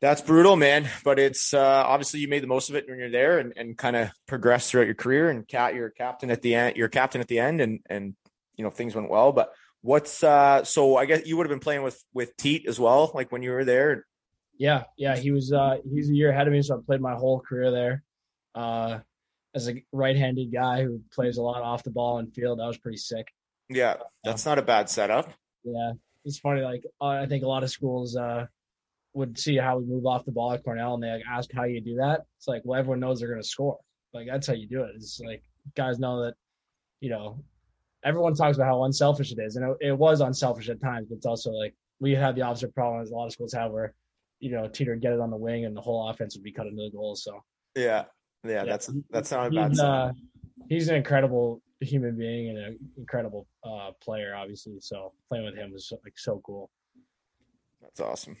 that's 0.00 0.20
brutal, 0.20 0.56
man. 0.56 0.88
But 1.04 1.18
it's 1.18 1.54
uh 1.54 1.84
obviously 1.86 2.20
you 2.20 2.28
made 2.28 2.42
the 2.42 2.48
most 2.48 2.70
of 2.70 2.76
it 2.76 2.88
when 2.88 2.98
you're 2.98 3.10
there 3.10 3.38
and, 3.38 3.52
and 3.56 3.76
kind 3.76 3.96
of 3.96 4.10
progressed 4.26 4.70
throughout 4.70 4.86
your 4.86 4.94
career 4.94 5.30
and 5.30 5.46
cat 5.46 5.74
you're 5.74 5.90
captain 5.90 6.30
at 6.30 6.42
the 6.42 6.54
end 6.54 6.76
you're 6.76 6.88
captain 6.88 7.20
at 7.20 7.28
the 7.28 7.38
end 7.38 7.60
and 7.60 7.80
and 7.88 8.14
you 8.56 8.64
know 8.64 8.70
things 8.70 8.94
went 8.94 9.10
well. 9.10 9.32
But 9.32 9.52
what's 9.82 10.24
uh 10.24 10.64
so 10.64 10.96
I 10.96 11.04
guess 11.04 11.26
you 11.26 11.36
would 11.36 11.46
have 11.46 11.50
been 11.50 11.60
playing 11.60 11.82
with 11.82 12.02
with 12.14 12.36
Teat 12.36 12.66
as 12.66 12.80
well, 12.80 13.12
like 13.14 13.30
when 13.30 13.42
you 13.42 13.50
were 13.50 13.64
there. 13.64 14.06
Yeah, 14.58 14.84
yeah, 14.96 15.16
he 15.16 15.30
was. 15.32 15.52
Uh, 15.52 15.78
he's 15.90 16.08
a 16.08 16.14
year 16.14 16.30
ahead 16.30 16.46
of 16.46 16.52
me, 16.52 16.62
so 16.62 16.76
I 16.76 16.78
played 16.86 17.00
my 17.00 17.14
whole 17.14 17.40
career 17.40 17.70
there. 17.70 18.02
Uh, 18.54 19.00
as 19.54 19.68
a 19.68 19.82
right-handed 19.92 20.52
guy 20.52 20.84
who 20.84 21.00
plays 21.12 21.36
a 21.36 21.42
lot 21.42 21.62
off 21.62 21.82
the 21.82 21.90
ball 21.90 22.18
and 22.18 22.32
field, 22.32 22.60
that 22.60 22.66
was 22.66 22.78
pretty 22.78 22.98
sick. 22.98 23.26
Yeah, 23.68 23.96
that's 24.22 24.46
not 24.46 24.58
a 24.58 24.62
bad 24.62 24.88
setup. 24.88 25.32
Yeah, 25.64 25.92
it's 26.24 26.38
funny. 26.38 26.60
Like 26.60 26.84
uh, 27.00 27.06
I 27.06 27.26
think 27.26 27.42
a 27.42 27.48
lot 27.48 27.64
of 27.64 27.70
schools 27.70 28.14
uh, 28.16 28.46
would 29.14 29.38
see 29.38 29.56
how 29.56 29.78
we 29.78 29.84
move 29.84 30.06
off 30.06 30.24
the 30.24 30.32
ball 30.32 30.52
at 30.52 30.62
Cornell, 30.62 30.94
and 30.94 31.02
they 31.02 31.10
like 31.10 31.22
ask 31.28 31.50
how 31.52 31.64
you 31.64 31.80
do 31.80 31.96
that. 31.96 32.20
It's 32.38 32.46
like, 32.46 32.62
well, 32.64 32.78
everyone 32.78 33.00
knows 33.00 33.18
they're 33.18 33.28
going 33.28 33.42
to 33.42 33.48
score. 33.48 33.78
Like 34.12 34.26
that's 34.26 34.46
how 34.46 34.54
you 34.54 34.68
do 34.68 34.82
it. 34.82 34.92
It's 34.94 35.20
like 35.24 35.42
guys 35.74 35.98
know 35.98 36.24
that, 36.24 36.34
you 37.00 37.10
know, 37.10 37.42
everyone 38.04 38.34
talks 38.34 38.56
about 38.56 38.66
how 38.66 38.84
unselfish 38.84 39.32
it 39.32 39.38
is, 39.40 39.56
and 39.56 39.70
it, 39.70 39.88
it 39.88 39.92
was 39.92 40.20
unselfish 40.20 40.68
at 40.68 40.80
times, 40.80 41.08
but 41.08 41.16
it's 41.16 41.26
also 41.26 41.50
like 41.50 41.74
we 42.00 42.12
had 42.12 42.34
the 42.34 42.42
opposite 42.42 42.74
problem 42.74 43.02
as 43.02 43.10
a 43.10 43.14
lot 43.14 43.26
of 43.26 43.32
schools 43.32 43.52
have, 43.52 43.72
where 43.72 43.94
you 44.40 44.50
know 44.50 44.68
Teeter 44.68 44.96
get 44.96 45.12
it 45.12 45.20
on 45.20 45.30
the 45.30 45.36
wing, 45.36 45.64
and 45.64 45.76
the 45.76 45.80
whole 45.80 46.08
offense 46.08 46.36
would 46.36 46.44
be 46.44 46.52
cut 46.52 46.66
into 46.66 46.82
the 46.82 46.90
goal. 46.96 47.14
So 47.14 47.42
Yeah. 47.74 48.04
Yeah, 48.44 48.50
Yeah, 48.50 48.64
that's 48.64 48.90
that's 49.10 49.30
not 49.30 49.46
a 49.46 49.50
bad 49.50 49.70
he's, 49.70 49.80
uh, 49.80 50.12
he's 50.68 50.88
an 50.88 50.96
incredible 50.96 51.62
human 51.80 52.16
being 52.16 52.50
and 52.50 52.58
an 52.58 52.78
incredible 52.96 53.46
uh, 53.64 53.90
player, 54.02 54.34
obviously. 54.34 54.80
So 54.80 55.12
playing 55.28 55.44
with 55.44 55.54
him 55.54 55.72
was 55.72 55.92
like 56.04 56.18
so 56.18 56.40
cool. 56.44 56.70
That's 57.80 58.00
awesome. 58.00 58.36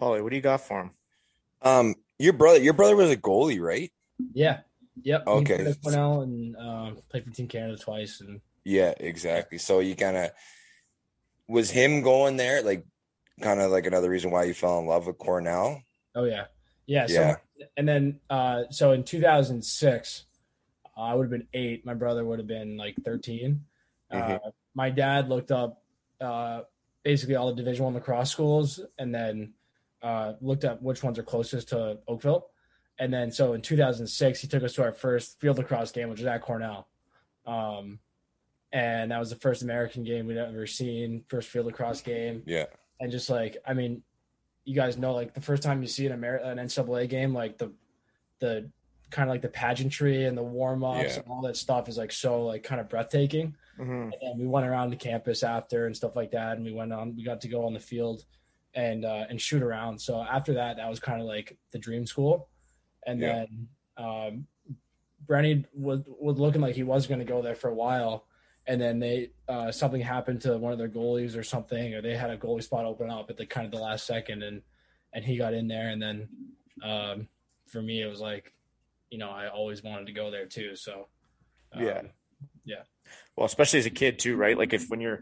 Paulie, 0.00 0.22
what 0.22 0.30
do 0.30 0.36
you 0.36 0.42
got 0.42 0.62
for 0.62 0.80
him? 0.80 0.90
Um, 1.62 1.94
your 2.18 2.32
brother, 2.32 2.58
your 2.58 2.72
brother 2.72 2.96
was 2.96 3.10
a 3.10 3.16
goalie, 3.16 3.60
right? 3.60 3.92
Yeah. 4.32 4.60
Yep. 5.02 5.26
Okay. 5.26 5.74
Cornell 5.82 6.22
and 6.22 6.56
uh, 6.56 6.90
played 7.10 7.24
for 7.24 7.30
Team 7.30 7.48
Canada 7.48 7.76
twice, 7.76 8.20
and 8.20 8.40
Yeah, 8.64 8.92
exactly. 8.98 9.58
So 9.58 9.80
you 9.80 9.94
kind 9.96 10.16
of 10.16 10.30
was 11.48 11.70
him 11.70 12.02
going 12.02 12.36
there, 12.36 12.62
like 12.62 12.84
kind 13.40 13.60
of 13.60 13.70
like 13.70 13.86
another 13.86 14.10
reason 14.10 14.30
why 14.30 14.44
you 14.44 14.54
fell 14.54 14.78
in 14.78 14.86
love 14.86 15.06
with 15.06 15.18
Cornell. 15.18 15.82
oh 16.14 16.24
yeah, 16.24 16.44
yeah. 16.86 17.06
So 17.06 17.12
Yeah. 17.14 17.36
and 17.76 17.88
then 17.88 18.20
uh, 18.28 18.64
so 18.70 18.92
in 18.92 19.04
2006, 19.04 20.24
I 20.96 21.14
would 21.14 21.24
have 21.24 21.30
been 21.30 21.48
eight. 21.54 21.84
My 21.86 21.94
brother 21.94 22.24
would 22.24 22.38
have 22.38 22.48
been 22.48 22.76
like 22.76 22.96
13. 23.04 23.64
Uh, 24.10 24.16
Mhm. 24.16 24.40
my 24.74 24.90
dad 24.90 25.28
looked 25.28 25.50
up 25.50 25.82
uh, 26.20 26.62
basically 27.02 27.34
all 27.36 27.48
the 27.48 27.56
Division 27.56 27.84
One 27.86 27.94
lacrosse 27.94 28.30
schools, 28.30 28.80
and 28.98 29.14
then 29.14 29.54
uh, 30.02 30.34
looked 30.40 30.64
up 30.64 30.82
which 30.82 31.02
ones 31.02 31.18
are 31.18 31.22
closest 31.22 31.68
to 31.70 31.98
Oakville. 32.06 32.49
And 33.00 33.12
then 33.12 33.32
so 33.32 33.54
in 33.54 33.62
2006, 33.62 34.40
he 34.40 34.46
took 34.46 34.62
us 34.62 34.74
to 34.74 34.82
our 34.84 34.92
first 34.92 35.40
field 35.40 35.56
lacrosse 35.58 35.90
game, 35.90 36.10
which 36.10 36.18
was 36.20 36.26
at 36.26 36.42
Cornell. 36.42 36.86
Um, 37.46 37.98
and 38.72 39.10
that 39.10 39.18
was 39.18 39.30
the 39.30 39.36
first 39.36 39.62
American 39.62 40.04
game 40.04 40.26
we'd 40.26 40.36
ever 40.36 40.66
seen, 40.66 41.24
first 41.28 41.48
field 41.48 41.66
lacrosse 41.66 42.02
game 42.02 42.42
Yeah, 42.46 42.66
and 43.00 43.10
just 43.10 43.28
like 43.30 43.56
I 43.66 43.74
mean, 43.74 44.02
you 44.64 44.74
guys 44.76 44.96
know 44.98 45.14
like 45.14 45.34
the 45.34 45.40
first 45.40 45.62
time 45.62 45.80
you 45.82 45.88
see 45.88 46.06
an 46.06 46.12
Amer- 46.12 46.36
an 46.36 46.58
NCAA 46.58 47.08
game, 47.08 47.32
like 47.34 47.58
the 47.58 47.72
the 48.38 48.70
kind 49.10 49.28
of 49.28 49.32
like 49.34 49.42
the 49.42 49.48
pageantry 49.48 50.24
and 50.26 50.38
the 50.38 50.42
warm 50.42 50.84
ups 50.84 51.14
Yeah. 51.16 51.22
and 51.22 51.28
all 51.28 51.42
that 51.42 51.56
stuff 51.56 51.88
is 51.88 51.96
like 51.98 52.12
so 52.12 52.44
like 52.44 52.62
kind 52.62 52.80
of 52.80 52.88
breathtaking. 52.88 53.56
Mhm. 53.78 54.12
And 54.20 54.38
we 54.38 54.46
went 54.46 54.66
around 54.66 54.90
the 54.90 54.96
campus 54.96 55.42
after 55.42 55.86
and 55.86 55.96
stuff 55.96 56.14
like 56.14 56.30
that, 56.32 56.56
and 56.58 56.64
we 56.64 56.72
went 56.72 56.92
on. 56.92 57.16
We 57.16 57.24
got 57.24 57.40
to 57.40 57.48
go 57.48 57.64
on 57.66 57.72
the 57.72 57.80
field 57.80 58.24
and 58.74 59.04
uh, 59.04 59.24
and 59.28 59.40
shoot 59.40 59.62
around. 59.64 59.98
So 60.00 60.20
after 60.22 60.52
that, 60.54 60.76
that 60.76 60.88
was 60.88 61.00
kind 61.00 61.20
of 61.20 61.26
like 61.26 61.56
the 61.72 61.78
dream 61.78 62.06
school. 62.06 62.48
And 63.06 63.20
Yeah. 63.20 63.44
then 63.46 63.68
um, 63.96 64.46
Brenny 65.26 65.64
was 65.72 66.00
was 66.06 66.38
looking 66.38 66.60
like 66.60 66.74
he 66.74 66.82
was 66.82 67.06
going 67.06 67.20
to 67.20 67.26
go 67.26 67.42
there 67.42 67.54
for 67.54 67.68
a 67.68 67.74
while, 67.74 68.26
and 68.66 68.80
then 68.80 68.98
they 68.98 69.32
uh, 69.48 69.70
something 69.70 70.00
happened 70.00 70.40
to 70.42 70.56
one 70.58 70.72
of 70.72 70.78
their 70.78 70.88
goalies 70.88 71.36
or 71.36 71.42
something, 71.42 71.94
or 71.94 72.02
they 72.02 72.16
had 72.16 72.30
a 72.30 72.38
goalie 72.38 72.62
spot 72.62 72.84
open 72.84 73.10
up 73.10 73.30
at 73.30 73.36
the 73.36 73.46
kind 73.46 73.64
of 73.66 73.72
the 73.72 73.78
last 73.78 74.06
second, 74.06 74.42
and 74.42 74.62
and 75.12 75.24
he 75.24 75.36
got 75.36 75.54
in 75.54 75.68
there, 75.68 75.88
and 75.90 76.00
then 76.00 76.28
um, 76.82 77.28
for 77.66 77.82
me 77.82 78.02
it 78.02 78.06
was 78.06 78.20
like, 78.20 78.52
you 79.10 79.18
know, 79.18 79.30
I 79.30 79.48
always 79.48 79.82
wanted 79.82 80.06
to 80.06 80.12
go 80.12 80.30
there 80.30 80.46
too. 80.46 80.76
So 80.76 81.08
um, 81.72 81.82
Yeah. 81.82 82.02
Yeah. 82.64 82.82
Well, 83.36 83.46
especially 83.46 83.78
as 83.80 83.86
a 83.86 83.90
kid 83.90 84.18
too, 84.18 84.36
right? 84.36 84.56
Like 84.56 84.72
if 84.72 84.88
when 84.88 85.00
you're 85.00 85.20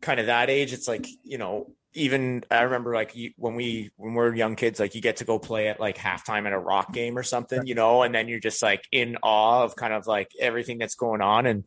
kind 0.00 0.20
of 0.20 0.26
that 0.26 0.50
age, 0.50 0.72
it's 0.72 0.88
like 0.88 1.06
you 1.24 1.38
know, 1.38 1.72
even 1.94 2.44
I 2.50 2.62
remember 2.62 2.94
like 2.94 3.16
you, 3.16 3.32
when 3.36 3.54
we 3.54 3.90
when 3.96 4.14
we're 4.14 4.34
young 4.34 4.56
kids, 4.56 4.78
like 4.78 4.94
you 4.94 5.00
get 5.00 5.16
to 5.16 5.24
go 5.24 5.38
play 5.38 5.68
at 5.68 5.80
like 5.80 5.96
halftime 5.96 6.46
at 6.46 6.52
a 6.52 6.58
rock 6.58 6.92
game 6.92 7.16
or 7.16 7.22
something, 7.22 7.66
you 7.66 7.74
know, 7.74 8.02
and 8.02 8.14
then 8.14 8.28
you're 8.28 8.40
just 8.40 8.62
like 8.62 8.86
in 8.92 9.16
awe 9.22 9.64
of 9.64 9.74
kind 9.74 9.92
of 9.92 10.06
like 10.06 10.30
everything 10.38 10.78
that's 10.78 10.94
going 10.94 11.22
on 11.22 11.46
and 11.46 11.64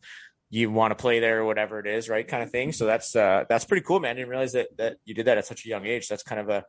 you 0.50 0.70
want 0.70 0.90
to 0.90 0.94
play 0.94 1.18
there 1.18 1.40
or 1.40 1.44
whatever 1.44 1.80
it 1.80 1.86
is, 1.86 2.08
right? 2.08 2.26
Kind 2.26 2.42
of 2.42 2.50
thing. 2.50 2.72
So 2.72 2.86
that's 2.86 3.16
uh 3.16 3.44
that's 3.48 3.64
pretty 3.64 3.84
cool, 3.84 4.00
man. 4.00 4.12
I 4.12 4.14
didn't 4.14 4.28
realize 4.28 4.52
that 4.52 4.68
that 4.76 4.96
you 5.04 5.14
did 5.14 5.26
that 5.26 5.38
at 5.38 5.46
such 5.46 5.64
a 5.64 5.68
young 5.68 5.86
age. 5.86 6.08
That's 6.08 6.22
kind 6.22 6.40
of 6.40 6.48
a 6.48 6.64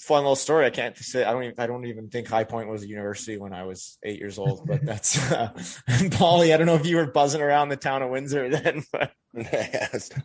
fun 0.00 0.22
little 0.22 0.34
story. 0.34 0.64
I 0.64 0.70
can't 0.70 0.96
say 0.96 1.22
I 1.24 1.32
don't 1.32 1.44
even 1.44 1.54
I 1.58 1.66
don't 1.66 1.84
even 1.84 2.08
think 2.08 2.26
High 2.26 2.44
Point 2.44 2.68
was 2.68 2.82
a 2.82 2.88
university 2.88 3.36
when 3.36 3.52
I 3.52 3.64
was 3.64 3.98
eight 4.02 4.18
years 4.18 4.38
old. 4.38 4.66
But 4.66 4.84
that's 4.84 5.18
uh, 5.32 5.52
Paulie. 5.88 6.52
I 6.52 6.56
don't 6.56 6.66
know 6.66 6.74
if 6.74 6.86
you 6.86 6.96
were 6.96 7.06
buzzing 7.06 7.42
around 7.42 7.68
the 7.68 7.76
town 7.76 8.02
of 8.02 8.10
Windsor 8.10 8.48
then, 8.48 8.82
but 8.92 9.12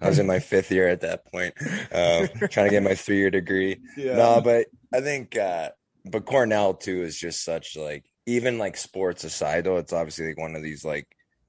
I 0.01 0.07
was 0.07 0.17
in 0.17 0.25
my 0.25 0.39
fifth 0.39 0.71
year 0.71 0.87
at 0.87 1.01
that 1.01 1.25
point, 1.31 1.53
um, 1.91 2.49
trying 2.49 2.67
to 2.67 2.71
get 2.71 2.83
my 2.83 2.95
three 2.95 3.17
year 3.17 3.29
degree. 3.29 3.81
yeah, 3.97 4.15
No, 4.15 4.41
but 4.41 4.67
I 4.93 5.01
think, 5.01 5.37
uh, 5.37 5.71
but 6.05 6.25
Cornell 6.25 6.73
too 6.73 7.03
is 7.03 7.17
just 7.17 7.43
such 7.43 7.75
like 7.75 8.05
even 8.25 8.57
like 8.57 8.77
sports 8.77 9.23
aside 9.25 9.65
though, 9.65 9.77
it's 9.77 9.93
obviously 9.93 10.27
like 10.27 10.39
one 10.39 10.55
of 10.55 10.63
these 10.63 10.85
like 10.85 11.07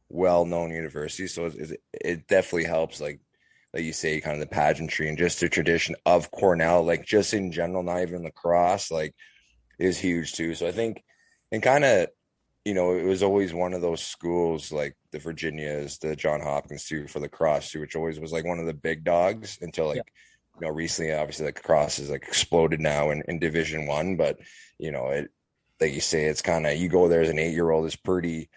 well 0.08 0.44
known 0.44 0.72
universities, 0.72 1.32
so 1.32 1.46
it, 1.46 1.80
it 1.92 2.26
definitely 2.26 2.64
helps 2.64 3.00
like 3.00 3.20
like 3.76 3.84
you 3.84 3.92
say, 3.92 4.22
kind 4.22 4.34
of 4.34 4.40
the 4.40 4.54
pageantry 4.54 5.06
and 5.06 5.18
just 5.18 5.38
the 5.38 5.50
tradition 5.50 5.94
of 6.06 6.30
Cornell, 6.30 6.82
like 6.82 7.04
just 7.04 7.34
in 7.34 7.52
general, 7.52 7.82
not 7.82 8.00
even 8.00 8.24
lacrosse, 8.24 8.90
like 8.90 9.14
is 9.78 9.98
huge 9.98 10.32
too. 10.32 10.54
So 10.54 10.66
I 10.66 10.72
think, 10.72 11.04
and 11.52 11.62
kind 11.62 11.84
of, 11.84 12.08
you 12.64 12.72
know, 12.72 12.94
it 12.94 13.04
was 13.04 13.22
always 13.22 13.52
one 13.52 13.74
of 13.74 13.82
those 13.82 14.02
schools 14.02 14.72
like 14.72 14.96
the 15.12 15.18
Virginias, 15.18 15.98
the 15.98 16.16
John 16.16 16.40
Hopkins 16.40 16.86
too 16.86 17.06
for 17.06 17.20
lacrosse 17.20 17.70
too, 17.70 17.80
which 17.80 17.94
always 17.94 18.18
was 18.18 18.32
like 18.32 18.46
one 18.46 18.58
of 18.58 18.64
the 18.64 18.72
big 18.72 19.04
dogs 19.04 19.58
until 19.60 19.88
like, 19.88 19.96
Yeah. 19.98 20.02
you 20.62 20.66
know, 20.66 20.72
recently, 20.72 21.12
obviously, 21.12 21.44
like 21.44 21.56
lacrosse 21.58 21.98
is 21.98 22.08
like 22.08 22.22
exploded 22.22 22.80
now 22.80 23.10
in, 23.10 23.22
in 23.28 23.38
Division 23.38 23.86
One, 23.86 24.16
but 24.16 24.38
you 24.78 24.90
know, 24.90 25.08
it, 25.08 25.30
like 25.82 25.92
you 25.92 26.00
say, 26.00 26.24
it's 26.24 26.40
kind 26.40 26.66
of 26.66 26.78
you 26.78 26.88
go 26.88 27.08
there 27.08 27.20
as 27.20 27.28
an 27.28 27.38
eight 27.38 27.52
year 27.52 27.70
old, 27.70 27.84
is 27.84 27.94
pretty 27.94 28.48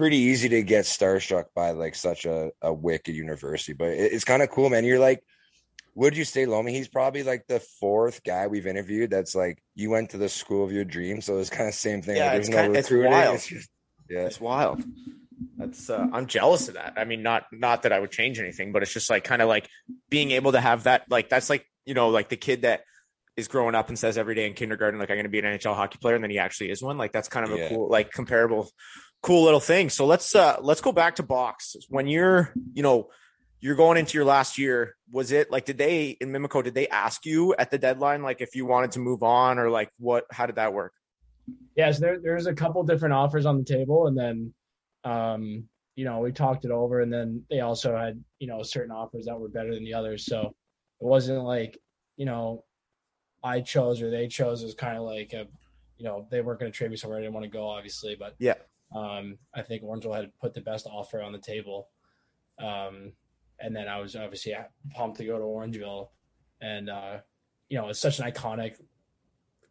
pretty 0.00 0.16
easy 0.16 0.48
to 0.48 0.62
get 0.62 0.86
starstruck 0.86 1.44
by 1.54 1.72
like 1.72 1.94
such 1.94 2.24
a, 2.24 2.50
a 2.62 2.72
wicked 2.72 3.14
university, 3.14 3.74
but 3.74 3.88
it, 3.88 4.12
it's 4.14 4.24
kind 4.24 4.42
of 4.42 4.48
cool, 4.48 4.70
man. 4.70 4.82
You're 4.82 4.98
like, 4.98 5.22
would 5.94 6.16
you 6.16 6.24
say 6.24 6.46
Lomi? 6.46 6.72
He's 6.72 6.88
probably 6.88 7.22
like 7.22 7.46
the 7.48 7.60
fourth 7.60 8.24
guy 8.24 8.46
we've 8.46 8.66
interviewed 8.66 9.10
that's 9.10 9.34
like 9.34 9.62
you 9.74 9.90
went 9.90 10.08
to 10.10 10.16
the 10.16 10.30
school 10.30 10.64
of 10.64 10.72
your 10.72 10.86
dreams. 10.86 11.26
So 11.26 11.36
it's 11.36 11.50
kind 11.50 11.68
of 11.68 11.74
same 11.74 12.00
thing. 12.00 12.16
Yeah, 12.16 12.28
like, 12.28 12.38
it's 12.40 12.48
no 12.48 12.56
kinda- 12.56 12.78
it's 12.78 12.90
wild. 12.90 13.34
It's 13.34 13.46
just- 13.46 13.70
yeah. 14.08 14.20
it's 14.20 14.40
wild. 14.40 14.82
That's 15.58 15.90
uh, 15.90 16.06
I'm 16.14 16.26
jealous 16.26 16.68
of 16.68 16.74
that. 16.74 16.94
I 16.96 17.04
mean, 17.04 17.22
not 17.22 17.44
not 17.52 17.82
that 17.82 17.92
I 17.92 18.00
would 18.00 18.10
change 18.10 18.38
anything, 18.38 18.72
but 18.72 18.82
it's 18.82 18.94
just 18.94 19.10
like 19.10 19.24
kind 19.24 19.42
of 19.42 19.48
like 19.48 19.68
being 20.08 20.30
able 20.30 20.52
to 20.52 20.60
have 20.60 20.84
that. 20.84 21.04
Like 21.10 21.28
that's 21.28 21.50
like 21.50 21.66
you 21.84 21.92
know 21.92 22.08
like 22.08 22.30
the 22.30 22.36
kid 22.38 22.62
that 22.62 22.84
is 23.36 23.48
growing 23.48 23.74
up 23.74 23.88
and 23.90 23.98
says 23.98 24.16
every 24.16 24.34
day 24.34 24.46
in 24.46 24.54
kindergarten 24.54 24.98
like 24.98 25.10
I'm 25.10 25.16
going 25.16 25.24
to 25.24 25.30
be 25.30 25.38
an 25.38 25.44
NHL 25.44 25.74
hockey 25.74 25.98
player, 26.00 26.14
and 26.14 26.24
then 26.24 26.30
he 26.30 26.38
actually 26.38 26.70
is 26.70 26.82
one. 26.82 26.96
Like 26.96 27.12
that's 27.12 27.28
kind 27.28 27.44
of 27.46 27.52
a 27.52 27.68
cool 27.68 27.88
like 27.90 28.10
comparable 28.10 28.70
cool 29.22 29.44
little 29.44 29.60
thing. 29.60 29.90
So 29.90 30.06
let's 30.06 30.34
uh 30.34 30.56
let's 30.60 30.80
go 30.80 30.92
back 30.92 31.16
to 31.16 31.22
box 31.22 31.76
when 31.88 32.06
you're 32.06 32.52
you 32.72 32.82
know 32.82 33.08
you're 33.60 33.76
going 33.76 33.98
into 33.98 34.16
your 34.16 34.24
last 34.24 34.58
year. 34.58 34.96
Was 35.10 35.32
it 35.32 35.50
like 35.50 35.64
did 35.64 35.78
they 35.78 36.16
in 36.20 36.30
Mimico 36.30 36.62
did 36.62 36.74
they 36.74 36.88
ask 36.88 37.26
you 37.26 37.54
at 37.58 37.70
the 37.70 37.78
deadline 37.78 38.22
like 38.22 38.40
if 38.40 38.54
you 38.54 38.66
wanted 38.66 38.92
to 38.92 38.98
move 39.00 39.22
on 39.22 39.58
or 39.58 39.70
like 39.70 39.90
what? 39.98 40.24
How 40.30 40.46
did 40.46 40.56
that 40.56 40.72
work? 40.72 40.92
yeah, 41.76 41.90
so 41.92 42.00
there, 42.00 42.18
there's 42.18 42.46
a 42.46 42.54
couple 42.54 42.82
different 42.82 43.14
offers 43.14 43.46
on 43.46 43.58
the 43.58 43.64
table, 43.64 44.06
and 44.06 44.16
then, 44.16 44.52
um, 45.04 45.64
you 45.96 46.04
know, 46.04 46.20
we 46.20 46.32
talked 46.32 46.64
it 46.64 46.70
over, 46.70 47.00
and 47.00 47.12
then 47.12 47.42
they 47.50 47.60
also 47.60 47.96
had, 47.96 48.22
you 48.38 48.46
know, 48.46 48.62
certain 48.62 48.90
offers 48.90 49.26
that 49.26 49.38
were 49.38 49.48
better 49.48 49.74
than 49.74 49.84
the 49.84 49.94
others. 49.94 50.26
So 50.26 50.54
it 51.00 51.06
wasn't 51.06 51.44
like, 51.44 51.78
you 52.16 52.26
know, 52.26 52.64
I 53.42 53.60
chose 53.60 54.02
or 54.02 54.10
they 54.10 54.28
chose. 54.28 54.62
It 54.62 54.66
was 54.66 54.74
kind 54.74 54.96
of 54.96 55.04
like, 55.04 55.32
a, 55.32 55.46
you 55.96 56.04
know, 56.04 56.26
they 56.30 56.40
weren't 56.40 56.60
going 56.60 56.70
to 56.70 56.76
trade 56.76 56.90
me 56.90 56.96
somewhere 56.96 57.18
I 57.18 57.22
didn't 57.22 57.34
want 57.34 57.44
to 57.44 57.50
go, 57.50 57.68
obviously, 57.68 58.16
but 58.18 58.34
Yeah. 58.38 58.54
Um, 58.94 59.38
I 59.54 59.62
think 59.62 59.82
Orangeville 59.82 60.16
had 60.16 60.32
put 60.40 60.54
the 60.54 60.60
best 60.60 60.86
offer 60.86 61.22
on 61.22 61.32
the 61.32 61.38
table, 61.38 61.88
um, 62.58 63.12
and 63.58 63.74
then 63.74 63.88
I 63.88 64.00
was 64.00 64.16
obviously 64.16 64.54
pumped 64.94 65.18
to 65.18 65.24
go 65.24 65.38
to 65.38 65.44
Orangeville, 65.44 66.08
and 66.60 66.90
uh, 66.90 67.18
you 67.68 67.78
know, 67.78 67.88
it's 67.88 68.00
such 68.00 68.18
an 68.18 68.30
iconic 68.30 68.76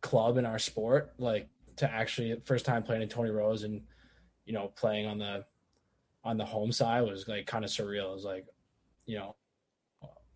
club 0.02 0.38
in 0.38 0.46
our 0.46 0.60
sport, 0.60 1.14
like 1.18 1.50
to 1.78 1.92
actually 1.92 2.36
first 2.46 2.66
time 2.66 2.84
playing 2.84 3.02
in 3.02 3.10
Tony 3.10 3.30
Rose 3.30 3.64
and 3.64 3.82
you 4.46 4.54
know 4.54 4.72
playing 4.76 5.06
on 5.06 5.18
the 5.18 5.46
on 6.24 6.38
the 6.38 6.46
home 6.46 6.72
side 6.72 7.02
was 7.02 7.28
like 7.28 7.46
kind 7.46 7.64
of 7.64 7.72
surreal. 7.72 8.12
It 8.12 8.16
was 8.16 8.26
like, 8.26 8.46
you 9.06 9.18
know, 9.18 9.36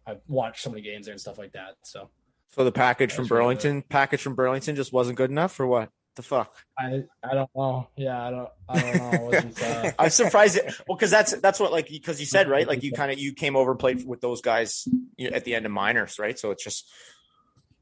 I've 0.07 0.21
watched 0.27 0.61
so 0.61 0.69
many 0.69 0.81
games 0.81 1.05
there 1.05 1.13
and 1.13 1.21
stuff 1.21 1.37
like 1.37 1.53
that. 1.53 1.75
So 1.83 2.09
So 2.49 2.63
the 2.63 2.71
package 2.71 3.11
from 3.11 3.25
That's 3.25 3.31
really. 3.31 3.41
Burlington, 3.41 3.81
package 3.83 4.21
from 4.21 4.35
Burlington 4.35 4.75
just 4.75 4.93
wasn't 4.93 5.17
good 5.17 5.29
enough 5.29 5.53
for 5.53 5.67
what? 5.67 5.89
The 6.15 6.21
fuck? 6.21 6.55
I 6.77 7.03
I 7.23 7.33
don't 7.33 7.49
know. 7.55 7.87
Yeah, 7.95 8.21
I 8.21 8.29
don't 8.29 8.49
I 8.69 8.79
don't 8.79 8.97
know. 8.97 9.31
It 9.31 9.45
wasn't, 9.45 9.95
I'm 9.99 10.09
surprised. 10.11 10.57
It, 10.57 10.65
well, 10.87 10.95
because 10.95 11.09
that's 11.09 11.31
that's 11.41 11.59
what 11.59 11.71
like 11.71 11.89
because 11.89 12.19
you 12.19 12.27
said 12.27 12.47
right, 12.47 12.67
like 12.67 12.83
you 12.83 12.91
kind 12.91 13.11
of 13.11 13.17
you 13.17 13.33
came 13.33 13.55
over 13.55 13.71
and 13.71 13.79
played 13.79 14.05
with 14.05 14.21
those 14.21 14.41
guys 14.41 14.87
you 15.17 15.29
know, 15.29 15.35
at 15.35 15.43
the 15.43 15.55
end 15.55 15.65
of 15.65 15.71
minors, 15.71 16.19
right? 16.19 16.37
So 16.37 16.51
it's 16.51 16.63
just 16.63 16.91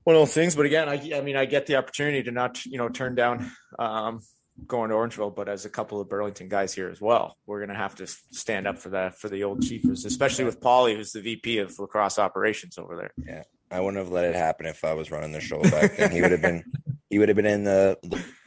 one 0.04 0.16
of 0.16 0.22
those 0.22 0.34
things. 0.34 0.56
But 0.56 0.66
again, 0.66 0.88
I 0.88 1.18
I 1.18 1.22
mean 1.22 1.36
I 1.36 1.44
get 1.44 1.66
the 1.66 1.76
opportunity 1.76 2.24
to 2.24 2.32
not 2.32 2.66
you 2.66 2.78
know 2.78 2.88
turn 2.88 3.16
down 3.16 3.52
um, 3.78 4.22
going 4.66 4.92
to 4.92 4.96
Orangeville, 4.96 5.36
but 5.36 5.50
as 5.50 5.66
a 5.66 5.70
couple 5.70 6.00
of 6.00 6.08
Burlington 6.08 6.48
guys 6.48 6.74
here 6.74 6.90
as 6.90 7.02
well, 7.02 7.36
we're 7.46 7.60
gonna 7.60 7.78
have 7.78 7.96
to 7.96 8.08
stand 8.08 8.66
up 8.66 8.78
for 8.78 8.90
that 8.90 9.20
for 9.20 9.28
the 9.28 9.44
old 9.44 9.60
Chiefers, 9.60 10.06
especially 10.06 10.46
with 10.46 10.62
Paulie, 10.62 10.96
who's 10.96 11.12
the 11.12 11.22
VP 11.22 11.58
of 11.58 11.78
lacrosse 11.80 12.18
operations 12.18 12.78
over 12.78 12.96
there. 12.96 13.12
Yeah. 13.26 13.44
I 13.72 13.80
wouldn't 13.80 14.04
have 14.04 14.12
let 14.12 14.26
it 14.26 14.36
happen 14.36 14.66
if 14.66 14.84
I 14.84 14.94
was 14.94 15.12
running 15.12 15.32
the 15.32 15.40
show 15.40 15.62
back 15.62 15.96
then. 15.96 16.12
He 16.12 16.22
would 16.22 16.32
have 16.32 16.42
been 16.42 16.64
he 17.12 17.20
would 17.20 17.30
have 17.30 17.36
been 17.36 17.45
in 17.45 17.66
the 17.66 17.97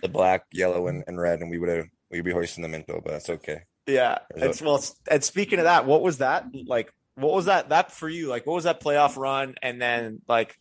the 0.02 0.08
black, 0.08 0.46
yellow, 0.50 0.88
and, 0.88 1.04
and 1.06 1.20
red, 1.20 1.40
and 1.40 1.50
we 1.50 1.58
would 1.58 1.68
have 1.68 1.86
we'd 2.10 2.24
be 2.24 2.32
hoisting 2.32 2.62
the 2.62 2.68
minto, 2.68 3.00
but 3.04 3.12
that's 3.12 3.30
okay. 3.30 3.60
Yeah. 3.86 4.18
It's 4.34 4.62
well 4.62 4.82
and 5.10 5.22
speaking 5.22 5.58
of 5.58 5.66
that, 5.66 5.86
what 5.86 6.02
was 6.02 6.18
that 6.18 6.46
like 6.66 6.92
what 7.14 7.32
was 7.32 7.44
that 7.44 7.68
that 7.68 7.92
for 7.92 8.08
you? 8.08 8.28
Like 8.28 8.46
what 8.46 8.54
was 8.54 8.64
that 8.64 8.82
playoff 8.82 9.16
run? 9.16 9.54
And 9.62 9.80
then 9.80 10.22
like 10.26 10.56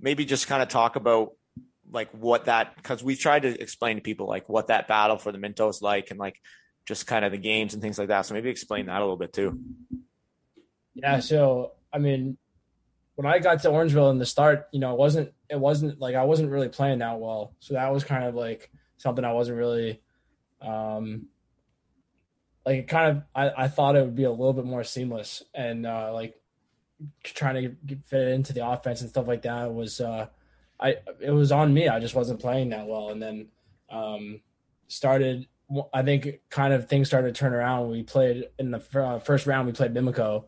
maybe 0.00 0.24
just 0.24 0.48
kind 0.48 0.62
of 0.62 0.68
talk 0.68 0.96
about 0.96 1.32
like 1.90 2.10
what 2.10 2.46
that 2.46 2.74
because 2.76 3.04
we've 3.04 3.18
tried 3.18 3.42
to 3.42 3.60
explain 3.60 3.96
to 3.96 4.02
people 4.02 4.26
like 4.26 4.48
what 4.48 4.66
that 4.66 4.88
battle 4.88 5.16
for 5.16 5.30
the 5.30 5.38
Minto 5.38 5.68
is 5.68 5.80
like 5.80 6.10
and 6.10 6.18
like 6.18 6.40
just 6.86 7.06
kind 7.06 7.24
of 7.24 7.30
the 7.30 7.38
games 7.38 7.72
and 7.72 7.82
things 7.82 7.98
like 7.98 8.08
that. 8.08 8.26
So 8.26 8.34
maybe 8.34 8.50
explain 8.50 8.86
that 8.86 8.98
a 8.98 9.00
little 9.00 9.16
bit 9.16 9.32
too. 9.32 9.60
Yeah, 10.94 11.20
so 11.20 11.72
I 11.92 11.98
mean, 11.98 12.36
when 13.14 13.26
I 13.26 13.38
got 13.38 13.62
to 13.62 13.68
Orangeville 13.68 14.10
in 14.10 14.18
the 14.18 14.26
start, 14.26 14.66
you 14.72 14.80
know, 14.80 14.92
it 14.92 14.98
wasn't 14.98 15.32
it 15.54 15.60
wasn't 15.60 16.00
like 16.00 16.16
I 16.16 16.24
wasn't 16.24 16.50
really 16.50 16.68
playing 16.68 16.98
that 16.98 17.20
well. 17.20 17.54
So 17.60 17.74
that 17.74 17.92
was 17.92 18.02
kind 18.02 18.24
of 18.24 18.34
like 18.34 18.70
something 18.96 19.24
I 19.24 19.32
wasn't 19.32 19.58
really 19.58 20.00
um 20.60 21.26
like 22.66 22.78
it 22.78 22.88
kind 22.88 23.16
of 23.16 23.22
I, 23.34 23.64
I 23.64 23.68
thought 23.68 23.94
it 23.94 24.04
would 24.04 24.16
be 24.16 24.24
a 24.24 24.30
little 24.30 24.52
bit 24.52 24.64
more 24.64 24.82
seamless 24.82 25.44
and 25.54 25.86
uh 25.86 26.12
like 26.12 26.34
trying 27.22 27.54
to 27.54 27.68
get, 27.86 28.04
fit 28.04 28.28
it 28.28 28.32
into 28.32 28.52
the 28.52 28.68
offense 28.68 29.00
and 29.00 29.10
stuff 29.10 29.28
like 29.28 29.42
that 29.42 29.72
was 29.72 30.00
uh 30.00 30.26
I 30.80 30.96
it 31.20 31.30
was 31.30 31.52
on 31.52 31.72
me. 31.72 31.88
I 31.88 32.00
just 32.00 32.16
wasn't 32.16 32.40
playing 32.40 32.70
that 32.70 32.88
well 32.88 33.10
and 33.10 33.22
then 33.22 33.48
um 33.90 34.40
started 34.88 35.46
I 35.92 36.02
think 36.02 36.40
kind 36.50 36.74
of 36.74 36.88
things 36.88 37.06
started 37.06 37.32
to 37.32 37.38
turn 37.38 37.54
around. 37.54 37.90
We 37.90 38.02
played 38.02 38.48
in 38.58 38.72
the 38.72 38.82
uh, 38.94 39.20
first 39.20 39.46
round 39.46 39.68
we 39.68 39.72
played 39.72 39.94
Mimico 39.94 40.46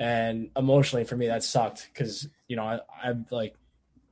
and 0.00 0.50
emotionally 0.56 1.04
for 1.04 1.16
me 1.16 1.28
that 1.28 1.44
sucked 1.44 1.88
because 1.92 2.28
you 2.48 2.56
know 2.56 2.64
I, 2.64 2.80
I 3.00 3.14
like 3.30 3.54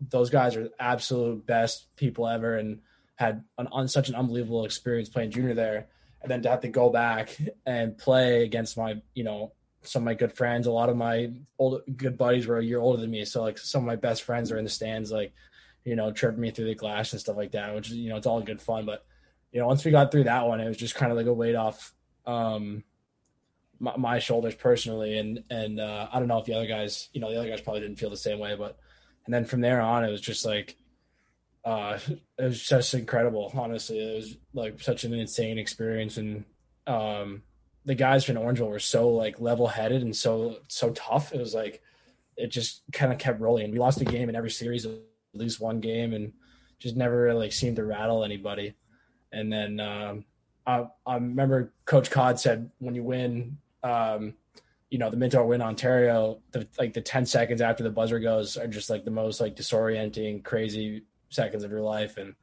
those 0.08 0.30
guys 0.30 0.56
are 0.56 0.70
absolute 0.78 1.46
best 1.46 1.94
people 1.96 2.26
ever 2.26 2.56
and 2.56 2.80
had 3.16 3.44
an, 3.58 3.68
on 3.70 3.86
such 3.86 4.08
an 4.08 4.14
unbelievable 4.14 4.64
experience 4.64 5.08
playing 5.08 5.30
junior 5.30 5.54
there. 5.54 5.88
And 6.22 6.30
then 6.30 6.42
to 6.42 6.50
have 6.50 6.62
to 6.62 6.68
go 6.68 6.90
back 6.90 7.36
and 7.66 7.96
play 7.96 8.44
against 8.44 8.76
my 8.76 9.00
you 9.14 9.24
know 9.24 9.52
some 9.82 10.02
of 10.02 10.04
my 10.04 10.14
good 10.14 10.34
friends 10.34 10.66
a 10.66 10.70
lot 10.70 10.90
of 10.90 10.96
my 10.96 11.30
old 11.58 11.80
good 11.96 12.18
buddies 12.18 12.46
were 12.46 12.58
a 12.58 12.64
year 12.64 12.80
older 12.80 13.00
than 13.00 13.10
me. 13.10 13.24
So 13.24 13.42
like 13.42 13.58
some 13.58 13.82
of 13.82 13.86
my 13.86 13.96
best 13.96 14.22
friends 14.22 14.50
are 14.50 14.58
in 14.58 14.64
the 14.64 14.70
stands 14.70 15.10
like 15.10 15.32
you 15.84 15.96
know 15.96 16.12
chirping 16.12 16.40
me 16.40 16.50
through 16.50 16.66
the 16.66 16.74
glass 16.74 17.12
and 17.12 17.20
stuff 17.20 17.36
like 17.36 17.52
that 17.52 17.74
which 17.74 17.90
you 17.90 18.08
know 18.08 18.16
it's 18.16 18.26
all 18.26 18.40
good 18.40 18.60
fun. 18.60 18.86
But 18.86 19.04
you 19.52 19.60
know 19.60 19.66
once 19.66 19.84
we 19.84 19.90
got 19.90 20.12
through 20.12 20.24
that 20.24 20.46
one 20.46 20.60
it 20.60 20.68
was 20.68 20.76
just 20.76 20.94
kind 20.94 21.12
of 21.12 21.18
like 21.18 21.26
a 21.26 21.32
weight 21.32 21.56
off 21.56 21.94
um 22.26 22.84
my, 23.78 23.96
my 23.96 24.18
shoulders 24.18 24.54
personally. 24.54 25.18
And 25.18 25.44
and 25.50 25.80
uh, 25.80 26.08
I 26.12 26.18
don't 26.18 26.28
know 26.28 26.38
if 26.38 26.44
the 26.44 26.54
other 26.54 26.66
guys 26.66 27.08
you 27.12 27.20
know 27.20 27.30
the 27.30 27.38
other 27.38 27.48
guys 27.48 27.60
probably 27.60 27.80
didn't 27.80 27.98
feel 27.98 28.10
the 28.10 28.16
same 28.16 28.38
way 28.38 28.54
but 28.56 28.78
and 29.30 29.34
then 29.36 29.44
from 29.44 29.60
there 29.60 29.80
on 29.80 30.02
it 30.02 30.10
was 30.10 30.20
just 30.20 30.44
like 30.44 30.74
uh 31.64 31.96
it 32.36 32.42
was 32.42 32.60
just 32.60 32.94
incredible 32.94 33.52
honestly. 33.54 34.00
It 34.00 34.16
was 34.16 34.36
like 34.52 34.82
such 34.82 35.04
an 35.04 35.14
insane 35.14 35.56
experience. 35.56 36.16
And 36.16 36.44
um 36.88 37.44
the 37.84 37.94
guys 37.94 38.24
from 38.24 38.34
Orangeville 38.34 38.68
were 38.68 38.80
so 38.80 39.08
like 39.10 39.40
level 39.40 39.68
headed 39.68 40.02
and 40.02 40.16
so 40.16 40.56
so 40.66 40.90
tough. 40.90 41.32
It 41.32 41.38
was 41.38 41.54
like 41.54 41.80
it 42.36 42.48
just 42.48 42.82
kind 42.92 43.12
of 43.12 43.20
kept 43.20 43.40
rolling. 43.40 43.70
We 43.70 43.78
lost 43.78 44.00
a 44.00 44.04
game 44.04 44.28
in 44.28 44.34
every 44.34 44.50
series 44.50 44.84
at 44.84 44.94
least 45.32 45.60
one 45.60 45.78
game 45.78 46.12
and 46.12 46.32
just 46.80 46.96
never 46.96 47.22
really 47.22 47.38
like, 47.38 47.52
seemed 47.52 47.76
to 47.76 47.84
rattle 47.84 48.24
anybody. 48.24 48.74
And 49.30 49.52
then 49.52 49.78
um 49.78 50.24
I, 50.66 50.88
I 51.06 51.14
remember 51.14 51.72
Coach 51.84 52.10
Cod 52.10 52.40
said 52.40 52.68
when 52.80 52.96
you 52.96 53.04
win 53.04 53.58
um, 53.84 54.34
you 54.90 54.98
know, 54.98 55.08
the 55.08 55.16
Minto 55.16 55.44
win 55.44 55.62
Ontario, 55.62 56.40
the, 56.50 56.66
like 56.78 56.92
the 56.92 57.00
10 57.00 57.24
seconds 57.24 57.60
after 57.60 57.84
the 57.84 57.90
buzzer 57.90 58.18
goes 58.18 58.56
are 58.56 58.66
just 58.66 58.90
like 58.90 59.04
the 59.04 59.10
most 59.10 59.40
like 59.40 59.54
disorienting, 59.54 60.42
crazy 60.42 61.04
seconds 61.28 61.62
of 61.62 61.70
your 61.70 61.80
life. 61.80 62.16
And, 62.16 62.34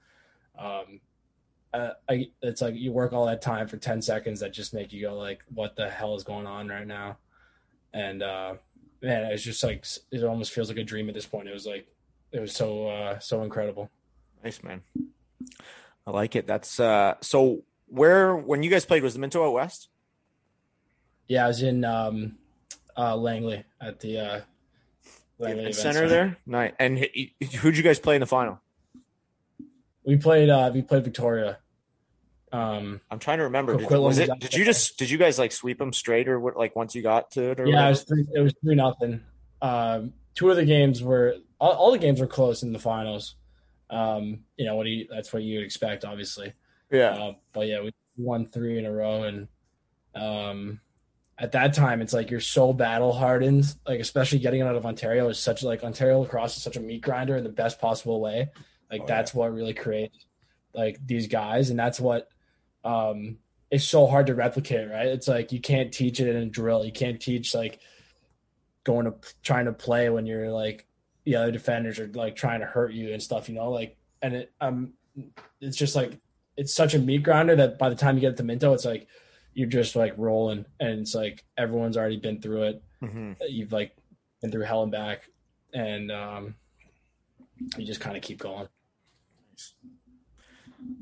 um, 0.58 1.02
uh, 1.74 1.92
I, 2.10 2.30
it's 2.42 2.62
like 2.62 2.76
you 2.76 2.94
work 2.94 3.12
all 3.12 3.26
that 3.26 3.42
time 3.42 3.68
for 3.68 3.76
10 3.76 4.02
seconds 4.02 4.40
that 4.40 4.54
just 4.54 4.74
make 4.74 4.94
you 4.94 5.02
go 5.02 5.16
like, 5.16 5.44
what 5.54 5.76
the 5.76 5.90
hell 5.90 6.16
is 6.16 6.24
going 6.24 6.48
on 6.48 6.70
right 6.70 6.88
now? 6.88 7.18
And, 7.94 8.24
uh, 8.24 8.56
man, 9.02 9.26
it's 9.32 9.44
just 9.44 9.62
like, 9.62 9.86
it 10.12 10.24
almost 10.24 10.54
feels 10.54 10.70
like 10.70 10.78
a 10.78 10.84
dream 10.84 11.10
at 11.10 11.16
this 11.16 11.26
point. 11.26 11.50
It 11.50 11.54
was 11.54 11.66
like, 11.66 11.88
it 12.32 12.40
was 12.40 12.54
so, 12.54 12.88
uh, 12.88 13.20
so 13.20 13.44
incredible. 13.44 13.90
Nice, 14.42 14.64
man. 14.64 14.84
I 16.06 16.12
like 16.12 16.38
it. 16.38 16.48
That's, 16.48 16.80
uh, 16.80 17.16
so 17.20 17.64
where, 17.88 18.36
when 18.36 18.64
you 18.64 18.70
guys 18.70 18.86
played, 18.86 19.04
was 19.04 19.14
the 19.14 19.20
Minto 19.20 19.46
out 19.46 19.54
west? 19.54 19.90
Yeah, 21.28 21.46
I 21.46 21.48
was 21.48 21.62
in 21.62 21.84
um, 21.84 22.38
uh, 22.98 23.16
Langley 23.16 23.64
at 23.82 24.00
the 24.00 24.20
uh, 24.20 24.42
Langley 25.40 25.62
event 25.62 25.76
center, 25.76 25.94
center 25.94 26.10
there. 26.10 26.38
Nice. 26.46 26.74
And 26.80 26.98
who'd 27.60 27.78
you 27.78 27.84
guys 27.84 28.00
play 28.00 28.16
in 28.16 28.22
the 28.22 28.28
final? 28.28 28.60
We 30.06 30.16
played. 30.18 30.50
Uh, 30.50 30.72
we 30.74 30.82
played 30.82 31.04
Victoria. 31.04 31.60
Um, 32.54 33.02
I'm 33.12 33.20
trying 33.20 33.40
to 33.40 33.44
remember. 33.46 33.76
Did, 33.76 33.90
was 33.90 34.20
it? 34.20 34.30
Did 34.40 34.54
you 34.54 34.64
just? 34.64 34.98
Did 34.98 35.10
you 35.10 35.18
guys 35.18 35.38
like 35.38 35.52
sweep 35.52 35.80
them 35.80 35.92
straight, 35.92 36.30
or 36.30 36.40
what? 36.40 36.56
Like 36.56 36.76
once 36.76 36.96
you 36.96 37.02
got 37.02 37.32
to 37.32 37.52
it? 37.52 37.60
Or 37.60 37.68
yeah, 37.68 37.86
it 37.86 37.90
was 37.90 38.04
three. 38.04 38.26
It 38.34 38.40
was 38.40 38.54
three 38.64 38.76
nothing. 38.76 39.22
Um, 39.62 40.14
two 40.34 40.50
of 40.50 40.56
the 40.56 40.64
games 40.64 41.04
were 41.04 41.36
all, 41.60 41.72
all, 41.74 41.92
the 41.92 41.98
games 41.98 42.22
were 42.22 42.28
close 42.28 42.64
in 42.64 42.72
the 42.72 42.80
finals. 42.80 43.36
Um, 43.90 44.44
you 44.56 44.66
know 44.66 44.76
what? 44.76 44.88
You, 44.88 45.08
that's 45.10 45.34
what 45.34 45.44
you 45.44 45.58
would 45.58 45.66
expect, 45.66 46.06
obviously. 46.06 46.54
Yeah. 46.90 47.10
Uh, 47.10 47.34
but 47.52 47.68
yeah, 47.68 47.82
we 47.82 47.92
won 48.16 48.48
three 48.48 48.78
in 48.78 48.86
a 48.86 48.92
row, 48.92 49.24
and 49.24 49.48
um, 50.16 50.80
at 51.40 51.52
that 51.52 51.74
time 51.74 52.02
it's 52.02 52.14
like 52.14 52.32
you're 52.32 52.40
so 52.40 52.74
battle 52.74 53.14
hardened 53.14 53.76
like 53.86 54.00
especially 54.00 54.40
getting 54.40 54.62
out 54.62 54.76
of 54.76 54.86
ontario 54.86 55.30
is 55.30 55.40
such 55.40 55.62
like 55.62 55.84
ontario 55.84 56.20
lacrosse 56.20 56.58
is 56.58 56.64
such 56.64 56.78
a 56.78 56.80
meat 56.80 57.02
grinder 57.02 57.38
in 57.38 57.44
the 57.44 57.50
best 57.50 57.80
possible 57.80 58.20
way. 58.20 58.50
Like 58.92 59.02
oh, 59.02 59.06
that's 59.08 59.34
yeah. 59.34 59.40
what 59.40 59.54
really 59.54 59.74
creates 59.74 60.26
like 60.74 61.06
these 61.06 61.28
guys 61.28 61.70
and 61.70 61.80
that's 61.80 62.00
what 62.00 62.30
um 62.84 63.38
is 63.70 63.86
so 63.88 64.08
hard 64.08 64.28
to 64.28 64.36
replicate 64.36 64.90
right? 64.90 65.08
It's 65.08 65.28
like 65.28 65.52
you 65.52 65.62
can't 65.62 65.92
teach 65.92 66.20
it 66.20 66.28
in 66.28 66.36
a 66.36 66.46
drill. 66.46 66.86
You 66.86 66.92
can't 66.92 67.22
teach 67.22 67.54
like 67.54 67.80
going 68.84 69.06
to 69.06 69.14
trying 69.44 69.66
to 69.66 69.74
play 69.74 70.10
when 70.10 70.26
you're 70.26 70.52
like 70.52 70.88
the 71.26 71.36
other 71.36 71.52
defenders 71.52 72.00
are 72.00 72.08
like 72.14 72.36
trying 72.36 72.62
to 72.62 72.66
hurt 72.66 72.94
you 72.94 73.14
and 73.14 73.22
stuff 73.22 73.48
you 73.48 73.56
know? 73.56 73.70
Like 73.70 73.98
and 74.24 74.34
it 74.34 74.52
um 74.60 74.94
it's 75.62 75.78
just 75.78 75.96
like 75.96 76.18
it's 76.56 76.74
such 76.74 76.96
a 76.96 77.00
meat 77.00 77.22
grinder 77.22 77.56
that 77.56 77.78
by 77.78 77.90
the 77.90 77.96
time 77.96 78.16
you 78.16 78.22
get 78.22 78.38
to 78.38 78.44
minto 78.44 78.74
it's 78.74 78.86
like 78.86 79.08
you're 79.58 79.68
just 79.68 79.96
like 79.96 80.14
rolling 80.18 80.66
and 80.80 81.00
it's 81.00 81.16
like 81.16 81.44
everyone's 81.58 81.98
already 81.98 82.18
been 82.18 82.40
through 82.40 82.62
it 82.62 82.84
mm-hmm. 83.02 83.32
you've 83.50 83.72
like 83.72 83.92
been 84.40 84.52
through 84.52 84.62
hell 84.62 84.84
and 84.84 84.92
back 84.92 85.28
and 85.74 86.12
um 86.12 86.54
you 87.76 87.84
just 87.84 88.00
kind 88.00 88.16
of 88.16 88.22
keep 88.22 88.38
going 88.38 88.68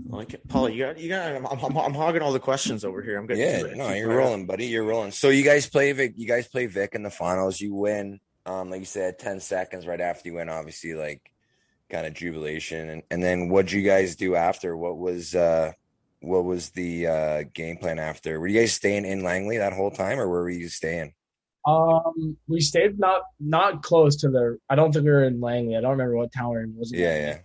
I 0.10 0.16
like 0.16 0.34
it, 0.34 0.48
Paul. 0.48 0.70
You 0.70 0.86
got, 0.86 0.98
you 0.98 1.10
got. 1.10 1.36
I'm, 1.36 1.46
I'm, 1.46 1.78
I'm, 1.78 1.94
hogging 1.94 2.22
all 2.22 2.32
the 2.32 2.40
questions 2.40 2.86
over 2.86 3.02
here. 3.02 3.18
I'm 3.20 3.28
good 3.28 3.38
Yeah, 3.38 3.62
no, 3.76 3.92
you're 3.92 4.16
rolling, 4.16 4.46
buddy. 4.46 4.66
You're 4.68 4.86
rolling. 4.86 5.12
So 5.12 5.30
you 5.30 5.44
guys 5.44 5.70
play 5.70 5.92
Vic. 5.92 6.14
You 6.16 6.26
guys 6.26 6.48
play 6.48 6.66
Vic 6.66 6.96
in 6.96 7.04
the 7.04 7.10
finals. 7.10 7.60
You 7.60 7.74
win. 7.74 8.22
Um, 8.46 8.70
like 8.70 8.80
you 8.80 8.86
said, 8.86 9.20
ten 9.20 9.42
seconds 9.42 9.86
right 9.86 10.00
after 10.00 10.30
you 10.30 10.36
win. 10.36 10.48
Obviously, 10.48 10.94
like 10.94 11.30
kind 11.90 12.08
of 12.08 12.14
jubilation. 12.14 12.90
And 12.90 13.04
and 13.12 13.22
then 13.22 13.50
what'd 13.50 13.74
you 13.74 13.82
guys 13.82 14.16
do 14.16 14.36
after? 14.36 14.78
What 14.78 14.98
was 14.98 15.36
uh 15.36 15.74
what 16.22 16.46
was 16.46 16.70
the 16.72 17.08
uh, 17.08 17.44
game 17.54 17.78
plan 17.78 18.00
after? 18.00 18.40
Were 18.40 18.48
you 18.48 18.60
guys 18.60 18.74
staying 18.74 19.06
in 19.06 19.24
Langley 19.24 19.58
that 19.58 19.74
whole 19.74 19.92
time, 19.92 20.20
or 20.20 20.28
where 20.30 20.42
were 20.42 20.50
you 20.50 20.70
staying? 20.70 21.14
Um, 21.68 22.38
we 22.48 22.62
stayed 22.62 23.00
not 23.00 23.22
not 23.40 23.82
close 23.82 24.18
to 24.18 24.30
the. 24.30 24.58
I 24.70 24.76
don't 24.76 24.92
think 24.92 25.06
we 25.06 25.12
were 25.12 25.24
in 25.24 25.42
Langley. 25.42 25.76
I 25.76 25.82
don't 25.82 25.92
remember 25.92 26.16
what 26.16 26.32
town 26.32 26.56
we 26.56 26.62
in. 26.62 26.76
Was 26.78 26.92
it? 26.92 27.00
Yeah, 27.00 27.18
yeah. 27.18 27.38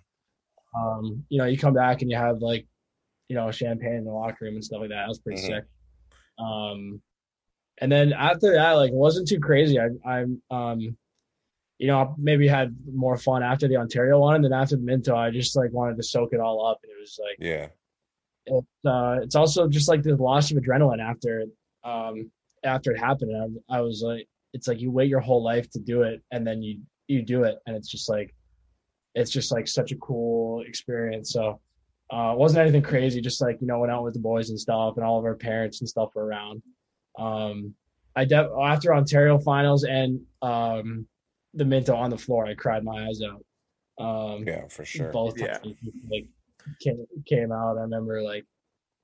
Um, 0.79 1.25
you 1.29 1.39
know, 1.39 1.47
you 1.47 1.59
come 1.59 1.75
back 1.75 2.03
and 2.03 2.11
you 2.11 2.17
have 2.17 2.39
like, 2.41 2.67
you 3.29 3.37
know, 3.37 3.51
champagne 3.51 3.95
in 3.95 4.05
the 4.05 4.13
locker 4.13 4.45
room 4.45 4.55
and 4.55 4.65
stuff 4.65 4.81
like 4.81 4.91
that. 4.91 4.97
That 4.97 5.09
was 5.09 5.19
pretty 5.19 5.43
mm-hmm. 5.43 5.55
sick. 5.55 5.65
Um, 6.39 7.03
and 7.79 7.91
then 7.91 8.13
after 8.13 8.53
that, 8.53 8.73
like, 8.73 8.93
it 8.93 8.97
wasn't 8.97 9.27
too 9.27 9.41
crazy. 9.41 9.81
I, 9.81 9.89
I'm, 10.07 10.43
um, 10.51 10.97
you 11.79 11.87
know, 11.87 12.15
maybe 12.19 12.47
had 12.47 12.77
more 12.93 13.17
fun 13.17 13.43
after 13.43 13.67
the 13.67 13.79
Ontario 13.79 14.19
one, 14.19 14.37
and 14.37 14.45
then 14.45 14.53
after 14.53 14.77
Minto, 14.77 15.17
I 15.17 15.31
just 15.31 15.57
like 15.57 15.73
wanted 15.73 15.97
to 15.97 16.03
soak 16.03 16.35
it 16.35 16.41
all 16.41 16.67
up. 16.67 16.79
And 16.83 16.93
it 16.93 17.01
was 17.01 17.19
like, 17.19 17.39
yeah, 17.41 17.69
it, 18.47 18.65
uh, 18.87 19.19
it's 19.23 19.35
also 19.35 19.69
just 19.69 19.89
like 19.89 20.03
the 20.03 20.17
loss 20.17 20.51
of 20.51 20.57
adrenaline 20.57 21.01
after 21.01 21.45
um, 21.85 22.31
after 22.65 22.93
it 22.93 22.99
happened. 22.99 23.63
I, 23.71 23.79
I, 23.79 23.81
was 23.81 24.03
like, 24.05 24.29
it's 24.53 24.69
like 24.69 24.81
you 24.81 24.91
wait 24.91 25.09
your 25.09 25.21
whole 25.21 25.43
life 25.43 25.71
to 25.71 25.79
do 25.79 26.03
it, 26.03 26.23
and 26.31 26.47
then 26.47 26.63
you 26.63 26.81
you 27.09 27.23
do 27.23 27.45
it, 27.45 27.59
and 27.67 27.77
it's 27.77 27.89
just 27.89 28.09
like 28.09 28.35
it's 29.15 29.31
just 29.31 29.53
like 29.53 29.69
such 29.69 29.93
a 29.93 29.97
cool 29.97 30.63
experience. 30.63 31.33
So 31.33 31.61
uh, 32.13 32.33
it 32.33 32.39
wasn't 32.39 32.63
anything 32.63 32.83
crazy. 32.83 33.21
Just 33.21 33.41
like 33.41 33.59
you 33.61 33.67
know, 33.67 33.79
went 33.81 33.93
out 33.93 34.05
with 34.05 34.15
the 34.15 34.21
boys 34.21 34.51
and 34.51 34.59
stuff, 34.59 34.97
and 34.97 35.05
all 35.05 35.19
of 35.19 35.25
our 35.25 35.37
parents 35.37 35.81
and 35.81 35.89
stuff 35.89 36.11
were 36.15 36.27
around. 36.27 36.63
Um, 37.19 37.75
I 38.17 38.25
de- 38.25 38.51
after 38.63 38.95
Ontario 38.95 39.39
finals 39.39 39.85
and 39.85 40.21
um, 40.43 41.07
the 41.55 41.65
Minto 41.65 41.95
on 41.95 42.11
the 42.11 42.19
floor, 42.19 42.47
I 42.47 42.55
cried 42.55 42.85
my 42.85 43.07
eyes 43.07 43.21
out. 43.23 43.45
Um, 44.05 44.45
yeah, 44.47 44.67
for 44.69 44.85
sure. 44.85 45.13
Both 45.13 45.39
yeah. 45.39 45.59
like 46.11 46.27
came, 46.81 47.05
came 47.27 47.53
out, 47.53 47.79
I 47.79 47.83
remember 47.83 48.23
like 48.23 48.45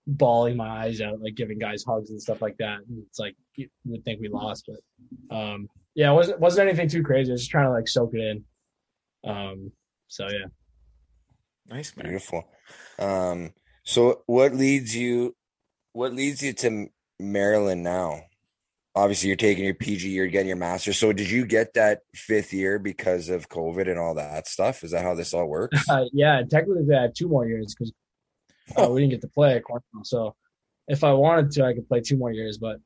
bawling 0.06 0.56
my 0.56 0.84
eyes 0.84 1.00
out, 1.00 1.20
like 1.20 1.34
giving 1.34 1.58
guys 1.58 1.84
hugs 1.86 2.10
and 2.10 2.20
stuff 2.20 2.40
like 2.40 2.56
that. 2.58 2.78
And 2.88 3.04
it's 3.08 3.18
like 3.18 3.36
you 3.56 3.68
would 3.86 4.04
think 4.04 4.20
we 4.20 4.28
lost, 4.28 4.68
but 4.68 5.36
um, 5.36 5.68
yeah, 5.94 6.10
it 6.10 6.14
wasn't 6.14 6.40
wasn't 6.40 6.68
anything 6.68 6.88
too 6.88 7.02
crazy. 7.02 7.30
I 7.30 7.32
was 7.32 7.42
just 7.42 7.50
trying 7.50 7.66
to 7.66 7.72
like 7.72 7.88
soak 7.88 8.14
it 8.14 8.20
in. 8.20 8.44
Um, 9.30 9.72
so 10.08 10.28
yeah, 10.30 10.46
nice, 11.66 11.96
man. 11.96 12.06
beautiful. 12.06 12.48
Um, 12.98 13.52
so 13.82 14.22
what 14.26 14.54
leads 14.54 14.94
you? 14.94 15.34
What 15.92 16.14
leads 16.14 16.42
you 16.42 16.52
to 16.52 16.88
Maryland 17.18 17.82
now? 17.82 18.22
Obviously 18.96 19.28
you're 19.28 19.36
taking 19.36 19.64
your 19.64 19.74
PG, 19.74 20.08
you're 20.08 20.26
getting 20.26 20.48
your 20.48 20.56
master. 20.56 20.92
So 20.94 21.12
did 21.12 21.30
you 21.30 21.44
get 21.44 21.74
that 21.74 22.00
fifth 22.14 22.52
year 22.52 22.78
because 22.78 23.28
of 23.28 23.48
COVID 23.50 23.88
and 23.88 23.98
all 23.98 24.14
that 24.14 24.48
stuff? 24.48 24.82
Is 24.82 24.92
that 24.92 25.02
how 25.02 25.14
this 25.14 25.34
all 25.34 25.46
works? 25.46 25.84
Uh, 25.96 26.04
yeah, 26.12 26.42
technically 26.50 26.82
I 26.94 27.02
had 27.02 27.14
two 27.14 27.28
more 27.28 27.46
years 27.46 27.74
because 27.74 27.92
uh, 28.76 28.90
we 28.90 29.00
didn't 29.00 29.12
get 29.12 29.20
to 29.20 29.28
play 29.28 29.54
at 29.54 29.62
Cornell. 29.62 30.04
So 30.04 30.34
if 30.88 31.04
I 31.04 31.12
wanted 31.12 31.52
to, 31.52 31.64
I 31.64 31.74
could 31.74 31.88
play 31.88 32.00
two 32.00 32.16
more 32.16 32.32
years. 32.32 32.58
But 32.58 32.78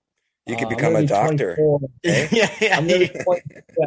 you 0.47 0.57
could 0.57 0.67
uh, 0.67 0.71
become 0.71 0.97
a 0.97 1.07
doctor. 1.07 1.57
yeah, 2.03 2.29
yeah, 2.61 2.77
I'm 2.77 2.87
gonna, 2.87 3.09
20, 3.09 3.41
yeah. 3.55 3.87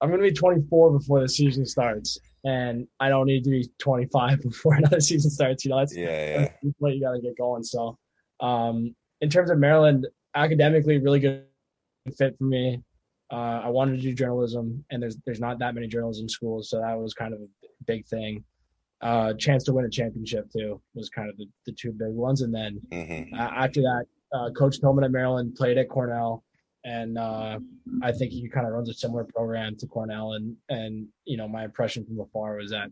I'm 0.00 0.10
gonna 0.10 0.22
be 0.22 0.32
24 0.32 0.98
before 0.98 1.20
the 1.20 1.28
season 1.28 1.66
starts, 1.66 2.18
and 2.44 2.86
I 3.00 3.08
don't 3.08 3.26
need 3.26 3.44
to 3.44 3.50
be 3.50 3.68
25 3.78 4.42
before 4.42 4.74
another 4.74 5.00
season 5.00 5.30
starts. 5.30 5.64
You 5.64 5.72
know, 5.72 5.78
that's 5.78 5.94
yeah, 5.94 6.04
yeah. 6.04 6.38
That's 6.38 6.74
what 6.78 6.94
you 6.94 7.02
got 7.02 7.12
to 7.12 7.20
get 7.20 7.36
going. 7.36 7.64
So, 7.64 7.98
um, 8.40 8.94
in 9.20 9.28
terms 9.28 9.50
of 9.50 9.58
Maryland, 9.58 10.06
academically 10.36 10.98
really 10.98 11.20
good 11.20 11.44
fit 12.16 12.36
for 12.38 12.44
me. 12.44 12.80
Uh, 13.32 13.60
I 13.64 13.68
wanted 13.68 13.96
to 13.96 14.02
do 14.02 14.14
journalism, 14.14 14.84
and 14.90 15.02
there's 15.02 15.16
there's 15.24 15.40
not 15.40 15.58
that 15.58 15.74
many 15.74 15.88
journalism 15.88 16.28
schools, 16.28 16.70
so 16.70 16.80
that 16.80 16.96
was 16.96 17.12
kind 17.12 17.34
of 17.34 17.40
a 17.40 17.46
big 17.86 18.06
thing. 18.06 18.44
Uh, 19.02 19.34
chance 19.34 19.64
to 19.64 19.72
win 19.72 19.84
a 19.84 19.90
championship 19.90 20.50
too 20.50 20.80
was 20.94 21.10
kind 21.10 21.28
of 21.28 21.36
the, 21.36 21.46
the 21.66 21.72
two 21.72 21.90
big 21.92 22.12
ones, 22.12 22.42
and 22.42 22.54
then 22.54 22.80
mm-hmm. 22.92 23.34
uh, 23.34 23.50
after 23.56 23.80
that, 23.80 24.04
uh, 24.32 24.50
Coach 24.50 24.80
Tillman 24.80 25.04
at 25.04 25.10
Maryland 25.10 25.56
played 25.56 25.76
at 25.76 25.88
Cornell, 25.88 26.44
and 26.84 27.18
uh, 27.18 27.58
I 28.02 28.12
think 28.12 28.30
he 28.30 28.48
kind 28.48 28.66
of 28.66 28.72
runs 28.72 28.88
a 28.88 28.94
similar 28.94 29.24
program 29.24 29.76
to 29.78 29.86
Cornell, 29.86 30.34
and 30.34 30.54
and 30.68 31.08
you 31.24 31.36
know 31.36 31.48
my 31.48 31.64
impression 31.64 32.04
from 32.04 32.20
afar 32.20 32.56
was 32.56 32.70
that 32.70 32.90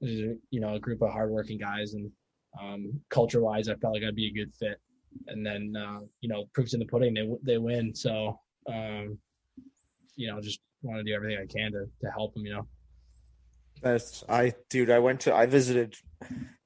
you 0.00 0.38
know 0.52 0.74
a 0.74 0.80
group 0.80 1.02
of 1.02 1.10
hardworking 1.10 1.58
guys, 1.58 1.94
and 1.94 2.08
um, 2.60 3.00
culture 3.08 3.40
wise, 3.40 3.68
I 3.68 3.74
felt 3.74 3.94
like 3.94 4.04
I'd 4.04 4.14
be 4.14 4.28
a 4.28 4.32
good 4.32 4.54
fit 4.54 4.80
and 5.26 5.44
then 5.44 5.74
uh, 5.76 6.00
you 6.20 6.28
know 6.28 6.44
proofs 6.54 6.74
in 6.74 6.80
the 6.80 6.86
pudding. 6.86 7.14
They 7.14 7.28
they 7.42 7.58
win. 7.58 7.94
So 7.94 8.38
um, 8.66 9.18
you 10.16 10.28
know, 10.28 10.40
just 10.40 10.60
want 10.82 10.98
to 10.98 11.04
do 11.04 11.14
everything 11.14 11.38
I 11.38 11.46
can 11.46 11.72
to 11.72 11.86
to 12.02 12.10
help 12.10 12.34
them. 12.34 12.44
You 12.46 12.54
know. 12.54 12.68
That's 13.82 14.22
I, 14.28 14.54
dude. 14.70 14.90
I 14.90 15.00
went 15.00 15.20
to 15.22 15.34
I 15.34 15.46
visited. 15.46 15.96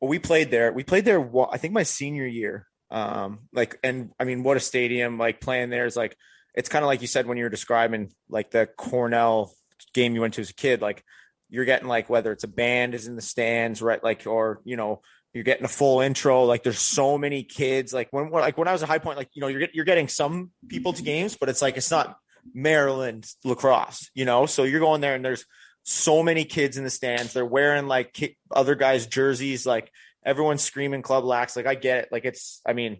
Well, 0.01 0.11
we 0.11 0.19
played 0.19 0.51
there. 0.51 0.73
We 0.73 0.85
played 0.85 1.05
there. 1.07 1.27
I 1.51 1.57
think 1.57 1.73
my 1.73 1.83
senior 1.83 2.27
year. 2.27 2.67
Um, 2.91 3.49
like, 3.53 3.79
and 3.83 4.11
I 4.21 4.25
mean, 4.25 4.43
what 4.43 4.57
a 4.57 4.61
stadium! 4.61 5.19
Like 5.19 5.41
playing 5.41 5.71
there 5.71 5.87
is 5.87 5.97
like 5.97 6.17
it's 6.55 6.69
kind 6.69 6.85
of 6.85 6.87
like 6.87 7.03
you 7.03 7.07
said 7.07 7.27
when 7.27 7.39
you 7.39 7.45
were 7.45 7.51
describing 7.51 8.13
like 8.29 8.51
the 8.51 8.67
Cornell 8.67 9.53
game 9.93 10.15
you 10.15 10.21
went 10.21 10.35
to 10.35 10.41
as 10.41 10.51
a 10.51 10.55
kid. 10.55 10.83
Like 10.83 11.03
you're 11.49 11.65
getting 11.65 11.89
like 11.89 12.11
whether 12.11 12.33
it's 12.33 12.45
a 12.45 12.49
band 12.49 12.95
is 12.95 13.07
in 13.07 13.17
the 13.17 13.23
stands, 13.23 13.83
right? 13.83 14.03
Like 14.03 14.27
or 14.27 14.61
you 14.65 14.77
know 14.77 15.01
you're 15.37 15.45
getting 15.45 15.67
a 15.67 15.69
full 15.69 16.01
intro. 16.01 16.45
Like 16.45 16.63
there's 16.63 16.79
so 16.79 17.19
many 17.19 17.43
kids. 17.43 17.93
Like 17.93 18.09
when 18.11 18.31
like 18.31 18.57
when 18.57 18.69
I 18.69 18.73
was 18.73 18.83
at 18.83 18.89
High 18.89 18.99
Point, 18.99 19.19
like 19.19 19.29
you 19.35 19.43
know 19.43 19.49
you're 19.49 19.69
you're 19.75 19.85
getting 19.85 20.09
some 20.09 20.51
people 20.67 20.95
to 20.95 21.03
games, 21.03 21.37
but 21.37 21.51
it's 21.51 21.61
like 21.61 21.77
it's 21.77 21.91
not 21.91 22.17
Maryland 22.55 23.31
lacrosse, 23.45 24.11
you 24.15 24.25
know. 24.25 24.47
So 24.47 24.63
you're 24.63 24.81
going 24.81 25.03
there 25.03 25.15
and 25.15 25.23
there's 25.23 25.45
so 25.83 26.23
many 26.23 26.47
kids 26.47 26.79
in 26.79 26.85
the 26.85 26.91
stands. 26.91 27.35
They're 27.35 27.45
wearing 27.45 27.87
like 27.87 28.39
other 28.51 28.75
guys' 28.75 29.07
jerseys. 29.07 29.67
Like 29.67 29.93
everyone's 30.25 30.63
screaming 30.63 31.03
Club 31.03 31.25
Lax. 31.25 31.55
Like 31.55 31.67
I 31.67 31.75
get 31.75 31.99
it. 31.99 32.09
Like 32.11 32.25
it's 32.25 32.63
I 32.67 32.73
mean 32.73 32.99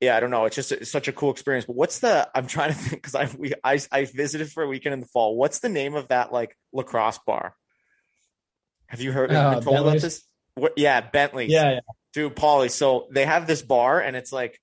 yeah, 0.00 0.16
I 0.16 0.20
don't 0.20 0.30
know. 0.30 0.44
It's 0.46 0.56
just 0.56 0.72
it's 0.72 0.90
such 0.90 1.08
a 1.08 1.12
cool 1.12 1.30
experience. 1.30 1.66
But 1.66 1.76
what's 1.76 1.98
the? 1.98 2.28
I'm 2.34 2.46
trying 2.46 2.70
to 2.70 2.74
think 2.78 3.02
because 3.02 3.14
I 3.14 3.28
we 3.36 3.52
I 3.62 3.78
I 3.92 4.06
visited 4.06 4.50
for 4.50 4.62
a 4.62 4.68
weekend 4.68 4.94
in 4.94 5.00
the 5.00 5.06
fall. 5.06 5.36
What's 5.36 5.58
the 5.58 5.68
name 5.68 5.94
of 5.94 6.08
that 6.08 6.32
like 6.32 6.56
lacrosse 6.72 7.18
bar? 7.26 7.54
Have 8.86 9.00
you 9.00 9.12
heard? 9.12 9.32
Uh, 9.32 9.60
told 9.60 9.78
about 9.78 10.00
this? 10.00 10.22
What, 10.56 10.72
yeah, 10.76 11.00
Bentley. 11.00 11.46
Yeah, 11.48 11.74
yeah. 11.74 11.80
dude, 12.12 12.34
Paulie. 12.34 12.70
So 12.70 13.06
they 13.12 13.24
have 13.24 13.46
this 13.46 13.62
bar, 13.62 14.00
and 14.00 14.16
it's 14.16 14.32
like 14.32 14.60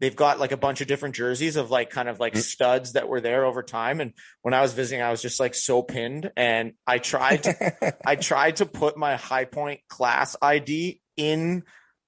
they've 0.00 0.16
got 0.16 0.40
like 0.40 0.50
a 0.52 0.56
bunch 0.56 0.80
of 0.80 0.88
different 0.88 1.14
jerseys 1.14 1.54
of 1.56 1.70
like 1.70 1.90
kind 1.90 2.08
of 2.08 2.18
like 2.18 2.32
Mm. 2.34 2.42
studs 2.42 2.92
that 2.94 3.08
were 3.08 3.20
there 3.20 3.44
over 3.44 3.62
time. 3.62 4.00
And 4.00 4.12
when 4.42 4.52
I 4.54 4.60
was 4.62 4.72
visiting, 4.72 5.02
I 5.02 5.10
was 5.10 5.22
just 5.22 5.38
like 5.38 5.54
so 5.54 5.82
pinned, 5.82 6.32
and 6.36 6.72
I 6.86 6.98
tried 6.98 7.44
to 7.44 7.94
I 8.06 8.16
tried 8.16 8.56
to 8.56 8.66
put 8.66 8.96
my 8.96 9.16
High 9.16 9.44
Point 9.44 9.80
class 9.88 10.34
ID 10.42 11.00
in 11.16 11.62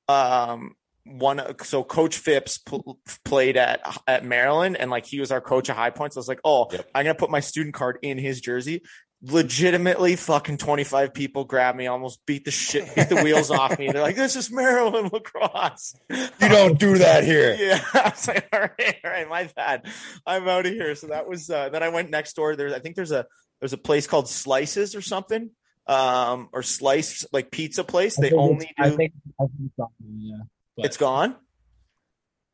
um 0.09 0.75
one 1.05 1.41
so 1.63 1.85
coach 1.85 2.17
Phipps 2.19 2.59
pl- 2.59 2.99
played 3.25 3.57
at 3.57 3.81
at 4.09 4.25
Maryland 4.25 4.77
and 4.77 4.91
like 4.91 5.07
he 5.07 5.21
was 5.21 5.31
our 5.31 5.41
coach 5.41 5.71
at 5.71 5.77
High 5.77 5.91
Point 5.91 6.13
so 6.13 6.19
I 6.19 6.21
was 6.23 6.27
like 6.29 6.41
oh 6.43 6.67
Yep. 6.73 6.91
I'm 6.95 7.05
going 7.05 7.15
to 7.15 7.19
put 7.21 7.31
my 7.31 7.39
student 7.39 7.75
card 7.77 7.99
in 8.03 8.19
his 8.19 8.41
jersey 8.41 8.83
legitimately 9.23 10.15
fucking 10.17 10.59
25 10.59 11.13
people 11.15 11.45
grabbed 11.45 11.77
me 11.77 11.87
almost 11.87 12.25
beat 12.27 12.45
the 12.45 12.51
shit 12.51 12.85
beat 12.95 13.09
the 13.09 13.23
wheels 13.23 13.51
off 13.51 13.79
me. 13.79 13.91
They're 13.91 14.03
like 14.03 14.17
this 14.17 14.37
is 14.37 14.51
Maryland 14.51 15.11
lacrosse. 15.13 15.95
You 16.11 16.29
don't 16.41 16.79
do 16.79 16.99
that 16.99 17.25
here. 17.33 17.57
yeah. 17.59 17.83
I 17.95 18.11
was 18.11 18.29
like 18.29 18.49
all 18.53 18.61
right 18.61 18.97
all 19.05 19.11
right 19.11 19.29
my 19.29 19.45
bad. 19.57 19.87
I'm 20.27 20.47
out 20.49 20.67
of 20.67 20.73
here. 20.73 20.95
So 20.95 21.09
that 21.09 21.27
was 21.29 21.49
uh 21.51 21.71
then 21.71 21.83
I 21.83 21.89
went 21.89 22.11
next 22.11 22.35
door. 22.35 22.57
There's 22.57 22.73
I 22.73 22.79
think 22.79 22.95
there's 22.97 23.13
a 23.13 23.27
there's 23.61 23.73
a 23.73 23.79
place 23.79 24.07
called 24.07 24.29
Slices 24.29 24.95
or 24.95 25.01
something 25.03 25.51
um 25.87 26.49
or 26.53 26.63
slice 26.63 27.25
like 27.33 27.51
pizza 27.51 27.85
place. 27.85 28.19
I 28.19 28.23
they 28.23 28.29
think 28.31 28.41
only 28.41 28.67
it's- 28.67 28.93
I 28.93 28.97
think, 28.97 29.13
I 29.41 29.45
think 29.45 29.53
it's 29.67 29.77
gone, 29.79 29.89
yeah. 30.19 30.37
but- 30.77 30.87
it's 30.87 30.97
gone 30.97 31.37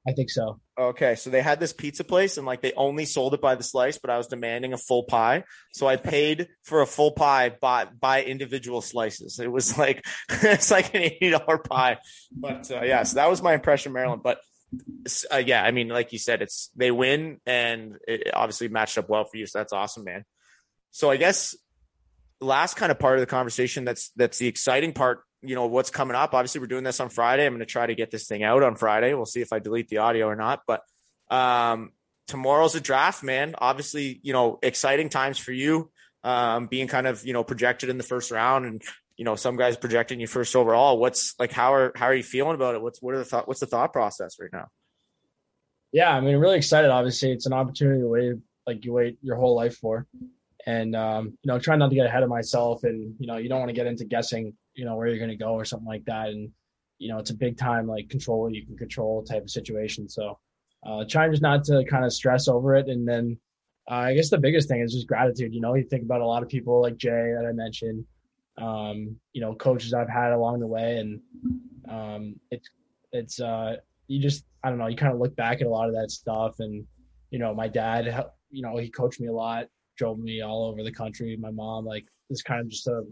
I 0.07 0.13
think 0.13 0.31
so. 0.31 0.61
Okay, 0.79 1.15
so 1.15 1.31
they 1.31 1.43
had 1.43 1.61
this 1.61 1.73
pizza 1.73 2.03
place 2.03 2.37
and 2.37 2.47
like 2.47 2.61
they 2.61 2.73
only 2.73 3.05
sold 3.05 3.35
it 3.35 3.41
by 3.41 3.55
the 3.55 3.63
slice, 3.63 3.99
but 3.99 4.11
I 4.11 4.19
was 4.19 4.27
demanding 4.27 4.73
a 4.73 4.79
full 4.79 5.05
pie. 5.05 5.45
So 5.73 5.87
I 5.87 5.97
paid 5.97 6.49
for 6.65 6.83
a 6.83 6.87
full 6.87 7.13
pie 7.13 7.51
by 7.51 7.85
by 7.85 8.25
individual 8.25 8.81
slices. 8.81 9.39
It 9.39 9.51
was 9.51 9.79
like 9.79 10.05
it's 10.29 10.73
like 10.73 10.95
an 10.95 11.03
eighty 11.03 11.31
dollar 11.31 11.59
pie. 11.59 11.99
But 12.33 12.71
uh, 12.71 12.83
yeah, 12.83 13.05
so 13.05 13.17
that 13.17 13.31
was 13.31 13.43
my 13.43 13.55
impression 13.55 13.93
Maryland. 13.93 14.23
But 14.25 14.39
uh, 15.33 15.37
yeah, 15.37 15.63
I 15.63 15.71
mean, 15.71 15.89
like 15.89 16.13
you 16.13 16.19
said, 16.19 16.43
it's 16.43 16.71
they 16.75 16.91
win 16.91 17.41
and 17.47 17.97
it 18.09 18.31
obviously 18.35 18.69
matched 18.69 18.99
up 18.99 19.09
well 19.09 19.25
for 19.25 19.37
you. 19.37 19.47
So 19.47 19.61
that's 19.61 19.73
awesome, 19.73 20.03
man. 20.03 20.25
So 20.91 21.11
I 21.11 21.17
guess 21.17 21.57
last 22.41 22.75
kind 22.75 22.91
of 22.91 22.99
part 22.99 23.15
of 23.15 23.21
the 23.21 23.27
conversation 23.27 23.85
that's 23.85 24.11
that's 24.17 24.39
the 24.39 24.49
exciting 24.49 24.93
part 24.93 25.23
you 25.43 25.55
know 25.55 25.67
what's 25.67 25.91
coming 25.91 26.17
up. 26.17 26.35
Obviously 26.35 26.61
we're 26.61 26.67
doing 26.67 26.85
this 26.85 27.01
on 27.01 27.09
friday. 27.09 27.47
I'm 27.47 27.53
going 27.53 27.61
to 27.61 27.67
try 27.67 27.87
to 27.87 27.95
get 27.95 28.11
this 28.11 28.27
thing 28.27 28.43
out 28.43 28.63
on 28.63 28.77
friday. 28.77 29.15
We'll 29.15 29.27
see 29.27 29.41
if 29.41 29.53
i 29.53 29.59
delete 29.59 29.89
the 29.89 29.99
audio 29.99 30.27
or 30.27 30.37
not. 30.37 30.63
But 30.67 30.83
um 31.31 31.93
tomorrow's 32.29 32.75
a 32.75 32.81
draft 32.81 33.23
man. 33.23 33.55
Obviously 33.59 34.21
you 34.23 34.33
know 34.33 34.59
exciting 34.63 35.09
times 35.09 35.39
for 35.39 35.53
you 35.53 35.91
um 36.25 36.67
being 36.67 36.87
kind 36.87 37.07
of 37.07 37.27
you 37.27 37.33
know 37.33 37.45
projected 37.45 37.91
in 37.91 37.99
the 37.99 38.05
first 38.05 38.31
round 38.31 38.65
and 38.65 38.83
you 39.17 39.25
know 39.25 39.37
some 39.37 39.57
guys 39.57 39.77
projecting 39.77 40.21
you 40.21 40.27
first 40.27 40.57
overall. 40.57 40.99
What's 40.99 41.35
like 41.39 41.53
how 41.53 41.75
are 41.75 41.93
how 41.95 42.07
are 42.07 42.15
you 42.15 42.23
feeling 42.23 42.55
about 42.55 42.75
it? 42.75 42.83
What's 42.83 43.01
what 43.01 43.15
are 43.15 43.19
the 43.19 43.25
thought 43.25 43.49
what's 43.49 43.61
the 43.61 43.67
thought 43.67 43.93
process 43.93 44.37
right 44.41 44.53
now? 44.53 44.69
Yeah, 45.93 46.11
I 46.11 46.21
mean, 46.21 46.37
really 46.37 46.57
excited. 46.57 46.91
Obviously, 46.91 47.33
it's 47.33 47.47
an 47.47 47.53
opportunity 47.53 48.01
to 48.01 48.09
wait 48.09 48.37
like 48.67 48.85
you 48.85 48.93
wait 48.93 49.19
your 49.23 49.37
whole 49.37 49.55
life 49.55 49.77
for, 49.77 50.07
and 50.67 50.97
um, 50.97 51.39
you 51.43 51.53
know, 51.53 51.59
trying 51.59 51.81
not 51.81 51.91
to 51.91 51.95
get 51.95 52.07
ahead 52.07 52.23
of 52.23 52.31
myself, 52.31 52.85
and 52.85 53.15
you 53.19 53.27
know, 53.27 53.37
you 53.37 53.49
don't 53.49 53.59
want 53.59 53.69
to 53.69 53.75
get 53.75 53.87
into 53.87 54.05
guessing, 54.05 54.55
you 54.75 54.85
know, 54.85 54.97
where 54.97 55.09
you're 55.09 55.19
going 55.19 55.31
to 55.31 55.37
go 55.37 55.53
or 55.53 55.65
something 55.65 55.87
like 55.87 56.05
that, 56.07 56.29
and 56.29 56.51
you 56.99 57.09
know, 57.09 57.19
it's 57.19 57.31
a 57.31 57.35
big 57.35 57.57
time 57.57 57.87
like 57.87 58.09
control 58.09 58.53
you 58.53 58.65
can 58.65 58.77
control 58.77 59.23
type 59.23 59.43
of 59.43 59.51
situation. 59.51 60.09
So, 60.09 60.39
uh, 60.87 61.05
trying 61.09 61.31
just 61.31 61.43
not 61.43 61.65
to 61.65 61.85
kind 61.89 62.05
of 62.05 62.13
stress 62.13 62.49
over 62.49 62.75
it, 62.75 62.89
and 62.89 63.07
then 63.07 63.39
uh, 63.91 63.95
I 63.95 64.15
guess 64.15 64.31
the 64.31 64.39
biggest 64.39 64.69
thing 64.69 64.81
is 64.81 64.93
just 64.93 65.07
gratitude. 65.07 65.55
You 65.55 65.61
know, 65.61 65.75
you 65.75 65.85
think 65.85 66.05
about 66.05 66.21
a 66.21 66.27
lot 66.27 66.43
of 66.43 66.49
people 66.49 66.81
like 66.81 66.97
Jay 66.97 67.35
that 67.37 67.47
I 67.49 67.53
mentioned, 67.53 68.05
um, 68.59 69.17
you 69.33 69.41
know, 69.41 69.55
coaches 69.55 69.95
I've 69.95 70.09
had 70.09 70.33
along 70.33 70.61
the 70.61 70.67
way, 70.67 70.99
and 70.99 71.21
um, 71.89 72.37
it's 72.51 72.69
it's 73.13 73.41
uh, 73.41 73.77
you 74.09 74.21
just 74.21 74.45
I 74.63 74.69
don't 74.69 74.79
know, 74.79 74.87
you 74.87 74.97
kind 74.97 75.13
of 75.13 75.21
look 75.21 75.35
back 75.37 75.61
at 75.61 75.67
a 75.67 75.71
lot 75.71 75.89
of 75.89 75.95
that 75.95 76.11
stuff, 76.11 76.57
and 76.61 76.85
you 77.33 77.39
know, 77.39 77.55
my 77.55 77.67
dad, 77.67 78.27
you 78.51 78.63
know, 78.63 78.77
he 78.77 78.91
coached 78.91 79.19
me 79.19 79.29
a 79.29 79.33
lot, 79.33 79.67
drove 79.97 80.19
me 80.19 80.43
all 80.43 80.67
over 80.67 80.85
the 80.85 80.93
country. 80.93 81.37
My 81.41 81.51
mom, 81.51 81.87
like, 81.87 82.05
it's 82.29 82.43
kind 82.43 82.61
of 82.61 82.69
just 82.69 82.87
a, 82.87 83.03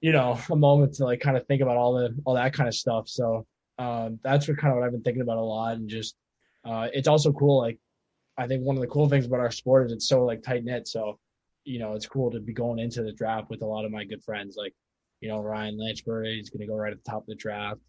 you 0.00 0.12
know, 0.12 0.38
a 0.50 0.56
moment 0.56 0.94
to 0.94 1.04
like 1.04 1.20
kind 1.20 1.36
of 1.36 1.46
think 1.46 1.62
about 1.62 1.76
all 1.76 1.94
the 1.94 2.16
all 2.24 2.34
that 2.34 2.52
kind 2.52 2.68
of 2.68 2.74
stuff. 2.74 3.08
So 3.08 3.46
um, 3.78 4.18
that's 4.22 4.48
what 4.48 4.58
kind 4.58 4.72
of 4.72 4.78
what 4.78 4.86
I've 4.86 4.92
been 4.92 5.02
thinking 5.02 5.22
about 5.22 5.38
a 5.38 5.42
lot, 5.42 5.76
and 5.76 5.88
just 5.88 6.16
uh, 6.64 6.88
it's 6.92 7.08
also 7.08 7.32
cool. 7.32 7.58
Like, 7.58 7.78
I 8.36 8.46
think 8.46 8.64
one 8.64 8.76
of 8.76 8.82
the 8.82 8.88
cool 8.88 9.08
things 9.08 9.26
about 9.26 9.40
our 9.40 9.50
sport 9.50 9.86
is 9.86 9.92
it's 9.92 10.08
so 10.08 10.24
like 10.24 10.42
tight 10.42 10.64
knit. 10.64 10.88
So 10.88 11.18
you 11.64 11.78
know, 11.78 11.94
it's 11.94 12.06
cool 12.06 12.30
to 12.30 12.40
be 12.40 12.52
going 12.52 12.78
into 12.78 13.02
the 13.02 13.12
draft 13.12 13.50
with 13.50 13.62
a 13.62 13.66
lot 13.66 13.84
of 13.84 13.92
my 13.92 14.04
good 14.04 14.22
friends, 14.22 14.56
like 14.56 14.74
you 15.20 15.28
know, 15.28 15.40
Ryan 15.40 15.78
Lanchbury, 15.78 16.36
he's 16.36 16.48
going 16.48 16.60
to 16.60 16.66
go 16.66 16.76
right 16.76 16.92
at 16.92 17.02
the 17.02 17.10
top 17.10 17.22
of 17.22 17.26
the 17.26 17.34
draft 17.34 17.80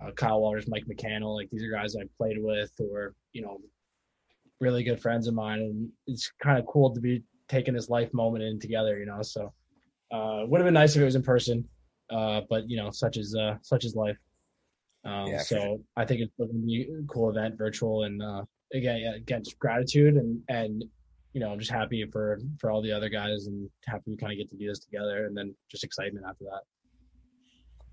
uh, 0.00 0.10
Kyle 0.12 0.40
Waters, 0.40 0.68
Mike 0.68 0.84
McCannell, 0.86 1.34
like 1.34 1.50
these 1.50 1.62
are 1.62 1.70
guys 1.70 1.96
I 1.96 2.04
played 2.16 2.36
with 2.40 2.72
or, 2.80 3.14
you 3.32 3.42
know, 3.42 3.60
really 4.60 4.82
good 4.82 5.00
friends 5.00 5.26
of 5.26 5.34
mine. 5.34 5.60
And 5.60 5.88
it's 6.06 6.30
kind 6.42 6.58
of 6.58 6.66
cool 6.66 6.94
to 6.94 7.00
be 7.00 7.22
taking 7.48 7.74
this 7.74 7.88
life 7.88 8.12
moment 8.12 8.44
in 8.44 8.60
together, 8.60 8.98
you 8.98 9.06
know? 9.06 9.22
So, 9.22 9.52
uh, 10.10 10.44
would 10.46 10.60
have 10.60 10.66
been 10.66 10.74
nice 10.74 10.96
if 10.96 11.02
it 11.02 11.04
was 11.04 11.16
in 11.16 11.22
person. 11.22 11.68
Uh, 12.10 12.40
but 12.50 12.68
you 12.68 12.76
know, 12.76 12.90
such 12.90 13.16
is, 13.16 13.36
uh, 13.36 13.56
such 13.62 13.84
is 13.84 13.94
life. 13.94 14.16
Um, 15.04 15.28
Yeah, 15.28 15.42
so 15.42 15.56
sure. 15.56 15.78
I 15.96 16.04
think 16.04 16.20
it's 16.20 16.32
going 16.36 16.50
to 16.50 16.54
be 16.54 16.82
a 16.82 17.06
cool 17.06 17.30
event, 17.30 17.56
virtual. 17.56 18.04
And, 18.04 18.22
uh, 18.22 18.44
again, 18.74 19.00
yeah, 19.00 19.14
again, 19.14 19.44
just 19.44 19.58
gratitude 19.58 20.14
and, 20.16 20.42
and, 20.48 20.84
you 21.32 21.40
know, 21.40 21.52
I'm 21.52 21.58
just 21.60 21.70
happy 21.70 22.04
for, 22.10 22.40
for 22.58 22.70
all 22.70 22.82
the 22.82 22.92
other 22.92 23.08
guys 23.08 23.46
and 23.46 23.70
happy 23.86 24.02
we 24.06 24.16
kind 24.16 24.32
of 24.32 24.38
get 24.38 24.50
to 24.50 24.56
do 24.56 24.66
this 24.66 24.80
together 24.80 25.26
and 25.26 25.36
then 25.36 25.54
just 25.70 25.84
excitement 25.84 26.26
after 26.28 26.44
that. 26.44 26.62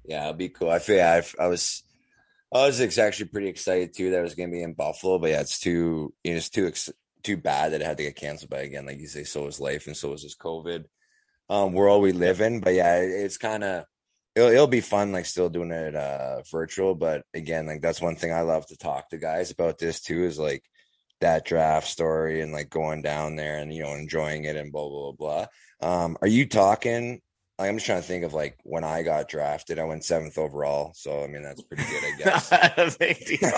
Yeah, 0.08 0.24
it'll 0.24 0.34
be 0.34 0.50
cool. 0.50 0.70
I 0.70 0.80
feel 0.80 0.96
yeah, 0.96 1.22
I, 1.40 1.44
I 1.44 1.48
was 1.48 1.84
I 2.54 2.66
was 2.66 2.98
actually 2.98 3.28
pretty 3.28 3.50
excited 3.50 3.94
too 3.94 4.10
that 4.10 4.20
it 4.20 4.24
was 4.24 4.36
going 4.36 4.50
to 4.50 4.56
be 4.56 4.64
in 4.64 4.74
Buffalo, 4.74 5.20
but 5.20 5.32
yeah, 5.32 5.42
it's 5.42 5.60
too 5.60 6.14
you 6.24 6.32
know, 6.32 6.38
it's 6.38 6.50
too 6.50 6.68
ex- 6.68 6.90
too 7.24 7.36
bad 7.36 7.74
that 7.74 7.82
it 7.82 7.86
had 7.86 7.98
to 7.98 8.04
get 8.04 8.16
canceled. 8.16 8.50
But 8.50 8.64
again, 8.64 8.86
like 8.86 9.00
you 9.00 9.08
say, 9.08 9.26
so 9.26 9.48
is 9.48 9.60
life, 9.60 9.86
and 9.86 9.98
so 9.98 10.14
is 10.14 10.24
this 10.24 10.38
COVID 10.38 10.86
um, 11.50 11.74
world 11.74 12.02
we 12.02 12.12
live 12.12 12.42
in. 12.42 12.60
But 12.60 12.74
yeah, 12.74 12.98
it- 12.98 13.26
it's 13.26 13.38
kind 13.38 13.64
of 13.64 13.86
it'll 14.36 14.50
it'll 14.52 14.68
be 14.68 14.82
fun, 14.82 15.12
like 15.12 15.26
still 15.26 15.50
doing 15.50 15.72
it 15.72 15.96
uh, 15.96 16.42
virtual. 16.52 16.96
But 16.96 17.24
again, 17.34 17.68
like 17.68 17.82
that's 17.82 18.02
one 18.02 18.16
thing 18.16 18.34
I 18.34 18.42
love 18.42 18.66
to 18.68 18.78
talk 18.78 19.10
to 19.10 19.18
guys 19.18 19.52
about 19.52 19.78
this 19.78 20.02
too 20.02 20.24
is 20.26 20.40
like 20.40 20.64
that 21.22 21.46
draft 21.46 21.88
story 21.88 22.42
and 22.42 22.52
like 22.52 22.70
going 22.70 23.02
down 23.02 23.36
there 23.36 23.58
and 23.58 23.74
you 23.74 23.84
know 23.84 23.94
enjoying 23.94 24.46
it 24.46 24.56
and 24.56 24.72
blah 24.72 24.88
blah 24.90 25.12
blah. 25.14 25.46
blah. 25.82 26.04
Um, 26.04 26.18
are 26.22 26.28
you 26.28 26.48
talking? 26.48 27.22
I'm 27.60 27.76
just 27.76 27.88
trying 27.88 28.02
to 28.02 28.08
think 28.08 28.24
of 28.24 28.36
like 28.36 28.56
when 28.64 28.84
I 28.84 29.02
got 29.02 29.30
drafted. 29.30 29.80
I 29.80 29.84
went 29.86 30.04
seventh 30.04 30.38
overall, 30.38 30.92
so 30.96 31.24
I 31.24 31.28
mean 31.28 31.42
that's 31.42 31.62
pretty 31.64 31.84
good, 31.84 32.04
I 32.04 32.18
guess. 32.24 32.52
Not 32.52 33.00
big 33.00 33.26
deal. 33.26 33.52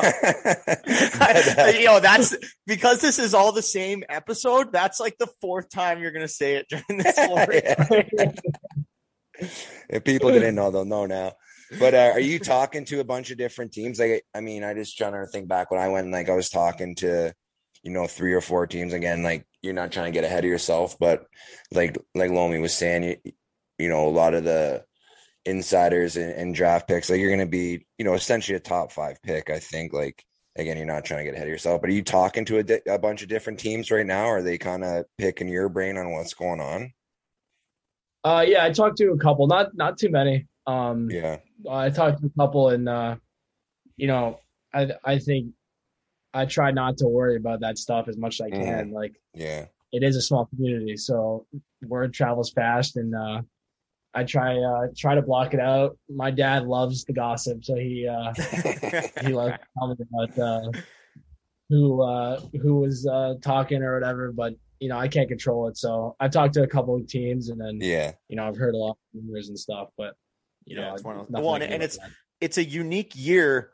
But, 1.19 1.59
uh, 1.59 1.77
you 1.77 1.85
know, 1.85 1.99
that's 1.99 2.35
because 2.65 3.01
this 3.01 3.19
is 3.19 3.33
all 3.33 3.51
the 3.51 3.61
same 3.61 4.05
episode. 4.07 4.71
That's 4.71 5.01
like 5.01 5.17
the 5.17 5.27
fourth 5.41 5.69
time 5.69 6.01
you're 6.01 6.11
going 6.11 6.25
to 6.25 6.29
say 6.29 6.55
it 6.55 6.67
during 6.69 6.85
this. 6.89 7.13
story. 7.19 7.61
If 9.89 10.03
people 10.05 10.31
didn't 10.31 10.55
know, 10.55 10.71
they'll 10.71 10.85
know 10.85 11.05
now. 11.05 11.33
But 11.77 11.93
uh, 11.93 12.11
are 12.13 12.19
you 12.19 12.39
talking 12.39 12.85
to 12.85 12.99
a 13.01 13.03
bunch 13.03 13.31
of 13.31 13.37
different 13.37 13.73
teams? 13.73 13.99
Like, 13.99 14.23
I 14.33 14.39
mean, 14.41 14.63
I 14.63 14.73
just 14.73 14.97
trying 14.97 15.13
to 15.13 15.27
think 15.27 15.47
back 15.47 15.71
when 15.71 15.79
I 15.79 15.89
went. 15.89 16.09
Like, 16.11 16.29
I 16.29 16.35
was 16.35 16.49
talking 16.49 16.95
to, 16.95 17.33
you 17.83 17.91
know, 17.91 18.07
three 18.07 18.33
or 18.33 18.41
four 18.41 18.65
teams. 18.65 18.93
Again, 18.93 19.23
like 19.23 19.45
you're 19.61 19.73
not 19.73 19.91
trying 19.91 20.11
to 20.11 20.17
get 20.17 20.23
ahead 20.23 20.45
of 20.45 20.49
yourself, 20.49 20.97
but 20.99 21.25
like 21.71 21.97
like 22.15 22.31
Lomi 22.31 22.59
was 22.59 22.73
saying, 22.73 23.03
you, 23.03 23.31
you 23.79 23.89
know, 23.89 24.07
a 24.07 24.09
lot 24.11 24.33
of 24.33 24.43
the 24.43 24.83
insiders 25.45 26.17
and, 26.17 26.31
and 26.33 26.53
draft 26.53 26.87
picks, 26.87 27.09
like 27.09 27.19
you're 27.19 27.29
going 27.29 27.39
to 27.39 27.45
be, 27.45 27.85
you 27.97 28.05
know, 28.05 28.13
essentially 28.13 28.55
a 28.55 28.59
top 28.59 28.91
five 28.91 29.21
pick. 29.23 29.49
I 29.49 29.59
think. 29.59 29.93
Like, 29.93 30.23
again, 30.57 30.77
you're 30.77 30.85
not 30.85 31.05
trying 31.05 31.19
to 31.19 31.23
get 31.23 31.33
ahead 31.33 31.47
of 31.47 31.51
yourself. 31.51 31.81
But 31.81 31.89
are 31.89 31.93
you 31.93 32.03
talking 32.03 32.45
to 32.45 32.57
a, 32.59 32.63
di- 32.63 32.81
a 32.87 32.99
bunch 32.99 33.23
of 33.23 33.29
different 33.29 33.59
teams 33.59 33.89
right 33.89 34.05
now? 34.05 34.25
Are 34.25 34.41
they 34.41 34.57
kind 34.57 34.83
of 34.83 35.05
picking 35.17 35.47
your 35.47 35.69
brain 35.69 35.97
on 35.97 36.11
what's 36.11 36.33
going 36.33 36.59
on? 36.59 36.93
Uh, 38.23 38.43
yeah, 38.45 38.65
I 38.65 38.71
talked 38.71 38.97
to 38.97 39.11
a 39.11 39.17
couple, 39.17 39.47
not, 39.47 39.75
not 39.75 39.97
too 39.97 40.09
many. 40.09 40.47
Um, 40.67 41.09
Yeah. 41.09 41.37
I 41.69 41.89
talked 41.89 42.21
to 42.21 42.27
a 42.27 42.39
couple, 42.39 42.69
and 42.69 42.87
uh, 42.87 43.15
you 43.97 44.07
know, 44.07 44.39
I 44.73 44.91
I 45.03 45.19
think 45.19 45.53
I 46.33 46.45
try 46.45 46.71
not 46.71 46.97
to 46.97 47.07
worry 47.07 47.35
about 47.37 47.61
that 47.61 47.77
stuff 47.77 48.07
as 48.07 48.17
much 48.17 48.35
as 48.35 48.47
I 48.47 48.49
can. 48.49 48.91
Like 48.91 49.19
Yeah. 49.33 49.65
it 49.91 50.03
is 50.03 50.15
a 50.15 50.21
small 50.21 50.45
community, 50.45 50.95
so 50.95 51.47
word 51.81 52.13
travels 52.13 52.51
fast, 52.51 52.95
and 52.97 53.13
uh, 53.15 53.41
I 54.13 54.23
try 54.23 54.57
uh, 54.57 54.87
try 54.97 55.15
to 55.15 55.21
block 55.21 55.53
it 55.53 55.59
out. 55.59 55.97
My 56.09 56.31
dad 56.31 56.65
loves 56.65 57.03
the 57.05 57.13
gossip, 57.13 57.63
so 57.63 57.75
he 57.75 58.07
uh, 58.07 58.33
he 59.21 59.33
loves 59.33 59.53
to 59.53 59.59
tell 59.77 59.87
me 59.87 59.95
about 60.13 60.39
uh, 60.39 60.71
who 61.69 62.01
uh, 62.01 62.41
who 62.61 62.75
was 62.79 63.05
uh, 63.07 63.35
talking 63.41 63.83
or 63.83 63.93
whatever. 63.99 64.31
But 64.31 64.53
you 64.79 64.89
know, 64.89 64.97
I 64.97 65.07
can't 65.09 65.27
control 65.29 65.67
it. 65.67 65.77
So 65.77 66.15
I've 66.19 66.31
talked 66.31 66.53
to 66.55 66.63
a 66.63 66.67
couple 66.67 66.95
of 66.95 67.07
teams, 67.07 67.49
and 67.49 67.59
then 67.59 67.79
Yeah. 67.81 68.13
you 68.29 68.35
know, 68.35 68.47
I've 68.47 68.55
heard 68.57 68.73
a 68.73 68.77
lot 68.77 68.91
of 68.91 68.97
rumors 69.13 69.49
and 69.49 69.59
stuff, 69.59 69.89
but 69.97 70.15
you 70.65 70.77
Yeah, 70.77 70.87
know, 70.89 70.93
it's 70.95 71.03
one 71.03 71.17
of 71.19 71.27
those- 71.27 71.41
well, 71.43 71.55
I 71.55 71.59
and 71.59 71.83
it's- 71.83 71.97
that. 71.97 72.09
it's 72.41 72.57
a 72.57 72.63
unique 72.63 73.11
year 73.15 73.71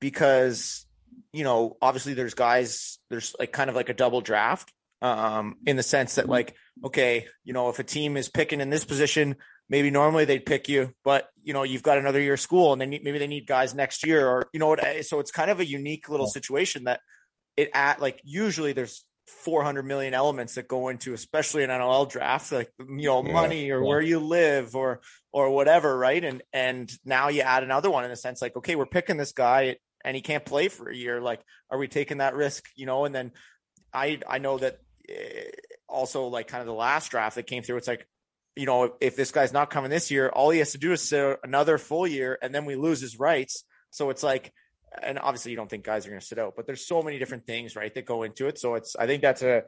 because 0.00 0.86
you 1.32 1.44
know, 1.44 1.76
obviously 1.80 2.12
there's 2.14 2.34
guys, 2.34 2.98
there's 3.08 3.34
like 3.38 3.52
kind 3.52 3.70
of 3.70 3.76
like 3.76 3.88
a 3.88 3.94
double 3.94 4.20
draft 4.20 4.70
um, 5.00 5.56
in 5.66 5.76
the 5.76 5.82
sense 5.82 6.16
that 6.16 6.28
like, 6.28 6.54
okay, 6.84 7.26
you 7.44 7.52
know, 7.54 7.70
if 7.70 7.78
a 7.78 7.84
team 7.84 8.16
is 8.18 8.28
picking 8.28 8.60
in 8.60 8.68
this 8.70 8.84
position, 8.84 9.36
maybe 9.72 9.90
normally 9.90 10.26
they'd 10.26 10.44
pick 10.44 10.68
you, 10.68 10.92
but 11.02 11.30
you 11.42 11.54
know, 11.54 11.62
you've 11.62 11.82
got 11.82 11.96
another 11.96 12.20
year 12.20 12.34
of 12.34 12.40
school 12.40 12.72
and 12.74 12.80
then 12.80 12.90
maybe 12.90 13.18
they 13.18 13.26
need 13.26 13.46
guys 13.46 13.74
next 13.74 14.06
year 14.06 14.28
or, 14.28 14.46
you 14.52 14.60
know 14.60 14.66
what? 14.66 14.84
So 15.06 15.18
it's 15.18 15.30
kind 15.30 15.50
of 15.50 15.60
a 15.60 15.64
unique 15.66 16.10
little 16.10 16.26
situation 16.26 16.84
that 16.84 17.00
it 17.56 17.70
at 17.72 17.98
like, 17.98 18.20
usually 18.22 18.74
there's 18.74 19.06
400 19.26 19.82
million 19.84 20.12
elements 20.12 20.56
that 20.56 20.68
go 20.68 20.88
into, 20.88 21.14
especially 21.14 21.64
an 21.64 21.70
NLL 21.70 22.06
draft, 22.06 22.52
like, 22.52 22.70
you 22.78 23.06
know, 23.08 23.24
Yeah. 23.24 23.32
money 23.32 23.70
or 23.70 23.80
Yeah. 23.80 23.88
where 23.88 24.02
you 24.02 24.18
live 24.20 24.76
or, 24.76 25.00
or 25.32 25.48
whatever. 25.48 25.96
Right. 25.96 26.22
And, 26.22 26.42
and 26.52 26.92
now 27.06 27.28
you 27.28 27.40
add 27.40 27.62
another 27.62 27.90
one 27.90 28.04
in 28.04 28.10
a 28.10 28.16
sense 28.16 28.42
like, 28.42 28.54
okay, 28.56 28.76
we're 28.76 28.84
picking 28.84 29.16
this 29.16 29.32
guy 29.32 29.78
and 30.04 30.14
he 30.14 30.20
can't 30.20 30.44
play 30.44 30.68
for 30.68 30.90
a 30.90 30.94
year. 30.94 31.22
Like, 31.22 31.40
are 31.70 31.78
we 31.78 31.88
taking 31.88 32.18
that 32.18 32.34
risk? 32.34 32.66
You 32.76 32.84
know, 32.84 33.06
and 33.06 33.14
then 33.14 33.32
I, 33.90 34.20
I 34.28 34.36
know 34.36 34.58
that 34.58 34.80
eh, 35.08 35.44
also 35.88 36.26
like 36.26 36.48
kind 36.48 36.60
of 36.60 36.66
the 36.66 36.74
last 36.74 37.10
draft 37.10 37.36
that 37.36 37.46
came 37.46 37.62
through, 37.62 37.78
it's 37.78 37.88
like, 37.88 38.06
you 38.56 38.66
know, 38.66 38.94
if, 39.00 39.16
this 39.16 39.30
guy's 39.30 39.52
not 39.52 39.70
coming 39.70 39.90
this 39.90 40.10
year, 40.10 40.28
all 40.28 40.50
he 40.50 40.58
has 40.58 40.72
to 40.72 40.78
do 40.78 40.92
is 40.92 41.00
sit 41.00 41.38
another 41.42 41.78
full 41.78 42.06
year 42.06 42.38
and 42.42 42.54
then 42.54 42.64
we 42.64 42.76
lose 42.76 43.00
his 43.00 43.18
rights. 43.18 43.64
So 43.90 44.10
it's 44.10 44.22
like, 44.22 44.52
and 45.02 45.18
obviously 45.18 45.52
you 45.52 45.56
don't 45.56 45.70
think 45.70 45.84
guys 45.84 46.06
are 46.06 46.10
going 46.10 46.20
to 46.20 46.26
sit 46.26 46.38
out, 46.38 46.54
but 46.54 46.66
there's 46.66 46.86
so 46.86 47.02
many 47.02 47.18
different 47.18 47.46
things, 47.46 47.76
right, 47.76 47.94
that 47.94 48.04
go 48.04 48.24
into 48.24 48.46
it. 48.48 48.58
So 48.58 48.74
it's, 48.74 48.94
I 48.96 49.06
think 49.06 49.22
that's 49.22 49.42
a, 49.42 49.62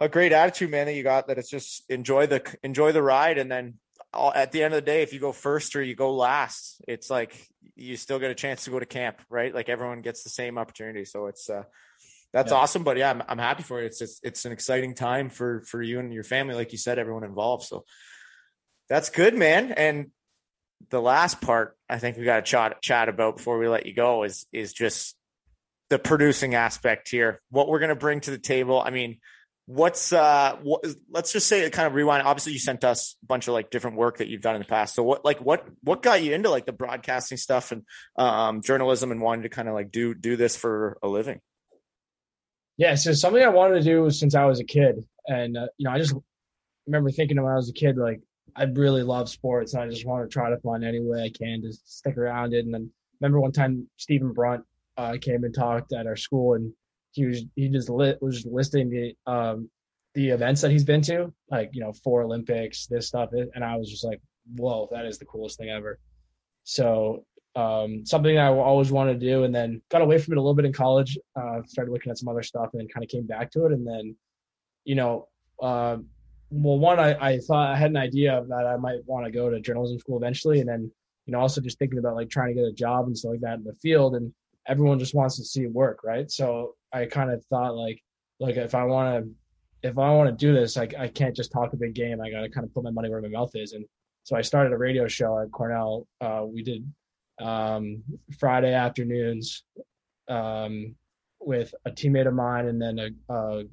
a 0.00 0.08
great 0.08 0.32
attitude, 0.32 0.70
man, 0.70 0.86
that 0.86 0.94
you 0.94 1.02
got 1.02 1.26
that 1.28 1.38
it's 1.38 1.50
just 1.50 1.84
enjoy 1.90 2.26
the, 2.26 2.42
enjoy 2.62 2.92
the 2.92 3.02
ride. 3.02 3.38
And 3.38 3.50
then 3.50 3.74
all, 4.12 4.32
at 4.32 4.52
the 4.52 4.62
end 4.62 4.72
of 4.72 4.84
the 4.84 4.86
day, 4.86 5.02
if 5.02 5.12
you 5.12 5.18
go 5.18 5.32
first 5.32 5.74
or 5.74 5.82
you 5.82 5.96
go 5.96 6.14
last, 6.14 6.80
it's 6.86 7.10
like 7.10 7.34
you 7.74 7.96
still 7.96 8.20
get 8.20 8.30
a 8.30 8.36
chance 8.36 8.64
to 8.64 8.70
go 8.70 8.78
to 8.78 8.86
camp, 8.86 9.20
right? 9.28 9.52
Like 9.52 9.68
everyone 9.68 10.00
gets 10.00 10.22
the 10.22 10.30
same 10.30 10.58
opportunity. 10.58 11.04
So 11.04 11.26
it's, 11.26 11.50
uh, 11.50 11.64
that's 12.36 12.52
Yeah. 12.52 12.58
awesome. 12.58 12.84
But 12.84 12.98
yeah, 12.98 13.10
I'm, 13.10 13.22
I'm 13.26 13.38
happy 13.38 13.62
for 13.62 13.80
it. 13.82 13.86
It's 13.86 13.98
just, 13.98 14.20
it's 14.22 14.44
an 14.44 14.52
exciting 14.52 14.94
time 14.94 15.30
for, 15.30 15.62
for 15.62 15.82
you 15.82 15.98
and 16.00 16.12
your 16.12 16.22
family. 16.22 16.54
Like 16.54 16.72
you 16.72 16.78
said, 16.78 16.98
everyone 16.98 17.24
involved. 17.24 17.64
So 17.64 17.84
that's 18.88 19.08
good, 19.08 19.34
man. 19.34 19.72
And 19.72 20.10
the 20.90 21.00
last 21.00 21.40
part 21.40 21.76
I 21.88 21.98
think 21.98 22.18
we 22.18 22.24
got 22.24 22.36
to 22.36 22.42
chat, 22.42 22.82
chat 22.82 23.08
about 23.08 23.38
before 23.38 23.58
we 23.58 23.68
let 23.68 23.86
you 23.86 23.94
go 23.94 24.24
is, 24.24 24.46
is 24.52 24.74
just 24.74 25.16
the 25.88 25.98
producing 25.98 26.54
aspect 26.54 27.08
here, 27.08 27.40
what 27.50 27.68
we're 27.68 27.78
going 27.78 27.88
to 27.88 27.94
bring 27.96 28.20
to 28.20 28.30
the 28.30 28.38
table. 28.38 28.80
I 28.80 28.90
mean, 28.90 29.18
what's 29.68 30.12
uh 30.12 30.56
what 30.62 30.84
let's 31.10 31.32
just 31.32 31.48
say 31.48 31.68
kind 31.70 31.88
of 31.88 31.94
rewind 31.94 32.24
obviously 32.24 32.52
you 32.52 32.58
sent 32.58 32.84
us 32.84 33.16
a 33.24 33.26
bunch 33.26 33.48
of 33.48 33.52
like 33.54 33.68
different 33.68 33.96
work 33.96 34.18
that 34.18 34.28
you've 34.28 34.40
done 34.40 34.54
in 34.54 34.62
the 34.62 34.66
past 34.68 34.94
so 34.94 35.02
what 35.02 35.24
like 35.24 35.38
what 35.40 35.66
what 35.82 36.02
got 36.02 36.22
you 36.22 36.32
into 36.32 36.48
like 36.48 36.66
the 36.66 36.72
broadcasting 36.72 37.36
stuff 37.36 37.72
and 37.72 37.82
um 38.16 38.62
journalism 38.62 39.10
and 39.10 39.20
wanting 39.20 39.42
to 39.42 39.48
kind 39.48 39.66
of 39.66 39.74
like 39.74 39.90
do 39.90 40.14
do 40.14 40.36
this 40.36 40.54
for 40.54 40.96
a 41.02 41.08
living 41.08 41.40
Yeah, 42.76 42.94
so 42.94 43.12
something 43.12 43.42
I 43.42 43.48
wanted 43.48 43.76
to 43.76 43.82
do 43.82 44.10
since 44.10 44.34
I 44.34 44.44
was 44.44 44.60
a 44.60 44.64
kid, 44.64 45.04
and 45.26 45.56
uh, 45.56 45.68
you 45.78 45.84
know, 45.84 45.92
I 45.92 45.98
just 45.98 46.14
remember 46.86 47.10
thinking 47.10 47.40
when 47.42 47.52
I 47.52 47.56
was 47.56 47.70
a 47.70 47.72
kid, 47.72 47.96
like 47.96 48.20
I 48.54 48.64
really 48.64 49.02
love 49.02 49.28
sports, 49.28 49.74
and 49.74 49.82
I 49.82 49.88
just 49.88 50.06
want 50.06 50.28
to 50.28 50.32
try 50.32 50.50
to 50.50 50.58
find 50.58 50.84
any 50.84 51.00
way 51.00 51.22
I 51.24 51.30
can 51.30 51.62
to 51.62 51.72
stick 51.72 52.18
around 52.18 52.52
it. 52.52 52.64
And 52.64 52.74
then 52.74 52.90
remember 53.20 53.40
one 53.40 53.52
time 53.52 53.88
Stephen 53.96 54.32
Brunt 54.32 54.64
uh, 54.98 55.16
came 55.20 55.44
and 55.44 55.54
talked 55.54 55.92
at 55.94 56.06
our 56.06 56.16
school, 56.16 56.54
and 56.54 56.72
he 57.12 57.24
was 57.26 57.44
he 57.54 57.68
just 57.70 57.88
lit 57.88 58.20
was 58.20 58.42
just 58.42 58.46
listing 58.46 58.90
the 58.90 59.14
um 59.30 59.70
the 60.14 60.28
events 60.30 60.60
that 60.62 60.70
he's 60.70 60.84
been 60.84 61.02
to, 61.02 61.32
like 61.50 61.70
you 61.72 61.80
know, 61.80 61.92
four 62.04 62.22
Olympics, 62.22 62.86
this 62.86 63.08
stuff, 63.08 63.30
and 63.32 63.64
I 63.64 63.76
was 63.76 63.90
just 63.90 64.04
like, 64.04 64.20
whoa, 64.54 64.88
that 64.92 65.06
is 65.06 65.18
the 65.18 65.24
coolest 65.26 65.58
thing 65.58 65.70
ever. 65.70 65.98
So 66.64 67.24
um, 67.56 68.04
something 68.04 68.36
I 68.36 68.48
always 68.48 68.92
wanted 68.92 69.18
to 69.18 69.26
do, 69.26 69.44
and 69.44 69.54
then 69.54 69.80
got 69.90 70.02
away 70.02 70.18
from 70.18 70.34
it 70.34 70.36
a 70.36 70.40
little 70.40 70.54
bit 70.54 70.66
in 70.66 70.74
college. 70.74 71.18
Uh, 71.34 71.62
started 71.66 71.90
looking 71.90 72.10
at 72.10 72.18
some 72.18 72.28
other 72.28 72.42
stuff, 72.42 72.70
and 72.72 72.80
then 72.80 72.88
kind 72.88 73.02
of 73.02 73.08
came 73.08 73.26
back 73.26 73.50
to 73.52 73.64
it. 73.64 73.72
And 73.72 73.86
then, 73.86 74.14
you 74.84 74.94
know, 74.94 75.28
uh, 75.62 75.96
well, 76.50 76.78
one 76.78 77.00
I, 77.00 77.14
I 77.14 77.38
thought 77.38 77.70
I 77.70 77.76
had 77.76 77.90
an 77.90 77.96
idea 77.96 78.44
that 78.48 78.66
I 78.66 78.76
might 78.76 79.00
want 79.06 79.24
to 79.24 79.32
go 79.32 79.48
to 79.48 79.58
journalism 79.58 79.98
school 79.98 80.18
eventually, 80.18 80.60
and 80.60 80.68
then 80.68 80.92
you 81.24 81.32
know 81.32 81.40
also 81.40 81.62
just 81.62 81.78
thinking 81.78 81.98
about 81.98 82.14
like 82.14 82.28
trying 82.28 82.48
to 82.48 82.60
get 82.60 82.68
a 82.68 82.72
job 82.72 83.06
and 83.06 83.16
stuff 83.16 83.32
like 83.32 83.40
that 83.40 83.58
in 83.58 83.64
the 83.64 83.74
field, 83.74 84.14
and 84.16 84.32
everyone 84.68 84.98
just 84.98 85.14
wants 85.14 85.36
to 85.36 85.44
see 85.44 85.66
work, 85.66 86.04
right? 86.04 86.30
So 86.30 86.74
I 86.92 87.06
kind 87.06 87.30
of 87.30 87.42
thought 87.46 87.74
like, 87.74 88.02
like 88.38 88.56
if 88.56 88.74
I 88.74 88.84
want 88.84 89.24
to, 89.24 89.88
if 89.88 89.98
I 89.98 90.10
want 90.10 90.28
to 90.28 90.46
do 90.46 90.52
this, 90.52 90.76
like 90.76 90.94
I 90.94 91.08
can't 91.08 91.34
just 91.34 91.52
talk 91.52 91.72
a 91.72 91.76
big 91.76 91.94
game. 91.94 92.20
I 92.20 92.30
got 92.30 92.42
to 92.42 92.50
kind 92.50 92.66
of 92.66 92.74
put 92.74 92.84
my 92.84 92.90
money 92.90 93.08
where 93.08 93.22
my 93.22 93.28
mouth 93.28 93.52
is, 93.54 93.72
and 93.72 93.86
so 94.24 94.36
I 94.36 94.42
started 94.42 94.74
a 94.74 94.78
radio 94.78 95.08
show 95.08 95.40
at 95.40 95.50
Cornell. 95.52 96.06
Uh, 96.20 96.42
we 96.46 96.62
did 96.62 96.84
um, 97.40 98.02
Friday 98.38 98.72
afternoons 98.74 99.64
um, 100.28 100.94
with 101.40 101.74
a 101.84 101.90
teammate 101.90 102.26
of 102.26 102.34
mine 102.34 102.66
and 102.66 102.80
then 102.80 102.98
a, 102.98 103.32
a 103.34 103.64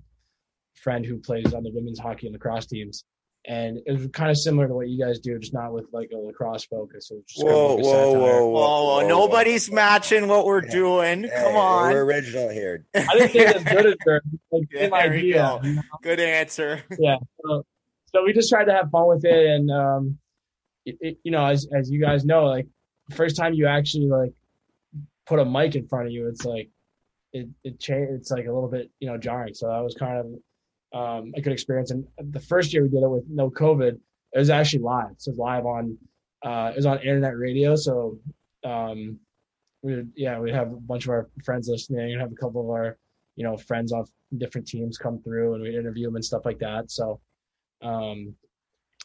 friend 0.81 1.05
who 1.05 1.17
plays 1.19 1.53
on 1.53 1.63
the 1.63 1.71
women's 1.73 1.99
hockey 1.99 2.27
and 2.27 2.33
lacrosse 2.33 2.65
teams. 2.65 3.05
And 3.45 3.79
it 3.85 3.91
was 3.91 4.07
kind 4.13 4.31
of 4.31 4.37
similar 4.37 4.69
to 4.69 4.73
what 4.73 4.87
you 4.87 5.03
guys 5.03 5.19
do, 5.19 5.37
just 5.37 5.53
not 5.53 5.73
with 5.73 5.85
like 5.91 6.11
a 6.13 6.17
lacrosse 6.17 6.63
focus. 6.63 7.11
It 7.11 7.27
just 7.27 7.45
kind 7.45 7.57
of 7.59 7.61
Whoa, 7.61 7.75
like 7.75 7.83
a 7.83 7.87
whoa, 7.87 8.13
whoa, 8.13 8.51
whoa, 8.51 9.01
whoa, 9.01 9.07
nobody's 9.07 9.67
whoa. 9.67 9.75
matching 9.75 10.27
what 10.29 10.45
we're 10.45 10.63
Yeah. 10.63 10.71
doing 10.71 11.23
Hey, 11.23 11.29
come 11.35 11.55
on 11.57 11.91
We're 11.91 12.05
original 12.05 12.47
here. 12.49 12.85
I 12.95 13.01
didn't 13.13 13.31
think 13.31 13.49
it 13.49 13.55
was 13.55 13.63
good 13.65 13.85
as 13.87 13.95
her. 14.05 14.21
Like, 14.51 14.63
Yeah, 14.71 14.81
same 14.83 14.89
there 14.91 15.13
you 15.17 15.19
idea. 15.39 15.59
go. 15.61 15.81
good 16.01 16.19
answer 16.21 16.83
so, 17.45 17.65
so 18.13 18.23
we 18.23 18.31
just 18.31 18.49
tried 18.49 18.65
to 18.65 18.73
have 18.73 18.89
fun 18.91 19.07
with 19.07 19.25
it 19.25 19.45
and 19.47 19.69
um 19.71 20.17
it, 20.85 20.97
it, 21.01 21.17
you 21.23 21.31
know 21.31 21.45
as 21.45 21.67
as 21.77 21.89
you 21.91 21.99
guys 21.99 22.23
know 22.23 22.45
like 22.45 22.65
the 22.65 22.71
first 23.13 23.35
time 23.37 23.53
you 23.53 23.67
actually 23.67 24.07
like 24.07 24.33
put 25.25 25.39
a 25.39 25.45
mic 25.45 25.75
in 25.75 25.87
front 25.87 26.07
of 26.07 26.11
you 26.11 26.27
it's 26.27 26.45
like 26.45 26.69
it 27.33 27.47
it 27.63 27.79
cha- 27.79 27.95
it's 27.95 28.31
like 28.31 28.45
a 28.45 28.53
little 28.53 28.69
bit 28.69 28.89
you 28.99 29.07
know 29.09 29.17
jarring. 29.17 29.53
So 29.53 29.67
that 29.67 29.83
was 29.83 29.95
kind 29.95 30.19
of 30.19 30.25
um 30.99 31.33
a 31.35 31.41
good 31.41 31.53
experience. 31.53 31.91
And 31.91 32.05
the 32.17 32.39
first 32.39 32.73
year 32.73 32.83
we 32.83 32.89
did 32.89 33.03
it 33.03 33.09
with 33.09 33.25
no 33.27 33.49
covid 33.49 33.99
it 34.33 34.39
was 34.39 34.49
actually 34.49 34.83
live. 34.83 35.15
So 35.17 35.31
live 35.31 35.65
on 35.65 35.97
uh 36.45 36.71
it 36.73 36.75
was 36.75 36.85
on 36.85 36.99
internet 36.99 37.37
radio. 37.37 37.75
So 37.75 38.19
um 38.63 39.19
we 39.81 40.03
yeah 40.15 40.39
we'd 40.39 40.53
have 40.53 40.71
a 40.71 40.75
bunch 40.77 41.05
of 41.05 41.09
our 41.09 41.29
friends 41.43 41.67
listening 41.67 42.11
and 42.11 42.21
have 42.21 42.31
a 42.31 42.35
couple 42.35 42.61
of 42.61 42.69
our 42.69 42.97
you 43.35 43.43
know 43.43 43.57
friends 43.57 43.91
off 43.91 44.09
different 44.37 44.67
teams 44.67 44.97
come 44.97 45.21
through 45.23 45.55
and 45.55 45.63
we'd 45.63 45.75
interview 45.75 46.05
them 46.05 46.15
and 46.15 46.25
stuff 46.25 46.45
like 46.45 46.59
that. 46.59 46.91
So 46.91 47.19
um 47.81 48.35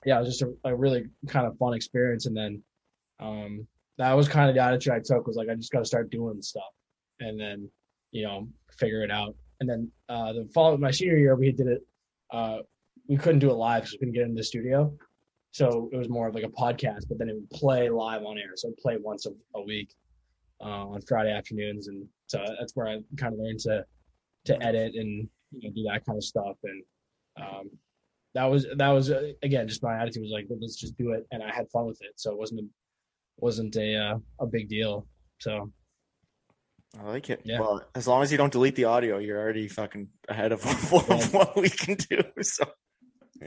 yeah 0.05 0.19
it 0.19 0.21
was 0.21 0.39
just 0.39 0.43
a, 0.43 0.53
a 0.65 0.77
really 0.77 1.07
kind 1.27 1.47
of 1.47 1.57
fun 1.57 1.75
experience. 1.75 2.27
And 2.27 2.37
then 2.37 2.63
um 3.21 3.67
that 3.99 4.13
was 4.13 4.29
kind 4.29 4.49
of 4.49 4.55
the 4.55 4.63
attitude 4.63 4.93
i 4.93 5.01
took 5.01 5.27
was 5.27 5.37
like 5.37 5.49
i 5.49 5.55
just 5.55 5.73
got 5.73 5.81
to 5.81 5.85
start 5.85 6.11
doing 6.11 6.41
stuff 6.41 6.73
and 7.21 7.39
then 7.39 7.69
you 8.13 8.25
know 8.25 8.49
figure 8.79 9.03
it 9.03 9.11
out. 9.11 9.35
And 9.61 9.69
then 9.69 9.91
uh 10.09 10.33
the 10.33 10.49
following 10.55 10.81
my 10.81 10.91
senior 10.91 11.17
year 11.17 11.35
we 11.35 11.53
did 11.53 11.67
it 11.67 11.87
uh 12.33 12.59
we 13.09 13.17
couldn't 13.17 13.41
do 13.41 13.51
it 13.51 13.55
live 13.55 13.83
because 13.83 13.93
we 13.93 13.99
couldn't 13.99 14.15
get 14.15 14.23
into 14.23 14.37
the 14.37 14.45
studio. 14.45 14.93
So 15.51 15.89
it 15.93 15.97
was 15.97 16.09
more 16.09 16.29
of 16.29 16.35
like 16.35 16.45
a 16.45 16.49
podcast 16.49 17.09
but 17.09 17.19
then 17.19 17.29
it 17.29 17.35
would 17.35 17.51
play 17.51 17.89
live 17.89 18.23
on 18.23 18.39
air. 18.39 18.53
So 18.55 18.69
it'd 18.69 18.79
play 18.79 18.97
once 19.01 19.27
a, 19.27 19.31
a 19.57 19.63
week 19.63 19.95
uh, 20.61 20.87
on 20.89 21.01
friday 21.03 21.33
afternoons. 21.33 21.89
And 21.89 22.07
so 22.27 22.45
that's 22.59 22.75
where 22.77 22.89
i 22.89 22.99
kind 23.17 23.35
of 23.35 23.41
learned 23.41 23.61
to 23.61 23.85
to 24.47 24.63
edit 24.63 24.95
and 24.95 25.29
you 25.53 25.69
know 25.69 25.75
do 25.75 25.83
that 25.85 26.05
kind 26.05 26.17
of 26.17 26.25
stuff. 26.25 26.57
And 26.65 26.83
um 27.41 27.71
that 28.35 28.45
was 28.45 28.67
that 28.77 28.91
was 28.91 29.11
uh, 29.11 29.33
again 29.43 29.67
just 29.67 29.83
my 29.83 29.97
attitude 29.97 30.23
was 30.23 30.31
like 30.31 30.47
well, 30.49 30.59
let's 30.61 30.77
just 30.77 30.97
do 30.97 31.13
it. 31.13 31.27
And 31.33 31.43
i 31.43 31.53
had 31.53 31.69
fun 31.71 31.87
with 31.87 32.01
it. 32.03 32.13
So 32.17 32.31
it 32.31 32.39
wasn't 32.39 32.71
wasn't 33.39 33.75
a 33.77 33.97
uh, 33.97 34.19
a 34.41 34.47
big 34.47 34.69
deal 34.69 35.07
so 35.39 35.71
i 37.01 37.03
like 37.09 37.31
it 37.31 37.41
Yeah. 37.45 37.61
well 37.61 37.83
as 37.95 38.07
long 38.09 38.23
as 38.23 38.33
you 38.33 38.39
don't 38.39 38.53
delete 38.53 38.75
the 38.77 38.85
audio 38.85 39.19
you're 39.19 39.39
already 39.39 39.69
fucking 39.69 40.09
ahead 40.29 40.53
of 40.53 40.63
what, 40.93 41.07
Yeah. 41.09 41.27
what 41.29 41.57
we 41.57 41.69
can 41.71 41.97
do 41.97 42.23
so 42.43 42.65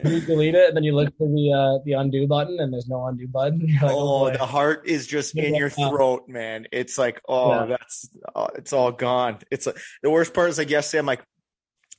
you 0.06 0.22
delete 0.22 0.56
it 0.56 0.70
and 0.70 0.78
then 0.78 0.84
you 0.86 0.96
look 0.96 1.14
for 1.18 1.28
the 1.28 1.52
uh 1.52 1.84
the 1.84 1.94
undo 1.94 2.26
button 2.26 2.60
and 2.62 2.72
there's 2.72 2.88
no 2.88 3.06
undo 3.08 3.28
button 3.28 3.60
like, 3.82 3.92
oh, 3.92 4.30
boy. 4.30 4.38
the 4.38 4.46
heart 4.46 4.88
is 4.88 5.06
just 5.06 5.36
in 5.38 5.54
your 5.54 5.70
throat, 5.70 6.30
man. 6.30 6.66
It's 6.72 6.98
like, 6.98 7.20
oh, 7.28 7.50
Yeah. 7.52 7.66
that's, 7.66 8.10
oh, 8.34 8.48
it's 8.56 8.72
all 8.72 8.94
gone. 8.94 9.40
It's 9.52 9.66
like, 9.66 9.76
the 10.02 10.10
worst 10.10 10.34
part 10.34 10.50
is 10.50 10.58
like 10.58 10.70
yesterday, 10.70 11.00
I'm 11.00 11.06
like, 11.06 11.22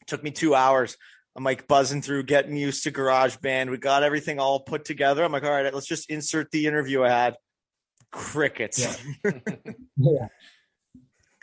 took 0.06 0.22
me 0.24 0.30
two 0.30 0.54
hours. 0.54 0.96
I'm 1.36 1.44
like 1.44 1.68
buzzing 1.68 2.00
through, 2.00 2.22
getting 2.22 2.56
used 2.56 2.84
to 2.84 2.92
GarageBand. 2.92 3.70
We 3.70 3.76
got 3.76 4.02
everything 4.02 4.38
all 4.40 4.60
put 4.60 4.86
together. 4.86 5.22
I'm 5.22 5.32
like, 5.32 5.44
all 5.44 5.50
right, 5.50 5.72
let's 5.74 5.86
just 5.86 6.08
insert 6.08 6.50
the 6.50 6.66
interview 6.66 7.02
I 7.04 7.10
had. 7.10 7.34
Crickets. 8.12 8.78
Yeah. 9.24 9.32
yeah 9.96 10.26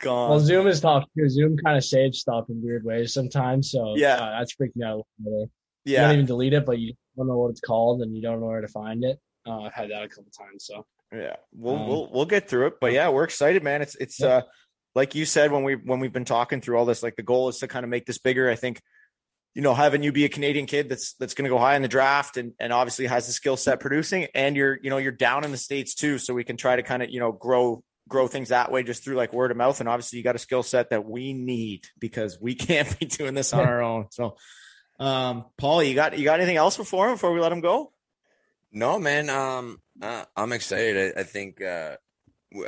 gone. 0.00 0.30
well 0.30 0.40
zoom 0.40 0.66
is 0.66 0.80
tough 0.80 1.04
too 1.16 1.28
zoom 1.28 1.56
kind 1.58 1.76
of 1.76 1.84
saves 1.84 2.18
stuff 2.20 2.46
in 2.48 2.62
weird 2.62 2.84
ways 2.84 3.12
sometimes 3.12 3.70
so 3.70 3.94
Yeah. 3.96 4.14
uh, 4.16 4.38
that's 4.38 4.52
freaked 4.54 4.76
me 4.76 4.84
out 4.86 5.04
bit 5.22 5.50
you 5.84 5.94
yeah. 5.94 6.02
don't 6.04 6.14
even 6.14 6.26
delete 6.26 6.54
it 6.54 6.64
but 6.64 6.78
you 6.78 6.94
don't 7.16 7.26
know 7.28 7.36
what 7.36 7.50
it's 7.50 7.60
called 7.60 8.00
and 8.00 8.16
you 8.16 8.22
don't 8.22 8.40
know 8.40 8.46
where 8.46 8.62
to 8.62 8.68
find 8.68 9.04
it 9.04 9.18
uh, 9.46 9.60
i've 9.60 9.74
had 9.74 9.90
that 9.90 10.02
a 10.02 10.08
couple 10.08 10.30
times 10.30 10.64
so 10.64 10.86
Yeah, 11.12 11.36
we'll 11.52 11.74
Um, 11.76 11.86
we'll 11.88 12.10
we'll 12.12 12.24
get 12.26 12.48
through 12.48 12.68
it. 12.68 12.74
But 12.80 12.92
yeah, 12.92 13.08
we're 13.10 13.24
excited, 13.24 13.62
man. 13.64 13.82
It's 13.82 13.96
it's 13.96 14.20
Yeah. 14.20 14.28
uh 14.28 14.42
like 14.94 15.14
you 15.16 15.24
said 15.24 15.50
when 15.52 15.64
we 15.64 15.74
when 15.74 15.98
we've 16.00 16.12
been 16.12 16.24
talking 16.24 16.60
through 16.60 16.78
all 16.78 16.84
this, 16.86 17.02
like 17.02 17.16
the 17.16 17.24
goal 17.24 17.48
is 17.48 17.58
to 17.58 17.66
kind 17.68 17.82
of 17.84 17.90
make 17.90 18.06
this 18.06 18.18
bigger. 18.18 18.48
I 18.48 18.54
think, 18.54 18.80
you 19.54 19.62
know, 19.62 19.74
having 19.74 20.02
you 20.02 20.12
be 20.12 20.24
a 20.24 20.28
Canadian 20.28 20.66
kid 20.66 20.88
that's 20.88 21.14
that's 21.14 21.34
gonna 21.34 21.48
go 21.48 21.58
high 21.58 21.76
in 21.76 21.82
the 21.82 21.88
draft 21.88 22.36
and 22.36 22.52
and 22.60 22.72
obviously 22.72 23.06
has 23.06 23.26
the 23.26 23.32
skill 23.32 23.56
set 23.56 23.80
producing 23.80 24.28
and 24.34 24.56
you're, 24.56 24.78
you 24.82 24.90
know, 24.90 24.98
you're 24.98 25.12
down 25.12 25.44
in 25.44 25.50
the 25.50 25.56
States 25.56 25.94
too. 25.94 26.18
So 26.18 26.34
we 26.34 26.44
can 26.44 26.56
try 26.56 26.76
to 26.76 26.82
kind 26.82 27.02
of, 27.02 27.10
you 27.10 27.20
know, 27.20 27.32
grow 27.32 27.82
grow 28.08 28.26
things 28.26 28.50
that 28.50 28.70
way 28.70 28.82
just 28.82 29.02
through 29.02 29.16
like 29.16 29.32
word 29.32 29.50
of 29.50 29.56
mouth. 29.56 29.80
And 29.80 29.88
obviously, 29.88 30.18
you 30.18 30.24
got 30.24 30.36
a 30.36 30.40
skill 30.40 30.62
set 30.62 30.90
that 30.90 31.04
we 31.04 31.32
need 31.32 31.86
because 31.98 32.38
we 32.40 32.54
can't 32.66 32.98
be 32.98 33.06
doing 33.06 33.34
this 33.34 33.54
on 33.54 33.66
our 33.66 33.82
own. 33.82 34.06
So, 34.10 34.36
um, 34.98 35.46
Paul, 35.56 35.82
you 35.82 35.94
got 35.94 36.18
you 36.18 36.24
got 36.24 36.40
anything 36.40 36.56
else 36.56 36.76
before 36.76 37.08
him 37.08 37.14
before 37.14 37.32
we 37.32 37.40
let 37.40 37.52
him 37.52 37.60
go? 37.60 37.92
No, 38.70 38.98
man. 38.98 39.30
Um, 39.30 39.80
uh, 40.00 40.24
I'm 40.36 40.52
excited. 40.52 41.14
I, 41.16 41.20
I 41.20 41.22
think. 41.24 41.62
Uh, 41.62 41.96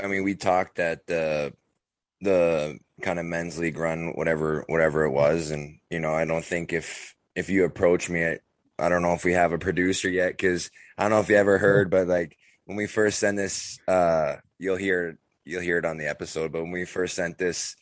I 0.01 0.07
mean, 0.07 0.23
we 0.23 0.37
talked 0.37 0.79
at 0.79 1.07
the 1.07 1.53
the 2.23 2.79
kind 3.03 3.19
of 3.19 3.27
men's 3.27 3.59
league 3.59 3.77
run, 3.77 4.13
whatever 4.15 4.65
whatever 4.69 5.05
it 5.05 5.11
was, 5.11 5.51
and 5.51 5.79
you 5.91 6.01
know, 6.01 6.15
I 6.15 6.25
don't 6.25 6.45
think 6.45 6.73
if 6.73 7.15
if 7.35 7.51
you 7.51 7.65
approach 7.65 8.09
me, 8.09 8.25
I, 8.25 8.39
I 8.79 8.89
don't 8.89 9.03
know 9.03 9.13
if 9.13 9.25
we 9.25 9.33
have 9.33 9.53
a 9.53 9.59
producer 9.59 10.09
yet 10.09 10.33
because 10.33 10.71
I 10.97 11.03
don't 11.03 11.11
know 11.11 11.21
if 11.21 11.29
you 11.29 11.37
ever 11.37 11.59
heard, 11.59 11.91
but 11.91 12.07
like 12.07 12.37
when 12.65 12.77
we 12.77 12.87
first 12.87 13.19
sent 13.19 13.37
this, 13.37 13.79
uh, 13.89 14.37
you'll 14.59 14.77
hear 14.77 15.19
you'll 15.45 15.61
hear 15.63 15.79
it 15.79 15.85
on 15.85 15.99
the 15.99 16.09
episode. 16.09 16.53
But 16.53 16.63
when 16.63 16.73
we 16.73 16.85
first 16.85 17.17
sent 17.17 17.39
this 17.39 17.77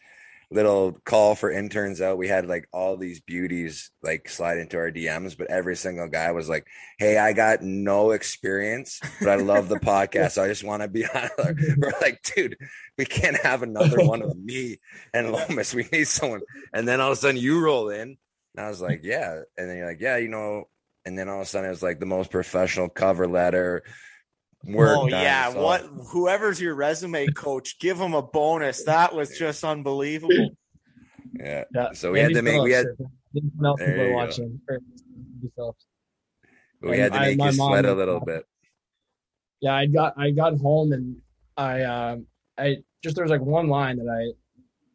little 0.51 0.99
call 1.05 1.35
for 1.35 1.51
interns 1.51 2.01
out, 2.01 2.19
we 2.19 2.29
had 2.29 2.47
like 2.47 2.69
all 2.73 2.97
these 2.97 3.21
beauties 3.21 3.91
like 4.03 4.29
slide 4.29 4.59
into 4.59 4.77
our 4.79 4.91
DMs, 4.91 5.39
but 5.39 5.51
every 5.51 5.77
single 5.77 6.09
guy 6.09 6.33
was 6.33 6.49
like, 6.49 6.67
Hey, 6.99 7.19
I 7.19 7.33
got 7.33 7.63
no 7.63 8.11
experience, 8.11 9.01
but 9.21 9.29
I 9.29 9.37
love 9.37 9.69
the 9.69 9.77
podcast. 9.77 10.33
So 10.33 10.43
I 10.43 10.49
just 10.49 10.65
want 10.65 10.83
to 10.83 10.89
be 10.89 11.07
on. 11.15 11.31
We're 11.79 11.93
like, 12.01 12.23
dude, 12.23 12.57
we 12.99 13.05
can't 13.05 13.39
have 13.39 13.63
another 13.63 14.05
one 14.05 14.23
of 14.23 14.37
me 14.37 14.79
and 15.15 15.31
Lomas. 15.33 15.75
We 15.75 15.87
need 15.93 16.09
someone. 16.09 16.41
And 16.73 16.87
then 16.87 17.01
all 17.01 17.13
of 17.13 17.19
a 17.19 17.21
sudden 17.21 17.41
you 17.41 17.61
roll 17.61 17.91
in. 17.91 18.17
And 18.57 18.67
I 18.67 18.69
was 18.69 18.81
like, 18.81 19.01
Yeah. 19.05 19.43
And 19.57 19.69
then 19.69 19.77
you're 19.77 19.89
like, 19.89 20.01
Yeah, 20.01 20.17
you 20.17 20.29
know, 20.29 20.65
and 21.05 21.19
then 21.19 21.29
all 21.29 21.37
of 21.37 21.43
a 21.43 21.47
sudden 21.47 21.69
it 21.69 21.71
was 21.73 21.83
like 21.83 22.01
the 22.01 22.07
most 22.07 22.31
professional 22.31 22.89
cover 22.89 23.27
letter, 23.27 23.85
Work 24.65 24.99
oh 24.99 25.09
yeah, 25.09 25.49
what 25.49 25.83
whoever's 26.09 26.61
your 26.61 26.75
resume 26.75 27.27
coach, 27.29 27.79
give 27.79 27.99
him 27.99 28.13
a 28.13 28.21
bonus. 28.21 28.85
That 28.85 29.15
was 29.15 29.31
just 29.39 29.65
unbelievable. 29.65 30.51
Yeah. 31.33 31.65
yeah. 31.75 31.93
So 31.93 32.13
we 32.13 32.21
Andy 32.21 32.35
had 32.35 32.39
to 32.41 32.43
make 32.43 32.63
we 32.63 32.73
had 32.73 32.87
people 33.33 34.13
watching. 34.13 34.61
We 36.83 36.99
had 36.99 37.13
to 37.13 37.21
make 37.21 37.41
I, 37.41 37.47
you 37.47 37.53
sweat 37.53 37.87
a 37.87 37.95
little 37.95 38.21
bit. 38.21 38.45
Yeah, 39.61 39.75
I 39.75 39.87
got 39.87 40.15
I 40.19 40.31
got 40.31 40.59
home 40.59 40.93
and 40.93 41.17
I 41.57 41.83
uh, 41.83 42.17
I 42.59 42.77
just 43.03 43.17
there 43.17 43.25
was 43.25 43.31
like 43.31 43.41
one 43.41 43.69
line 43.69 43.97
that 43.97 44.35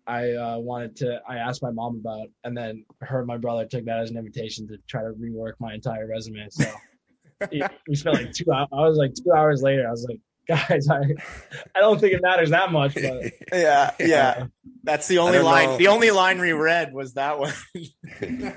I 0.07 0.11
I 0.11 0.31
uh, 0.33 0.57
wanted 0.59 0.95
to 0.97 1.21
I 1.27 1.37
asked 1.37 1.63
my 1.63 1.71
mom 1.71 1.97
about 1.97 2.27
and 2.43 2.55
then 2.55 2.85
her 3.01 3.19
and 3.19 3.27
my 3.27 3.37
brother 3.37 3.65
took 3.65 3.85
that 3.85 3.99
as 3.99 4.11
an 4.11 4.17
invitation 4.17 4.67
to 4.67 4.77
try 4.87 5.01
to 5.01 5.13
rework 5.13 5.53
my 5.59 5.73
entire 5.73 6.07
resume. 6.07 6.47
So 6.49 6.65
we 7.87 7.95
spent 7.95 8.15
like 8.15 8.31
two 8.31 8.51
hours. 8.51 8.67
I 8.71 8.81
was 8.81 8.97
like 8.97 9.13
two 9.13 9.31
hours 9.31 9.61
later. 9.61 9.87
I 9.87 9.91
was 9.91 10.07
like, 10.09 10.19
guys, 10.47 10.87
I, 10.89 11.01
I 11.75 11.79
don't 11.79 11.99
think 11.99 12.13
it 12.13 12.21
matters 12.21 12.51
that 12.51 12.71
much. 12.71 12.93
But 12.93 13.33
yeah, 13.53 13.91
yeah, 13.99 14.47
that's 14.83 15.07
the 15.07 15.17
only 15.19 15.39
line. 15.39 15.69
Know. 15.69 15.77
The 15.77 15.87
only 15.87 16.11
line 16.11 16.39
we 16.39 16.51
read 16.51 16.93
was 16.93 17.13
that 17.13 17.39
one. 17.39 17.53
yeah. 18.21 18.53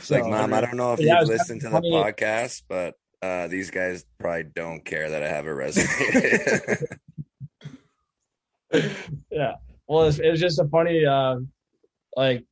So, 0.00 0.16
like, 0.16 0.26
mom, 0.26 0.52
I 0.52 0.60
don't 0.60 0.76
know 0.76 0.92
if 0.92 1.00
yeah, 1.00 1.20
you've 1.20 1.28
listened 1.28 1.60
to 1.62 1.68
the 1.68 1.80
podcast, 1.80 2.62
but 2.68 2.94
uh, 3.22 3.46
these 3.46 3.70
guys 3.70 4.04
probably 4.18 4.44
don't 4.44 4.84
care 4.84 5.10
that 5.10 5.22
I 5.22 5.28
have 5.28 5.46
a 5.46 5.54
resume. 5.54 5.86
yeah. 9.30 9.54
Well, 9.86 10.02
it 10.02 10.06
was, 10.06 10.20
it 10.20 10.30
was 10.30 10.40
just 10.40 10.58
a 10.58 10.66
funny, 10.66 11.06
uh, 11.06 11.36
like, 12.16 12.44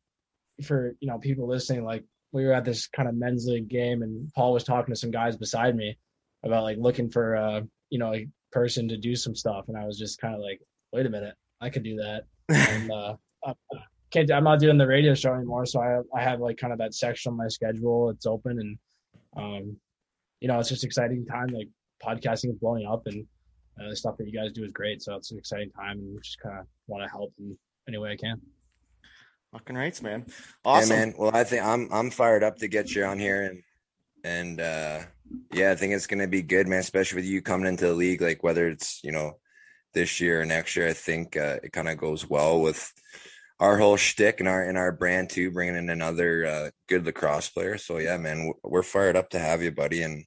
for 0.62 0.94
you 1.00 1.08
know 1.08 1.18
people 1.18 1.48
listening, 1.48 1.84
like 1.84 2.04
we 2.32 2.44
were 2.44 2.52
at 2.52 2.64
this 2.64 2.86
kind 2.88 3.08
of 3.08 3.14
men's 3.14 3.46
league 3.46 3.68
game 3.68 4.02
and 4.02 4.30
Paul 4.34 4.52
was 4.52 4.64
talking 4.64 4.92
to 4.94 4.98
some 4.98 5.10
guys 5.10 5.36
beside 5.36 5.76
me 5.76 5.98
about 6.44 6.64
like 6.64 6.78
looking 6.78 7.10
for 7.10 7.36
uh 7.36 7.60
you 7.90 7.98
know 7.98 8.14
a 8.14 8.28
person 8.52 8.88
to 8.88 8.96
do 8.96 9.16
some 9.16 9.34
stuff. 9.34 9.66
And 9.68 9.76
I 9.76 9.84
was 9.84 9.98
just 9.98 10.20
kind 10.20 10.34
of 10.34 10.40
like 10.40 10.60
wait 10.92 11.06
a 11.06 11.10
minute 11.10 11.34
I 11.60 11.70
could 11.70 11.82
do 11.82 11.96
that. 11.96 12.24
And 12.48 12.90
uh 12.92 13.16
I 13.44 13.54
can't 14.10 14.30
I'm 14.30 14.44
not 14.44 14.60
doing 14.60 14.78
the 14.78 14.86
radio 14.86 15.14
show 15.14 15.34
anymore. 15.34 15.66
So 15.66 15.80
I 15.80 16.00
I 16.16 16.22
have 16.22 16.40
like 16.40 16.58
kind 16.58 16.72
of 16.72 16.78
that 16.80 16.94
section 16.94 17.30
on 17.30 17.38
my 17.38 17.48
schedule. 17.48 18.10
It's 18.10 18.26
open 18.26 18.58
and 18.60 18.78
um 19.36 19.76
you 20.40 20.48
know 20.48 20.58
it's 20.58 20.68
just 20.68 20.84
exciting 20.84 21.26
time. 21.26 21.48
Like 21.48 21.68
podcasting 22.04 22.50
is 22.50 22.58
blowing 22.60 22.86
up 22.86 23.06
and 23.06 23.26
uh, 23.80 23.90
the 23.90 23.96
stuff 23.96 24.16
that 24.16 24.26
you 24.26 24.32
guys 24.32 24.52
do 24.52 24.64
is 24.64 24.72
great. 24.72 25.02
So 25.02 25.16
it's 25.16 25.30
an 25.32 25.38
exciting 25.38 25.70
time 25.70 25.98
and 25.98 26.14
we 26.14 26.20
just 26.20 26.40
kind 26.40 26.58
of 26.58 26.66
want 26.86 27.04
to 27.04 27.10
help 27.10 27.32
in 27.38 27.56
any 27.88 27.98
way 27.98 28.10
I 28.10 28.16
can. 28.16 28.40
Fucking 29.56 29.76
rights, 29.76 30.02
man. 30.02 30.26
Awesome. 30.66 30.90
Yeah, 30.90 30.96
man. 31.06 31.14
Well, 31.16 31.30
I 31.32 31.42
think 31.44 31.64
I'm 31.64 31.88
I'm 31.90 32.10
fired 32.10 32.42
up 32.42 32.58
to 32.58 32.68
get 32.68 32.94
you 32.94 33.04
on 33.04 33.18
here 33.18 33.42
and 33.42 33.62
and 34.22 34.60
uh 34.60 35.00
yeah, 35.50 35.70
I 35.70 35.76
think 35.76 35.94
it's 35.94 36.06
gonna 36.06 36.28
be 36.28 36.42
good, 36.42 36.68
man. 36.68 36.80
Especially 36.80 37.16
with 37.16 37.24
you 37.24 37.40
coming 37.40 37.66
into 37.66 37.86
the 37.86 37.94
league, 37.94 38.20
like 38.20 38.42
whether 38.42 38.68
it's 38.68 39.00
you 39.02 39.12
know 39.12 39.38
this 39.94 40.20
year 40.20 40.42
or 40.42 40.44
next 40.44 40.76
year. 40.76 40.88
I 40.88 40.92
think 40.92 41.38
uh, 41.38 41.56
it 41.62 41.72
kind 41.72 41.88
of 41.88 41.96
goes 41.96 42.28
well 42.28 42.60
with 42.60 42.92
our 43.58 43.78
whole 43.78 43.96
shtick 43.96 44.40
and 44.40 44.48
our 44.48 44.62
and 44.62 44.76
our 44.76 44.92
brand 44.92 45.30
too, 45.30 45.50
bringing 45.50 45.76
in 45.76 45.88
another 45.88 46.44
uh, 46.44 46.70
good 46.86 47.06
lacrosse 47.06 47.48
player. 47.48 47.78
So 47.78 47.96
yeah, 47.96 48.18
man, 48.18 48.52
we're 48.62 48.82
fired 48.82 49.16
up 49.16 49.30
to 49.30 49.38
have 49.38 49.62
you, 49.62 49.70
buddy, 49.70 50.02
and 50.02 50.22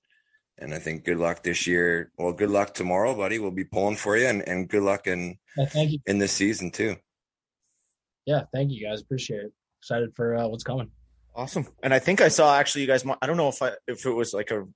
and 0.58 0.74
I 0.74 0.80
think 0.80 1.06
good 1.06 1.20
luck 1.20 1.44
this 1.44 1.68
year. 1.68 2.12
Well, 2.18 2.34
good 2.34 2.50
luck 2.50 2.74
tomorrow, 2.74 3.16
buddy. 3.16 3.38
We'll 3.38 3.52
be 3.52 3.64
pulling 3.64 3.98
for 3.98 4.18
you, 4.18 4.26
and 4.26 4.42
and 4.50 4.68
good 4.68 4.82
luck 4.82 5.06
in 5.06 5.38
yeah, 5.56 5.68
thank 5.68 5.92
you. 5.92 6.00
in 6.08 6.18
this 6.18 6.32
season 6.32 6.72
too 6.72 6.96
yeah, 8.30 8.44
thank 8.54 8.70
you 8.72 8.88
guys. 8.88 9.02
Appreciate 9.02 9.42
it. 9.42 9.54
Excited 9.82 10.12
for 10.16 10.36
uh, 10.36 10.48
what's 10.48 10.64
coming. 10.64 10.92
Awesome. 11.36 11.68
And 11.82 11.92
I 11.92 11.98
think 11.98 12.22
I 12.22 12.28
saw 12.28 12.56
actually 12.56 12.82
you 12.82 12.88
guys. 12.88 13.04
I 13.22 13.26
don't 13.26 13.38
know 13.38 13.50
if 13.50 13.60
I 13.62 13.72
if 13.88 14.06
it 14.06 14.12
was 14.12 14.36
like 14.36 14.52
a 14.52 14.68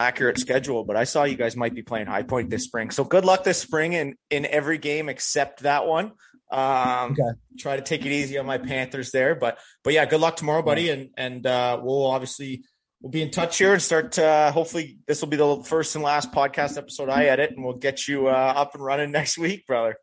accurate 0.00 0.38
schedule, 0.38 0.82
but 0.82 0.96
I 0.96 1.04
saw 1.04 1.22
you 1.22 1.36
guys 1.36 1.56
might 1.56 1.72
be 1.72 1.82
playing 1.82 2.06
High 2.06 2.24
Point 2.24 2.50
this 2.50 2.64
spring. 2.64 2.90
So 2.90 3.04
good 3.04 3.24
luck 3.24 3.44
this 3.44 3.58
spring 3.58 3.92
in 3.92 4.16
in 4.28 4.44
every 4.44 4.78
game 4.78 5.08
except 5.08 5.62
that 5.62 5.86
one. 5.86 6.12
Um, 6.50 7.12
okay. 7.12 7.38
Try 7.60 7.76
to 7.76 7.82
take 7.82 8.04
it 8.04 8.10
easy 8.10 8.38
on 8.38 8.46
my 8.46 8.58
Panthers 8.58 9.12
there, 9.12 9.36
but 9.36 9.58
but 9.84 9.92
yeah, 9.92 10.04
good 10.04 10.20
luck 10.20 10.34
tomorrow, 10.34 10.62
buddy. 10.62 10.90
And 10.90 11.10
and 11.16 11.46
uh, 11.46 11.78
we'll 11.80 12.06
obviously 12.06 12.64
we'll 13.00 13.12
be 13.12 13.22
in 13.22 13.30
touch 13.30 13.56
here 13.58 13.72
and 13.72 13.80
start. 13.80 14.18
Uh, 14.18 14.50
hopefully, 14.50 14.98
this 15.06 15.20
will 15.20 15.28
be 15.28 15.36
the 15.36 15.62
first 15.64 15.94
and 15.94 16.02
last 16.02 16.32
podcast 16.32 16.76
episode 16.76 17.08
I 17.08 17.26
edit, 17.26 17.52
and 17.52 17.64
we'll 17.64 17.76
get 17.76 18.08
you 18.08 18.26
uh, 18.26 18.54
up 18.56 18.74
and 18.74 18.82
running 18.82 19.10
next 19.12 19.38
week, 19.38 19.64
brother. 19.64 19.96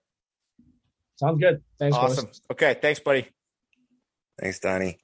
Sounds 1.18 1.40
good. 1.40 1.62
Thanks. 1.80 1.98
Awesome. 1.98 2.26
Boys. 2.26 2.42
Okay. 2.52 2.76
Thanks, 2.80 3.00
buddy. 3.00 3.28
Thanks, 4.40 4.60
Donnie. 4.60 5.00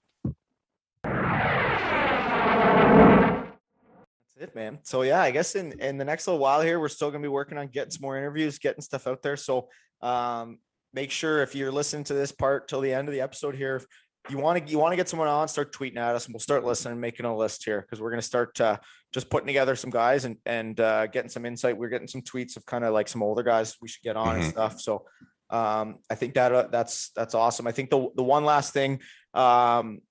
That's 4.36 4.52
it, 4.52 4.56
man. 4.56 4.80
So 4.84 5.02
yeah, 5.02 5.22
I 5.22 5.32
guess 5.32 5.56
in 5.56 5.80
in 5.80 5.98
the 5.98 6.06
next 6.06 6.28
little 6.28 6.40
while 6.40 6.62
here, 6.62 6.80
we're 6.80 6.90
still 6.90 7.10
gonna 7.10 7.24
be 7.24 7.28
working 7.28 7.58
on 7.58 7.68
getting 7.68 7.92
some 7.92 8.04
more 8.04 8.16
interviews, 8.16 8.60
getting 8.60 8.82
stuff 8.82 9.08
out 9.08 9.24
there. 9.24 9.36
So 9.38 9.70
um, 10.02 10.60
make 10.94 11.10
sure 11.10 11.42
if 11.42 11.56
you're 11.56 11.72
listening 11.72 12.04
to 12.06 12.14
this 12.14 12.32
part 12.32 12.68
till 12.68 12.82
the 12.82 12.94
end 12.94 13.08
of 13.08 13.14
the 13.14 13.22
episode 13.22 13.56
here, 13.56 13.82
you 14.30 14.38
want 14.38 14.64
to 14.64 14.72
you 14.72 14.78
want 14.78 14.92
to 14.92 14.98
get 14.98 15.10
someone 15.10 15.28
on, 15.28 15.48
start 15.48 15.74
tweeting 15.74 15.98
at 15.98 16.16
us, 16.16 16.26
and 16.26 16.34
we'll 16.34 16.40
start 16.40 16.64
listening, 16.64 17.00
making 17.00 17.26
a 17.26 17.36
list 17.36 17.66
here 17.66 17.82
because 17.82 18.00
we're 18.00 18.12
gonna 18.12 18.22
start 18.22 18.62
uh, 18.62 18.78
just 19.12 19.32
putting 19.32 19.48
together 19.48 19.76
some 19.76 19.90
guys 19.90 20.26
and 20.26 20.38
and 20.46 20.80
uh, 20.80 21.08
getting 21.08 21.30
some 21.30 21.48
insight. 21.48 21.76
We're 21.76 21.90
getting 21.90 22.08
some 22.08 22.22
tweets 22.22 22.56
of 22.56 22.68
kind 22.68 22.84
of 22.84 22.94
like 22.94 23.08
some 23.08 23.24
older 23.24 23.42
guys 23.42 23.76
we 23.82 23.88
should 23.88 24.04
get 24.04 24.16
on 24.16 24.28
mm-hmm. 24.28 24.42
and 24.44 24.52
stuff. 24.52 24.80
So 24.80 25.06
um, 25.54 26.00
I 26.10 26.16
think 26.16 26.34
that 26.34 26.52
uh, 26.52 26.68
that's 26.72 27.12
that's 27.16 27.36
awesome. 27.36 27.68
I 27.68 27.72
think 27.72 27.92
the 27.92 28.10
the 28.16 28.24
one 28.24 28.44
last 28.44 28.74
thing 28.74 29.00
um, 29.36 30.02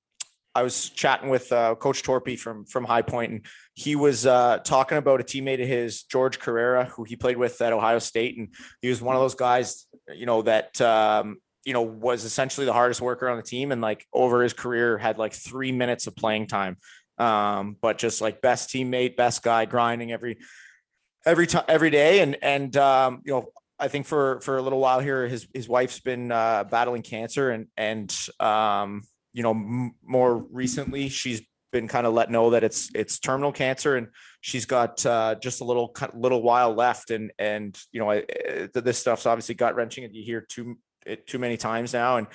I 0.55 0.63
was 0.63 0.91
chatting 0.91 1.31
with 1.31 1.51
uh, 1.51 1.75
Coach 1.75 2.05
Torpy 2.05 2.39
from 2.39 2.65
from 2.65 2.85
High 2.85 3.03
Point, 3.03 3.33
and 3.33 3.47
he 3.75 3.97
was 3.97 4.25
uh, 4.25 4.59
talking 4.59 4.99
about 4.99 5.21
a 5.21 5.25
teammate 5.25 5.61
of 5.61 5.67
his, 5.67 6.05
George 6.05 6.39
Carrera, 6.39 6.85
who 6.85 7.03
he 7.03 7.17
played 7.17 7.37
with 7.37 7.61
at 7.61 7.73
Ohio 7.73 7.99
State, 7.99 8.39
and 8.39 8.55
he 8.83 8.89
was 8.89 9.03
one 9.03 9.17
of 9.17 9.23
those 9.23 9.35
guys, 9.35 9.87
you 10.15 10.27
know, 10.27 10.43
that 10.43 10.81
um, 10.81 11.39
you 11.65 11.73
know 11.73 11.83
was 11.83 12.25
essentially 12.25 12.65
the 12.65 12.73
hardest 12.73 13.01
worker 13.01 13.29
on 13.29 13.37
the 13.37 13.43
team, 13.43 13.73
and 13.73 13.81
like 13.81 14.07
over 14.13 14.43
his 14.43 14.53
career 14.53 14.97
had 14.97 15.19
like 15.19 15.33
three 15.33 15.73
minutes 15.73 16.07
of 16.07 16.15
playing 16.15 16.47
time, 16.47 16.77
um, 17.19 17.77
but 17.81 17.99
just 17.99 18.21
like 18.21 18.41
best 18.41 18.69
teammate, 18.71 19.17
best 19.17 19.43
guy, 19.43 19.65
grinding 19.65 20.13
every 20.13 20.39
every 21.27 21.49
time 21.49 21.65
every 21.67 21.91
day, 21.91 22.21
and 22.21 22.37
and 22.43 22.77
um, 22.77 23.23
you 23.25 23.33
know 23.33 23.49
I 23.83 23.89
think 23.89 24.07
for 24.07 24.41
for 24.43 24.59
a 24.59 24.63
little 24.63 24.79
while 24.79 25.01
here, 25.01 25.27
his 25.27 25.49
his 25.53 25.69
wife's 25.69 25.99
been 25.99 26.31
uh, 26.31 26.63
battling 26.65 27.03
cancer, 27.03 27.51
and 27.51 27.67
and 27.77 28.17
um, 28.39 29.03
you 29.33 29.43
know 29.43 29.51
m- 29.51 29.97
more 30.05 30.37
recently 30.37 31.09
she's 31.09 31.43
been 31.73 31.89
kind 31.89 32.07
of 32.07 32.15
let 32.15 32.31
know 32.31 32.51
that 32.51 32.63
it's 32.63 32.91
it's 32.95 33.19
terminal 33.19 33.51
cancer, 33.51 33.97
and 33.97 34.07
she's 34.41 34.67
got 34.67 35.05
uh, 35.05 35.35
just 35.43 35.63
a 35.63 35.65
little 35.65 35.93
little 36.15 36.43
while 36.43 36.73
left, 36.73 37.11
and 37.11 37.33
and 37.41 37.77
you 37.91 37.99
know 37.99 38.09
I, 38.09 38.23
this 38.73 38.99
stuff's 38.99 39.27
obviously 39.27 39.57
gut 39.57 39.75
wrenching, 39.75 40.05
and 40.05 40.15
you 40.15 40.23
hear 40.23 40.43
too 40.49 40.79
too 41.27 41.41
many 41.41 41.57
times 41.57 41.93
now, 41.93 42.19
and 42.19 42.29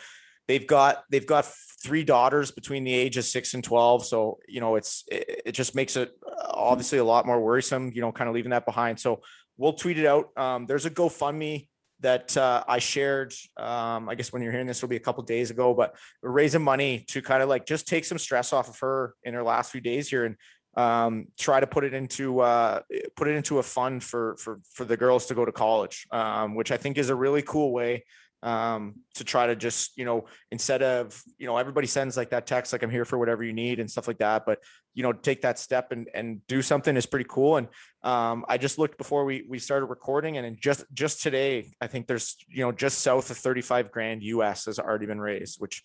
they've 0.49 0.67
got 0.67 1.05
they've 1.09 1.25
got 1.25 1.49
three 1.81 2.03
daughters 2.03 2.51
between 2.51 2.83
the 2.83 2.93
age 2.93 3.15
of 3.15 3.23
six 3.23 3.53
and 3.53 3.63
12 3.63 4.03
so 4.03 4.39
you 4.47 4.59
know 4.59 4.75
it's 4.75 5.03
it, 5.11 5.41
it, 5.45 5.51
just 5.51 5.75
makes 5.75 5.95
it 5.95 6.11
obviously 6.49 6.97
a 6.97 7.03
lot 7.03 7.25
more 7.25 7.39
worrisome 7.39 7.91
you 7.93 8.01
know 8.01 8.11
kind 8.11 8.27
of 8.27 8.33
leaving 8.33 8.49
that 8.49 8.65
behind. 8.65 8.99
So 8.99 9.21
we'll 9.57 9.73
tweet 9.73 9.97
it 9.97 10.05
out. 10.05 10.29
Um, 10.37 10.65
there's 10.65 10.85
a 10.85 10.91
GoFundMe 10.91 11.67
that 12.01 12.37
uh, 12.37 12.63
I 12.67 12.79
shared. 12.79 13.33
Um, 13.57 14.07
I 14.07 14.15
guess 14.15 14.31
when 14.31 14.41
you're 14.41 14.51
hearing 14.51 14.67
this, 14.67 14.77
it'll 14.77 14.89
be 14.89 14.97
a 14.97 14.99
couple 14.99 15.23
days 15.23 15.49
ago, 15.49 15.73
but 15.73 15.95
we're 16.21 16.31
raising 16.31 16.61
money 16.61 17.05
to 17.09 17.21
kind 17.21 17.41
of 17.41 17.49
like 17.49 17.65
just 17.65 17.87
take 17.87 18.05
some 18.05 18.17
stress 18.17 18.53
off 18.53 18.69
of 18.69 18.79
her 18.79 19.15
in 19.23 19.33
her 19.33 19.43
last 19.43 19.71
few 19.71 19.81
days 19.81 20.09
here. 20.09 20.25
And 20.25 20.35
um, 20.75 21.25
try 21.39 21.59
to 21.59 21.65
put 21.65 21.83
it 21.83 21.95
into 21.95 22.39
uh, 22.39 22.81
put 23.15 23.27
it 23.27 23.31
into 23.31 23.57
a 23.57 23.63
fund 23.63 24.03
for 24.03 24.37
for 24.37 24.59
for 24.73 24.85
the 24.85 24.95
girls 24.95 25.25
to 25.25 25.33
go 25.33 25.43
to 25.43 25.51
college, 25.51 26.05
um, 26.11 26.53
which 26.53 26.71
I 26.71 26.77
think 26.77 26.99
is 26.99 27.09
a 27.09 27.15
really 27.15 27.41
cool 27.41 27.71
way 27.71 28.03
um, 28.47 28.95
to 29.15 29.25
try 29.25 29.47
to 29.47 29.57
just 29.57 29.97
you 29.97 30.05
know 30.05 30.25
instead 30.51 30.81
of 30.81 31.21
you 31.37 31.45
know 31.45 31.57
everybody 31.57 31.85
sends 31.85 32.15
like 32.15 32.29
that 32.29 32.47
text 32.47 32.71
like 32.71 32.81
I'm 32.81 32.89
here 32.89 33.03
for 33.03 33.17
whatever 33.17 33.43
you 33.43 33.51
need 33.51 33.81
and 33.81 33.91
stuff 33.91 34.07
like 34.07 34.19
that, 34.19 34.45
but 34.45 34.59
you 34.93 35.03
know 35.03 35.11
take 35.11 35.41
that 35.41 35.59
step 35.59 35.91
and 35.91 36.07
and 36.13 36.39
do 36.47 36.61
something 36.61 36.95
is 36.95 37.05
pretty 37.05 37.25
cool. 37.27 37.57
And 37.57 37.67
um, 38.03 38.45
I 38.47 38.57
just 38.57 38.79
looked 38.79 38.97
before 38.97 39.25
we 39.25 39.45
we 39.49 39.59
started 39.59 39.87
recording, 39.87 40.37
and 40.37 40.57
just 40.57 40.85
just 40.93 41.21
today 41.21 41.73
I 41.81 41.87
think 41.87 42.07
there's 42.07 42.37
you 42.47 42.63
know 42.63 42.71
just 42.71 42.99
south 42.99 43.29
of 43.31 43.37
35 43.37 43.91
grand 43.91 44.23
US 44.23 44.65
has 44.65 44.79
already 44.79 45.07
been 45.07 45.19
raised, 45.19 45.59
which 45.59 45.83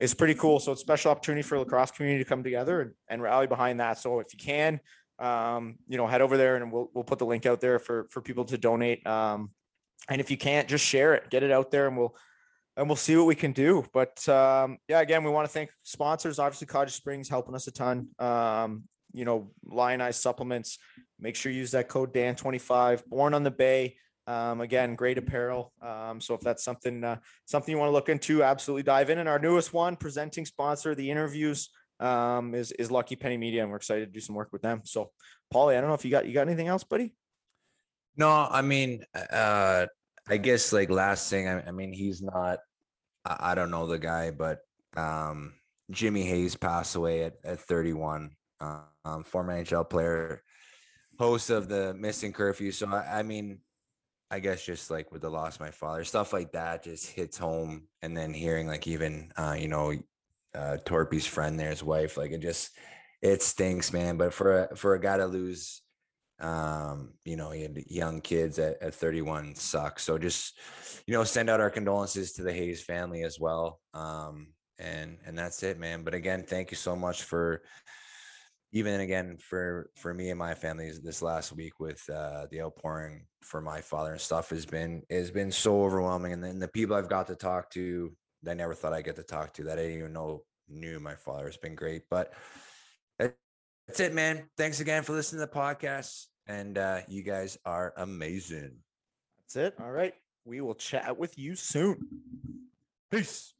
is 0.00 0.12
pretty 0.12 0.34
cool. 0.34 0.58
So 0.58 0.72
it's 0.72 0.80
a 0.80 0.84
special 0.84 1.12
opportunity 1.12 1.42
for 1.42 1.56
lacrosse 1.56 1.92
community 1.92 2.24
to 2.24 2.28
come 2.28 2.42
together 2.42 2.80
and, 2.80 2.90
and 3.08 3.22
rally 3.22 3.46
behind 3.46 3.78
that. 3.78 3.98
So 3.98 4.18
if 4.18 4.32
you 4.32 4.38
can, 4.40 4.80
um, 5.20 5.76
you 5.86 5.96
know, 5.96 6.08
head 6.08 6.20
over 6.20 6.36
there 6.36 6.56
and 6.56 6.72
we'll, 6.72 6.90
we'll 6.92 7.04
put 7.04 7.20
the 7.20 7.26
link 7.26 7.46
out 7.46 7.60
there 7.60 7.78
for, 7.78 8.08
for 8.10 8.20
people 8.20 8.44
to 8.46 8.58
donate. 8.58 9.06
Um, 9.06 9.50
and 10.08 10.20
if 10.20 10.30
you 10.30 10.36
can't 10.36 10.68
just 10.68 10.84
share 10.84 11.14
it, 11.14 11.30
get 11.30 11.42
it 11.42 11.50
out 11.50 11.70
there 11.70 11.86
and 11.86 11.96
we'll, 11.96 12.14
and 12.76 12.88
we'll 12.88 12.96
see 12.96 13.16
what 13.16 13.26
we 13.26 13.34
can 13.34 13.52
do. 13.52 13.84
But 13.92 14.26
um, 14.28 14.78
yeah, 14.88 15.00
again, 15.00 15.24
we 15.24 15.30
want 15.30 15.46
to 15.46 15.52
thank 15.52 15.70
sponsors, 15.82 16.38
obviously 16.38 16.66
Cottage 16.66 16.94
Springs 16.94 17.28
helping 17.28 17.54
us 17.54 17.66
a 17.66 17.70
ton. 17.70 18.08
Um, 18.18 18.84
you 19.12 19.24
know, 19.24 19.50
Lionized 19.64 20.20
supplements, 20.20 20.78
make 21.20 21.36
sure 21.36 21.52
you 21.52 21.58
use 21.58 21.72
that 21.72 21.88
code 21.88 22.14
Dan25 22.14 23.04
born 23.06 23.34
on 23.34 23.42
the 23.42 23.50
bay. 23.50 23.96
Um, 24.26 24.60
again, 24.60 24.94
great 24.94 25.18
apparel. 25.18 25.72
Um, 25.82 26.20
so 26.20 26.34
if 26.34 26.40
that's 26.40 26.64
something 26.64 27.02
uh, 27.02 27.16
something 27.44 27.72
you 27.72 27.78
want 27.78 27.88
to 27.88 27.92
look 27.92 28.08
into, 28.08 28.42
absolutely 28.42 28.84
dive 28.84 29.10
in. 29.10 29.18
And 29.18 29.28
our 29.28 29.38
newest 29.38 29.74
one, 29.74 29.96
presenting 29.96 30.46
sponsor, 30.46 30.94
the 30.94 31.10
interviews 31.10 31.70
um, 31.98 32.54
is 32.54 32.72
is 32.72 32.90
Lucky 32.90 33.16
Penny 33.16 33.36
Media, 33.36 33.62
and 33.62 33.70
we're 33.70 33.76
excited 33.76 34.06
to 34.06 34.12
do 34.12 34.20
some 34.20 34.36
work 34.36 34.52
with 34.52 34.62
them. 34.62 34.82
So, 34.84 35.10
Paulie, 35.52 35.76
I 35.76 35.80
don't 35.80 35.88
know 35.88 35.94
if 35.94 36.04
you 36.04 36.10
got 36.10 36.26
you 36.26 36.34
got 36.34 36.46
anything 36.46 36.68
else, 36.68 36.84
buddy. 36.84 37.14
No, 38.16 38.28
I 38.28 38.62
mean, 38.62 39.04
uh, 39.14 39.86
I 40.28 40.36
guess 40.36 40.72
like 40.72 40.90
last 40.90 41.30
thing. 41.30 41.48
I, 41.48 41.66
I 41.66 41.70
mean, 41.70 41.92
he's 41.92 42.22
not. 42.22 42.58
I, 43.24 43.36
I, 43.52 43.54
don't 43.54 43.70
know 43.70 43.86
the 43.86 43.98
guy, 43.98 44.30
but 44.30 44.60
um, 44.96 45.54
Jimmy 45.90 46.22
Hayes 46.22 46.56
passed 46.56 46.94
away 46.94 47.24
at, 47.24 47.34
at 47.44 47.60
31. 47.60 48.30
Uh, 48.60 48.80
um, 49.04 49.24
former 49.24 49.52
NHL 49.52 49.88
player, 49.88 50.42
host 51.18 51.50
of 51.50 51.68
the 51.68 51.94
Missing 51.94 52.32
Curfew. 52.32 52.70
So 52.70 52.86
I, 52.88 53.18
I 53.18 53.22
mean, 53.22 53.58
I 54.30 54.38
guess 54.38 54.64
just 54.64 54.90
like 54.90 55.10
with 55.10 55.22
the 55.22 55.30
loss 55.30 55.56
of 55.56 55.60
my 55.60 55.70
father, 55.70 56.04
stuff 56.04 56.32
like 56.32 56.52
that 56.52 56.84
just 56.84 57.10
hits 57.10 57.36
home. 57.36 57.88
And 58.02 58.16
then 58.16 58.32
hearing 58.32 58.68
like 58.68 58.86
even 58.86 59.32
uh, 59.36 59.56
you 59.58 59.68
know, 59.68 59.94
uh 60.54 60.76
Torpy's 60.84 61.26
friend 61.26 61.58
there, 61.58 61.70
his 61.70 61.82
wife, 61.82 62.16
like 62.16 62.30
it 62.30 62.40
just 62.40 62.70
it 63.20 63.42
stinks, 63.42 63.92
man. 63.92 64.16
But 64.16 64.32
for 64.32 64.64
a 64.64 64.76
for 64.76 64.94
a 64.94 65.00
guy 65.00 65.16
to 65.16 65.26
lose 65.26 65.82
um, 66.42 67.14
you 67.24 67.36
know, 67.36 67.50
he 67.50 67.62
had 67.62 67.78
young 67.86 68.20
kids 68.20 68.58
at, 68.58 68.82
at 68.82 68.94
31 68.94 69.54
sucks. 69.54 70.02
So 70.02 70.18
just, 70.18 70.58
you 71.06 71.14
know, 71.14 71.24
send 71.24 71.48
out 71.48 71.60
our 71.60 71.70
condolences 71.70 72.32
to 72.32 72.42
the 72.42 72.52
Hayes 72.52 72.82
family 72.82 73.22
as 73.22 73.38
well. 73.38 73.80
Um, 73.94 74.48
and 74.78 75.18
and 75.24 75.38
that's 75.38 75.62
it, 75.62 75.78
man. 75.78 76.02
But 76.02 76.14
again, 76.14 76.42
thank 76.42 76.70
you 76.70 76.76
so 76.76 76.96
much 76.96 77.22
for 77.22 77.62
even 78.72 79.00
again 79.00 79.36
for 79.38 79.90
for 79.96 80.12
me 80.12 80.30
and 80.30 80.38
my 80.38 80.54
family 80.54 80.90
this 81.02 81.22
last 81.22 81.52
week 81.52 81.78
with 81.78 82.02
uh 82.10 82.46
the 82.50 82.60
outpouring 82.62 83.26
for 83.42 83.60
my 83.60 83.80
father 83.80 84.12
and 84.12 84.20
stuff 84.20 84.50
has 84.50 84.66
been 84.66 85.02
has 85.10 85.30
been 85.30 85.52
so 85.52 85.82
overwhelming 85.82 86.32
and 86.32 86.42
then 86.42 86.58
the 86.58 86.68
people 86.68 86.96
i've 86.96 87.08
got 87.08 87.26
to 87.26 87.36
talk 87.36 87.70
to 87.70 88.10
that 88.42 88.52
i 88.52 88.54
never 88.54 88.74
thought 88.74 88.92
i'd 88.94 89.04
get 89.04 89.16
to 89.16 89.22
talk 89.22 89.52
to 89.52 89.64
that 89.64 89.78
i 89.78 89.82
didn't 89.82 89.98
even 89.98 90.12
know 90.12 90.42
knew 90.68 90.98
my 90.98 91.14
father 91.14 91.44
has 91.44 91.58
been 91.58 91.74
great 91.74 92.02
but 92.10 92.32
that's 93.18 94.00
it 94.00 94.14
man 94.14 94.48
thanks 94.56 94.80
again 94.80 95.02
for 95.02 95.12
listening 95.12 95.40
to 95.40 95.52
the 95.52 95.58
podcast 95.58 96.26
and 96.46 96.78
uh 96.78 97.00
you 97.08 97.22
guys 97.22 97.58
are 97.64 97.92
amazing 97.96 98.72
that's 99.40 99.56
it 99.56 99.74
all 99.80 99.90
right 99.90 100.14
we 100.44 100.60
will 100.60 100.74
chat 100.74 101.18
with 101.18 101.38
you 101.38 101.54
soon 101.54 102.06
peace 103.10 103.54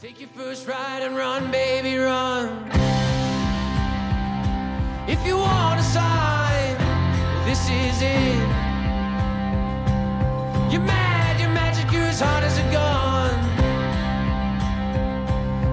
take 0.00 0.20
your 0.20 0.30
first 0.30 0.66
ride 0.66 1.02
and 1.02 1.16
run 1.16 1.50
baby 1.50 1.96
run 1.96 2.70
if 5.06 5.26
you 5.26 5.36
want 5.36 5.78
a 5.78 5.82
sign, 5.82 6.78
this 7.44 7.68
is 7.68 8.00
it. 8.00 8.38
You're 10.72 10.80
mad, 10.80 11.38
you're 11.38 11.50
magic, 11.50 11.92
you're 11.92 12.04
as 12.04 12.20
hot 12.20 12.42
as 12.42 12.56
a 12.56 12.62
gun. 12.72 13.34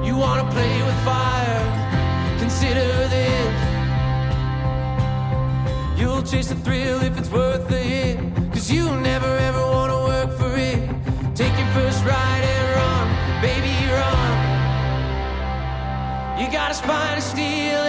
You 0.05 0.17
wanna 0.17 0.51
play 0.51 0.83
with 0.83 0.99
fire, 1.05 2.37
consider 2.39 3.07
this. 3.07 3.20
You'll 6.21 6.29
chase 6.29 6.49
the 6.49 6.55
thrill 6.55 7.01
if 7.01 7.17
it's 7.17 7.31
worth 7.31 7.67
the 7.67 7.79
hit. 7.79 8.19
Cause 8.53 8.69
you 8.69 8.85
never 9.01 9.25
ever 9.25 9.59
wanna 9.59 10.03
work 10.03 10.37
for 10.37 10.55
it. 10.55 10.77
Take 11.33 11.57
your 11.57 11.67
first 11.73 12.05
ride 12.05 12.43
and 12.53 12.65
run, 12.77 13.07
baby, 13.41 13.73
run. 13.89 14.33
You 16.39 16.51
got 16.51 16.69
a 16.69 16.75
spine 16.75 17.17
of 17.17 17.23
steel 17.23 17.81